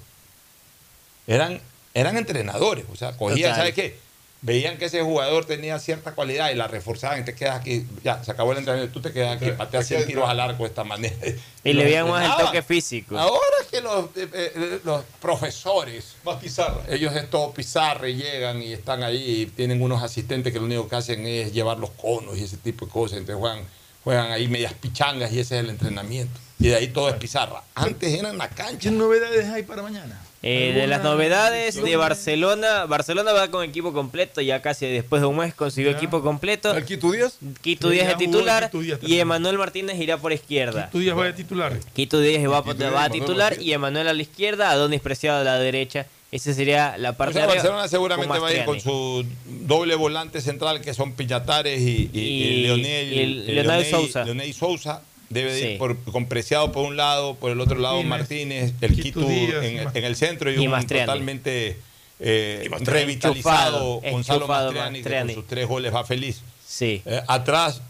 Eran, 1.28 1.62
eran 1.94 2.18
entrenadores. 2.18 2.86
O 2.92 2.96
sea, 2.96 3.16
cogían. 3.16 3.56
¿sabes 3.56 3.74
qué? 3.74 3.98
Veían 4.44 4.78
que 4.78 4.86
ese 4.86 5.02
jugador 5.02 5.46
tenía 5.46 5.80
cierta 5.80 6.12
cualidad 6.12 6.52
y 6.52 6.56
la 6.56 6.68
reforzaban 6.68 7.22
y 7.22 7.24
te 7.24 7.34
quedas 7.34 7.56
aquí. 7.56 7.88
Ya, 8.04 8.22
se 8.26 8.30
acabó 8.30 8.52
el 8.52 8.58
entrenamiento. 8.58 8.94
Tú 8.94 9.02
te 9.02 9.14
quedas 9.14 9.38
aquí, 9.38 9.52
pateas 9.52 9.88
100 9.88 10.06
tiros 10.06 10.30
al 10.30 10.38
arco 10.38 10.64
de 10.64 10.70
esta 10.70 10.84
manera. 10.84 11.16
Y 11.64 11.72
le 11.72 11.86
veían 11.86 12.10
más 12.10 12.26
el 12.30 12.46
toque 12.46 12.62
físico. 12.62 13.18
Ahora 13.18 13.56
es 13.62 13.68
que 13.68 13.80
los, 13.80 14.06
eh, 14.18 14.28
eh, 14.34 14.80
los 14.84 15.02
profesores, 15.22 16.18
más 16.26 16.42
pizarra, 16.42 16.82
ellos 16.90 17.16
es 17.16 17.30
todo 17.30 17.54
pizarra 17.54 18.10
y 18.10 18.16
llegan 18.16 18.62
y 18.62 18.74
están 18.74 19.02
ahí 19.02 19.44
y 19.44 19.46
tienen 19.46 19.82
unos 19.82 20.04
asistentes 20.04 20.52
que 20.52 20.60
lo 20.60 20.66
único 20.66 20.90
que 20.90 20.98
hacen 20.98 21.26
es 21.26 21.54
llevar 21.54 21.78
los 21.80 21.92
conos 21.92 22.38
y 22.38 22.44
ese 22.44 22.58
tipo 22.58 22.86
de 22.86 22.92
cosas. 22.92 23.20
Entonces 23.20 23.40
juegan, 23.40 23.64
juegan 24.04 24.30
ahí 24.30 24.50
medias 24.50 24.74
pichangas 24.74 25.32
y 25.32 25.40
ese 25.40 25.56
es 25.56 25.64
el 25.64 25.70
entrenamiento. 25.70 26.38
Y 26.60 26.68
de 26.68 26.76
ahí 26.76 26.88
todo 26.90 27.08
es 27.08 27.16
pizarra. 27.16 27.64
Antes 27.76 28.14
era 28.14 28.30
en 28.30 28.38
la 28.38 28.50
cancha. 28.50 28.90
¿Qué 28.90 28.92
novedades 28.92 29.48
hay 29.48 29.64
para 29.64 29.82
mañana? 29.82 30.22
Eh, 30.46 30.74
de 30.76 30.88
las 30.88 30.98
¿Alguna- 31.00 31.14
novedades 31.16 31.82
de 31.82 31.96
Barcelona, 31.96 32.86
Barcelona 32.86 33.32
va 33.32 33.50
con 33.50 33.64
equipo 33.64 33.94
completo, 33.94 34.42
ya 34.42 34.62
casi 34.62 34.86
después 34.88 35.22
de 35.22 35.28
un 35.28 35.38
mes 35.38 35.54
consiguió 35.54 35.92
Ya. 35.92 35.98
equipo 35.98 36.22
completo. 36.22 36.72
¿Al 36.72 36.84
Quito 36.84 37.12
Díaz? 37.12 37.38
Quito 37.62 37.90
Díaz 37.90 38.10
de 38.10 38.16
titular 38.16 38.66
Quito 38.66 38.82
Díaz 38.82 39.00
y. 39.04 39.20
Emanuel 39.20 39.58
Martínez 39.58 39.98
irá 40.02 40.18
por 40.18 40.34
izquierda. 40.34 40.90
Tú 40.92 41.02
ya 41.02 41.14
vas 41.14 41.28
de 41.28 41.34
titular. 41.34 41.80
Quito 41.94 42.20
Díaz 42.20 42.44
va, 42.44 42.62
Quito 42.62 42.84
va 42.84 42.90
Díaz, 42.90 43.06
a 43.06 43.10
titular 43.10 43.62
y 43.62 43.72
Emanuel 43.72 44.10
a 44.10 44.14
la 44.14 44.22
izquierda, 44.22 44.70
Adonis 44.72 45.00
Preciado 45.00 45.40
a 45.40 45.44
la 45.46 45.58
derecha. 45.60 46.08
Esa 46.30 46.52
sería 46.54 46.98
la 46.98 47.12
O 47.12 47.14
parte 47.14 47.36
sea, 47.36 47.44
de 47.44 47.48
arriba, 47.48 47.64
Barcelona 47.64 47.88
seguramente 47.88 48.40
va 48.40 48.48
a 48.50 48.54
ir 48.54 48.66
con 48.66 48.82
su 48.82 49.24
doble 49.46 49.96
volante 49.96 50.42
central 50.42 50.82
que 50.82 50.94
son 50.94 51.14
Pillatares 51.14 51.80
y, 51.80 52.10
y, 52.12 52.20
y 52.20 52.44
Y- 52.44 52.64
Leonel, 52.64 53.14
y 53.14 53.20
el- 53.20 53.50
eh, 53.50 53.54
Leonel 53.54 53.86
Sousa. 53.86 54.24
Leonel 54.26 54.54
Sousa. 54.54 55.04
Debe 55.34 55.54
de 55.54 55.72
ir 55.74 55.78
por, 55.78 55.98
con 56.04 56.28
Preciado 56.28 56.72
por 56.72 56.86
un 56.86 56.96
lado, 56.96 57.36
por 57.36 57.52
el 57.52 57.60
otro 57.60 57.80
lado 57.80 58.02
Martínez, 58.04 58.72
Martínez, 58.72 58.74
el 58.82 58.96
Quito 58.96 59.20
Quito 59.20 59.30
Díaz, 59.30 59.96
en, 59.96 60.04
el 60.04 60.16
centro 60.16 60.52
y, 60.52 60.56
y 60.56 60.66
un 60.66 60.72
Mastriani. 60.72 61.06
totalmente 61.06 61.78
eh, 62.20 62.70
revitalizado 62.82 64.02
Gonzalo 64.02 64.40
enchufado 64.40 64.72
Mastriani, 64.72 65.00
que 65.00 65.04
Mastriani. 65.04 65.34
con 65.34 65.44
sus 65.44 65.50
tres 65.50 65.68
goles 65.68 65.94
va 65.94 66.04
feliz. 66.06 66.42
Sí. 66.66 67.02
Eh, 67.06 67.22
atrás 67.28 67.82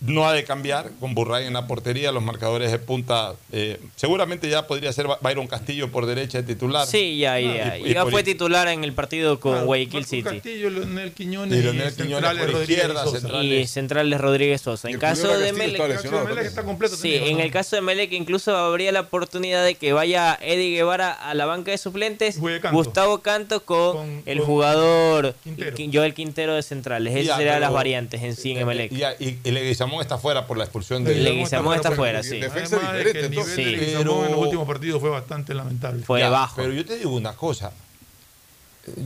no 0.00 0.26
ha 0.26 0.32
de 0.32 0.44
cambiar 0.44 0.90
con 0.98 1.14
Burray 1.14 1.46
en 1.46 1.52
la 1.52 1.66
portería, 1.66 2.10
los 2.12 2.22
marcadores 2.22 2.70
de 2.72 2.78
punta. 2.78 3.34
eh, 3.52 3.78
seguramente 3.96 4.48
ya 4.48 4.66
podría 4.66 4.92
ser 4.92 5.06
Byron 5.20 5.46
Castillo 5.46 5.90
por 5.90 6.06
derecha 6.06 6.40
de 6.40 6.54
titular. 6.54 6.86
Sí, 6.86 7.18
ya, 7.18 7.38
ya. 7.38 7.76
Y- 7.78 7.90
y 7.90 7.94
ya 7.94 8.06
fue 8.06 8.22
titular 8.22 8.68
en 8.68 8.82
el 8.84 8.92
partido 8.94 9.38
con 9.40 9.52
Claro, 9.52 9.66
Guayaquil 9.66 9.94
Marco 10.00 10.08
City. 10.08 10.22
Castillo, 10.22 10.70
Leonel 10.70 11.12
Quiñones 11.12 11.58
Y 11.58 11.62
Leonel 11.62 11.92
Quiñones 11.94 11.96
centrales 12.14 12.42
por 12.44 12.52
Rodríguez 12.52 12.70
izquierda, 12.78 13.02
y 13.02 13.04
Sosa. 13.04 13.20
central. 13.20 13.44
Y 13.46 13.66
centrales 13.66 14.20
Rodríguez 14.20 14.60
Sosa. 14.62 14.88
En 14.90 14.98
caso 14.98 15.28
de 15.28 15.50
Castillo 15.50 15.52
Melec, 15.58 16.02
de 16.02 16.24
Melec 16.34 16.46
está 16.46 16.62
completo. 16.64 16.96
Sí, 16.96 17.14
en 17.14 17.40
el 17.40 17.50
caso 17.50 17.76
de 17.76 17.82
Melec 17.82 18.12
incluso 18.12 18.56
habría 18.56 18.92
la 18.92 19.00
oportunidad 19.00 19.64
de 19.64 19.74
que 19.74 19.92
vaya 19.92 20.38
Eddie 20.40 20.70
Guevara 20.76 21.12
a 21.12 21.34
la 21.34 21.44
banca 21.46 21.70
de 21.72 21.78
suplentes, 21.78 22.38
Canto. 22.38 22.70
Gustavo 22.72 23.18
Canto 23.20 23.64
con, 23.64 23.96
Con- 23.96 24.22
el 24.26 24.38
con 24.38 24.46
jugador 24.46 25.34
Quintero. 25.44 25.76
Qui- 25.76 25.90
Joel 25.92 26.14
Quintero 26.14 26.54
de 26.54 26.62
centrales. 26.62 27.14
Esas 27.16 27.36
serían 27.36 27.60
las 27.60 27.72
variantes 27.72 28.22
en 28.22 28.34
sí 28.36 28.52
en 28.52 28.70
Eh. 28.70 28.88
Y, 29.18 29.24
y, 29.24 29.38
y 29.44 29.50
Leguizamón 29.90 30.02
está 30.02 30.18
fuera 30.18 30.46
por 30.46 30.56
la 30.56 30.64
expulsión 30.64 31.04
de 31.04 31.14
Leguizamón 31.14 31.74
está 31.76 31.90
fuera, 31.92 32.20
fuera, 32.20 32.22
sí. 32.22 32.38
Defensa 32.40 32.76
Además 32.76 32.92
de 32.94 32.98
que 33.02 33.08
diferente, 33.08 33.26
el 33.26 33.30
nivel 33.30 33.46
entonces. 33.48 33.56
de 33.56 33.64
Sí. 33.64 33.76
Leguizamón 33.76 34.16
en 34.16 34.20
los 34.22 34.28
Pero- 34.30 34.40
últimos 34.40 34.66
partidos 34.66 35.00
fue 35.00 35.10
bastante 35.10 35.54
lamentable. 35.54 36.02
Fue 36.04 36.20
Ya, 36.20 36.28
bajo. 36.30 36.56
Pero 36.56 36.72
yo 36.72 36.84
te 36.84 36.96
digo 36.96 37.10
una 37.14 37.34
cosa. 37.34 37.72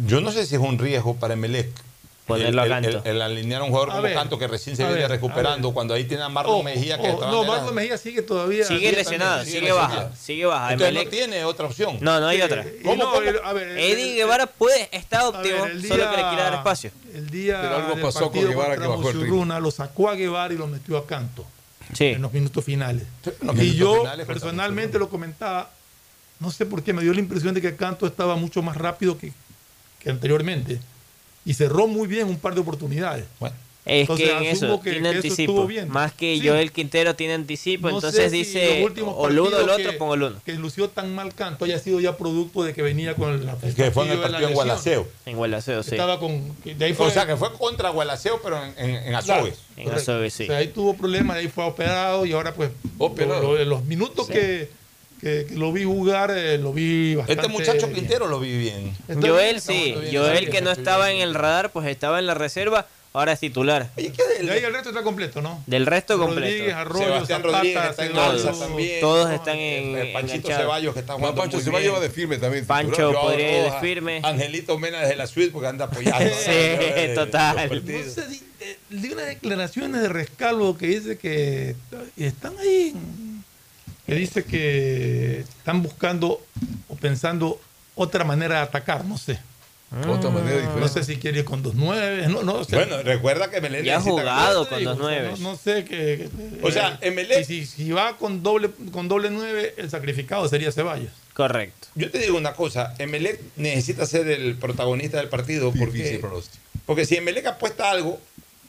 Yo 0.06 0.20
no 0.20 0.30
sé 0.30 0.46
si 0.46 0.54
es 0.54 0.60
un 0.60 0.78
riesgo 0.78 1.16
para 1.16 1.34
Emelec 1.34 1.68
Ponerlo 2.26 2.62
a 2.62 2.64
el, 2.64 2.70
Canto. 2.70 2.88
el- 3.04 3.16
el 3.16 3.22
alinear 3.22 3.60
a 3.60 3.64
un 3.64 3.70
jugador 3.70 3.90
A 3.90 3.92
como 3.92 4.02
ver, 4.04 4.14
Canto 4.14 4.38
que 4.38 4.46
recién 4.48 4.76
se 4.76 4.82
a 4.82 4.86
viene 4.86 5.02
ver, 5.02 5.10
recuperando, 5.10 5.68
a 5.68 5.74
cuando 5.74 5.92
ahí 5.92 6.04
tiene 6.04 6.22
a 6.22 6.30
Marlon 6.30 6.60
Oh, 6.60 6.62
Mejía 6.62 6.96
que 6.98 7.08
oh, 7.08 7.12
estaba 7.12 7.30
no, 7.30 7.44
Marlon 7.44 7.74
Mejía 7.74 7.98
sigue 7.98 8.22
todavía. 8.22 8.64
Sigue 8.64 8.92
lesionado, 8.92 9.44
sigue 9.44 9.70
baja, 9.72 10.10
sigue 10.16 10.46
baja. 10.46 10.72
Entonces 10.72 11.04
no 11.04 11.10
tiene 11.10 11.44
otra 11.44 11.66
opción. 11.66 11.98
No, 12.00 12.18
no 12.20 12.26
hay 12.26 12.40
otra. 12.40 12.64
y 12.64 12.82
¿Cómo, 12.82 12.96
no, 13.04 13.10
cómo? 13.10 13.20
el- 13.22 13.40
a 13.44 13.52
ver, 13.52 13.68
el- 13.68 13.78
Eddie 13.78 14.10
el- 14.12 14.16
Guevara 14.16 14.46
puede, 14.46 14.88
está 14.90 15.28
óptimo, 15.28 15.56
a 15.64 15.68
solo 15.68 15.70
que 15.70 15.74
le 15.76 15.82
día- 15.82 16.28
quiere 16.30 16.42
dar 16.42 16.54
espacio. 16.54 16.90
El 17.12 17.28
día 17.28 17.60
Pero 17.60 17.76
algo 17.76 18.00
pasó 18.00 18.30
con 18.30 18.40
Guevara 18.48 18.76
que 18.78 18.86
bajó 18.86 19.10
el 19.10 19.20
ritmo. 19.20 19.60
Lo 19.60 19.70
sacó 19.70 20.08
a 20.08 20.14
Guevara 20.14 20.54
y 20.54 20.56
lo 20.56 20.66
metió 20.66 20.96
a 20.96 21.06
Canto 21.06 21.44
Sí. 21.92 22.06
en 22.06 22.22
los 22.22 22.32
minutos 22.32 22.64
finales. 22.64 23.02
los 23.42 23.54
y 23.56 23.58
minutos 23.58 23.74
yo 23.76 24.00
finales 24.00 24.26
personalmente 24.26 24.98
lo 24.98 25.10
comentaba, 25.10 25.68
no 26.40 26.50
sé 26.50 26.64
por 26.64 26.82
qué, 26.82 26.94
me 26.94 27.02
dio 27.02 27.12
la 27.12 27.20
impresión 27.20 27.52
de 27.54 27.60
que 27.60 27.76
Canto 27.76 28.06
estaba 28.06 28.34
mucho 28.36 28.62
más 28.62 28.78
rápido 28.78 29.18
que, 29.18 29.30
que 30.00 30.08
anteriormente. 30.10 30.80
Y 31.44 31.54
cerró 31.54 31.86
muy 31.86 32.06
bien 32.08 32.26
un 32.28 32.38
par 32.38 32.54
de 32.54 32.60
oportunidades. 32.60 33.24
Bueno, 33.40 33.54
Es 33.86 34.00
Entonces, 34.00 34.30
que 34.30 34.32
en 34.48 34.56
asumo 34.56 34.72
eso 34.76 34.80
que- 34.80 34.90
tiene 34.92 35.10
que 35.10 35.18
eso 35.18 35.26
anticipo. 35.28 35.52
estuvo 35.52 35.66
bien. 35.66 35.90
Más 35.90 36.10
que 36.14 36.38
Sí. 36.40 36.48
Joel 36.48 36.72
Quintero 36.72 37.14
tiene 37.16 37.34
anticipo, 37.34 37.90
No 37.90 37.96
entonces 37.96 38.30
si 38.32 38.38
dice 38.38 38.76
los 38.80 38.86
últimos 38.86 39.14
o 39.14 39.28
el 39.28 39.38
uno 39.38 39.42
o 39.42 39.46
el 39.48 39.52
partidos 39.66 39.78
otro, 39.78 39.90
que- 39.92 39.98
pongo 39.98 40.14
el 40.14 40.22
uno. 40.22 40.36
Que 40.46 40.52
lució 40.54 40.88
tan 40.88 41.14
mal 41.14 41.34
Canto 41.34 41.66
haya 41.66 41.78
sido 41.78 42.00
ya 42.00 42.16
producto 42.16 42.62
de 42.64 42.72
que 42.72 42.80
venía 42.80 43.14
con 43.14 43.44
la 43.44 43.56
que 43.58 43.90
fue 43.90 44.06
en 44.06 44.12
el 44.12 44.20
partido 44.20 44.48
en. 44.48 44.54
Gualaceo. 44.54 45.06
En 45.26 45.36
Gualaceo, 45.36 45.82
sí. 45.82 45.90
Estaba 45.90 46.18
con. 46.18 46.56
De 46.64 46.82
ahí 46.82 46.94
fue, 46.94 47.08
O 47.08 47.10
sea, 47.10 47.26
que 47.26 47.36
fue 47.36 47.52
contra 47.52 47.90
Gualaceo, 47.90 48.40
pero 48.42 48.56
en, 48.64 48.72
en, 48.78 48.90
en 48.96 49.02
Claro. 49.20 49.34
Azogues. 49.34 49.58
En 49.76 49.84
Correcto. 49.84 50.12
Azogues, 50.12 50.32
sí. 50.32 50.44
O 50.44 50.46
sea, 50.46 50.56
ahí 50.56 50.68
tuvo 50.68 50.94
problemas, 50.96 51.36
ahí 51.36 51.48
fue 51.48 51.64
operado 51.64 52.24
y 52.24 52.32
ahora 52.32 52.54
pues 52.54 52.70
Operado. 52.96 53.42
lo- 53.42 53.58
lo- 53.58 53.64
los 53.66 53.84
minutos 53.84 54.26
que, 54.28 54.70
que- 55.24 55.46
que 55.46 55.54
lo 55.56 55.72
vi 55.72 55.84
jugar 55.84 56.30
eh, 56.36 56.58
lo 56.58 56.72
vi 56.72 57.14
bastante 57.14 57.40
Este 57.46 57.52
muchacho 57.52 57.86
bien. 57.86 57.94
Quintero 58.00 58.26
lo 58.28 58.38
vi 58.40 58.56
bien. 58.58 58.94
Está 59.08 59.26
Joel 59.26 59.50
bien, 59.54 59.60
sí, 59.60 59.94
bien, 60.00 60.14
Joel 60.22 60.50
que 60.50 60.60
no 60.60 60.70
estaba 60.70 61.10
en 61.10 61.20
el 61.22 61.34
radar, 61.34 61.70
pues 61.70 61.86
estaba 61.88 62.18
en 62.18 62.26
la 62.26 62.34
reserva, 62.34 62.86
ahora 63.14 63.32
es 63.32 63.40
titular. 63.40 63.88
Oye, 63.96 64.12
¿qué 64.12 64.44
De 64.44 64.50
ahí 64.52 64.62
el 64.62 64.72
resto 64.74 64.90
está 64.90 65.02
completo, 65.02 65.40
¿no? 65.40 65.62
Del 65.66 65.86
resto 65.86 66.16
Rodríguez, 66.18 66.74
completo. 66.74 66.76
Arroyo, 66.78 67.04
Sebastián 67.06 67.40
Zapata, 67.42 67.56
Rodríguez 67.58 67.90
está 67.90 68.04
en 68.04 68.12
Ceballos. 68.12 68.46
alza 68.46 68.66
también. 68.66 69.00
Todos 69.00 69.30
están 69.30 69.56
en 69.56 69.96
Eh, 69.96 70.10
Panchito 70.12 70.34
enganchados. 70.34 70.62
Ceballos 70.62 70.94
que 70.94 71.00
está 71.00 71.12
jugando 71.14 71.40
Pancho 71.40 71.56
muy 71.56 71.64
va 71.64 71.70
a 71.70 71.80
bien. 71.80 71.82
llevar 71.84 72.02
de 72.02 72.10
firme 72.10 72.36
también. 72.38 72.66
Pancho 72.66 73.12
podría 73.12 73.58
ir 73.66 73.72
de 73.72 73.80
firme. 73.80 74.20
Angelito 74.22 74.78
Mena 74.78 75.00
desde 75.00 75.16
la 75.16 75.26
suite 75.26 75.52
porque 75.52 75.68
anda 75.68 75.86
apoyando. 75.86 76.18
Sí, 76.34 76.50
Eh, 76.50 77.12
total. 77.14 77.82
No 77.82 78.10
sé, 78.12 78.28
di- 78.28 78.42
eh, 78.60 78.76
di 78.90 79.08
unas 79.12 79.26
declaraciones 79.26 80.02
de 80.02 80.08
rescalvo 80.08 80.76
que 80.76 80.86
dice 80.88 81.16
que 81.16 81.76
están 82.18 82.58
ahí, 82.58 82.92
en- 82.94 83.33
que 84.06 84.14
dice 84.14 84.44
que 84.44 85.40
están 85.40 85.82
buscando 85.82 86.40
o 86.88 86.96
pensando 86.96 87.60
otra 87.94 88.24
manera 88.24 88.56
de 88.56 88.60
atacar, 88.62 89.04
no 89.04 89.16
sé. 89.18 89.38
Otra 90.08 90.28
manera 90.30 90.56
diferente. 90.56 90.80
No 90.80 90.88
sé 90.88 91.04
si 91.04 91.16
quiere 91.18 91.38
ir 91.40 91.44
con 91.44 91.62
dos 91.62 91.74
nueve, 91.76 92.26
no, 92.28 92.42
no 92.42 92.64
sé. 92.64 92.74
Bueno, 92.74 93.00
recuerda 93.02 93.48
que 93.48 93.60
Melén 93.60 93.84
Ya 93.84 93.94
ha 93.94 93.98
necesita- 93.98 94.22
jugado 94.22 94.68
con 94.68 94.82
dos 94.82 94.94
o 94.94 94.96
sea, 94.96 95.04
nueves. 95.04 95.38
No, 95.40 95.50
no 95.52 95.56
sé 95.56 95.84
qué. 95.84 96.28
O 96.62 96.70
sea, 96.72 96.98
eh, 97.00 97.12
Emelec- 97.12 97.42
y 97.42 97.44
si, 97.44 97.66
si 97.66 97.90
va 97.92 98.16
con 98.16 98.42
doble 98.42 98.70
con 98.90 99.06
doble 99.06 99.30
nueve, 99.30 99.72
el 99.76 99.88
sacrificado 99.90 100.48
sería 100.48 100.72
Ceballos. 100.72 101.12
Correcto. 101.32 101.86
Yo 101.94 102.10
te 102.10 102.18
digo 102.18 102.36
una 102.36 102.54
cosa, 102.54 102.94
Emelec 102.98 103.40
necesita 103.56 104.04
ser 104.04 104.26
el 104.28 104.56
protagonista 104.56 105.18
del 105.18 105.28
partido 105.28 105.72
porque, 105.72 106.20
porque 106.86 107.06
si 107.06 107.14
Emelec 107.16 107.46
apuesta 107.46 107.88
algo, 107.90 108.20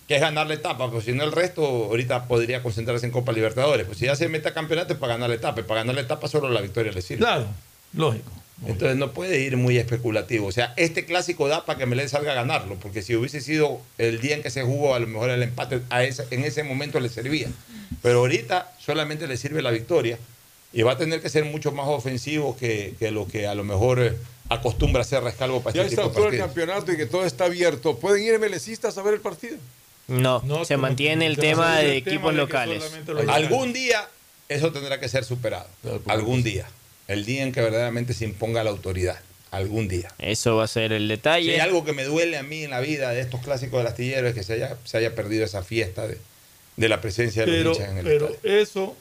que 0.08 0.16
es 0.16 0.22
ganar 0.22 0.48
la 0.48 0.54
etapa, 0.54 0.90
pues 0.92 1.06
si 1.06 1.14
no 1.14 1.24
el 1.24 1.32
resto 1.32 1.64
ahorita 1.66 2.28
podría 2.28 2.62
concentrarse 2.62 3.06
en 3.06 3.12
Copa 3.12 3.32
Libertadores. 3.32 3.86
Pues 3.88 3.98
si 3.98 4.06
ya 4.06 4.16
se 4.16 4.28
mete 4.30 4.50
a 4.50 4.54
campeonato 4.54 4.94
es 4.94 5.00
para 5.00 5.14
ganar 5.14 5.30
la 5.30 5.36
etapa, 5.36 5.62
y 5.62 5.64
para 5.64 5.82
ganar 5.82 5.96
la 5.96 6.02
etapa 6.02 6.28
solo 6.28 6.50
la 6.50 6.62
victoria 6.62 6.92
le 6.92 7.02
sirve. 7.02 7.20
Claro, 7.24 7.48
lógico. 7.94 8.32
Entonces 8.68 8.96
no 8.98 9.12
puede 9.12 9.42
ir 9.42 9.58
muy 9.58 9.78
especulativo. 9.78 10.48
O 10.48 10.52
sea, 10.52 10.74
este 10.78 11.06
clásico 11.06 11.48
da 11.50 11.66
para 11.66 11.78
que 11.78 11.86
Melén 11.86 12.08
salga 12.08 12.32
a 12.32 12.36
ganarlo, 12.36 12.76
porque 12.76 13.02
si 13.02 13.14
hubiese 13.16 13.42
sido 13.42 13.82
el 13.98 14.22
día 14.22 14.36
en 14.36 14.44
que 14.44 14.50
se 14.50 14.62
jugó, 14.64 14.96
a 14.96 15.00
lo 15.00 15.08
mejor 15.08 15.30
el 15.30 15.44
empate 15.44 15.82
a 15.90 16.04
ese- 16.04 16.26
en 16.32 16.44
ese 16.46 16.64
momento 16.64 17.00
le 17.02 17.10
servía. 17.10 17.48
Pero 18.02 18.20
ahorita 18.20 18.72
solamente 18.80 19.28
le 19.28 19.36
sirve 19.38 19.62
la 19.62 19.72
victoria 19.72 20.18
y 20.72 20.84
va 20.84 20.94
a 20.94 20.98
tener 20.98 21.20
que 21.22 21.30
ser 21.30 21.44
mucho 21.46 21.72
más 21.74 21.88
ofensivo 21.88 22.56
que, 22.56 22.94
que 22.98 23.12
lo 23.12 23.28
que 23.28 23.46
a 23.46 23.56
lo 23.56 23.64
mejor 23.66 24.00
eh, 24.02 24.14
acostumbra 24.50 25.02
hacer 25.02 25.22
Rescalvo 25.24 25.62
para 25.62 25.76
Ya 25.76 25.82
este 25.82 25.96
está 25.96 26.12
todo 26.14 26.30
el 26.30 26.38
campeonato 26.38 26.92
y 26.94 26.98
que 26.98 27.08
todo 27.08 27.26
está 27.26 27.46
abierto. 27.46 27.98
¿Pueden 27.98 28.24
ir 28.24 28.40
melecistas 28.40 28.98
a 28.98 29.02
ver 29.02 29.16
el 29.16 29.20
partido? 29.22 29.58
No, 30.08 30.42
No, 30.46 30.66
se 30.66 30.78
mantiene 30.78 31.26
el 31.26 31.36
se 31.36 31.42
tema 31.42 31.64
mantiene 31.66 31.90
de 31.92 31.98
el 31.98 32.04
tema 32.04 32.16
equipos 32.16 32.34
locales. 32.36 32.84
Algún 33.28 33.74
día 33.74 34.08
eso 34.50 34.72
tendrá 34.72 35.00
que 35.00 35.10
ser 35.10 35.24
superado. 35.26 35.68
Algún 36.08 36.44
día. 36.44 36.68
El 37.08 37.26
día 37.26 37.44
en 37.44 37.52
que 37.52 37.62
verdaderamente 37.62 38.14
se 38.14 38.26
imponga 38.26 38.64
la 38.64 38.70
autoridad. 38.70 39.20
Algún 39.52 39.88
día. 39.88 40.12
Eso 40.20 40.58
va 40.58 40.66
a 40.66 40.68
ser 40.68 40.92
el 40.92 41.04
Si 41.04 41.08
detalle. 41.10 41.54
hay 41.54 41.60
algo 41.60 41.86
que 41.86 41.94
me 41.94 42.04
duele 42.04 42.38
a 42.38 42.44
mí 42.44 42.64
en 42.64 42.72
la 42.72 42.80
vida 42.82 43.12
de 43.12 43.22
estos 43.22 43.42
clásicos 43.42 43.80
del 43.80 43.88
astillero 43.88 44.28
es 44.28 44.34
que 44.34 44.44
se 44.44 44.54
haya, 44.54 44.78
se 44.84 44.98
haya 44.98 45.16
perdido 45.16 45.46
esa 45.46 45.64
fiesta 45.64 46.08
de, 46.08 46.20
de 46.76 46.90
la 46.90 47.00
presencia 47.02 47.46
de 47.46 47.64
los 47.64 47.78
hinchas 47.78 47.92
en 47.92 47.98
el 48.00 48.04
pero 48.04 48.28
estadio. 48.30 48.60
eso 48.62 48.98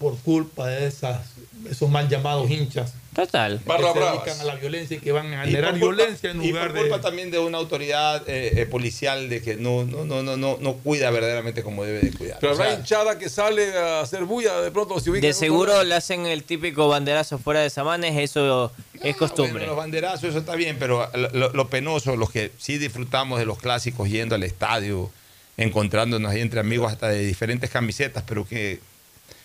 por 0.00 0.16
culpa 0.18 0.68
de 0.68 0.86
esas 0.86 1.26
esos 1.70 1.88
mal 1.90 2.08
llamados 2.08 2.50
hinchas 2.50 2.94
Total. 3.14 3.60
que 3.62 3.68
Barra 3.68 3.92
se 3.92 3.98
bravas. 3.98 4.24
dedican 4.24 4.40
a 4.40 4.44
la 4.44 4.54
violencia 4.56 4.96
y 4.96 5.00
que 5.00 5.12
van 5.12 5.32
a 5.32 5.44
Y 5.44 5.50
generar 5.50 5.70
por 5.72 5.80
culpa- 5.80 5.94
violencia 5.96 6.30
en 6.30 6.42
y 6.42 6.48
lugar 6.48 6.68
por 6.72 6.78
culpa 6.80 6.96
de 6.96 7.02
también 7.02 7.30
de 7.30 7.38
una 7.38 7.58
autoridad 7.58 8.28
eh, 8.28 8.52
eh, 8.62 8.66
policial 8.66 9.28
de 9.28 9.40
que 9.40 9.54
no, 9.56 9.84
no, 9.84 10.04
no, 10.04 10.22
no, 10.22 10.36
no, 10.36 10.58
no 10.60 10.74
cuida 10.74 11.10
verdaderamente 11.10 11.62
como 11.62 11.84
debe 11.84 12.00
de 12.00 12.10
cuidar. 12.16 12.38
Pero 12.40 12.52
O 12.52 12.56
sea, 12.56 12.64
habrá 12.66 12.78
hinchada 12.78 13.18
que 13.18 13.28
sale 13.28 13.76
a 13.78 14.00
hacer 14.00 14.24
bulla 14.24 14.60
de 14.60 14.70
pronto. 14.70 14.98
Si 14.98 15.10
ubica 15.10 15.26
De 15.26 15.32
seguro 15.32 15.82
le 15.84 15.94
hacen 15.94 16.26
el 16.26 16.42
típico 16.42 16.88
banderazo 16.88 17.38
fuera 17.38 17.60
de 17.60 17.70
Samanes, 17.70 18.16
eso 18.18 18.72
es 19.00 19.14
Ah, 19.14 19.18
costumbre. 19.18 19.52
bueno, 19.52 19.66
los 19.68 19.76
banderazos, 19.76 20.24
eso 20.30 20.38
está 20.38 20.56
bien, 20.56 20.76
pero 20.78 21.08
lo- 21.32 21.52
lo 21.52 21.68
penoso, 21.68 22.16
los 22.16 22.30
que 22.30 22.50
sí 22.58 22.78
disfrutamos 22.78 23.38
de 23.38 23.46
los 23.46 23.58
clásicos 23.58 24.08
yendo 24.10 24.34
al 24.34 24.42
estadio, 24.42 25.10
encontrándonos 25.56 26.32
ahí 26.32 26.40
entre 26.40 26.58
amigos 26.60 26.90
hasta 26.92 27.08
de 27.08 27.24
diferentes 27.24 27.70
camisetas, 27.70 28.24
pero 28.26 28.44
que 28.46 28.80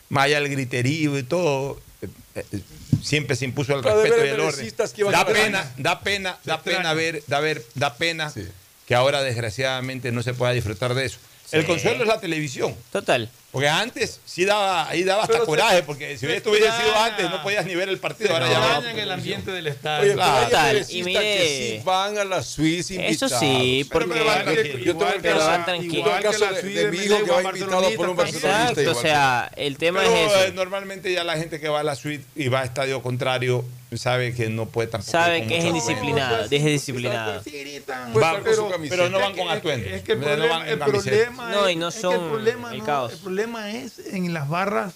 más 0.09 0.25
allá 0.25 0.41
del 0.41 0.49
griterío 0.49 1.17
y 1.17 1.23
todo, 1.23 1.79
eh, 2.01 2.07
eh, 2.51 2.59
siempre 3.03 3.35
se 3.35 3.45
impuso 3.45 3.75
el 3.75 3.83
respeto 3.83 4.25
y 4.25 4.29
el 4.29 4.39
orden. 4.39 4.71
Da 5.11 5.25
pena, 5.25 5.73
da 5.77 5.99
pena, 6.01 6.37
da 6.43 6.61
pena 6.61 6.93
ver, 6.93 7.23
da 7.27 7.39
ver, 7.39 7.63
da 7.75 7.95
pena 7.95 8.29
Sí. 8.29 8.47
que 8.87 8.95
ahora 8.95 9.21
desgraciadamente 9.21 10.11
no 10.11 10.23
se 10.23 10.33
pueda 10.33 10.51
disfrutar 10.51 10.93
de 10.93 11.05
eso. 11.05 11.17
El 11.51 11.65
consuelo 11.65 12.03
es 12.03 12.07
la 12.07 12.19
televisión. 12.19 12.75
Total. 12.91 13.29
Porque 13.51 13.67
antes 13.67 14.19
sí 14.25 14.45
daba, 14.45 14.87
ahí 14.87 15.03
daba 15.03 15.23
hasta 15.23 15.33
Pero 15.33 15.45
se- 15.45 15.49
coraje, 15.49 15.81
porque 15.83 16.11
si 16.19 16.27
se 16.27 16.35
esto 16.37 16.51
hubiera 16.51 16.79
sido 16.79 16.95
antes, 16.95 17.29
no 17.31 17.41
podías 17.41 17.65
ni 17.65 17.73
ver 17.73 17.89
el 17.89 17.97
partido. 17.97 18.31
Ahora 18.31 18.47
ya 18.47 18.91
en 18.91 18.99
el 18.99 19.11
ambiente 19.11 19.49
del 19.51 19.65
estadio 19.65 20.03
Oye, 20.03 20.13
Claro. 20.13 20.33
pero 20.35 20.45
Total, 20.49 20.85
y 20.89 21.03
mire- 21.03 21.19
que 21.19 21.75
sí 21.79 21.81
van 21.83 22.17
a 22.19 22.23
la 22.25 22.43
Suiza 22.43 22.93
Eso 22.93 23.25
invitados. 23.25 23.39
sí, 23.39 23.87
Pero 23.89 24.05
porque... 24.05 24.19
me 24.19 24.25
van 24.25 24.45
Yo 24.45 24.53
tengo 24.55 24.89
Igual 24.91 25.13
el 25.15 25.21
que 25.23 25.29
caso, 25.29 25.39
la- 25.39 25.77
yo 25.77 26.15
el 26.17 26.23
caso 26.23 26.45
la 26.45 26.51
de, 26.51 26.61
Suiza 26.61 26.79
de 26.79 26.85
de 26.85 26.91
mi 26.91 26.97
hijo 27.03 27.23
que 27.25 27.31
va 27.31 27.41
invitado 27.43 27.91
por 27.95 28.09
un 28.09 28.15
barcelonista. 28.15 28.69
Exacto, 28.69 28.91
o 28.91 29.01
sea, 29.01 29.51
el 29.55 29.77
tema 29.77 30.01
Pero, 30.01 30.13
es 30.15 30.31
eh, 30.31 30.43
eso. 30.45 30.53
normalmente 30.53 31.11
ya 31.11 31.23
la 31.23 31.35
gente 31.35 31.59
que 31.59 31.69
va 31.69 31.79
a 31.79 31.83
la 31.83 31.95
suite 31.95 32.23
y 32.35 32.49
va 32.49 32.59
a 32.61 32.65
estadio 32.65 33.01
contrario 33.01 33.65
sabe 33.95 34.35
que 34.35 34.49
no 34.49 34.67
puede 34.67 34.87
tampoco. 34.87 35.11
Sabe 35.11 35.47
que 35.47 35.57
es 35.57 35.65
indisciplinado, 35.65 36.35
atuendo. 36.35 36.55
es 36.55 36.63
disciplinado. 36.63 37.43
Sí 37.43 37.49
gritan, 37.49 38.13
Puede 38.13 38.23
Va- 38.23 38.37
estar 38.37 38.43
con 38.43 38.55
su 38.55 38.69
pero, 38.69 38.83
pero 38.89 39.09
no 39.09 39.19
van 39.19 39.35
con 39.35 39.49
atuendo. 39.49 39.89
Es 39.89 40.03
que 40.03 40.11
el 40.11 40.19
no 40.19 40.25
problema, 40.27 40.59
van 40.59 40.67
No, 41.51 41.65
es- 41.67 41.73
y 41.73 41.75
no 41.75 41.89
son 41.89 42.13
el 42.13 42.19
problema, 42.29 42.71
el 42.71 42.77
no, 42.79 42.85
caos. 42.85 43.13
El 43.39 43.49
problema 43.49 43.71
es 43.71 43.99
en 44.13 44.33
las 44.33 44.49
barras 44.49 44.93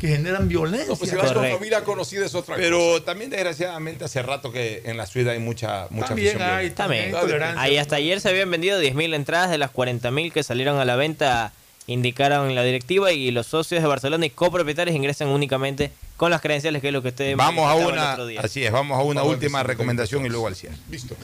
que 0.00 0.08
generan 0.08 0.48
violencia. 0.48 0.88
No, 0.88 0.96
pues 0.96 1.10
si 1.10 1.16
vas 1.16 1.26
con 1.26 1.34
Correcto. 1.34 1.56
familia 1.58 1.84
conocida 1.84 2.24
es 2.24 2.34
otra 2.34 2.54
cosa. 2.54 2.62
Pero 2.62 3.02
también 3.02 3.30
desgraciadamente 3.30 4.04
hace 4.04 4.22
rato 4.22 4.52
que 4.52 4.82
en 4.84 4.96
la 4.96 5.06
suite 5.06 5.30
hay 5.30 5.38
mucha, 5.40 5.86
mucha 5.90 6.08
También 6.08 6.40
hay. 6.40 6.70
También. 6.70 7.14
Ahí 7.56 7.78
hasta 7.78 7.96
ayer 7.96 8.20
se 8.20 8.28
habían 8.28 8.50
vendido 8.50 8.80
10.000 8.80 9.14
entradas 9.14 9.50
de 9.50 9.58
las 9.58 9.72
40.000 9.72 10.32
que 10.32 10.42
salieron 10.44 10.78
a 10.78 10.84
la 10.84 10.94
venta, 10.96 11.52
indicaron 11.88 12.54
la 12.54 12.62
directiva 12.62 13.10
y 13.10 13.30
los 13.32 13.48
socios 13.48 13.82
de 13.82 13.88
Barcelona 13.88 14.24
y 14.26 14.30
copropietarios 14.30 14.94
ingresan 14.94 15.28
únicamente 15.28 15.90
con 16.16 16.30
las 16.30 16.40
credenciales, 16.40 16.80
que 16.80 16.88
es 16.88 16.92
lo 16.92 17.02
que 17.02 17.08
ustedes 17.08 17.36
Vamos 17.36 17.68
a 17.68 17.74
una, 17.74 18.12
otro 18.12 18.26
día. 18.26 18.40
así 18.40 18.64
es, 18.64 18.70
vamos 18.70 18.96
a 18.98 19.02
una 19.02 19.22
Vamos 19.22 19.34
última 19.34 19.64
recomendación 19.64 20.24
y 20.24 20.28
luego 20.28 20.46
al 20.46 20.54
cierre. 20.54 20.76
Listo. 20.90 21.16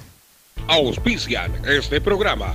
Auspician 0.67 1.65
este 1.65 2.01
programa. 2.01 2.55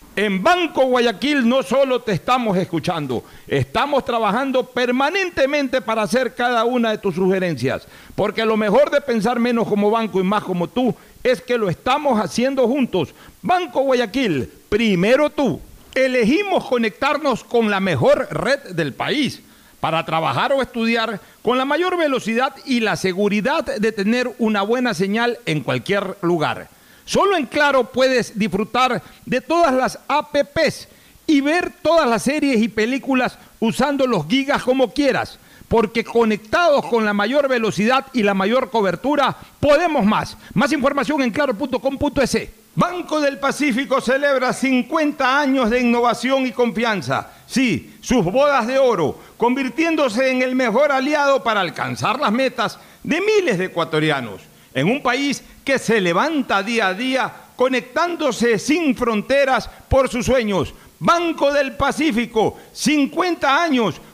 En 0.15 0.43
Banco 0.43 0.87
Guayaquil 0.87 1.47
no 1.47 1.63
solo 1.63 2.01
te 2.01 2.11
estamos 2.11 2.57
escuchando, 2.57 3.23
estamos 3.47 4.03
trabajando 4.03 4.65
permanentemente 4.65 5.79
para 5.79 6.01
hacer 6.01 6.35
cada 6.35 6.65
una 6.65 6.91
de 6.91 6.97
tus 6.97 7.15
sugerencias, 7.15 7.87
porque 8.13 8.43
lo 8.43 8.57
mejor 8.57 8.91
de 8.91 8.99
pensar 8.99 9.39
menos 9.39 9.69
como 9.69 9.89
banco 9.89 10.19
y 10.19 10.23
más 10.23 10.43
como 10.43 10.67
tú 10.67 10.93
es 11.23 11.41
que 11.41 11.57
lo 11.57 11.69
estamos 11.69 12.19
haciendo 12.19 12.67
juntos. 12.67 13.13
Banco 13.41 13.83
Guayaquil, 13.83 14.51
primero 14.67 15.29
tú. 15.29 15.61
Elegimos 15.95 16.65
conectarnos 16.65 17.45
con 17.45 17.71
la 17.71 17.79
mejor 17.79 18.27
red 18.31 18.75
del 18.75 18.93
país 18.93 19.41
para 19.79 20.05
trabajar 20.05 20.51
o 20.51 20.61
estudiar 20.61 21.21
con 21.41 21.57
la 21.57 21.63
mayor 21.63 21.97
velocidad 21.97 22.53
y 22.65 22.81
la 22.81 22.97
seguridad 22.97 23.63
de 23.63 23.91
tener 23.93 24.29
una 24.39 24.61
buena 24.61 24.93
señal 24.93 25.39
en 25.45 25.61
cualquier 25.61 26.17
lugar. 26.21 26.67
Solo 27.05 27.37
en 27.37 27.45
Claro 27.45 27.85
puedes 27.85 28.37
disfrutar 28.37 29.01
de 29.25 29.41
todas 29.41 29.73
las 29.73 29.99
APPs 30.07 30.87
y 31.27 31.41
ver 31.41 31.71
todas 31.81 32.09
las 32.09 32.23
series 32.23 32.61
y 32.61 32.67
películas 32.67 33.37
usando 33.59 34.05
los 34.07 34.27
gigas 34.27 34.63
como 34.63 34.91
quieras, 34.91 35.39
porque 35.67 36.03
conectados 36.03 36.85
con 36.85 37.05
la 37.05 37.13
mayor 37.13 37.47
velocidad 37.47 38.05
y 38.13 38.23
la 38.23 38.33
mayor 38.33 38.69
cobertura, 38.69 39.37
podemos 39.59 40.05
más. 40.05 40.37
Más 40.53 40.73
información 40.73 41.21
en 41.21 41.31
claro.com.es. 41.31 42.49
Banco 42.73 43.19
del 43.19 43.37
Pacífico 43.37 43.99
celebra 43.99 44.53
50 44.53 45.39
años 45.39 45.69
de 45.69 45.81
innovación 45.81 46.45
y 46.45 46.51
confianza. 46.51 47.29
Sí, 47.45 47.97
sus 47.99 48.23
bodas 48.23 48.65
de 48.65 48.79
oro, 48.79 49.19
convirtiéndose 49.35 50.31
en 50.31 50.41
el 50.41 50.55
mejor 50.55 50.91
aliado 50.91 51.43
para 51.43 51.59
alcanzar 51.59 52.19
las 52.19 52.31
metas 52.31 52.79
de 53.03 53.19
miles 53.19 53.57
de 53.57 53.65
ecuatorianos. 53.65 54.41
En 54.73 54.89
un 54.89 55.03
país 55.03 55.43
que 55.71 55.79
se 55.79 56.01
levanta 56.01 56.61
día 56.63 56.87
a 56.87 56.93
día 56.93 57.33
conectándose 57.55 58.59
sin 58.59 58.93
fronteras 58.93 59.69
por 59.87 60.09
sus 60.09 60.25
sueños. 60.25 60.73
Banco 60.99 61.53
del 61.53 61.77
Pacífico, 61.77 62.57
50 62.73 63.63
años 63.63 64.01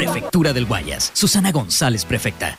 Prefectura 0.00 0.54
del 0.54 0.64
Guayas. 0.64 1.10
Susana 1.12 1.52
González, 1.52 2.06
prefecta. 2.06 2.58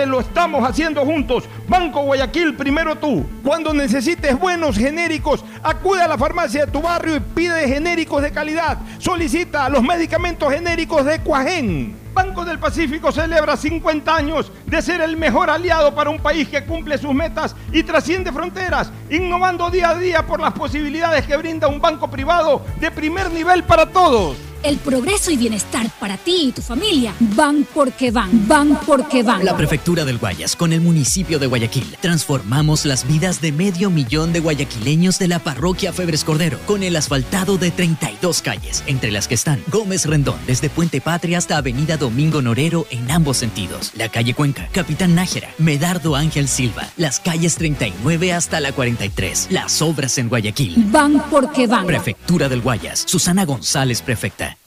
lo 0.05 0.19
estamos 0.19 0.67
haciendo 0.67 1.05
juntos. 1.05 1.45
Banco 1.67 2.03
Guayaquil, 2.03 2.55
primero 2.55 2.95
tú. 2.95 3.25
Cuando 3.43 3.73
necesites 3.73 4.37
buenos 4.39 4.77
genéricos, 4.77 5.43
acude 5.63 6.01
a 6.01 6.07
la 6.07 6.17
farmacia 6.17 6.65
de 6.65 6.71
tu 6.71 6.81
barrio 6.81 7.15
y 7.15 7.19
pide 7.19 7.67
genéricos 7.67 8.21
de 8.21 8.31
calidad. 8.31 8.79
Solicita 8.99 9.69
los 9.69 9.83
medicamentos 9.83 10.51
genéricos 10.51 11.05
de 11.05 11.19
Cuajén. 11.19 12.00
Banco 12.13 12.45
del 12.45 12.59
Pacífico 12.59 13.11
celebra 13.11 13.57
50 13.57 14.15
años 14.15 14.51
de 14.65 14.81
ser 14.81 15.01
el 15.01 15.17
mejor 15.17 15.49
aliado 15.49 15.95
para 15.95 16.09
un 16.09 16.19
país 16.19 16.47
que 16.49 16.65
cumple 16.65 16.97
sus 16.97 17.13
metas 17.13 17.55
y 17.71 17.83
trasciende 17.83 18.31
fronteras, 18.31 18.91
innovando 19.09 19.69
día 19.69 19.89
a 19.89 19.95
día 19.95 20.25
por 20.25 20.39
las 20.39 20.53
posibilidades 20.53 21.25
que 21.25 21.37
brinda 21.37 21.67
un 21.67 21.79
banco 21.79 22.09
privado 22.09 22.65
de 22.79 22.91
primer 22.91 23.31
nivel 23.31 23.63
para 23.63 23.85
todos. 23.85 24.35
El 24.63 24.77
progreso 24.77 25.31
y 25.31 25.37
bienestar 25.37 25.89
para 25.99 26.17
ti 26.17 26.49
y 26.49 26.51
tu 26.51 26.61
familia 26.61 27.15
van 27.19 27.65
porque 27.73 28.11
van, 28.11 28.47
van 28.47 28.79
porque 28.85 29.23
van. 29.23 29.43
La 29.43 29.57
Prefectura 29.57 30.05
del 30.05 30.19
Guayas 30.19 30.55
con 30.55 30.71
el 30.71 30.81
municipio 30.81 31.39
de 31.39 31.47
Guayaquil. 31.47 31.97
Transformamos 31.99 32.85
las 32.85 33.07
vidas 33.07 33.41
de 33.41 33.51
medio 33.51 33.89
millón 33.89 34.33
de 34.33 34.39
guayaquileños 34.39 35.17
de 35.17 35.29
la 35.29 35.39
parroquia 35.39 35.93
Febres 35.93 36.23
Cordero 36.23 36.59
con 36.67 36.83
el 36.83 36.95
asfaltado 36.95 37.57
de 37.57 37.71
32 37.71 38.43
calles, 38.43 38.83
entre 38.85 39.09
las 39.09 39.27
que 39.27 39.33
están 39.33 39.63
Gómez 39.71 40.05
Rendón 40.05 40.37
desde 40.45 40.69
Puente 40.69 41.01
Patria 41.01 41.39
hasta 41.39 41.57
Avenida 41.57 41.97
Domingo 42.01 42.41
Norero 42.41 42.87
en 42.89 43.11
ambos 43.11 43.37
sentidos, 43.37 43.91
la 43.95 44.09
calle 44.09 44.33
Cuenca, 44.33 44.67
Capitán 44.71 45.13
Nájera, 45.13 45.51
Medardo 45.59 46.15
Ángel 46.15 46.47
Silva, 46.47 46.89
las 46.97 47.19
calles 47.19 47.55
39 47.57 48.33
hasta 48.33 48.59
la 48.59 48.71
43, 48.71 49.49
las 49.51 49.83
obras 49.83 50.17
en 50.17 50.27
Guayaquil. 50.27 50.73
Van 50.87 51.23
porque 51.29 51.67
van. 51.67 51.85
Prefectura 51.85 52.49
del 52.49 52.61
Guayas, 52.61 53.03
Susana 53.05 53.45
González, 53.45 54.01
prefecta. 54.01 54.57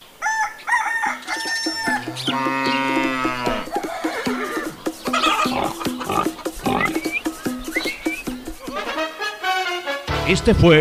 Este 10.28 10.55
fue 10.55 10.81